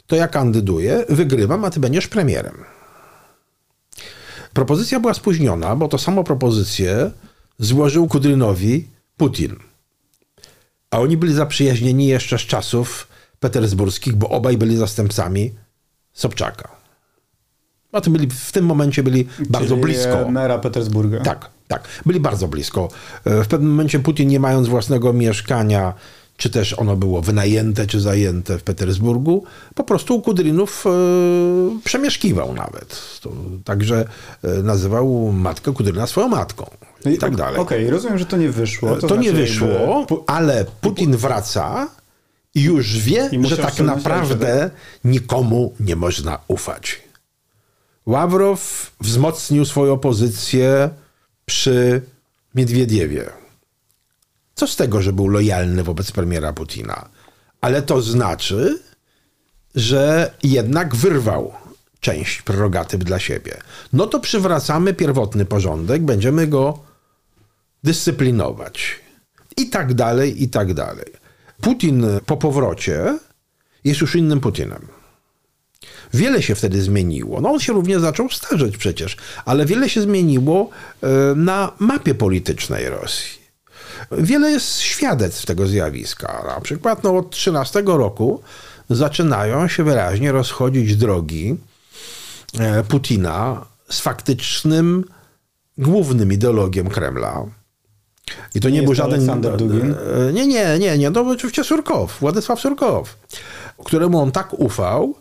to 0.08 0.16
ja 0.16 0.28
kandyduję, 0.28 1.06
wygrywam, 1.10 1.66
a 1.66 1.70
ty 1.70 1.80
będziesz 1.80 2.08
premierem. 2.08 2.64
Propozycja 4.54 5.00
była 5.00 5.14
spóźniona, 5.14 5.76
bo 5.76 5.88
to 5.88 5.98
samo 5.98 6.24
propozycję 6.24 7.12
złożył 7.60 8.08
Kudrynowi 8.08 8.88
Putin. 9.18 9.56
A 10.92 11.00
oni 11.00 11.18
byli 11.18 11.34
zaprzyjaźnieni 11.34 12.08
jeszcze 12.08 12.38
z 12.38 12.42
czasów 12.42 13.08
petersburskich, 13.40 14.16
bo 14.16 14.30
obaj 14.30 14.58
byli 14.58 14.78
zastępcami 14.78 15.54
Sobczaka. 16.14 16.70
A 17.92 18.02
tym 18.02 18.14
byli, 18.14 18.30
w 18.30 18.52
tym 18.52 18.66
momencie 18.66 19.04
byli 19.04 19.26
Czyli 19.26 19.50
bardzo 19.50 19.78
blisko. 19.78 20.30
mera 20.30 20.58
Petersburga. 20.58 21.20
Tak, 21.20 21.50
tak. 21.74 21.88
Byli 22.06 22.20
bardzo 22.20 22.48
blisko. 22.48 22.90
W 23.26 23.48
pewnym 23.48 23.72
momencie 23.72 24.00
Putin, 24.00 24.30
nie 24.30 24.40
mając 24.40 24.68
własnego 24.68 25.14
mieszkania, 25.14 25.94
czy 26.38 26.50
też 26.50 26.80
ono 26.80 26.96
było 26.96 27.22
wynajęte, 27.22 27.88
czy 27.88 28.02
zajęte 28.02 28.58
w 28.58 28.64
Petersburgu, 28.64 29.44
po 29.76 29.84
prostu 29.84 30.22
Kudrynów 30.22 30.86
e, 30.86 30.90
przemieszkiwał 31.84 32.54
nawet. 32.54 33.20
To, 33.22 33.32
także 33.64 34.06
e, 34.44 34.48
nazywał 34.64 35.32
matkę 35.32 35.74
Kudryna 35.74 36.08
swoją 36.08 36.28
matką 36.28 36.70
i 37.06 37.18
tak 37.18 37.36
dalej. 37.36 37.60
Okej, 37.60 37.80
okay, 37.80 37.92
rozumiem, 37.92 38.18
że 38.18 38.26
to 38.26 38.38
nie 38.38 38.50
wyszło. 38.50 38.90
To, 38.90 39.02
to 39.02 39.08
znaczy, 39.08 39.24
nie 39.24 39.32
wyszło, 39.32 39.68
jakby... 39.68 40.16
ale 40.28 40.66
Putin 40.82 41.18
wraca 41.18 41.88
i 42.56 42.62
już 42.62 42.98
wie, 43.00 43.30
I 43.32 43.48
że 43.48 43.58
tak 43.58 43.80
naprawdę 43.80 44.70
nikomu 45.04 45.74
nie 45.80 45.96
można 45.96 46.40
ufać. 46.48 47.02
Ławrow 48.06 48.92
wzmocnił 49.02 49.66
swoją 49.66 49.98
pozycję 49.98 50.90
przy 51.46 52.02
Miedwiediewie. 52.56 53.30
Co 54.56 54.68
z 54.68 54.76
tego, 54.76 55.02
że 55.02 55.14
był 55.14 55.28
lojalny 55.28 55.84
wobec 55.84 56.12
premiera 56.12 56.54
Putina? 56.54 57.10
Ale 57.62 57.82
to 57.82 58.02
znaczy, 58.02 58.80
że 59.76 60.34
jednak 60.44 60.96
wyrwał 60.96 61.54
część 62.00 62.42
prerogatyw 62.42 63.04
dla 63.04 63.20
siebie. 63.20 63.58
No 63.94 64.08
to 64.08 64.20
przywracamy 64.20 64.94
pierwotny 64.94 65.46
porządek, 65.46 66.02
będziemy 66.02 66.48
go 66.48 66.80
dyscyplinować. 67.84 69.00
I 69.58 69.70
tak 69.70 69.94
dalej, 69.94 70.44
i 70.44 70.50
tak 70.50 70.74
dalej. 70.74 71.06
Putin 71.62 72.06
po 72.26 72.38
powrocie 72.38 73.20
jest 73.84 74.02
już 74.02 74.16
innym 74.16 74.40
Putinem. 74.40 74.88
Wiele 76.14 76.42
się 76.42 76.56
wtedy 76.56 76.82
zmieniło. 76.82 77.42
No 77.42 77.52
on 77.52 77.60
się 77.60 77.74
również 77.74 78.02
zaczął 78.02 78.30
starzeć 78.30 78.78
przecież, 78.78 79.18
ale 79.46 79.66
wiele 79.66 79.90
się 79.90 80.02
zmieniło 80.02 80.70
e, 81.02 81.08
na 81.36 81.72
mapie 81.80 82.16
politycznej 82.16 82.90
Rosji. 82.90 83.44
Wiele 84.12 84.52
jest 84.52 84.80
świadectw 84.80 85.46
tego 85.46 85.68
zjawiska. 85.68 86.44
Na 86.56 86.62
przykład 86.62 87.04
no, 87.04 87.18
od 87.18 87.30
13 87.30 87.84
roku 87.86 88.42
zaczynają 88.90 89.68
się 89.68 89.84
wyraźnie 89.84 90.32
rozchodzić 90.32 90.96
drogi 90.96 91.56
e, 92.60 92.84
Putina 92.84 93.66
z 93.90 94.00
faktycznym 94.00 95.06
głównym 95.78 96.34
ideologiem 96.34 96.90
Kremla. 96.90 97.46
I 98.56 98.60
to 98.60 98.70
nie, 98.70 98.80
nie 98.80 98.84
był 98.84 98.94
żaden. 98.94 99.14
Aleksander 99.14 99.58
Dugin? 99.58 99.96
E, 100.30 100.34
nie, 100.34 100.48
nie, 100.48 100.80
nie, 100.80 100.98
nie. 100.98 101.12
To 101.12 101.28
oczywiście 101.28 101.64
Surkow, 101.64 102.20
Władysław 102.20 102.60
Surkow, 102.60 103.18
któremu 103.86 104.20
on 104.20 104.32
tak 104.32 104.54
ufał 104.54 105.16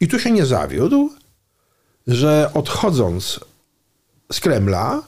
i 0.00 0.08
tu 0.08 0.18
się 0.18 0.30
nie 0.30 0.46
zawiódł, 0.46 1.10
że 2.06 2.50
odchodząc 2.54 3.40
z 4.32 4.40
Kremla, 4.40 5.02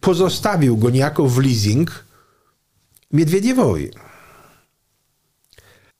pozostawił 0.00 0.76
go 0.76 0.90
niejako 0.90 1.28
w 1.28 1.38
leasing 1.38 2.04
Miedwiediewowi. 3.12 3.90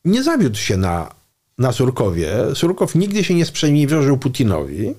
Nie 0.05 0.23
zawiódł 0.23 0.57
się 0.57 0.77
na, 0.77 1.15
na 1.59 1.73
Surkowie. 1.73 2.37
Surkow 2.55 2.95
nigdy 2.95 3.25
się 3.25 3.35
nie 3.35 3.47
sprzeniewierzył 3.47 4.19
Putinowi, 4.19 4.95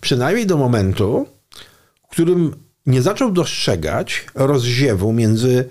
przynajmniej 0.00 0.46
do 0.46 0.56
momentu, 0.56 1.26
w 2.08 2.10
którym 2.10 2.56
nie 2.86 3.02
zaczął 3.02 3.32
dostrzegać 3.32 4.26
rozziewu 4.34 5.12
między 5.12 5.68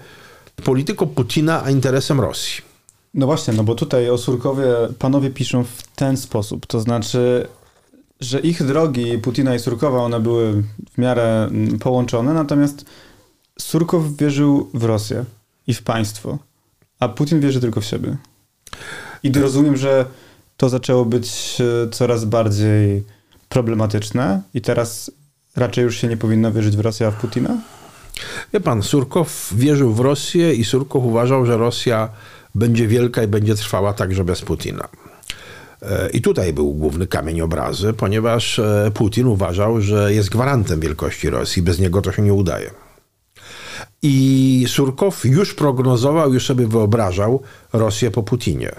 polityką 0.64 1.08
Putina 1.08 1.64
a 1.64 1.70
interesem 1.70 2.22
Rosji. 2.22 2.69
No 3.14 3.26
właśnie, 3.26 3.54
no 3.54 3.64
bo 3.64 3.76
tutaj 3.76 4.10
o 4.10 4.18
Surkowie 4.18 4.66
panowie 5.00 5.30
piszą 5.30 5.64
w 5.64 5.84
ten 5.96 6.18
sposób, 6.18 6.66
to 6.66 6.80
znaczy, 6.80 7.48
że 8.20 8.40
ich 8.40 8.64
drogi 8.64 9.18
Putina 9.18 9.56
i 9.56 9.60
Surkowa, 9.60 10.04
one 10.04 10.20
były 10.20 10.64
w 10.94 10.98
miarę 10.98 11.44
mm, 11.44 11.80
połączone, 11.80 12.34
natomiast 12.34 12.86
Surkow 13.60 14.04
wierzył 14.18 14.70
w 14.74 14.84
Rosję 14.84 15.26
i 15.68 15.74
w 15.74 15.84
państwo, 15.84 16.38
a 17.00 17.10
Putin 17.10 17.40
wierzy 17.40 17.62
tylko 17.62 17.82
w 17.82 17.86
siebie. 17.86 18.18
I 19.24 19.32
rozumiem, 19.32 19.78
że 19.78 20.06
to 20.58 20.70
zaczęło 20.70 21.06
być 21.06 21.58
e, 21.62 21.90
coraz 21.90 22.26
bardziej 22.26 23.04
problematyczne 23.50 24.42
i 24.54 24.62
teraz 24.62 25.12
raczej 25.56 25.84
już 25.84 25.98
się 25.98 26.08
nie 26.08 26.18
powinno 26.18 26.52
wierzyć 26.52 26.78
w 26.78 26.80
Rosję, 26.80 27.08
a 27.08 27.12
w 27.12 27.22
Putina? 27.22 27.58
Wie 28.54 28.60
pan, 28.60 28.84
Surkow 28.84 29.54
wierzył 29.56 29.94
w 29.94 30.00
Rosję 30.00 30.54
i 30.54 30.64
Surkow 30.64 31.04
uważał, 31.04 31.46
że 31.46 31.58
Rosja 31.58 32.10
będzie 32.56 32.88
wielka 32.88 33.24
i 33.24 33.28
będzie 33.28 33.56
trwała 33.56 33.94
także 33.94 34.24
bez 34.24 34.42
Putina. 34.42 34.88
E, 35.82 36.10
I 36.10 36.22
tutaj 36.22 36.54
był 36.54 36.74
główny 36.74 37.08
kamień 37.08 37.42
obrazy, 37.42 37.94
ponieważ 37.94 38.60
e, 38.60 38.92
Putin 38.94 39.28
uważał, 39.28 39.82
że 39.82 40.14
jest 40.14 40.30
gwarantem 40.30 40.80
wielkości 40.80 41.30
Rosji. 41.30 41.62
Bez 41.62 41.80
niego 41.80 42.02
to 42.02 42.12
się 42.12 42.22
nie 42.22 42.34
udaje. 42.34 42.72
I 44.02 44.66
Surkow 44.68 45.26
już 45.26 45.54
prognozował, 45.54 46.34
już 46.34 46.46
sobie 46.46 46.68
wyobrażał 46.68 47.42
Rosję 47.74 48.12
po 48.12 48.24
Putinie. 48.24 48.72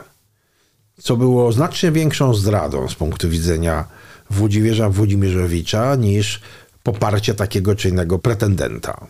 Co 1.01 1.17
było 1.17 1.53
znacznie 1.53 1.93
większą 1.93 2.35
zdradą 2.35 2.89
z 2.89 2.95
punktu 2.95 3.29
widzenia 3.29 3.85
Włodzimierza 4.31 4.91
Włodzimierzowicza 4.91 5.95
niż 5.95 6.41
poparcie 6.83 7.35
takiego 7.35 7.75
czy 7.75 7.89
innego 7.89 8.19
pretendenta. 8.19 9.07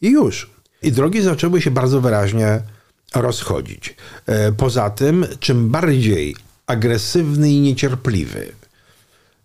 I 0.00 0.10
już. 0.10 0.50
I 0.82 0.92
drogi 0.92 1.22
zaczęły 1.22 1.62
się 1.62 1.70
bardzo 1.70 2.00
wyraźnie 2.00 2.60
rozchodzić. 3.14 3.96
E, 4.26 4.52
poza 4.52 4.90
tym, 4.90 5.26
czym 5.40 5.68
bardziej 5.68 6.36
agresywny 6.66 7.50
i 7.50 7.60
niecierpliwy 7.60 8.52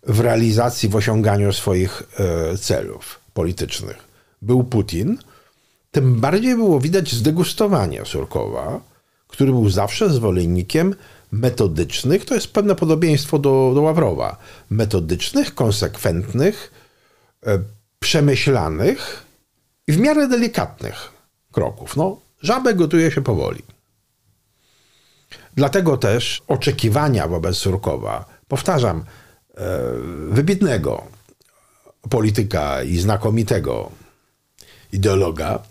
w 0.06 0.20
realizacji, 0.20 0.88
w 0.88 0.96
osiąganiu 0.96 1.52
swoich 1.52 2.02
e, 2.02 2.58
celów 2.58 3.20
politycznych 3.34 3.96
był 4.42 4.64
Putin, 4.64 5.18
tym 5.90 6.20
bardziej 6.20 6.56
było 6.56 6.80
widać 6.80 7.12
zdegustowanie 7.12 8.04
Surkowa, 8.04 8.80
który 9.28 9.52
był 9.52 9.70
zawsze 9.70 10.10
zwolennikiem 10.10 10.94
metodycznych, 11.32 12.24
to 12.24 12.34
jest 12.34 12.52
pewne 12.52 12.74
podobieństwo 12.74 13.38
do, 13.38 13.72
do 13.74 13.80
Ławrowa, 13.82 14.36
metodycznych, 14.70 15.54
konsekwentnych, 15.54 16.72
e, 17.46 17.58
przemyślanych 17.98 19.22
i 19.86 19.92
w 19.92 19.98
miarę 19.98 20.28
delikatnych 20.28 21.12
kroków. 21.52 21.96
No, 21.96 22.20
żabę 22.42 22.74
gotuje 22.74 23.10
się 23.10 23.22
powoli. 23.22 23.62
Dlatego 25.54 25.96
też 25.96 26.42
oczekiwania 26.48 27.28
wobec 27.28 27.56
Surkowa, 27.56 28.24
powtarzam, 28.48 28.98
e, 28.98 29.04
wybitnego 30.28 31.02
polityka 32.10 32.82
i 32.82 32.98
znakomitego 32.98 33.90
ideologa, 34.92 35.62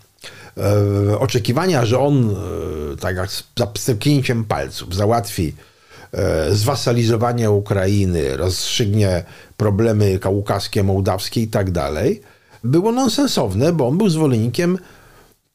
e, 0.57 1.19
oczekiwania, 1.19 1.85
że 1.85 1.99
on 1.99 2.29
e, 2.29 2.97
tak 2.97 3.15
jak 3.15 3.29
za 3.57 3.67
pstryknięciem 3.67 4.45
palców 4.45 4.95
załatwi 4.95 5.55
zwasalizowanie 6.51 7.51
Ukrainy, 7.51 8.37
rozstrzygnie 8.37 9.23
problemy 9.57 10.19
kaukaskie, 10.19 10.83
mołdawskie 10.83 11.41
i 11.41 11.47
tak 11.47 11.71
dalej, 11.71 12.21
było 12.63 12.91
nonsensowne, 12.91 13.73
bo 13.73 13.87
on 13.87 13.97
był 13.97 14.09
zwolennikiem 14.09 14.77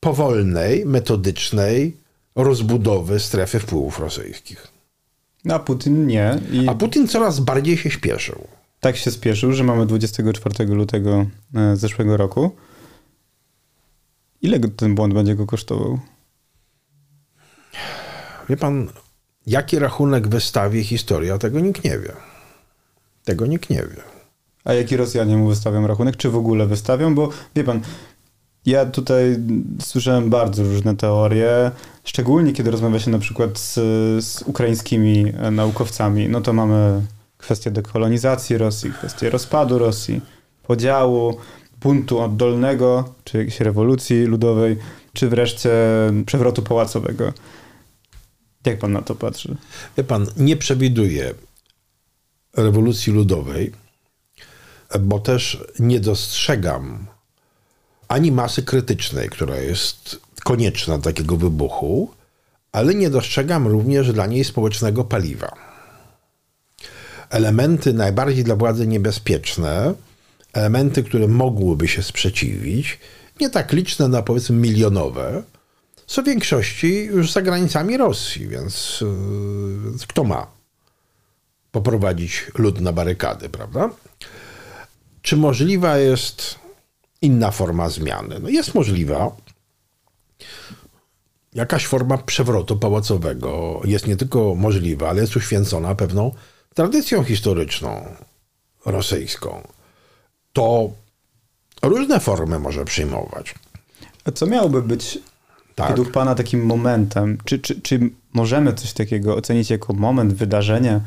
powolnej, 0.04 0.86
metodycznej 0.86 1.96
rozbudowy 2.34 3.20
strefy 3.20 3.58
wpływów 3.58 3.98
rosyjskich. 3.98 4.68
A 5.48 5.58
Putin 5.58 6.06
nie. 6.06 6.38
I... 6.52 6.68
A 6.68 6.74
Putin 6.74 7.08
coraz 7.08 7.40
bardziej 7.40 7.76
się 7.76 7.90
śpieszył. 7.90 8.46
Tak 8.80 8.96
się 8.96 9.10
spieszył, 9.10 9.52
że 9.52 9.64
mamy 9.64 9.86
24 9.86 10.66
lutego 10.66 11.26
e, 11.54 11.76
zeszłego 11.76 12.16
roku. 12.16 12.50
Ile 14.42 14.58
ten 14.60 14.94
błąd 14.94 15.14
będzie 15.14 15.34
go 15.34 15.46
kosztował? 15.46 15.98
Wie 18.48 18.56
pan, 18.56 18.88
jaki 19.46 19.78
rachunek 19.78 20.28
wystawi 20.28 20.84
historia, 20.84 21.38
tego 21.38 21.60
nikt 21.60 21.84
nie 21.84 21.98
wie. 21.98 22.12
Tego 23.24 23.46
nikt 23.46 23.70
nie 23.70 23.82
wie. 23.82 24.02
A 24.64 24.72
jaki 24.72 24.96
Rosjanie 24.96 25.36
mu 25.36 25.48
wystawią 25.48 25.86
rachunek? 25.86 26.16
Czy 26.16 26.30
w 26.30 26.36
ogóle 26.36 26.66
wystawią? 26.66 27.14
Bo 27.14 27.28
wie 27.56 27.64
pan, 27.64 27.80
ja 28.66 28.86
tutaj 28.86 29.36
słyszałem 29.80 30.30
bardzo 30.30 30.62
różne 30.62 30.96
teorie, 30.96 31.70
szczególnie 32.04 32.52
kiedy 32.52 32.70
rozmawia 32.70 33.00
się 33.00 33.10
na 33.10 33.18
przykład 33.18 33.58
z, 33.58 33.74
z 34.24 34.42
ukraińskimi 34.42 35.32
e, 35.38 35.50
naukowcami. 35.50 36.28
No 36.28 36.40
to 36.40 36.52
mamy 36.52 37.02
kwestię 37.38 37.70
dekolonizacji 37.70 38.58
Rosji, 38.58 38.92
kwestię 38.92 39.30
rozpadu 39.30 39.78
Rosji, 39.78 40.20
podziału, 40.62 41.36
buntu 41.80 42.20
oddolnego, 42.20 43.14
czy 43.24 43.38
jakiejś 43.38 43.60
rewolucji 43.60 44.24
ludowej, 44.24 44.76
czy 45.12 45.28
wreszcie 45.28 45.70
przewrotu 46.26 46.62
pałacowego. 46.62 47.32
Jak 48.66 48.78
pan 48.78 48.92
na 48.92 49.02
to 49.02 49.14
patrzy? 49.14 49.56
Wie 49.96 50.04
pan, 50.04 50.26
nie 50.36 50.56
przewiduje 50.56 51.34
rewolucji 52.56 53.12
ludowej, 53.12 53.72
bo 55.00 55.18
też 55.18 55.64
nie 55.78 56.00
dostrzegam 56.00 57.06
ani 58.08 58.32
masy 58.32 58.62
krytycznej, 58.62 59.28
która 59.28 59.56
jest 59.56 60.18
konieczna 60.44 60.98
do 60.98 61.04
takiego 61.04 61.36
wybuchu, 61.36 62.10
ale 62.72 62.94
nie 62.94 63.10
dostrzegam 63.10 63.66
również 63.66 64.12
dla 64.12 64.26
niej 64.26 64.44
społecznego 64.44 65.04
paliwa. 65.04 65.54
Elementy 67.30 67.92
najbardziej 67.92 68.44
dla 68.44 68.56
władzy 68.56 68.86
niebezpieczne, 68.86 69.94
elementy, 70.52 71.02
które 71.02 71.28
mogłyby 71.28 71.88
się 71.88 72.02
sprzeciwić, 72.02 72.98
nie 73.40 73.50
tak 73.50 73.72
liczne, 73.72 74.08
na 74.08 74.22
powiedzmy 74.22 74.56
milionowe, 74.56 75.42
są 76.06 76.22
w 76.22 76.26
większości 76.26 77.04
już 77.04 77.32
za 77.32 77.42
granicami 77.42 77.96
Rosji, 77.96 78.48
więc 78.48 79.00
yy, 79.00 80.06
kto 80.08 80.24
ma 80.24 80.46
poprowadzić 81.72 82.46
lud 82.58 82.80
na 82.80 82.92
barykady, 82.92 83.48
prawda? 83.48 83.90
Czy 85.22 85.36
możliwa 85.36 85.98
jest 85.98 86.63
inna 87.24 87.50
forma 87.50 87.88
zmiany. 87.88 88.38
No 88.40 88.48
jest 88.48 88.74
możliwa. 88.74 89.36
Jakaś 91.54 91.86
forma 91.86 92.18
przewrotu 92.18 92.76
pałacowego 92.76 93.80
jest 93.84 94.06
nie 94.06 94.16
tylko 94.16 94.54
możliwa, 94.54 95.08
ale 95.08 95.20
jest 95.20 95.36
uświęcona 95.36 95.94
pewną 95.94 96.34
tradycją 96.74 97.24
historyczną 97.24 98.06
rosyjską. 98.86 99.68
To 100.52 100.90
różne 101.82 102.20
formy 102.20 102.58
może 102.58 102.84
przyjmować. 102.84 103.54
A 104.24 104.30
co 104.30 104.46
miałoby 104.46 104.82
być 104.82 105.18
tak. 105.74 105.88
według 105.88 106.10
Pana 106.10 106.34
takim 106.34 106.66
momentem, 106.66 107.38
czy, 107.44 107.58
czy, 107.58 107.80
czy 107.80 108.10
możemy 108.32 108.74
coś 108.74 108.92
takiego 108.92 109.36
ocenić 109.36 109.70
jako 109.70 109.92
moment, 109.92 110.32
wydarzenie, 110.32 111.00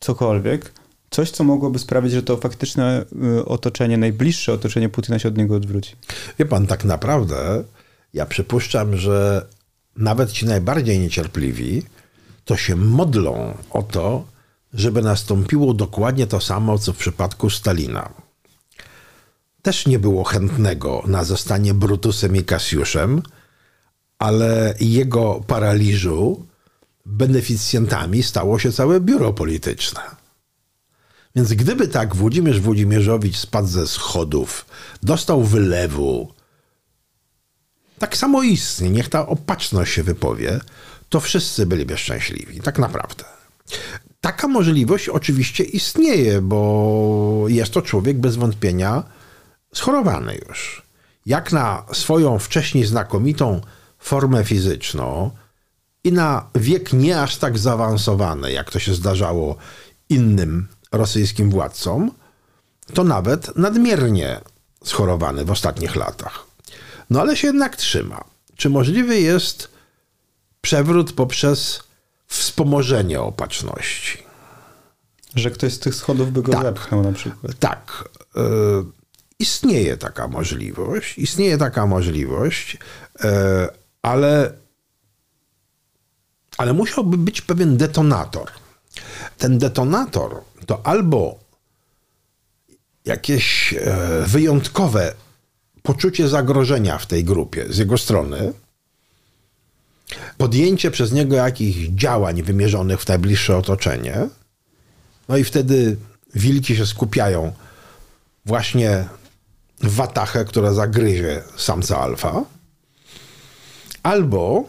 cokolwiek, 0.00 0.72
coś, 1.10 1.30
co 1.30 1.44
mogłoby 1.44 1.78
sprawić, 1.78 2.12
że 2.12 2.22
to 2.22 2.36
faktyczne 2.36 3.04
y, 3.38 3.44
otoczenie, 3.44 3.98
najbliższe 3.98 4.52
otoczenie 4.52 4.88
Putina 4.88 5.18
się 5.18 5.28
od 5.28 5.38
niego 5.38 5.56
odwróci? 5.56 5.96
Wie 6.38 6.46
pan, 6.46 6.66
tak 6.66 6.84
naprawdę 6.84 7.64
ja 8.14 8.26
przypuszczam, 8.26 8.96
że 8.96 9.46
nawet 9.96 10.32
ci 10.32 10.46
najbardziej 10.46 10.98
niecierpliwi 10.98 11.82
to 12.44 12.56
się 12.56 12.76
modlą 12.76 13.54
o 13.70 13.82
to, 13.82 14.24
żeby 14.74 15.02
nastąpiło 15.02 15.74
dokładnie 15.74 16.26
to 16.26 16.40
samo, 16.40 16.78
co 16.78 16.92
w 16.92 16.96
przypadku 16.96 17.50
Stalina. 17.50 18.10
Też 19.62 19.86
nie 19.86 19.98
było 19.98 20.24
chętnego 20.24 21.02
na 21.06 21.24
zostanie 21.24 21.74
Brutusem 21.74 22.36
i 22.36 22.44
Kasiuszem, 22.44 23.22
ale 24.18 24.74
jego 24.80 25.40
paraliżu 25.46 26.46
beneficjentami 27.06 28.22
stało 28.22 28.58
się 28.58 28.72
całe 28.72 29.00
biuro 29.00 29.32
polityczne. 29.32 30.19
Więc 31.36 31.52
gdyby 31.52 31.88
tak 31.88 32.16
Włodzimierz 32.16 32.60
Włodzimierzowicz 32.60 33.36
spadł 33.36 33.68
ze 33.68 33.86
schodów, 33.86 34.66
dostał 35.02 35.42
wylewu, 35.42 36.32
tak 37.98 38.16
samo 38.16 38.42
istnie, 38.42 38.90
niech 38.90 39.08
ta 39.08 39.26
opatrzność 39.26 39.92
się 39.92 40.02
wypowie, 40.02 40.60
to 41.08 41.20
wszyscy 41.20 41.66
byliby 41.66 41.98
szczęśliwi, 41.98 42.60
tak 42.60 42.78
naprawdę. 42.78 43.24
Taka 44.20 44.48
możliwość 44.48 45.08
oczywiście 45.08 45.64
istnieje, 45.64 46.42
bo 46.42 47.44
jest 47.48 47.72
to 47.72 47.82
człowiek 47.82 48.18
bez 48.18 48.36
wątpienia 48.36 49.02
schorowany 49.74 50.40
już. 50.48 50.82
Jak 51.26 51.52
na 51.52 51.86
swoją 51.92 52.38
wcześniej 52.38 52.84
znakomitą 52.84 53.60
formę 53.98 54.44
fizyczną 54.44 55.30
i 56.04 56.12
na 56.12 56.50
wiek 56.54 56.92
nie 56.92 57.22
aż 57.22 57.36
tak 57.36 57.58
zaawansowany, 57.58 58.52
jak 58.52 58.70
to 58.70 58.78
się 58.78 58.94
zdarzało 58.94 59.56
innym 60.08 60.68
rosyjskim 60.92 61.50
władcom, 61.50 62.10
to 62.94 63.04
nawet 63.04 63.56
nadmiernie 63.56 64.40
schorowany 64.84 65.44
w 65.44 65.50
ostatnich 65.50 65.96
latach. 65.96 66.46
No 67.10 67.20
ale 67.20 67.36
się 67.36 67.46
jednak 67.46 67.76
trzyma. 67.76 68.24
Czy 68.56 68.70
możliwy 68.70 69.20
jest 69.20 69.68
przewrót 70.60 71.12
poprzez 71.12 71.82
wspomożenie 72.26 73.20
opatrzności? 73.20 74.22
Że 75.34 75.50
ktoś 75.50 75.72
z 75.72 75.78
tych 75.78 75.94
schodów 75.94 76.32
by 76.32 76.42
go 76.42 76.52
tak, 76.52 76.62
zepchnął 76.62 77.02
na 77.02 77.12
przykład. 77.12 77.58
Tak. 77.58 78.08
Y 78.36 78.40
istnieje 79.38 79.96
taka 79.96 80.28
możliwość. 80.28 81.18
Istnieje 81.18 81.58
taka 81.58 81.86
możliwość, 81.86 82.78
y 83.24 83.28
ale, 84.02 84.52
ale 86.58 86.72
musiałby 86.72 87.16
być 87.16 87.40
pewien 87.40 87.76
detonator. 87.76 88.50
Ten 89.38 89.58
detonator 89.58 90.40
to 90.66 90.86
albo 90.86 91.38
jakieś 93.04 93.72
e, 93.72 93.96
wyjątkowe 94.26 95.14
poczucie 95.82 96.28
zagrożenia 96.28 96.98
w 96.98 97.06
tej 97.06 97.24
grupie 97.24 97.66
z 97.68 97.78
jego 97.78 97.98
strony, 97.98 98.52
podjęcie 100.38 100.90
przez 100.90 101.12
niego 101.12 101.36
jakichś 101.36 101.78
działań 101.78 102.42
wymierzonych 102.42 103.00
w 103.00 103.08
najbliższe 103.08 103.56
otoczenie, 103.56 104.28
no 105.28 105.36
i 105.36 105.44
wtedy 105.44 105.96
wilki 106.34 106.76
się 106.76 106.86
skupiają 106.86 107.52
właśnie 108.46 109.04
w 109.80 109.94
watachę, 109.94 110.44
która 110.44 110.72
zagryzie 110.72 111.42
samca 111.56 111.98
alfa, 111.98 112.44
albo, 114.02 114.64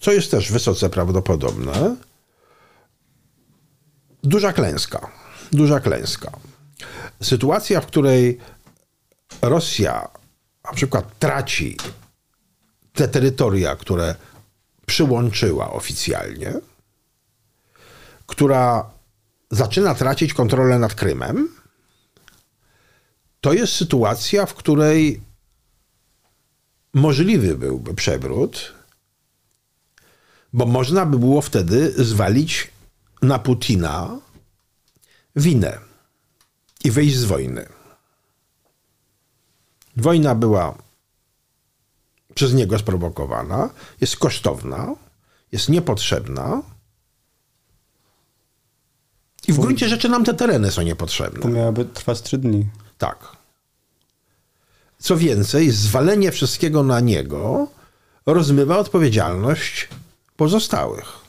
co 0.00 0.12
jest 0.12 0.30
też 0.30 0.52
wysoce 0.52 0.90
prawdopodobne, 0.90 1.96
duża 4.26 4.52
klęska. 4.52 5.10
Duża 5.52 5.80
klęska. 5.80 6.30
Sytuacja, 7.22 7.80
w 7.80 7.86
której 7.86 8.38
Rosja 9.42 10.08
na 10.64 10.72
przykład 10.72 11.18
traci 11.18 11.76
te 12.92 13.08
terytoria, 13.08 13.76
które 13.76 14.14
przyłączyła 14.86 15.72
oficjalnie, 15.72 16.52
która 18.26 18.90
zaczyna 19.50 19.94
tracić 19.94 20.34
kontrolę 20.34 20.78
nad 20.78 20.94
Krymem, 20.94 21.48
to 23.40 23.52
jest 23.52 23.72
sytuacja, 23.72 24.46
w 24.46 24.54
której 24.54 25.20
możliwy 26.94 27.54
byłby 27.54 27.94
przewrót, 27.94 28.72
bo 30.52 30.66
można 30.66 31.06
by 31.06 31.18
było 31.18 31.42
wtedy 31.42 32.04
zwalić 32.04 32.75
na 33.26 33.38
Putina 33.38 34.18
winę 35.36 35.78
i 36.84 36.90
wyjść 36.90 37.16
z 37.16 37.24
wojny. 37.24 37.66
Wojna 39.96 40.34
była 40.34 40.78
przez 42.34 42.54
niego 42.54 42.78
sprowokowana, 42.78 43.70
jest 44.00 44.16
kosztowna, 44.16 44.94
jest 45.52 45.68
niepotrzebna. 45.68 46.62
I 49.48 49.52
w 49.52 49.60
gruncie 49.60 49.88
rzeczy 49.88 50.08
nam 50.08 50.24
te 50.24 50.34
tereny 50.34 50.70
są 50.70 50.82
niepotrzebne. 50.82 51.40
To 51.40 51.48
miałaby 51.48 51.84
trwać 51.84 52.22
trzy 52.22 52.38
dni. 52.38 52.66
Tak. 52.98 53.36
Co 54.98 55.16
więcej, 55.16 55.70
zwalenie 55.70 56.32
wszystkiego 56.32 56.82
na 56.82 57.00
niego 57.00 57.68
rozmywa 58.26 58.78
odpowiedzialność 58.78 59.88
pozostałych. 60.36 61.25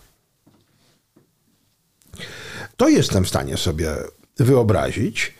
To 2.77 2.89
jestem 2.89 3.25
w 3.25 3.29
stanie 3.29 3.57
sobie 3.57 3.95
wyobrazić, 4.37 5.33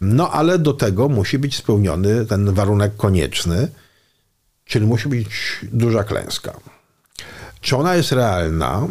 no 0.00 0.30
ale 0.30 0.58
do 0.58 0.72
tego 0.72 1.08
musi 1.08 1.38
być 1.38 1.56
spełniony 1.56 2.26
ten 2.26 2.54
warunek 2.54 2.96
konieczny, 2.96 3.68
czyli 4.64 4.86
musi 4.86 5.08
być 5.08 5.28
duża 5.62 6.04
klęska. 6.04 6.60
Czy 7.60 7.76
ona 7.76 7.94
jest 7.94 8.12
realna? 8.12 8.88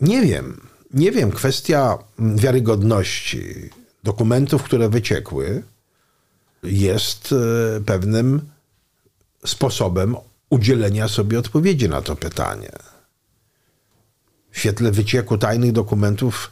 Nie 0.00 0.22
wiem. 0.22 0.60
Nie 0.94 1.12
wiem. 1.12 1.30
Kwestia 1.30 1.98
wiarygodności 2.18 3.70
dokumentów, 4.04 4.62
które 4.62 4.88
wyciekły, 4.88 5.62
jest 6.62 7.32
e, 7.32 7.80
pewnym 7.80 8.40
sposobem 9.46 10.16
udzielenia 10.50 11.08
sobie 11.08 11.38
odpowiedzi 11.38 11.88
na 11.88 12.02
to 12.02 12.16
pytanie 12.16 12.93
w 14.54 14.58
świetle 14.58 14.90
wycieku 14.90 15.38
tajnych 15.38 15.72
dokumentów 15.72 16.50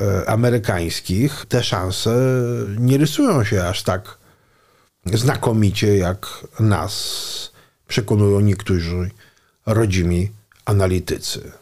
e, 0.00 0.28
amerykańskich 0.28 1.46
te 1.48 1.62
szanse 1.62 2.16
nie 2.78 2.98
rysują 2.98 3.44
się 3.44 3.64
aż 3.64 3.82
tak 3.82 4.18
znakomicie, 5.12 5.96
jak 5.96 6.26
nas 6.60 6.94
przekonują 7.88 8.40
niektórzy 8.40 9.10
rodzimi 9.66 10.30
analitycy. 10.64 11.52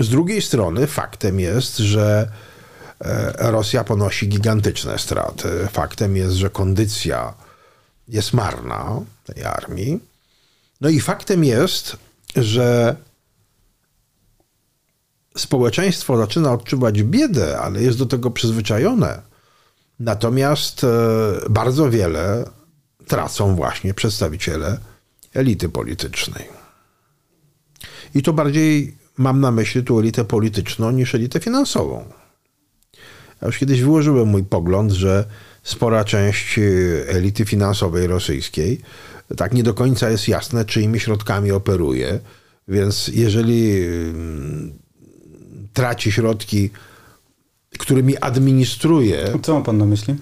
Z 0.00 0.08
drugiej 0.08 0.42
strony 0.42 0.86
faktem 0.86 1.40
jest, 1.40 1.76
że 1.76 2.30
e, 3.00 3.50
Rosja 3.50 3.84
ponosi 3.84 4.28
gigantyczne 4.28 4.98
straty. 4.98 5.48
Faktem 5.72 6.16
jest, 6.16 6.34
że 6.34 6.50
kondycja 6.50 7.34
jest 8.08 8.32
marna 8.32 9.00
tej 9.24 9.44
armii. 9.44 10.00
No 10.80 10.88
i 10.88 11.00
faktem 11.00 11.44
jest, 11.44 11.96
że 12.36 12.96
społeczeństwo 15.36 16.16
zaczyna 16.16 16.52
odczuwać 16.52 17.02
biedę, 17.02 17.58
ale 17.58 17.82
jest 17.82 17.98
do 17.98 18.06
tego 18.06 18.30
przyzwyczajone. 18.30 19.22
Natomiast 20.00 20.84
e, 20.84 20.88
bardzo 21.50 21.90
wiele 21.90 22.50
tracą 23.06 23.56
właśnie 23.56 23.94
przedstawiciele 23.94 24.78
elity 25.34 25.68
politycznej. 25.68 26.44
I 28.14 28.22
to 28.22 28.32
bardziej 28.32 28.96
mam 29.16 29.40
na 29.40 29.50
myśli 29.50 29.82
tu 29.82 29.98
elitę 29.98 30.24
polityczną 30.24 30.90
niż 30.90 31.14
elitę 31.14 31.40
finansową. 31.40 32.04
Ja 33.42 33.46
już 33.46 33.58
kiedyś 33.58 33.82
wyłożyłem 33.82 34.28
mój 34.28 34.44
pogląd, 34.44 34.92
że 34.92 35.24
spora 35.62 36.04
część 36.04 36.60
elity 37.08 37.44
finansowej 37.44 38.06
rosyjskiej 38.06 38.80
tak 39.36 39.54
nie 39.54 39.62
do 39.62 39.74
końca 39.74 40.10
jest 40.10 40.28
jasne, 40.28 40.64
czyimi 40.64 41.00
środkami 41.00 41.52
operuje. 41.52 42.20
Więc 42.68 43.08
jeżeli 43.08 43.86
mm, 43.86 44.78
traci 45.76 46.12
środki, 46.12 46.70
którymi 47.78 48.16
administruje. 48.16 49.38
Co 49.42 49.54
ma 49.54 49.60
pan 49.60 49.78
na 49.78 49.84
myśli? 49.84 50.14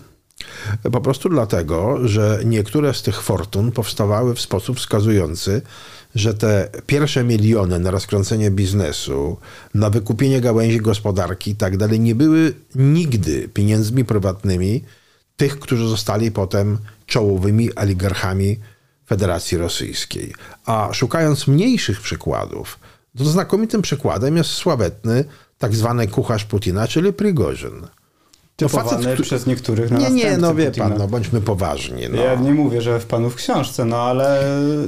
Po 0.93 1.01
prostu 1.01 1.29
dlatego, 1.29 2.09
że 2.09 2.41
niektóre 2.45 2.95
z 2.95 3.03
tych 3.03 3.23
fortun 3.23 3.73
powstawały 3.73 4.35
w 4.35 4.41
sposób 4.41 4.79
wskazujący, 4.79 5.63
że 6.15 6.35
te 6.35 6.69
pierwsze 6.87 7.25
miliony 7.25 7.79
na 7.79 7.91
rozkręcenie 7.91 8.51
biznesu, 8.51 9.37
na 9.75 9.91
wykupienie 9.91 10.41
gałęzi 10.41 10.81
gospodarki 10.81 11.51
i 11.51 11.57
tak 11.57 11.77
dalej, 11.77 12.01
nie 12.01 12.15
były 12.15 12.55
nigdy 12.75 13.49
pieniędzmi 13.49 14.05
prywatnymi 14.05 14.85
tych, 15.37 15.59
którzy 15.59 15.89
zostali 15.89 16.31
potem 16.31 16.79
czołowymi 17.07 17.75
oligarchami 17.75 18.59
Federacji 19.07 19.59
Rosyjskiej. 19.59 20.35
A 20.67 20.89
szukając 20.93 21.47
mniejszych 21.47 22.01
przykładów, 22.01 22.79
to 23.19 23.25
znakomitym 23.25 23.83
przykładem 23.83 24.37
jest 24.37 24.51
sławetny 24.51 25.25
tak 25.59 25.75
zwany 25.75 26.09
kucharz 26.09 26.45
Putina, 26.45 26.89
czyli 26.89 27.13
Prigorzyn. 27.13 27.87
To 28.57 28.69
facet, 28.69 28.99
który... 28.99 29.23
przez 29.23 29.47
niektórych 29.47 29.91
na 29.91 29.99
Nie, 29.99 30.11
nie, 30.11 30.37
no 30.37 30.55
wie 30.55 30.67
Putina. 30.67 30.89
pan, 30.89 30.99
no 30.99 31.09
bądźmy 31.09 31.41
poważni. 31.41 32.03
No. 32.11 32.23
Ja 32.23 32.35
nie 32.35 32.55
mówię, 32.55 32.83
że 32.83 33.01
w 33.01 33.07
panu 33.07 33.31
w 33.31 33.35
książce, 33.35 33.85
no 33.85 33.97
ale 33.97 34.41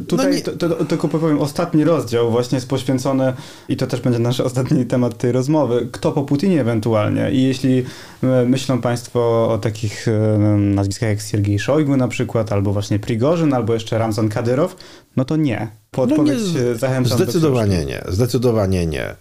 tutaj 0.09 0.27
no 0.27 0.35
nie... 0.35 0.43
to, 0.43 0.69
to, 0.69 0.85
tylko 0.85 1.09
powiem, 1.09 1.39
ostatni 1.39 1.85
rozdział 1.85 2.31
właśnie 2.31 2.57
jest 2.57 2.69
poświęcony 2.69 3.33
i 3.69 3.77
to 3.77 3.87
też 3.87 4.01
będzie 4.01 4.19
nasz 4.19 4.41
ostatni 4.41 4.87
temat 4.87 5.19
tej 5.19 5.33
rozmowy, 5.33 5.89
kto 5.93 6.13
po 6.13 6.23
Putinie 6.23 6.61
ewentualnie 6.61 7.31
i 7.31 7.43
jeśli 7.43 7.85
e, 8.23 8.45
myślą 8.45 8.81
państwo 8.81 9.49
o 9.53 9.59
takich 9.59 10.09
e, 10.09 10.39
nazwiskach 10.59 11.09
jak 11.09 11.21
Siergiej 11.21 11.59
Szojgu 11.59 11.97
na 11.97 12.09
przykład, 12.09 12.53
albo 12.53 12.73
właśnie 12.73 12.99
Prigorzyn, 12.99 13.55
albo 13.55 13.75
jeszcze 13.75 13.99
Ramzan 13.99 14.29
Kadyrow, 14.29 14.77
no 15.17 15.25
to 15.25 15.37
nie. 15.37 15.69
Po 15.97 16.03
odpowiedź 16.03 16.43
no 16.55 16.61
nie, 16.61 16.75
zachęcam 16.75 17.19
Zdecydowanie 17.19 17.85
nie, 17.85 18.05
zdecydowanie 18.09 18.87
nie. 18.87 19.15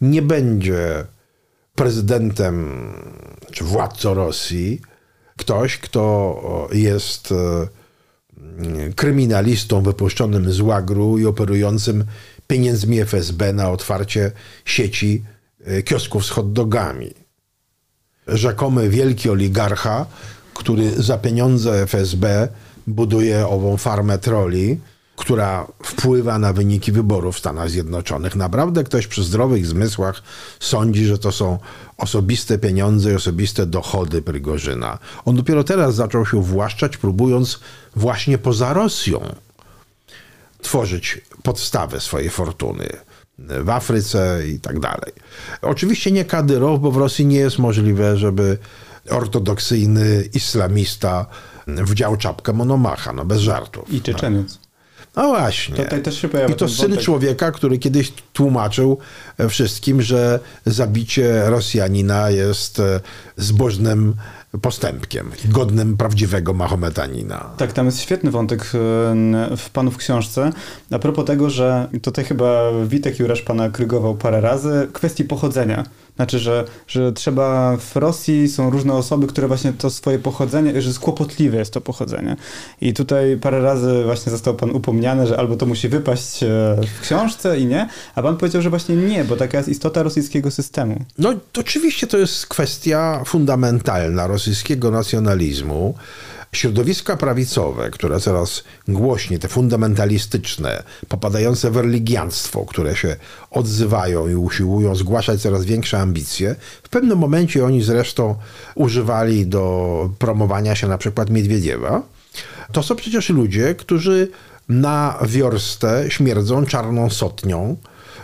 Nie 0.00 0.22
będzie 0.22 1.04
prezydentem 1.74 2.92
czy 3.52 3.64
władcą 3.64 4.14
Rosji 4.14 4.80
ktoś, 5.36 5.78
kto 5.78 6.68
jest 6.72 7.32
e, 7.32 7.66
kryminalistą 8.96 9.82
wypuszczonym 9.82 10.52
z 10.52 10.60
łagru 10.60 11.18
i 11.18 11.26
operującym 11.26 12.04
pieniędzmi 12.46 13.00
FSB 13.00 13.52
na 13.52 13.70
otwarcie 13.70 14.32
sieci 14.64 15.24
e, 15.64 15.82
kiosków 15.82 16.26
z 16.26 16.30
hot-dogami. 16.30 17.14
Rzekomy 18.26 18.88
wielki 18.88 19.30
oligarcha, 19.30 20.06
który 20.54 21.02
za 21.02 21.18
pieniądze 21.18 21.82
FSB 21.86 22.48
buduje 22.86 23.46
ową 23.46 23.76
farmę 23.76 24.18
troli, 24.18 24.80
która 25.20 25.66
wpływa 25.82 26.38
na 26.38 26.52
wyniki 26.52 26.92
wyborów 26.92 27.36
w 27.36 27.38
Stanach 27.38 27.70
Zjednoczonych. 27.70 28.36
Naprawdę 28.36 28.84
ktoś 28.84 29.06
przy 29.06 29.24
zdrowych 29.24 29.66
zmysłach 29.66 30.22
sądzi, 30.60 31.06
że 31.06 31.18
to 31.18 31.32
są 31.32 31.58
osobiste 31.96 32.58
pieniądze 32.58 33.12
i 33.12 33.14
osobiste 33.14 33.66
dochody 33.66 34.22
Prygorzyna. 34.22 34.98
On 35.24 35.36
dopiero 35.36 35.64
teraz 35.64 35.94
zaczął 35.94 36.26
się 36.26 36.36
uwłaszczać, 36.36 36.96
próbując 36.96 37.60
właśnie 37.96 38.38
poza 38.38 38.72
Rosją 38.72 39.34
tworzyć 40.62 41.20
podstawę 41.42 42.00
swojej 42.00 42.30
fortuny 42.30 42.88
w 43.38 43.70
Afryce 43.70 44.42
i 44.48 44.60
tak 44.60 44.80
dalej. 44.80 45.12
Oczywiście 45.62 46.12
nie 46.12 46.24
Kadyrow, 46.24 46.80
bo 46.80 46.90
w 46.90 46.96
Rosji 46.96 47.26
nie 47.26 47.38
jest 47.38 47.58
możliwe, 47.58 48.16
żeby 48.16 48.58
ortodoksyjny 49.10 50.28
islamista 50.34 51.26
wdział 51.66 52.16
czapkę 52.16 52.52
Monomacha, 52.52 53.12
no 53.12 53.24
bez 53.24 53.40
żartów. 53.40 53.92
I 53.92 54.02
Czeczeniec. 54.02 54.69
No 55.16 55.28
właśnie. 55.28 55.76
Tutaj 55.76 56.02
też 56.02 56.20
się 56.20 56.28
pojawia 56.28 56.54
I 56.54 56.56
to 56.56 56.68
syn 56.68 56.88
wątek. 56.88 57.04
człowieka, 57.04 57.52
który 57.52 57.78
kiedyś 57.78 58.12
tłumaczył 58.32 58.98
e, 59.38 59.48
wszystkim, 59.48 60.02
że 60.02 60.40
zabicie 60.66 61.42
Rosjanina 61.46 62.30
jest 62.30 62.80
e, 62.80 63.00
zbożnym 63.36 64.14
postępkiem, 64.62 65.30
godnym 65.44 65.96
prawdziwego 65.96 66.54
Mahometanina. 66.54 67.50
Tak, 67.56 67.72
tam 67.72 67.86
jest 67.86 68.00
świetny 68.00 68.30
wątek 68.30 68.64
w 69.56 69.70
panu 69.72 69.90
w 69.90 69.96
książce. 69.96 70.52
A 70.90 70.98
propos 70.98 71.24
tego, 71.24 71.50
że 71.50 71.88
tutaj 72.02 72.24
chyba 72.24 72.62
Witek 72.86 73.18
Jurasz 73.18 73.42
pana 73.42 73.70
krygował 73.70 74.14
parę 74.14 74.40
razy, 74.40 74.88
kwestii 74.92 75.24
pochodzenia. 75.24 75.84
Znaczy, 76.20 76.38
że, 76.38 76.64
że 76.86 77.12
trzeba 77.12 77.76
w 77.76 77.96
Rosji 77.96 78.48
są 78.48 78.70
różne 78.70 78.92
osoby, 78.92 79.26
które 79.26 79.48
właśnie 79.48 79.72
to 79.72 79.90
swoje 79.90 80.18
pochodzenie, 80.18 80.82
że 80.82 80.88
jest 80.88 80.98
kłopotliwe 80.98 81.58
jest 81.58 81.72
to 81.72 81.80
pochodzenie. 81.80 82.36
I 82.80 82.94
tutaj 82.94 83.36
parę 83.36 83.60
razy 83.60 84.02
właśnie 84.04 84.32
został 84.32 84.54
pan 84.54 84.70
upomniany, 84.70 85.26
że 85.26 85.38
albo 85.38 85.56
to 85.56 85.66
musi 85.66 85.88
wypaść 85.88 86.42
e, 86.42 86.46
w 86.98 87.00
książce 87.00 87.58
i 87.58 87.66
nie, 87.66 87.88
a 88.14 88.22
pan 88.22 88.36
powiedział, 88.36 88.62
że 88.62 88.70
właśnie 88.70 88.96
nie, 88.96 89.24
bo 89.24 89.36
taka 89.36 89.58
jest 89.58 89.68
istota 89.68 90.02
rosyjskiego 90.02 90.50
systemu. 90.50 91.04
No 91.18 91.34
to 91.52 91.60
oczywiście 91.60 92.06
to 92.06 92.18
jest 92.18 92.46
kwestia 92.46 93.22
fundamentalna 93.26 94.26
rosyjskiego 94.26 94.90
nacjonalizmu 94.90 95.94
środowiska 96.52 97.16
prawicowe, 97.16 97.90
które 97.90 98.20
coraz 98.20 98.64
głośniej, 98.88 99.38
te 99.38 99.48
fundamentalistyczne, 99.48 100.82
popadające 101.08 101.70
w 101.70 101.76
religianstwo, 101.76 102.66
które 102.66 102.96
się 102.96 103.16
odzywają 103.50 104.28
i 104.28 104.34
usiłują 104.34 104.94
zgłaszać 104.94 105.42
coraz 105.42 105.64
większe 105.64 106.00
ambicje, 106.00 106.56
w 106.82 106.88
pewnym 106.88 107.18
momencie 107.18 107.64
oni 107.64 107.82
zresztą 107.82 108.34
używali 108.74 109.46
do 109.46 110.10
promowania 110.18 110.74
się 110.74 110.88
na 110.88 110.98
przykład 110.98 111.30
Miedwiediewa, 111.30 112.02
to 112.72 112.82
są 112.82 112.96
przecież 112.96 113.28
ludzie, 113.28 113.74
którzy 113.74 114.28
na 114.68 115.18
wiorstę 115.26 116.04
śmierdzą 116.08 116.66
czarną 116.66 117.10
sotnią 117.10 117.76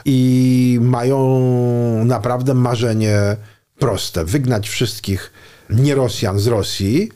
i 0.05 0.79
mają 0.83 2.05
naprawdę 2.05 2.55
marzenie 2.55 3.37
proste: 3.79 4.25
wygnać 4.25 4.69
wszystkich 4.69 5.33
nierosjan 5.71 6.39
z 6.39 6.47
Rosji, 6.47 7.11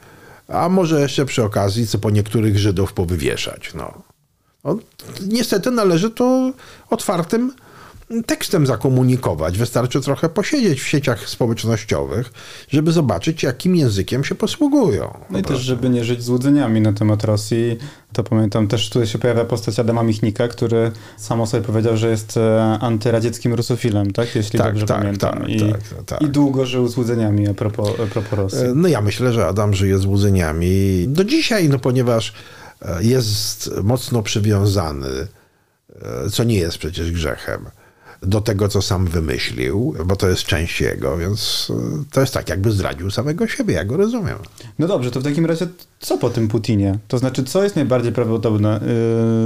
a 0.51 0.69
może 0.69 1.01
jeszcze 1.01 1.25
przy 1.25 1.45
okazji, 1.45 1.87
co 1.87 1.99
po 1.99 2.11
niektórych 2.11 2.59
Żydów 2.59 2.93
powywieszać. 2.93 3.75
No. 3.75 4.03
no 4.65 4.79
niestety 5.29 5.71
należy 5.71 6.11
to 6.11 6.53
otwartym 6.91 7.53
tekstem 8.27 8.67
zakomunikować. 8.67 9.59
Wystarczy 9.59 10.01
trochę 10.01 10.29
posiedzieć 10.29 10.81
w 10.81 10.87
sieciach 10.87 11.29
społecznościowych, 11.29 12.33
żeby 12.69 12.93
zobaczyć, 12.93 13.43
jakim 13.43 13.77
językiem 13.77 14.25
się 14.25 14.35
posługują. 14.35 15.19
No 15.31 15.39
i 15.39 15.43
też, 15.43 15.61
żeby 15.61 15.91
nie 15.91 16.05
żyć 16.05 16.23
złudzeniami 16.23 16.81
na 16.81 16.93
temat 16.93 17.25
Rosji. 17.25 17.79
To 18.13 18.25
pamiętam, 18.25 18.69
też 18.69 18.91
tutaj 18.91 19.07
się 19.09 19.19
pojawia 19.19 19.45
postać 19.45 19.79
Adama 19.79 20.03
Michnika, 20.03 20.49
który 20.49 20.91
sam 21.17 21.41
o 21.41 21.47
sobie 21.47 21.63
powiedział, 21.63 21.97
że 21.97 22.11
jest 22.11 22.37
e, 22.37 22.63
antyradzieckim 22.81 23.55
rusofilem, 23.55 24.11
tak? 24.11 24.37
Jeśli 24.37 24.59
tak, 24.59 24.69
dobrze 24.69 24.87
tak, 24.87 24.99
pamiętam. 24.99 25.39
Tak, 25.41 25.49
I, 25.49 25.61
tak, 25.73 26.05
tak, 26.07 26.23
I 26.23 26.29
długo 26.29 26.67
żył 26.67 26.89
złudzeniami 26.89 27.49
a 27.49 27.55
propos, 27.55 27.89
a 27.89 28.07
propos 28.07 28.33
Rosji. 28.33 28.59
E, 28.59 28.73
no 28.75 28.89
ja 28.89 29.01
myślę, 29.01 29.33
że 29.33 29.47
Adam 29.47 29.75
żyje 29.75 29.99
złudzeniami 29.99 31.05
do 31.09 31.25
dzisiaj, 31.25 31.69
no 31.69 31.79
ponieważ 31.79 32.33
e, 32.83 33.03
jest 33.03 33.71
mocno 33.83 34.23
przywiązany, 34.23 35.09
co 36.33 36.45
nie 36.45 36.55
jest 36.55 36.79
przecież 36.79 37.13
grzechem 37.13 37.71
do 38.23 38.41
tego, 38.41 38.69
co 38.69 38.83
sam 38.83 39.07
wymyślił, 39.07 39.95
bo 40.07 40.17
to 40.17 40.29
jest 40.29 40.43
część 40.43 40.81
jego, 40.81 41.17
więc 41.17 41.69
e, 41.71 42.05
to 42.13 42.21
jest 42.21 42.35
tak, 42.35 42.49
jakby 42.49 42.73
zdradził 42.73 43.11
samego 43.11 43.47
siebie, 43.47 43.75
ja 43.75 43.85
go 43.85 43.97
rozumiem. 43.97 44.39
No 44.79 44.87
dobrze, 44.87 45.11
to 45.11 45.21
w 45.21 45.25
takim 45.25 45.47
razie 45.47 45.67
co 46.01 46.19
po 46.19 46.31
tym 46.31 46.49
Putinie? 46.49 46.99
To 47.09 47.19
znaczy, 47.19 47.45
co 47.45 47.63
jest 47.63 47.77
najbardziej 47.77 48.13
prawdopodobne? 48.13 48.81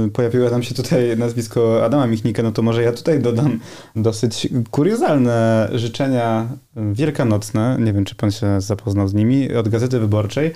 Yy, 0.03 0.11
pojawiło 0.11 0.49
nam 0.49 0.63
się 0.63 0.75
tutaj 0.75 1.17
nazwisko 1.17 1.85
Adama 1.85 2.07
Michnika, 2.07 2.43
no 2.43 2.51
to 2.51 2.61
może 2.61 2.83
ja 2.83 2.91
tutaj 2.91 3.19
dodam 3.19 3.59
dosyć 3.95 4.49
kuriozalne 4.71 5.69
życzenia 5.73 6.47
wielkanocne, 6.75 7.77
nie 7.79 7.93
wiem, 7.93 8.05
czy 8.05 8.15
pan 8.15 8.31
się 8.31 8.61
zapoznał 8.61 9.07
z 9.07 9.13
nimi, 9.13 9.53
od 9.53 9.69
Gazety 9.69 9.99
Wyborczej, 9.99 10.51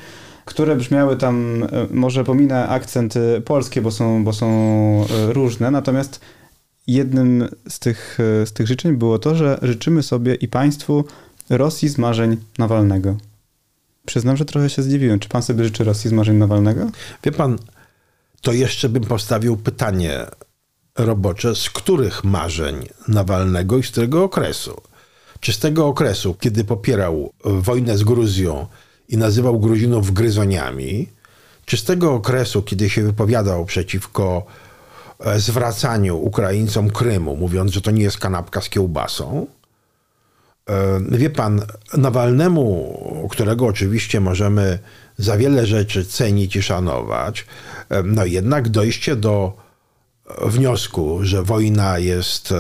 które 0.46 0.76
brzmiały 0.76 1.18
tam, 1.18 1.64
e, 1.64 1.68
może 1.92 2.24
pominę 2.24 2.68
akcenty 2.68 3.42
polskie, 3.46 3.82
bo 3.82 3.92
są, 3.92 4.24
bo 4.24 4.34
są 4.34 4.50
różne, 5.34 5.72
natomiast 5.72 6.20
jednym 6.94 7.50
z 7.70 7.80
tych, 7.80 8.18
e, 8.42 8.46
z 8.46 8.54
tych 8.54 8.68
życzeń 8.68 8.96
było 8.96 9.20
to, 9.20 9.36
że 9.36 9.60
życzymy 9.62 10.04
sobie 10.04 10.36
i 10.36 10.48
państwu 10.48 11.06
Rosji 11.50 11.90
z 11.90 11.98
marzeń 11.98 12.38
Nawalnego. 12.58 13.18
Przyznam, 14.06 14.38
że 14.38 14.46
trochę 14.46 14.70
się 14.70 14.84
zdziwiłem. 14.84 15.20
Czy 15.20 15.30
pan 15.30 15.44
sobie 15.44 15.64
życzy 15.64 15.84
Rosji 15.84 16.10
z 16.10 16.14
marzeń 16.14 16.38
Nawalnego? 16.38 16.90
Wie 17.24 17.32
pan, 17.32 17.58
to 18.42 18.54
jeszcze 18.54 18.90
bym 18.90 19.04
postawił 19.04 19.58
pytanie 19.58 20.26
robocze, 20.98 21.56
z 21.56 21.70
których 21.70 22.24
marzeń 22.24 22.88
Nawalnego 23.08 23.78
i 23.78 23.84
z 23.84 23.90
którego 23.92 24.24
okresu? 24.24 24.82
Czy 25.40 25.54
z 25.54 25.60
tego 25.60 25.88
okresu, 25.88 26.36
kiedy 26.40 26.64
popierał 26.64 27.34
wojnę 27.46 27.98
z 27.98 28.04
Gruzją 28.04 28.68
i 29.10 29.18
nazywał 29.18 29.60
Gruzinów 29.60 30.14
gryzoniami, 30.14 31.08
czy 31.66 31.78
z 31.78 31.84
tego 31.84 32.14
okresu, 32.14 32.62
kiedy 32.62 32.90
się 32.90 33.04
wypowiadał 33.04 33.66
przeciwko 33.66 34.46
zwracaniu 35.38 36.18
Ukraińcom 36.18 36.90
Krymu, 36.90 37.36
mówiąc, 37.36 37.72
że 37.72 37.82
to 37.82 37.92
nie 37.92 38.04
jest 38.04 38.18
kanapka 38.18 38.62
z 38.62 38.70
kiełbasą. 38.70 39.48
E, 40.70 41.00
wie 41.12 41.30
pan, 41.30 41.62
Nawalnemu, 41.98 43.28
którego 43.32 43.66
oczywiście 43.66 44.20
możemy 44.20 44.80
za 45.18 45.38
wiele 45.38 45.66
rzeczy 45.66 46.06
cenić 46.06 46.56
i 46.56 46.62
szanować, 46.62 47.46
e, 47.90 48.04
no 48.04 48.26
jednak 48.26 48.70
dojście 48.70 49.16
do 49.16 49.54
wniosku, 50.42 51.20
że 51.22 51.44
wojna 51.44 52.00
jest 52.00 52.54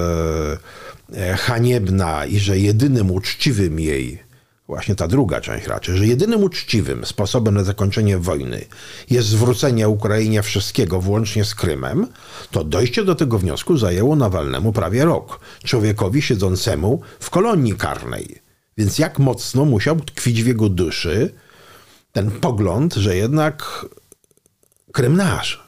haniebna 1.38 2.26
i 2.26 2.40
że 2.40 2.60
jedynym 2.60 3.12
uczciwym 3.12 3.80
jej 3.80 4.29
właśnie 4.70 4.96
ta 4.96 5.08
druga 5.08 5.42
część 5.42 5.68
raczej, 5.68 5.98
że 5.98 6.08
jedynym 6.08 6.44
uczciwym 6.44 7.06
sposobem 7.06 7.54
na 7.54 7.64
zakończenie 7.64 8.18
wojny 8.18 8.66
jest 9.10 9.28
zwrócenie 9.28 9.90
Ukrainie 9.90 10.42
wszystkiego, 10.42 11.02
włącznie 11.02 11.46
z 11.46 11.56
Krymem, 11.56 12.08
to 12.52 12.64
dojście 12.64 13.04
do 13.04 13.16
tego 13.16 13.40
wniosku 13.40 13.78
zajęło 13.78 14.16
Nawalnemu 14.16 14.74
prawie 14.74 15.06
rok. 15.06 15.40
Człowiekowi 15.64 16.22
siedzącemu 16.22 17.02
w 17.20 17.30
kolonii 17.30 17.76
karnej. 17.76 18.42
Więc 18.78 19.00
jak 19.00 19.20
mocno 19.20 19.66
musiał 19.66 20.02
tkwić 20.02 20.44
w 20.44 20.48
jego 20.48 20.70
duszy 20.70 21.34
ten 22.12 22.32
pogląd, 22.32 22.94
że 22.94 23.16
jednak 23.16 23.86
Krym 24.92 25.18
nasz. 25.18 25.64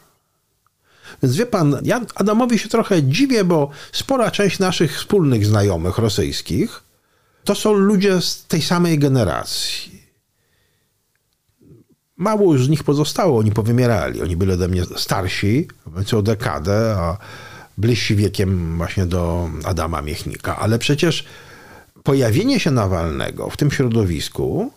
Więc 1.24 1.36
wie 1.36 1.46
pan, 1.46 1.78
ja 1.84 2.02
Adamowi 2.16 2.60
się 2.60 2.70
trochę 2.70 3.04
dziwię, 3.04 3.44
bo 3.44 3.70
spora 3.92 4.32
część 4.32 4.60
naszych 4.60 4.98
wspólnych 4.98 5.46
znajomych 5.46 5.98
rosyjskich 5.98 6.91
to 7.44 7.56
są 7.56 7.74
ludzie 7.74 8.22
z 8.22 8.46
tej 8.46 8.62
samej 8.62 9.00
generacji. 9.00 10.02
Mało 12.18 12.54
już 12.54 12.66
z 12.66 12.70
nich 12.70 12.84
pozostało, 12.84 13.40
oni 13.40 13.52
powymierali. 13.52 14.22
Oni 14.22 14.36
byli 14.36 14.52
ode 14.52 14.68
mnie 14.68 14.84
starsi, 14.98 15.68
o 16.18 16.22
dekadę, 16.22 16.96
a 17.00 17.18
bliżsi 17.78 18.16
wiekiem 18.16 18.78
właśnie 18.78 19.06
do 19.06 19.50
Adama 19.64 20.02
Miechnika. 20.02 20.58
Ale 20.58 20.80
przecież 20.80 21.26
pojawienie 22.04 22.60
się 22.60 22.72
Nawalnego 22.72 23.50
w 23.50 23.58
tym 23.58 23.72
środowisku, 23.72 24.72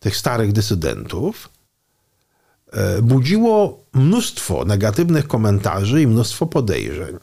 tych 0.00 0.16
starych 0.16 0.52
dysydentów, 0.52 1.48
e, 2.72 3.02
budziło 3.02 3.84
mnóstwo 3.92 4.64
negatywnych 4.64 5.28
komentarzy 5.28 6.02
i 6.02 6.06
mnóstwo 6.06 6.46
podejrzeń. 6.46 7.18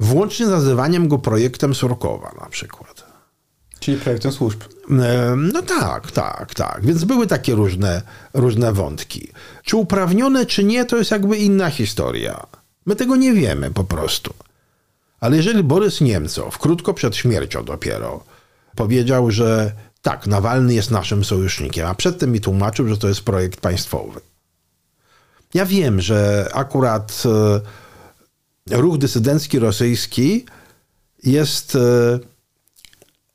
Włącznie 0.00 0.46
nazywaniem 0.46 1.08
go 1.08 1.18
projektem 1.18 1.74
Surkowa 1.74 2.34
na 2.40 2.46
przykład. 2.46 2.97
Czyli 3.80 3.96
projektem 3.96 4.32
służb. 4.32 4.60
No 5.36 5.62
tak, 5.62 6.10
tak, 6.10 6.54
tak. 6.54 6.86
Więc 6.86 7.04
były 7.04 7.26
takie 7.26 7.54
różne, 7.54 8.02
różne 8.34 8.72
wątki. 8.72 9.32
Czy 9.64 9.76
uprawnione, 9.76 10.46
czy 10.46 10.64
nie, 10.64 10.84
to 10.84 10.96
jest 10.96 11.10
jakby 11.10 11.36
inna 11.36 11.70
historia. 11.70 12.46
My 12.86 12.96
tego 12.96 13.16
nie 13.16 13.32
wiemy 13.32 13.70
po 13.70 13.84
prostu. 13.84 14.34
Ale 15.20 15.36
jeżeli 15.36 15.62
Borys 15.62 16.00
Niemcow, 16.00 16.58
krótko 16.58 16.94
przed 16.94 17.16
śmiercią 17.16 17.64
dopiero, 17.64 18.24
powiedział, 18.76 19.30
że 19.30 19.72
tak, 20.02 20.26
Nawalny 20.26 20.74
jest 20.74 20.90
naszym 20.90 21.24
sojusznikiem, 21.24 21.86
a 21.86 21.94
przedtem 21.94 22.32
mi 22.32 22.40
tłumaczył, 22.40 22.88
że 22.88 22.96
to 22.96 23.08
jest 23.08 23.20
projekt 23.20 23.60
państwowy. 23.60 24.20
Ja 25.54 25.66
wiem, 25.66 26.00
że 26.00 26.48
akurat 26.54 27.22
e, 28.70 28.76
ruch 28.76 28.98
dysydencki 28.98 29.58
rosyjski 29.58 30.46
jest 31.24 31.76
e, 31.76 32.18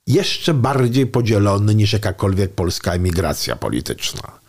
jeszcze 0.07 0.53
bardziej 0.53 1.07
podzielony 1.07 1.75
niż 1.75 1.93
jakakolwiek 1.93 2.53
polska 2.53 2.93
emigracja 2.93 3.55
polityczna. 3.55 4.43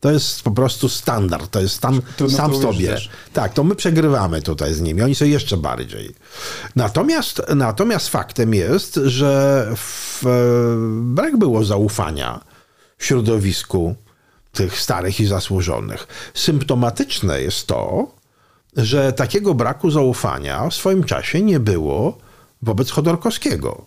To 0.00 0.10
jest 0.10 0.42
po 0.42 0.50
prostu 0.50 0.88
standard, 0.88 1.50
to 1.50 1.60
jest 1.60 1.80
tam 1.80 2.02
sam 2.36 2.52
w 2.52 2.56
sobie. 2.56 2.88
Też. 2.88 3.10
Tak, 3.32 3.54
to 3.54 3.64
my 3.64 3.74
przegrywamy 3.74 4.42
tutaj 4.42 4.74
z 4.74 4.80
nimi, 4.80 5.02
oni 5.02 5.14
są 5.14 5.24
jeszcze 5.24 5.56
bardziej. 5.56 6.14
Natomiast, 6.76 7.42
natomiast 7.56 8.08
faktem 8.08 8.54
jest, 8.54 9.00
że 9.04 9.66
w, 9.76 10.22
brak 11.02 11.36
było 11.36 11.64
zaufania 11.64 12.40
w 12.98 13.04
środowisku 13.04 13.94
tych 14.52 14.80
starych 14.80 15.20
i 15.20 15.26
zasłużonych. 15.26 16.30
Symptomatyczne 16.34 17.42
jest 17.42 17.66
to, 17.66 18.10
że 18.76 19.12
takiego 19.12 19.54
braku 19.54 19.90
zaufania 19.90 20.68
w 20.68 20.74
swoim 20.74 21.04
czasie 21.04 21.42
nie 21.42 21.60
było 21.60 22.18
wobec 22.62 22.90
Chodorkowskiego 22.90 23.86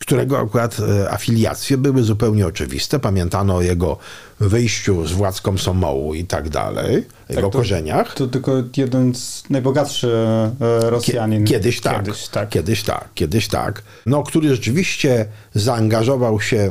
którego 0.00 0.38
akurat 0.38 0.76
e, 0.80 1.10
afiliacje 1.10 1.76
były 1.76 2.02
zupełnie 2.02 2.46
oczywiste. 2.46 2.98
Pamiętano 2.98 3.56
o 3.56 3.62
jego 3.62 3.98
wyjściu 4.40 5.06
z 5.06 5.12
władz 5.12 5.40
komsomołu 5.40 6.14
i 6.14 6.24
tak 6.24 6.48
dalej, 6.48 7.04
tak, 7.28 7.36
jego 7.36 7.50
to, 7.50 7.58
korzeniach. 7.58 8.14
To 8.14 8.26
tylko 8.26 8.52
jeden 8.76 9.14
z 9.14 9.42
najbogatszych 9.50 10.10
e, 10.60 10.90
Rosjanin. 10.90 11.44
Kiedyś 11.44 11.80
tak, 11.80 12.04
kiedyś 12.04 12.28
tak, 12.28 12.48
kiedyś 12.48 12.82
tak, 12.82 13.08
kiedyś 13.14 13.48
tak. 13.48 13.82
No, 14.06 14.22
który 14.22 14.48
rzeczywiście 14.48 15.26
zaangażował 15.54 16.40
się 16.40 16.70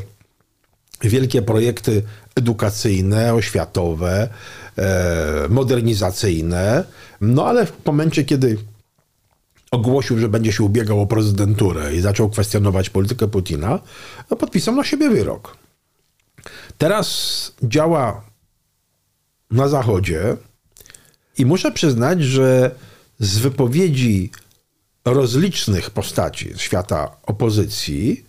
w 1.01 1.07
wielkie 1.07 1.41
projekty 1.41 2.03
edukacyjne, 2.35 3.33
oświatowe, 3.33 4.29
e, 4.77 5.47
modernizacyjne, 5.49 6.83
no 7.21 7.45
ale 7.45 7.65
w 7.65 7.73
momencie, 7.85 8.23
kiedy 8.23 8.57
ogłosił, 9.71 10.19
że 10.19 10.29
będzie 10.29 10.51
się 10.51 10.63
ubiegał 10.63 11.01
o 11.01 11.07
prezydenturę 11.07 11.95
i 11.95 12.01
zaczął 12.01 12.29
kwestionować 12.29 12.89
politykę 12.89 13.27
Putina, 13.27 13.79
no 14.31 14.37
podpisał 14.37 14.75
na 14.75 14.83
siebie 14.83 15.09
wyrok. 15.09 15.57
Teraz 16.77 17.51
działa 17.63 18.21
na 19.51 19.67
Zachodzie 19.67 20.37
i 21.37 21.45
muszę 21.45 21.71
przyznać, 21.71 22.23
że 22.23 22.71
z 23.19 23.37
wypowiedzi 23.37 24.31
rozlicznych 25.05 25.89
postaci 25.89 26.53
świata 26.57 27.11
opozycji, 27.23 28.25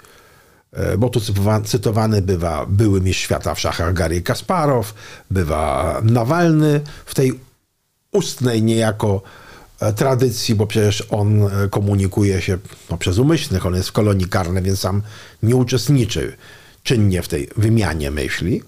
e, 0.72 0.98
bo 0.98 1.08
tu 1.08 1.20
cytowany 1.64 2.22
bywa 2.22 2.66
były 2.66 3.00
mistrz 3.00 3.22
świata 3.22 3.54
w 3.54 3.60
szachach 3.60 3.94
Gary 3.94 4.22
Kasparow, 4.22 4.94
bywa 5.30 6.00
Nawalny 6.04 6.80
w 7.06 7.14
tej 7.14 7.40
ustnej 8.12 8.62
niejako 8.62 9.22
tradycji, 9.96 10.54
bo 10.54 10.66
przecież 10.66 11.06
on 11.10 11.42
e, 11.42 11.68
komunikuje 11.70 12.42
się 12.42 12.58
no, 12.90 12.98
przez 12.98 13.18
umyślnych, 13.18 13.66
on 13.66 13.74
jest 13.74 13.88
w 13.88 13.92
kolonii 13.92 14.28
karnej, 14.28 14.62
więc 14.62 14.78
sam 14.78 15.02
nie 15.42 15.56
uczestniczy 15.56 16.36
czynnie 16.82 17.22
w 17.22 17.28
tej 17.28 17.48
wymianie 17.56 18.10
myśli, 18.10 18.62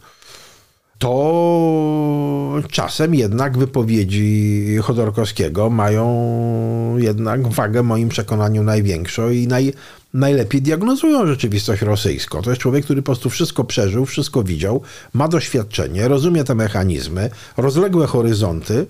to 0.98 2.62
czasem 2.70 3.14
jednak 3.14 3.58
wypowiedzi 3.58 4.76
Chodorkowskiego 4.82 5.70
mają 5.70 6.96
jednak 6.98 7.48
wagę 7.48 7.82
moim 7.82 8.08
przekonaniu 8.08 8.62
największą 8.62 9.30
i 9.30 9.46
naj, 9.46 9.72
najlepiej 10.14 10.62
diagnozują 10.62 11.26
rzeczywistość 11.26 11.82
rosyjską. 11.82 12.42
To 12.42 12.50
jest 12.50 12.62
człowiek, 12.62 12.84
który 12.84 13.02
po 13.02 13.06
prostu 13.06 13.30
wszystko 13.30 13.64
przeżył, 13.64 14.06
wszystko 14.06 14.42
widział, 14.42 14.82
ma 15.14 15.28
doświadczenie, 15.28 16.08
rozumie 16.08 16.44
te 16.44 16.54
mechanizmy, 16.54 17.30
rozległe 17.56 18.06
horyzonty, 18.06 18.86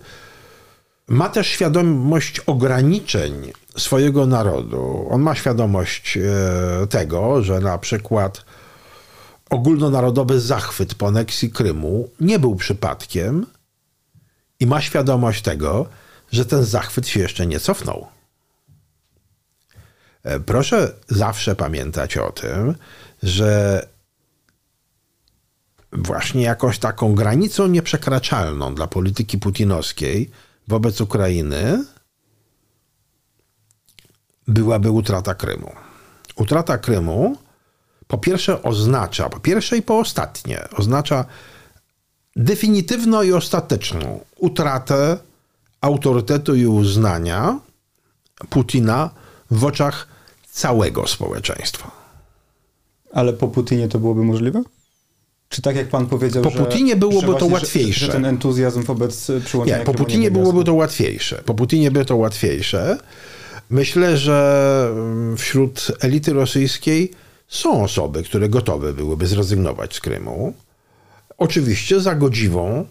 ma 1.12 1.28
też 1.28 1.46
świadomość 1.46 2.40
ograniczeń 2.40 3.52
swojego 3.76 4.26
narodu. 4.26 5.06
On 5.10 5.22
ma 5.22 5.34
świadomość 5.34 6.16
e, 6.16 6.86
tego, 6.86 7.42
że 7.42 7.60
na 7.60 7.78
przykład 7.78 8.44
ogólnonarodowy 9.50 10.40
zachwyt 10.40 10.94
po 10.94 11.06
aneksji 11.06 11.50
Krymu 11.50 12.10
nie 12.20 12.38
był 12.38 12.56
przypadkiem 12.56 13.46
i 14.60 14.66
ma 14.66 14.80
świadomość 14.80 15.42
tego, 15.42 15.86
że 16.32 16.44
ten 16.44 16.64
zachwyt 16.64 17.08
się 17.08 17.20
jeszcze 17.20 17.46
nie 17.46 17.60
cofnął. 17.60 18.06
E, 20.22 20.40
proszę 20.40 20.92
zawsze 21.08 21.56
pamiętać 21.56 22.16
o 22.16 22.32
tym, 22.32 22.74
że 23.22 23.86
właśnie 25.92 26.42
jakąś 26.42 26.78
taką 26.78 27.14
granicą 27.14 27.66
nieprzekraczalną 27.66 28.74
dla 28.74 28.86
polityki 28.86 29.38
putinowskiej 29.38 30.30
wobec 30.68 31.00
Ukrainy 31.00 31.84
byłaby 34.48 34.90
utrata 34.90 35.34
Krymu. 35.34 35.72
Utrata 36.36 36.78
Krymu 36.78 37.36
po 38.06 38.18
pierwsze 38.18 38.62
oznacza, 38.62 39.28
po 39.28 39.40
pierwsze 39.40 39.76
i 39.76 39.82
po 39.82 39.98
ostatnie, 39.98 40.68
oznacza 40.76 41.24
definitywną 42.36 43.22
i 43.22 43.32
ostateczną 43.32 44.24
utratę 44.38 45.18
autorytetu 45.80 46.54
i 46.54 46.66
uznania 46.66 47.60
Putina 48.50 49.10
w 49.50 49.64
oczach 49.64 50.08
całego 50.50 51.06
społeczeństwa. 51.06 51.90
Ale 53.12 53.32
po 53.32 53.48
Putinie 53.48 53.88
to 53.88 53.98
byłoby 53.98 54.24
możliwe? 54.24 54.62
Czy 55.52 55.62
tak 55.62 55.76
jak 55.76 55.88
pan 55.88 56.06
powiedział, 56.06 56.42
po 56.42 56.50
że, 56.50 56.58
Putinie 56.58 56.96
byłoby 56.96 57.26
że 57.26 57.34
to 57.34 57.46
łatwiejsze. 57.46 58.00
Że, 58.00 58.06
że, 58.06 58.12
ten 58.12 58.24
entuzjazm 58.24 58.82
wobec 58.82 59.30
przyłączenia 59.44 59.78
Nie, 59.78 59.84
po 59.84 59.94
Putinie 59.94 60.30
byłoby 60.30 60.64
to 60.64 60.74
łatwiejsze. 60.74 61.42
Po 61.46 61.54
Putinie 61.54 61.90
by 61.90 62.04
to 62.04 62.16
łatwiejsze. 62.16 62.98
Myślę, 63.70 64.16
że 64.16 64.88
mm, 64.92 65.36
wśród 65.36 65.92
elity 66.00 66.32
rosyjskiej 66.32 67.12
są 67.48 67.82
osoby, 67.84 68.22
które 68.22 68.48
gotowe 68.48 68.92
byłyby 68.92 69.26
zrezygnować 69.26 69.94
z 69.94 70.00
Krymu. 70.00 70.54
Oczywiście 71.38 72.00
za 72.00 72.14
godziwą 72.14 72.86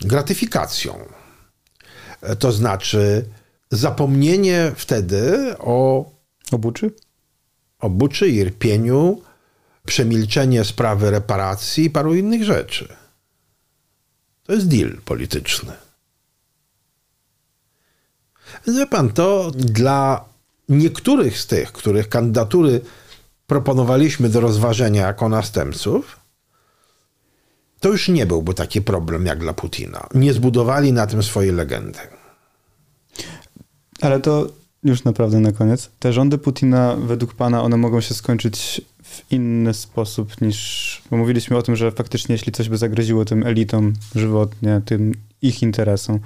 gratyfikacją. 0.00 0.98
To 2.38 2.52
znaczy 2.52 3.24
zapomnienie 3.70 4.72
wtedy 4.76 5.54
o 5.58 6.04
obuczy, 6.52 6.90
obuczy 7.80 8.28
i 8.28 8.44
rpieniu 8.44 9.22
przemilczenie 9.86 10.64
sprawy 10.64 11.10
reparacji 11.10 11.84
i 11.84 11.90
paru 11.90 12.14
innych 12.14 12.44
rzeczy. 12.44 12.88
To 14.44 14.52
jest 14.52 14.68
deal 14.68 14.96
polityczny. 15.04 15.72
Wie 18.66 18.86
pan, 18.86 19.12
to 19.12 19.50
dla 19.54 20.24
niektórych 20.68 21.38
z 21.38 21.46
tych, 21.46 21.72
których 21.72 22.08
kandydatury 22.08 22.80
proponowaliśmy 23.46 24.28
do 24.28 24.40
rozważenia 24.40 25.06
jako 25.06 25.28
następców, 25.28 26.20
to 27.80 27.88
już 27.88 28.08
nie 28.08 28.26
byłby 28.26 28.54
taki 28.54 28.82
problem 28.82 29.26
jak 29.26 29.38
dla 29.38 29.52
Putina. 29.52 30.06
Nie 30.14 30.32
zbudowali 30.32 30.92
na 30.92 31.06
tym 31.06 31.22
swojej 31.22 31.52
legendy. 31.52 31.98
Ale 34.00 34.20
to 34.20 34.46
już 34.84 35.04
naprawdę 35.04 35.40
na 35.40 35.52
koniec. 35.52 35.90
Te 35.98 36.12
rządy 36.12 36.38
Putina, 36.38 36.96
według 36.96 37.34
pana, 37.34 37.62
one 37.62 37.76
mogą 37.76 38.00
się 38.00 38.14
skończyć 38.14 38.80
w 39.16 39.32
inny 39.32 39.74
sposób 39.74 40.40
niż. 40.40 41.02
Bo 41.10 41.16
mówiliśmy 41.16 41.56
o 41.56 41.62
tym, 41.62 41.76
że 41.76 41.92
faktycznie, 41.92 42.34
jeśli 42.34 42.52
coś 42.52 42.68
by 42.68 42.76
zagroziło 42.76 43.24
tym 43.24 43.46
elitom 43.46 43.92
żywotnie, 44.14 44.80
tym 44.84 45.12
ich 45.42 45.62
interesom. 45.62 46.18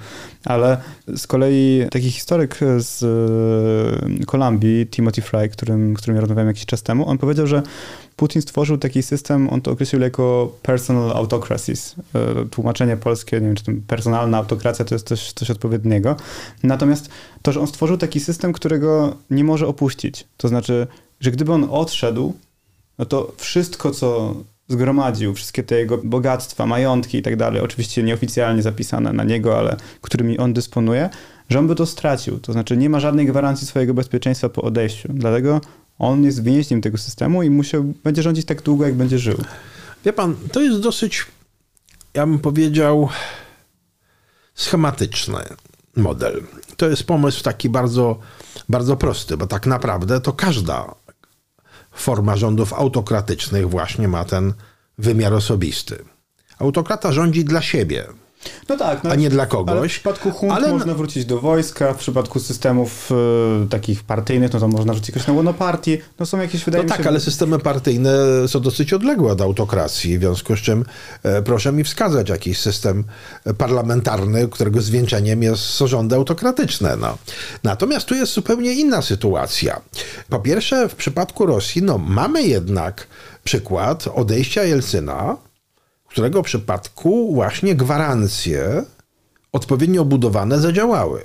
Ale 0.45 0.77
z 1.15 1.27
kolei 1.27 1.85
taki 1.91 2.11
historyk 2.11 2.59
z 2.77 3.03
e, 3.03 4.25
Kolumbii, 4.25 4.87
Timothy 4.87 5.21
Fry, 5.21 5.49
którym, 5.49 5.93
którym 5.93 6.15
ja 6.15 6.21
rozmawiałem 6.21 6.47
jakiś 6.47 6.65
czas 6.65 6.83
temu, 6.83 7.09
on 7.09 7.17
powiedział, 7.17 7.47
że 7.47 7.63
Putin 8.15 8.41
stworzył 8.41 8.77
taki 8.77 9.03
system, 9.03 9.49
on 9.49 9.61
to 9.61 9.71
określił 9.71 10.01
jako 10.01 10.55
personal 10.61 11.11
autocracies. 11.11 11.95
E, 12.15 12.45
tłumaczenie 12.45 12.97
polskie, 12.97 13.41
nie 13.41 13.47
wiem, 13.47 13.55
czy 13.55 13.63
to 13.63 13.71
personalna 13.87 14.37
autokracja 14.37 14.85
to 14.85 14.95
jest 14.95 15.07
coś, 15.07 15.33
coś 15.33 15.51
odpowiedniego. 15.51 16.15
Natomiast 16.63 17.09
to, 17.41 17.51
że 17.51 17.59
on 17.59 17.67
stworzył 17.67 17.97
taki 17.97 18.19
system, 18.19 18.53
którego 18.53 19.15
nie 19.29 19.43
może 19.43 19.67
opuścić. 19.67 20.27
To 20.37 20.47
znaczy, 20.47 20.87
że 21.19 21.31
gdyby 21.31 21.53
on 21.53 21.67
odszedł, 21.71 22.33
no 23.01 23.05
to 23.05 23.33
wszystko, 23.37 23.91
co 23.91 24.35
zgromadził, 24.67 25.33
wszystkie 25.33 25.63
te 25.63 25.75
jego 25.75 25.97
bogactwa, 25.97 26.65
majątki 26.65 27.17
i 27.17 27.21
tak 27.21 27.35
dalej, 27.35 27.61
oczywiście 27.61 28.03
nieoficjalnie 28.03 28.61
zapisane 28.61 29.13
na 29.13 29.23
niego, 29.23 29.57
ale 29.57 29.77
którymi 30.01 30.37
on 30.37 30.53
dysponuje, 30.53 31.09
że 31.49 31.59
on 31.59 31.67
by 31.67 31.75
to 31.75 31.85
stracił. 31.85 32.39
To 32.39 32.53
znaczy 32.53 32.77
nie 32.77 32.89
ma 32.89 32.99
żadnej 32.99 33.25
gwarancji 33.25 33.67
swojego 33.67 33.93
bezpieczeństwa 33.93 34.49
po 34.49 34.61
odejściu. 34.61 35.09
Dlatego 35.13 35.61
on 35.99 36.23
jest 36.23 36.43
więźniem 36.43 36.81
tego 36.81 36.97
systemu 36.97 37.43
i 37.43 37.49
musiał, 37.49 37.83
będzie 38.03 38.23
rządzić 38.23 38.45
tak 38.45 38.61
długo, 38.61 38.85
jak 38.85 38.95
będzie 38.95 39.19
żył. 39.19 39.37
Wie 40.05 40.13
pan, 40.13 40.35
to 40.51 40.61
jest 40.61 40.79
dosyć, 40.79 41.25
ja 42.13 42.27
bym 42.27 42.39
powiedział, 42.39 43.09
schematyczny 44.55 45.39
model. 45.95 46.43
To 46.77 46.89
jest 46.89 47.03
pomysł 47.03 47.43
taki 47.43 47.69
bardzo, 47.69 48.19
bardzo 48.69 48.95
prosty, 48.95 49.37
bo 49.37 49.47
tak 49.47 49.67
naprawdę 49.67 50.21
to 50.21 50.33
każda 50.33 50.95
forma 51.91 52.37
rządów 52.37 52.73
autokratycznych 52.73 53.69
właśnie 53.69 54.07
ma 54.07 54.25
ten 54.25 54.53
wymiar 54.97 55.33
osobisty. 55.33 56.05
Autokrata 56.59 57.11
rządzi 57.11 57.45
dla 57.45 57.61
siebie. 57.61 58.05
No 58.69 58.77
tak, 58.77 59.03
no, 59.03 59.09
a 59.09 59.15
nie 59.15 59.29
dla 59.29 59.45
kogoś. 59.45 59.77
Ale 59.77 59.87
w 59.87 59.91
przypadku 59.91 60.31
hunt 60.31 60.53
ale... 60.53 60.71
można 60.71 60.93
wrócić 60.93 61.25
do 61.25 61.39
wojska, 61.39 61.93
w 61.93 61.97
przypadku 61.97 62.39
systemów 62.39 63.11
y, 63.65 63.69
takich 63.69 64.03
partyjnych, 64.03 64.53
no 64.53 64.59
to 64.59 64.67
można 64.67 64.93
wrócić 64.93 65.09
jakoś 65.09 65.27
na 65.27 65.33
łono 65.33 65.53
partii. 65.53 65.97
No 66.19 66.25
są 66.25 66.39
jakieś, 66.39 66.63
wydaje 66.63 66.83
no 66.83 66.89
tak, 66.89 67.03
się... 67.03 67.07
ale 67.07 67.19
systemy 67.19 67.59
partyjne 67.59 68.11
są 68.47 68.59
dosyć 68.59 68.93
odległe 68.93 69.31
od 69.31 69.41
autokracji, 69.41 70.17
w 70.17 70.21
związku 70.21 70.55
z 70.55 70.59
czym 70.59 70.85
e, 71.23 71.41
proszę 71.41 71.71
mi 71.71 71.83
wskazać 71.83 72.29
jakiś 72.29 72.59
system 72.59 73.03
parlamentarny, 73.57 74.47
którego 74.47 74.81
zwieńczeniem 74.81 75.43
jest 75.43 75.77
rządy 75.77 76.15
autokratyczne. 76.15 76.97
No. 76.97 77.17
Natomiast 77.63 78.05
tu 78.05 78.15
jest 78.15 78.33
zupełnie 78.33 78.73
inna 78.73 79.01
sytuacja. 79.01 79.81
Po 80.29 80.39
pierwsze, 80.39 80.89
w 80.89 80.95
przypadku 80.95 81.45
Rosji, 81.45 81.83
no 81.83 81.97
mamy 81.97 82.43
jednak 82.43 83.07
przykład 83.43 84.07
odejścia 84.15 84.63
Jelcyna, 84.63 85.37
którego 86.11 86.43
przypadku 86.43 87.33
właśnie 87.33 87.75
gwarancje 87.75 88.83
odpowiednio 89.51 90.01
obudowane 90.01 90.59
zadziałały. 90.59 91.21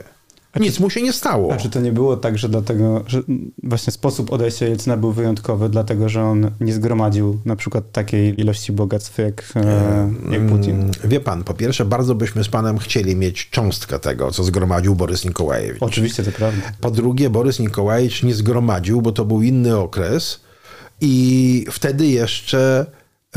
Nic 0.61 0.81
mu 0.81 0.91
się 0.91 1.03
nie 1.03 1.13
stało. 1.13 1.53
A 1.53 1.57
czy 1.57 1.71
to 1.71 1.81
nie 1.81 1.93
było 1.93 2.17
tak, 2.17 2.39
że 2.39 2.49
dlatego, 2.49 3.05
że 3.07 3.23
właśnie 3.63 3.93
sposób 3.93 4.33
odejścia 4.33 4.67
Jelcyna 4.67 4.97
był 4.97 5.13
wyjątkowy, 5.13 5.69
dlatego 5.69 6.09
że 6.09 6.23
on 6.23 6.51
nie 6.61 6.73
zgromadził 6.73 7.41
na 7.45 7.57
przykład 7.57 7.93
takiej 7.93 8.41
ilości 8.41 8.73
bogactw 8.73 9.19
jak, 9.19 9.53
e, 9.57 10.13
jak 10.31 10.47
Putin? 10.47 10.91
Wie 11.05 11.21
pan, 11.21 11.45
po 11.45 11.55
pierwsze, 11.55 11.85
bardzo 11.85 12.15
byśmy 12.15 12.45
z 12.45 12.49
panem 12.49 12.79
chcieli 12.79 13.17
mieć 13.17 13.51
cząstkę 13.51 13.99
tego, 13.99 14.31
co 14.31 14.45
zgromadził 14.45 14.95
Borys 14.95 15.25
Nikołajewicz. 15.25 15.83
Oczywiście, 15.83 16.23
to 16.23 16.33
prawda. 16.33 16.63
Po 16.81 16.91
drugie, 16.91 17.31
Borys 17.31 17.59
Nikołajewicz 17.59 18.23
nie 18.23 18.35
zgromadził, 18.35 19.03
bo 19.03 19.13
to 19.13 19.25
był 19.25 19.43
inny 19.43 19.79
okres 19.79 20.41
i 21.01 21.67
wtedy 21.71 22.07
jeszcze 22.07 22.87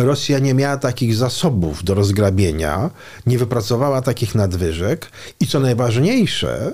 Rosja 0.04 0.40
nie 0.40 0.54
miała 0.54 0.78
takich 0.78 1.16
zasobów 1.16 1.84
do 1.84 1.94
rozgrabienia, 1.94 2.90
nie 3.26 3.38
wypracowała 3.38 4.02
takich 4.02 4.36
nadwyżek 4.36 5.12
i 5.40 5.48
co 5.48 5.60
najważniejsze, 5.60 6.74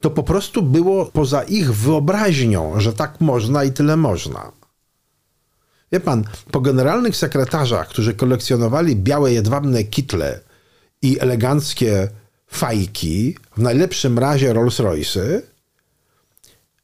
to 0.00 0.10
po 0.10 0.22
prostu 0.22 0.62
było 0.62 1.06
poza 1.06 1.42
ich 1.42 1.74
wyobraźnią, 1.74 2.80
że 2.80 2.92
tak 2.92 3.20
można 3.20 3.64
i 3.64 3.72
tyle 3.72 3.96
można. 3.96 4.52
Wie 5.92 6.00
pan, 6.00 6.24
po 6.50 6.60
generalnych 6.60 7.16
sekretarzach, 7.16 7.88
którzy 7.88 8.14
kolekcjonowali 8.14 8.96
białe 8.96 9.32
jedwabne 9.32 9.84
kitle 9.84 10.40
i 11.02 11.20
eleganckie 11.20 12.08
fajki, 12.46 13.36
w 13.56 13.62
najlepszym 13.62 14.18
razie 14.18 14.54
Rolls-Royce'y, 14.54 15.40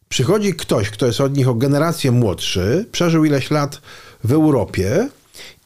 przychodzi 0.08 0.54
ktoś, 0.54 0.90
kto 0.90 1.06
jest 1.06 1.20
od 1.20 1.36
nich 1.36 1.48
o 1.48 1.54
generację 1.54 2.10
młodszy, 2.10 2.86
przeżył 2.92 3.24
ileś 3.24 3.50
lat 3.50 3.80
w 4.24 4.32
Europie 4.32 5.08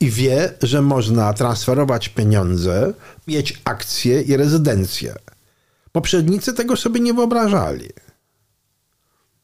i 0.00 0.10
wie, 0.10 0.54
że 0.62 0.82
można 0.82 1.32
transferować 1.32 2.08
pieniądze, 2.08 2.92
mieć 3.28 3.60
akcje 3.64 4.22
i 4.22 4.36
rezydencje. 4.36 5.14
Poprzednicy 5.92 6.52
tego 6.54 6.76
sobie 6.76 7.00
nie 7.00 7.14
wyobrażali. 7.14 7.88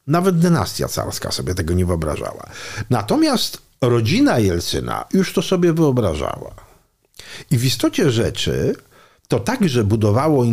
Nawet 0.07 0.39
dynastia 0.39 0.87
carska 0.87 1.31
sobie 1.31 1.55
tego 1.55 1.73
nie 1.73 1.85
wyobrażała. 1.85 2.49
Natomiast 2.89 3.61
rodzina 3.81 4.39
Jelcyna 4.39 5.05
już 5.13 5.33
to 5.33 5.41
sobie 5.41 5.73
wyobrażała. 5.73 6.53
I 7.51 7.57
w 7.57 7.65
istocie 7.65 8.11
rzeczy 8.11 8.75
to 9.27 9.39
także 9.39 9.83
budowało 9.83 10.45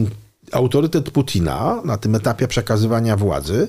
autorytet 0.53 1.11
Putina 1.11 1.81
na 1.85 1.97
tym 1.99 2.15
etapie 2.15 2.49
przekazywania 2.49 3.17
władzy, 3.17 3.69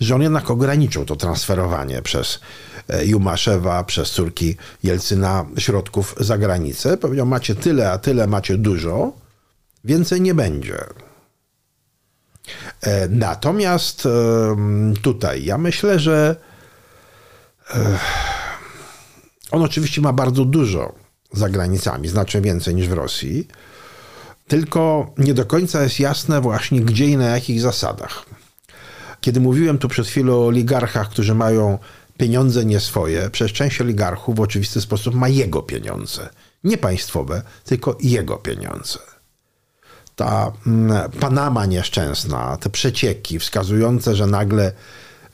że 0.00 0.14
on 0.14 0.22
jednak 0.22 0.50
ograniczył 0.50 1.04
to 1.04 1.16
transferowanie 1.16 2.02
przez 2.02 2.40
Jumaszewa, 3.02 3.84
przez 3.84 4.10
córki 4.10 4.56
Jelcyna 4.82 5.46
środków 5.58 6.14
za 6.20 6.38
granicę. 6.38 6.96
Powiedział, 6.96 7.26
macie 7.26 7.54
tyle, 7.54 7.92
a 7.92 7.98
tyle, 7.98 8.26
macie 8.26 8.58
dużo, 8.58 9.12
więcej 9.84 10.20
nie 10.20 10.34
będzie. 10.34 10.84
E, 12.80 13.08
natomiast 13.08 14.08
tutaj 15.02 15.44
ja 15.44 15.58
myślę, 15.58 15.98
że 15.98 16.36
e, 17.74 17.98
on 19.50 19.62
oczywiście 19.62 20.00
ma 20.00 20.12
bardzo 20.12 20.44
dużo 20.44 20.94
za 21.32 21.48
granicami, 21.48 22.08
znacznie 22.08 22.40
więcej 22.40 22.74
niż 22.74 22.88
w 22.88 22.92
Rosji, 22.92 23.48
tylko 24.48 25.12
nie 25.18 25.34
do 25.34 25.46
końca 25.46 25.82
jest 25.82 26.00
jasne 26.00 26.40
właśnie 26.40 26.80
gdzie 26.80 27.06
i 27.06 27.16
na 27.16 27.26
jakich 27.26 27.60
zasadach. 27.60 28.26
Kiedy 29.20 29.40
mówiłem 29.40 29.78
tu 29.78 29.88
przed 29.88 30.06
chwilą 30.06 30.34
o 30.34 30.46
oligarchach, 30.46 31.10
którzy 31.10 31.34
mają 31.34 31.78
pieniądze 32.20 32.64
nie 32.64 32.80
swoje, 32.80 33.30
przez 33.30 33.52
część 33.52 33.80
oligarchów 33.80 34.36
w 34.36 34.40
oczywisty 34.40 34.80
sposób 34.80 35.14
ma 35.14 35.28
jego 35.28 35.62
pieniądze. 35.62 36.28
Nie 36.64 36.78
państwowe, 36.78 37.42
tylko 37.64 37.98
jego 38.00 38.36
pieniądze. 38.36 38.98
Ta 40.16 40.52
mm, 40.66 41.10
Panama 41.10 41.66
nieszczęsna, 41.66 42.56
te 42.56 42.70
przecieki 42.70 43.38
wskazujące, 43.38 44.16
że 44.16 44.26
nagle 44.26 44.72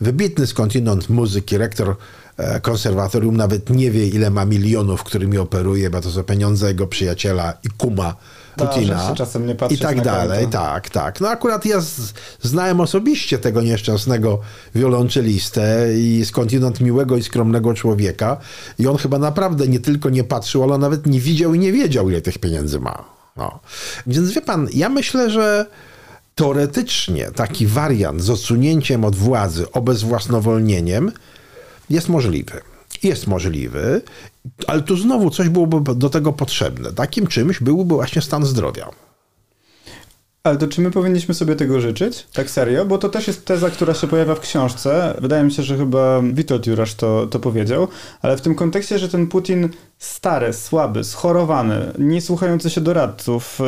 wybitny 0.00 0.46
skądinąd 0.46 1.08
muzyki, 1.08 1.58
rektor 1.58 1.96
e, 2.36 2.60
konserwatorium 2.60 3.36
nawet 3.36 3.70
nie 3.70 3.90
wie, 3.90 4.08
ile 4.08 4.30
ma 4.30 4.44
milionów, 4.44 5.04
którymi 5.04 5.38
operuje, 5.38 5.90
bo 5.90 6.00
to 6.00 6.10
są 6.10 6.22
pieniądze 6.22 6.68
jego 6.68 6.86
przyjaciela 6.86 7.54
i 7.64 7.68
kuma 7.68 8.16
Putina 8.56 9.14
i 9.70 9.78
tak 9.78 10.00
dalej. 10.00 10.46
Tak, 10.46 10.90
tak. 10.90 11.20
No 11.20 11.28
akurat 11.28 11.64
ja 11.64 11.80
z, 11.80 12.14
znałem 12.42 12.80
osobiście 12.80 13.38
tego 13.38 13.62
nieszczęsnego 13.62 14.40
wiolonczelistę 14.74 15.86
i 15.98 16.24
skądinąd 16.24 16.80
miłego 16.80 17.16
i 17.16 17.22
skromnego 17.22 17.74
człowieka 17.74 18.36
i 18.78 18.86
on 18.86 18.96
chyba 18.96 19.18
naprawdę 19.18 19.68
nie 19.68 19.80
tylko 19.80 20.10
nie 20.10 20.24
patrzył, 20.24 20.62
ale 20.62 20.78
nawet 20.78 21.06
nie 21.06 21.20
widział 21.20 21.54
i 21.54 21.58
nie 21.58 21.72
wiedział, 21.72 22.10
ile 22.10 22.20
tych 22.20 22.38
pieniędzy 22.38 22.80
ma. 22.80 23.04
No. 23.36 23.60
Więc 24.06 24.30
wie 24.30 24.42
pan, 24.42 24.68
ja 24.74 24.88
myślę, 24.88 25.30
że 25.30 25.66
teoretycznie 26.34 27.30
taki 27.30 27.66
wariant 27.66 28.22
z 28.22 28.30
odsunięciem 28.30 29.04
od 29.04 29.16
władzy, 29.16 29.72
obezwłasnowolnieniem 29.72 31.12
jest 31.90 32.08
możliwy 32.08 32.60
jest 33.04 33.26
możliwy, 33.26 34.02
ale 34.66 34.82
tu 34.82 34.96
znowu 34.96 35.30
coś 35.30 35.48
byłoby 35.48 35.94
do 35.94 36.10
tego 36.10 36.32
potrzebne. 36.32 36.92
Takim 36.92 37.26
czymś 37.26 37.60
byłby 37.60 37.94
właśnie 37.94 38.22
stan 38.22 38.44
zdrowia. 38.44 38.90
Ale 40.46 40.56
to 40.56 40.68
czy 40.68 40.80
my 40.80 40.90
powinniśmy 40.90 41.34
sobie 41.34 41.56
tego 41.56 41.80
życzyć? 41.80 42.26
Tak 42.32 42.50
serio? 42.50 42.84
Bo 42.84 42.98
to 42.98 43.08
też 43.08 43.26
jest 43.26 43.44
teza, 43.44 43.70
która 43.70 43.94
się 43.94 44.06
pojawia 44.06 44.34
w 44.34 44.40
książce. 44.40 45.14
Wydaje 45.20 45.44
mi 45.44 45.52
się, 45.52 45.62
że 45.62 45.76
chyba 45.76 46.22
Witold 46.22 46.66
Jurasz 46.66 46.94
to, 46.94 47.26
to 47.26 47.38
powiedział, 47.38 47.88
ale 48.22 48.36
w 48.36 48.40
tym 48.40 48.54
kontekście, 48.54 48.98
że 48.98 49.08
ten 49.08 49.26
Putin 49.26 49.68
stary, 49.98 50.52
słaby, 50.52 51.04
schorowany, 51.04 51.92
nie 51.98 52.20
słuchający 52.20 52.70
się 52.70 52.80
doradców, 52.80 53.58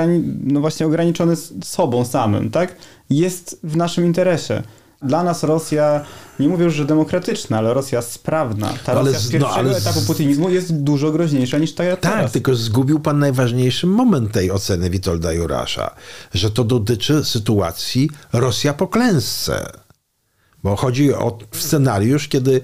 yy, 0.00 0.22
no 0.44 0.60
właśnie 0.60 0.86
ograniczony 0.86 1.36
sobą 1.64 2.04
samym, 2.04 2.50
tak? 2.50 2.76
Jest 3.10 3.60
w 3.62 3.76
naszym 3.76 4.04
interesie. 4.04 4.62
Dla 5.02 5.22
nas 5.22 5.42
Rosja, 5.42 6.04
nie 6.38 6.48
mówię 6.48 6.64
już, 6.64 6.74
że 6.74 6.84
demokratyczna, 6.84 7.58
ale 7.58 7.74
Rosja 7.74 8.02
sprawna. 8.02 8.74
Ta 8.84 8.92
ale 8.92 9.00
Rosja 9.04 9.18
z 9.18 9.24
no, 9.24 9.30
pierwszego 9.30 9.70
no, 9.70 9.76
etapu 9.76 10.00
putinizmu 10.00 10.50
jest 10.50 10.74
dużo 10.82 11.12
groźniejsza 11.12 11.58
niż 11.58 11.74
ta 11.74 11.84
tak, 11.84 12.00
teraz. 12.00 12.22
Tak, 12.22 12.30
tylko 12.30 12.54
zgubił 12.54 13.00
pan 13.00 13.18
najważniejszy 13.18 13.86
moment 13.86 14.32
tej 14.32 14.50
oceny 14.50 14.90
Witolda 14.90 15.32
Jurasza, 15.32 15.94
że 16.34 16.50
to 16.50 16.64
dotyczy 16.64 17.24
sytuacji 17.24 18.10
Rosja 18.32 18.74
po 18.74 18.88
klęsce. 18.88 19.70
Bo 20.62 20.76
chodzi 20.76 21.14
o 21.14 21.38
scenariusz, 21.52 22.28
kiedy 22.28 22.60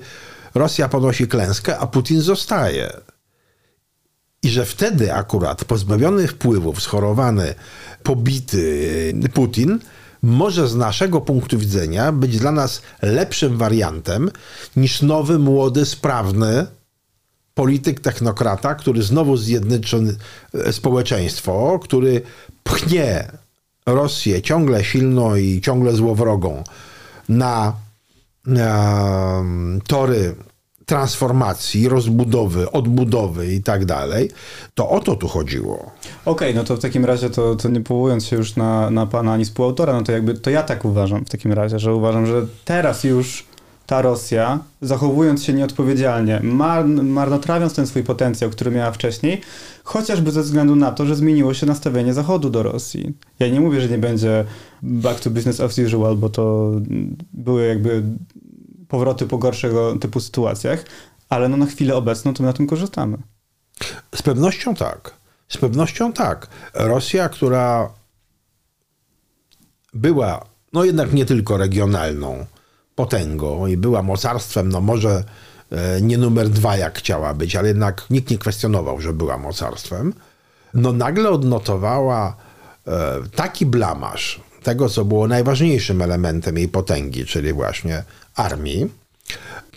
Rosja 0.54 0.88
ponosi 0.88 1.28
klęskę, 1.28 1.78
a 1.78 1.86
Putin 1.86 2.20
zostaje. 2.20 2.92
I 4.42 4.48
że 4.48 4.64
wtedy 4.64 5.14
akurat 5.14 5.64
pozbawiony 5.64 6.28
wpływów, 6.28 6.82
schorowany, 6.82 7.54
pobity 8.02 9.12
Putin 9.34 9.78
może 10.24 10.68
z 10.68 10.76
naszego 10.76 11.20
punktu 11.20 11.58
widzenia 11.58 12.12
być 12.12 12.38
dla 12.38 12.52
nas 12.52 12.82
lepszym 13.02 13.58
wariantem 13.58 14.30
niż 14.76 15.02
nowy, 15.02 15.38
młody, 15.38 15.84
sprawny 15.84 16.66
polityk, 17.54 18.00
technokrata, 18.00 18.74
który 18.74 19.02
znowu 19.02 19.36
zjednoczy 19.36 20.16
społeczeństwo, 20.70 21.78
który 21.82 22.22
pchnie 22.64 23.30
Rosję 23.86 24.42
ciągle 24.42 24.84
silną 24.84 25.36
i 25.36 25.60
ciągle 25.60 25.92
złowrogą 25.92 26.64
na, 27.28 27.72
na 28.46 29.44
tory 29.86 30.34
transformacji, 30.86 31.88
rozbudowy, 31.88 32.70
odbudowy 32.70 33.54
i 33.54 33.62
tak 33.62 33.84
dalej, 33.84 34.30
to 34.74 34.90
o 34.90 35.00
to 35.00 35.16
tu 35.16 35.28
chodziło. 35.28 35.76
Okej, 35.76 35.90
okay, 36.24 36.54
no 36.54 36.64
to 36.64 36.76
w 36.76 36.80
takim 36.80 37.04
razie, 37.04 37.30
to, 37.30 37.56
to 37.56 37.68
nie 37.68 37.80
powołując 37.80 38.26
się 38.26 38.36
już 38.36 38.56
na, 38.56 38.90
na 38.90 39.06
pana 39.06 39.32
ani 39.32 39.44
współautora, 39.44 39.92
no 39.92 40.02
to 40.02 40.12
jakby 40.12 40.34
to 40.34 40.50
ja 40.50 40.62
tak 40.62 40.84
uważam 40.84 41.24
w 41.24 41.30
takim 41.30 41.52
razie, 41.52 41.78
że 41.78 41.94
uważam, 41.94 42.26
że 42.26 42.46
teraz 42.64 43.04
już 43.04 43.46
ta 43.86 44.02
Rosja, 44.02 44.58
zachowując 44.82 45.44
się 45.44 45.52
nieodpowiedzialnie, 45.52 46.40
mar 46.42 46.86
marnotrawiąc 46.88 47.74
ten 47.74 47.86
swój 47.86 48.02
potencjał, 48.02 48.50
który 48.50 48.70
miała 48.70 48.92
wcześniej, 48.92 49.40
chociażby 49.84 50.30
ze 50.30 50.42
względu 50.42 50.76
na 50.76 50.92
to, 50.92 51.06
że 51.06 51.16
zmieniło 51.16 51.54
się 51.54 51.66
nastawienie 51.66 52.14
Zachodu 52.14 52.50
do 52.50 52.62
Rosji. 52.62 53.14
Ja 53.38 53.48
nie 53.48 53.60
mówię, 53.60 53.80
że 53.80 53.88
nie 53.88 53.98
będzie 53.98 54.44
back 54.82 55.20
to 55.20 55.30
business 55.30 55.60
as 55.60 55.78
usual, 55.78 56.16
bo 56.16 56.28
to 56.28 56.72
były 57.32 57.66
jakby 57.66 58.02
powroty 58.88 59.26
po 59.26 59.38
gorszego 59.38 59.96
typu 59.96 60.20
sytuacjach, 60.20 60.84
ale 61.28 61.48
no 61.48 61.56
na 61.56 61.66
chwilę 61.66 61.94
obecną 61.94 62.34
to 62.34 62.42
my 62.42 62.46
na 62.46 62.52
tym 62.52 62.66
korzystamy. 62.66 63.18
Z 64.14 64.22
pewnością 64.22 64.74
tak. 64.74 65.14
Z 65.48 65.56
pewnością 65.56 66.12
tak. 66.12 66.46
Rosja, 66.74 67.28
która 67.28 67.90
była, 69.94 70.44
no 70.72 70.84
jednak 70.84 71.12
nie 71.12 71.24
tylko 71.24 71.56
regionalną 71.56 72.46
potęgą 72.94 73.66
i 73.66 73.76
była 73.76 74.02
mocarstwem, 74.02 74.68
no 74.68 74.80
może 74.80 75.24
e, 75.70 76.00
nie 76.00 76.18
numer 76.18 76.48
dwa 76.48 76.76
jak 76.76 76.98
chciała 76.98 77.34
być, 77.34 77.56
ale 77.56 77.68
jednak 77.68 78.06
nikt 78.10 78.30
nie 78.30 78.38
kwestionował, 78.38 79.00
że 79.00 79.12
była 79.12 79.38
mocarstwem, 79.38 80.14
no 80.74 80.92
nagle 80.92 81.30
odnotowała 81.30 82.36
e, 82.86 83.20
taki 83.36 83.66
blamaż 83.66 84.40
tego, 84.64 84.88
co 84.88 85.04
było 85.04 85.28
najważniejszym 85.28 86.02
elementem 86.02 86.58
jej 86.58 86.68
potęgi, 86.68 87.26
czyli 87.26 87.52
właśnie 87.52 88.04
armii, 88.34 88.90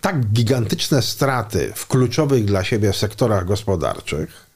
tak 0.01 0.25
gigantyczne 0.25 1.01
straty 1.01 1.71
w 1.75 1.87
kluczowych 1.87 2.45
dla 2.45 2.63
siebie 2.63 2.93
sektorach 2.93 3.45
gospodarczych. 3.45 4.47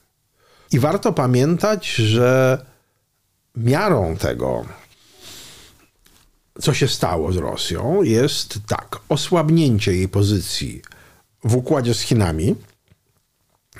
I 0.72 0.78
warto 0.78 1.12
pamiętać, 1.12 1.94
że 1.94 2.58
miarą 3.56 4.16
tego, 4.16 4.64
co 6.60 6.74
się 6.74 6.88
stało 6.88 7.32
z 7.32 7.36
Rosją, 7.36 8.02
jest 8.02 8.58
tak, 8.68 8.98
osłabnięcie 9.08 9.92
jej 9.94 10.08
pozycji 10.08 10.82
w 11.44 11.56
układzie 11.56 11.94
z 11.94 12.00
Chinami, 12.00 12.54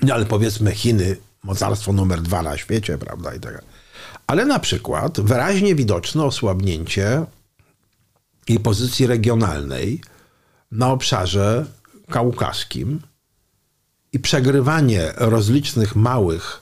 no 0.03 0.15
ale 0.15 0.27
powiedzmy 0.27 0.73
Chiny, 0.73 1.17
mocarstwo 1.43 1.93
numer 1.93 2.23
dwa 2.23 2.43
na 2.43 2.57
świecie, 2.57 2.99
prawda, 2.99 3.35
i 3.35 3.41
tak 3.41 3.65
ale 4.27 4.45
na 4.45 4.59
przykład 4.59 5.21
wyraźnie 5.21 5.75
widoczne 5.75 6.25
osłabnięcie 6.25 7.25
jej 8.49 8.61
pozycji 8.61 9.07
regionalnej 9.07 10.01
na 10.73 10.91
obszarze 10.91 11.67
kaukaskim 12.11 13.01
i 14.13 14.19
przegrywanie 14.19 15.13
rozlicznych 15.17 15.97
małych 15.97 16.61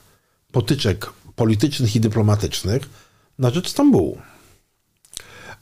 potyczek 0.53 1.11
politycznych 1.37 1.97
i 1.97 2.01
dyplomatycznych 2.01 2.83
na 3.39 3.51
rzecz 3.51 3.69
Stambułu, 3.69 4.19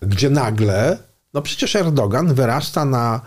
gdzie 0.01 0.31
nagle, 0.31 0.99
no 1.35 1.43
przecież 1.43 1.77
Erdogan 1.77 2.35
wyrasta 2.35 2.85
na 2.85 3.21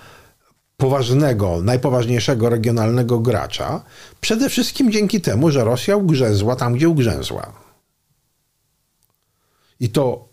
poważnego, 0.78 1.62
najpoważniejszego 1.64 2.50
regionalnego 2.50 3.20
gracza, 3.20 3.82
przede 4.22 4.50
wszystkim 4.50 4.92
dzięki 4.92 5.22
temu, 5.22 5.52
że 5.52 5.64
Rosja 5.64 5.96
ugrzęzła 5.96 6.56
tam, 6.56 6.74
gdzie 6.74 6.90
ugrzęzła. 6.90 7.54
I 9.82 9.90
to 9.90 10.30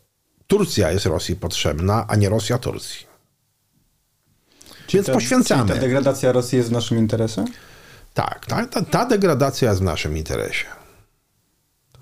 Turcja 0.47 0.91
jest 0.91 1.07
Rosji 1.07 1.37
potrzebna, 1.37 2.07
a 2.09 2.17
nie 2.17 2.29
Rosja 2.29 2.59
Turcji. 2.59 3.07
Więc 4.93 5.07
ta, 5.07 5.13
poświęcamy. 5.13 5.75
ta 5.75 5.81
degradacja 5.81 6.33
Rosji 6.33 6.59
jest 6.59 6.69
w 6.69 6.73
naszym 6.73 6.99
interesie? 6.99 7.45
Tak, 8.15 8.47
ta, 8.47 8.67
ta, 8.67 8.83
ta 8.83 9.07
degradacja 9.07 9.69
jest 9.69 9.81
w 9.81 9.85
naszym 9.85 10.17
interesie. 10.17 10.67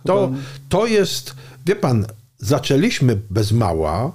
To, 0.05 0.31
to 0.69 0.87
jest, 0.87 1.35
wie 1.67 1.77
pan, 1.77 2.07
zaczęliśmy 2.39 3.17
bez 3.31 3.53
mała 3.53 4.13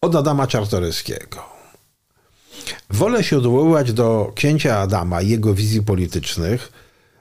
od 0.00 0.16
Adama 0.16 0.46
Czartoryskiego. 0.46 1.42
Wolę 2.90 3.24
się 3.24 3.38
odwoływać 3.38 3.92
do 3.92 4.32
księcia 4.34 4.78
Adama 4.78 5.22
i 5.22 5.28
jego 5.28 5.54
wizji 5.54 5.82
politycznych, 5.82 6.72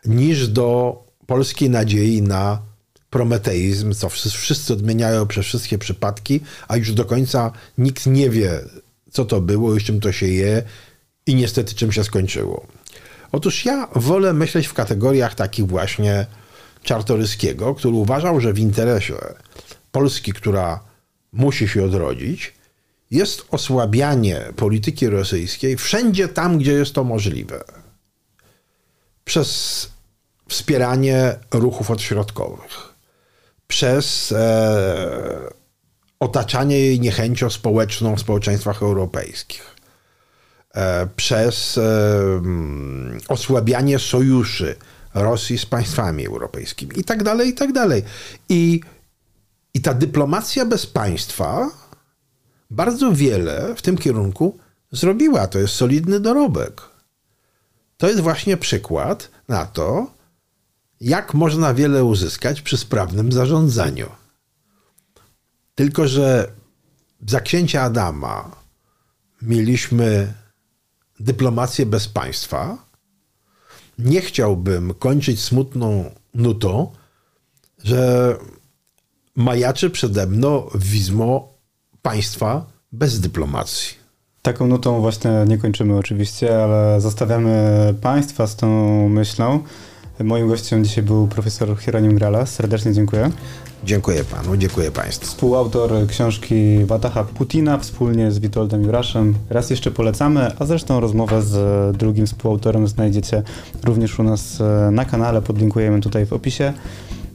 niż 0.06 0.48
do 0.48 0.98
polskiej 1.28 1.70
nadziei 1.70 2.22
na 2.22 2.71
prometeizm, 3.12 3.94
co 3.94 4.10
wszyscy 4.10 4.74
odmieniają 4.74 5.28
przez 5.28 5.46
wszystkie 5.46 5.78
przypadki, 5.78 6.40
a 6.68 6.78
już 6.78 6.94
do 6.94 7.06
końca 7.06 7.52
nikt 7.78 8.06
nie 8.06 8.30
wie, 8.30 8.60
co 9.12 9.26
to 9.26 9.42
było 9.42 9.76
i 9.76 9.82
czym 9.82 10.00
to 10.00 10.12
się 10.12 10.28
je 10.28 10.64
i 11.26 11.36
niestety 11.36 11.76
czym 11.76 11.92
się 11.92 12.04
skończyło. 12.04 12.68
Otóż 13.32 13.66
ja 13.66 13.88
wolę 13.96 14.34
myśleć 14.34 14.68
w 14.68 14.74
kategoriach 14.74 15.36
takich 15.36 15.68
właśnie 15.68 16.26
Czartoryskiego, 16.84 17.76
który 17.76 17.96
uważał, 17.96 18.42
że 18.42 18.54
w 18.54 18.60
interesie 18.60 19.16
Polski, 19.92 20.34
która 20.34 20.80
musi 21.34 21.68
się 21.68 21.84
odrodzić, 21.84 22.54
jest 23.12 23.46
osłabianie 23.52 24.42
polityki 24.56 25.08
rosyjskiej 25.08 25.78
wszędzie 25.78 26.28
tam, 26.28 26.58
gdzie 26.58 26.72
jest 26.72 26.94
to 26.94 27.04
możliwe. 27.04 27.64
Przez 29.26 29.90
wspieranie 30.50 31.36
ruchów 31.52 31.92
odśrodkowych 31.92 32.91
przez 33.72 34.32
e, 34.32 35.54
otaczanie 36.20 36.80
jej 36.80 37.00
niechęcią 37.00 37.50
społeczną 37.50 38.16
w 38.16 38.20
społeczeństwach 38.20 38.84
europejskich, 38.84 39.76
e, 40.74 41.08
przez 41.16 41.78
e, 41.78 41.82
mm, 41.82 43.20
osłabianie 43.28 44.00
sojuszy 44.00 44.76
Rosji 45.14 45.58
z 45.58 45.66
państwami 45.66 46.28
europejskimi 46.28 47.00
i 47.00 47.04
tak 47.04 47.24
dalej, 47.24 47.50
i 47.50 47.54
tak 47.54 47.72
dalej. 47.72 48.04
I, 48.50 48.82
i 49.74 49.82
ta 49.82 49.94
dyplomacja 49.94 50.66
bez 50.66 50.88
państwa 50.88 51.70
bardzo 52.70 53.12
wiele 53.12 53.76
w 53.76 53.82
tym 53.82 53.98
kierunku 53.98 54.58
zrobiła. 54.92 55.48
To 55.48 55.60
jest 55.60 55.74
solidny 55.74 56.20
dorobek. 56.20 56.82
To 57.98 58.08
jest 58.08 58.20
właśnie 58.20 58.58
przykład 58.58 59.30
na 59.48 59.66
to, 59.66 60.08
jak 61.02 61.34
można 61.34 61.74
wiele 61.74 62.04
uzyskać 62.04 62.62
przy 62.62 62.78
sprawnym 62.78 63.32
zarządzaniu. 63.32 64.10
Tylko, 65.76 66.08
że 66.08 66.52
za 67.28 67.42
księcia 67.42 67.82
Adama 67.82 68.52
mieliśmy 69.42 70.34
dyplomację 71.20 71.86
bez 71.86 72.08
państwa. 72.08 72.78
Nie 74.00 74.22
chciałbym 74.22 74.94
kończyć 74.94 75.42
smutną 75.42 76.12
nutą, 76.34 76.92
że 77.84 78.36
majaczy 79.36 79.90
przede 79.90 80.28
mną 80.28 80.70
wizmo 80.76 81.54
państwa 82.02 82.66
bez 82.92 83.20
dyplomacji. 83.20 84.02
Taką 84.42 84.68
nutą 84.68 85.02
właśnie 85.02 85.32
nie 85.48 85.58
kończymy 85.58 85.98
oczywiście, 85.98 86.64
ale 86.64 87.02
zostawiamy 87.02 87.94
państwa 88.02 88.48
z 88.48 88.56
tą 88.56 89.10
myślą. 89.10 89.64
Moim 90.24 90.48
gościem 90.48 90.84
dzisiaj 90.84 91.04
był 91.04 91.28
profesor 91.28 91.80
Hieronim 91.80 92.16
Grala. 92.16 92.46
Serdecznie 92.46 92.94
dziękuję. 92.94 93.32
Dziękuję 93.84 94.24
panu, 94.24 94.58
dziękuję 94.58 94.92
państwu. 94.92 95.26
Współautor 95.28 95.92
książki 96.08 96.86
Wataha 96.86 97.24
Putina 97.24 97.78
wspólnie 97.78 98.32
z 98.32 98.40
Witoldem 98.40 98.84
Juraszem. 98.84 99.34
Raz 99.50 99.70
jeszcze 99.70 99.92
polecamy, 99.92 100.52
a 100.60 100.66
zresztą 100.66 101.00
rozmowę 101.00 101.42
z 101.42 101.98
drugim 101.98 102.26
współautorem 102.26 102.88
znajdziecie 102.88 103.44
również 103.84 104.20
u 104.20 104.24
nas 104.24 104.62
e, 104.62 104.92
na 104.92 105.06
kanale. 105.06 105.42
Podlinkujemy 105.42 106.02
tutaj 106.02 106.26
w 106.26 106.34
opisie. 106.34 106.74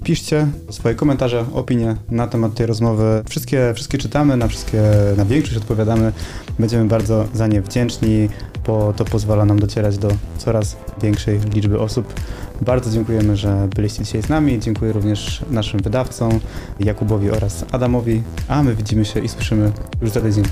Piszcie 0.07 0.47
swoje 0.70 0.95
komentarze, 0.95 1.45
opinie 1.53 1.97
na 2.11 2.27
temat 2.27 2.55
tej 2.55 2.66
rozmowy. 2.66 3.23
Wszystkie, 3.28 3.73
wszystkie 3.74 3.99
czytamy, 3.99 4.37
na 4.37 4.49
wszystkie, 4.49 4.83
na 5.16 5.24
większość 5.24 5.57
odpowiadamy. 5.57 6.12
Będziemy 6.59 6.85
bardzo 6.85 7.27
za 7.35 7.47
nie 7.47 7.62
wdzięczni, 7.62 8.28
bo 8.66 8.93
to 8.93 9.05
pozwala 9.05 9.45
nam 9.45 9.59
docierać 9.59 9.99
do 9.99 10.09
coraz 10.39 10.77
większej 11.03 11.41
liczby 11.41 11.81
osób. 11.81 12.15
Bardzo 12.61 12.91
dziękujemy, 12.91 13.37
że 13.37 13.69
byliście 13.77 14.05
dzisiaj 14.05 14.23
z 14.23 14.28
nami. 14.28 14.61
Dziękuję 14.61 14.93
również 14.93 15.45
naszym 15.51 15.81
wydawcom 15.81 16.41
Jakubowi 16.81 17.31
oraz 17.31 17.65
Adamowi, 17.73 18.23
a 18.49 18.62
my 18.62 18.74
widzimy 18.74 19.05
się 19.05 19.20
i 19.20 19.28
słyszymy 19.28 19.73
już 20.03 20.11
za 20.11 20.20
tydzień. 20.20 20.45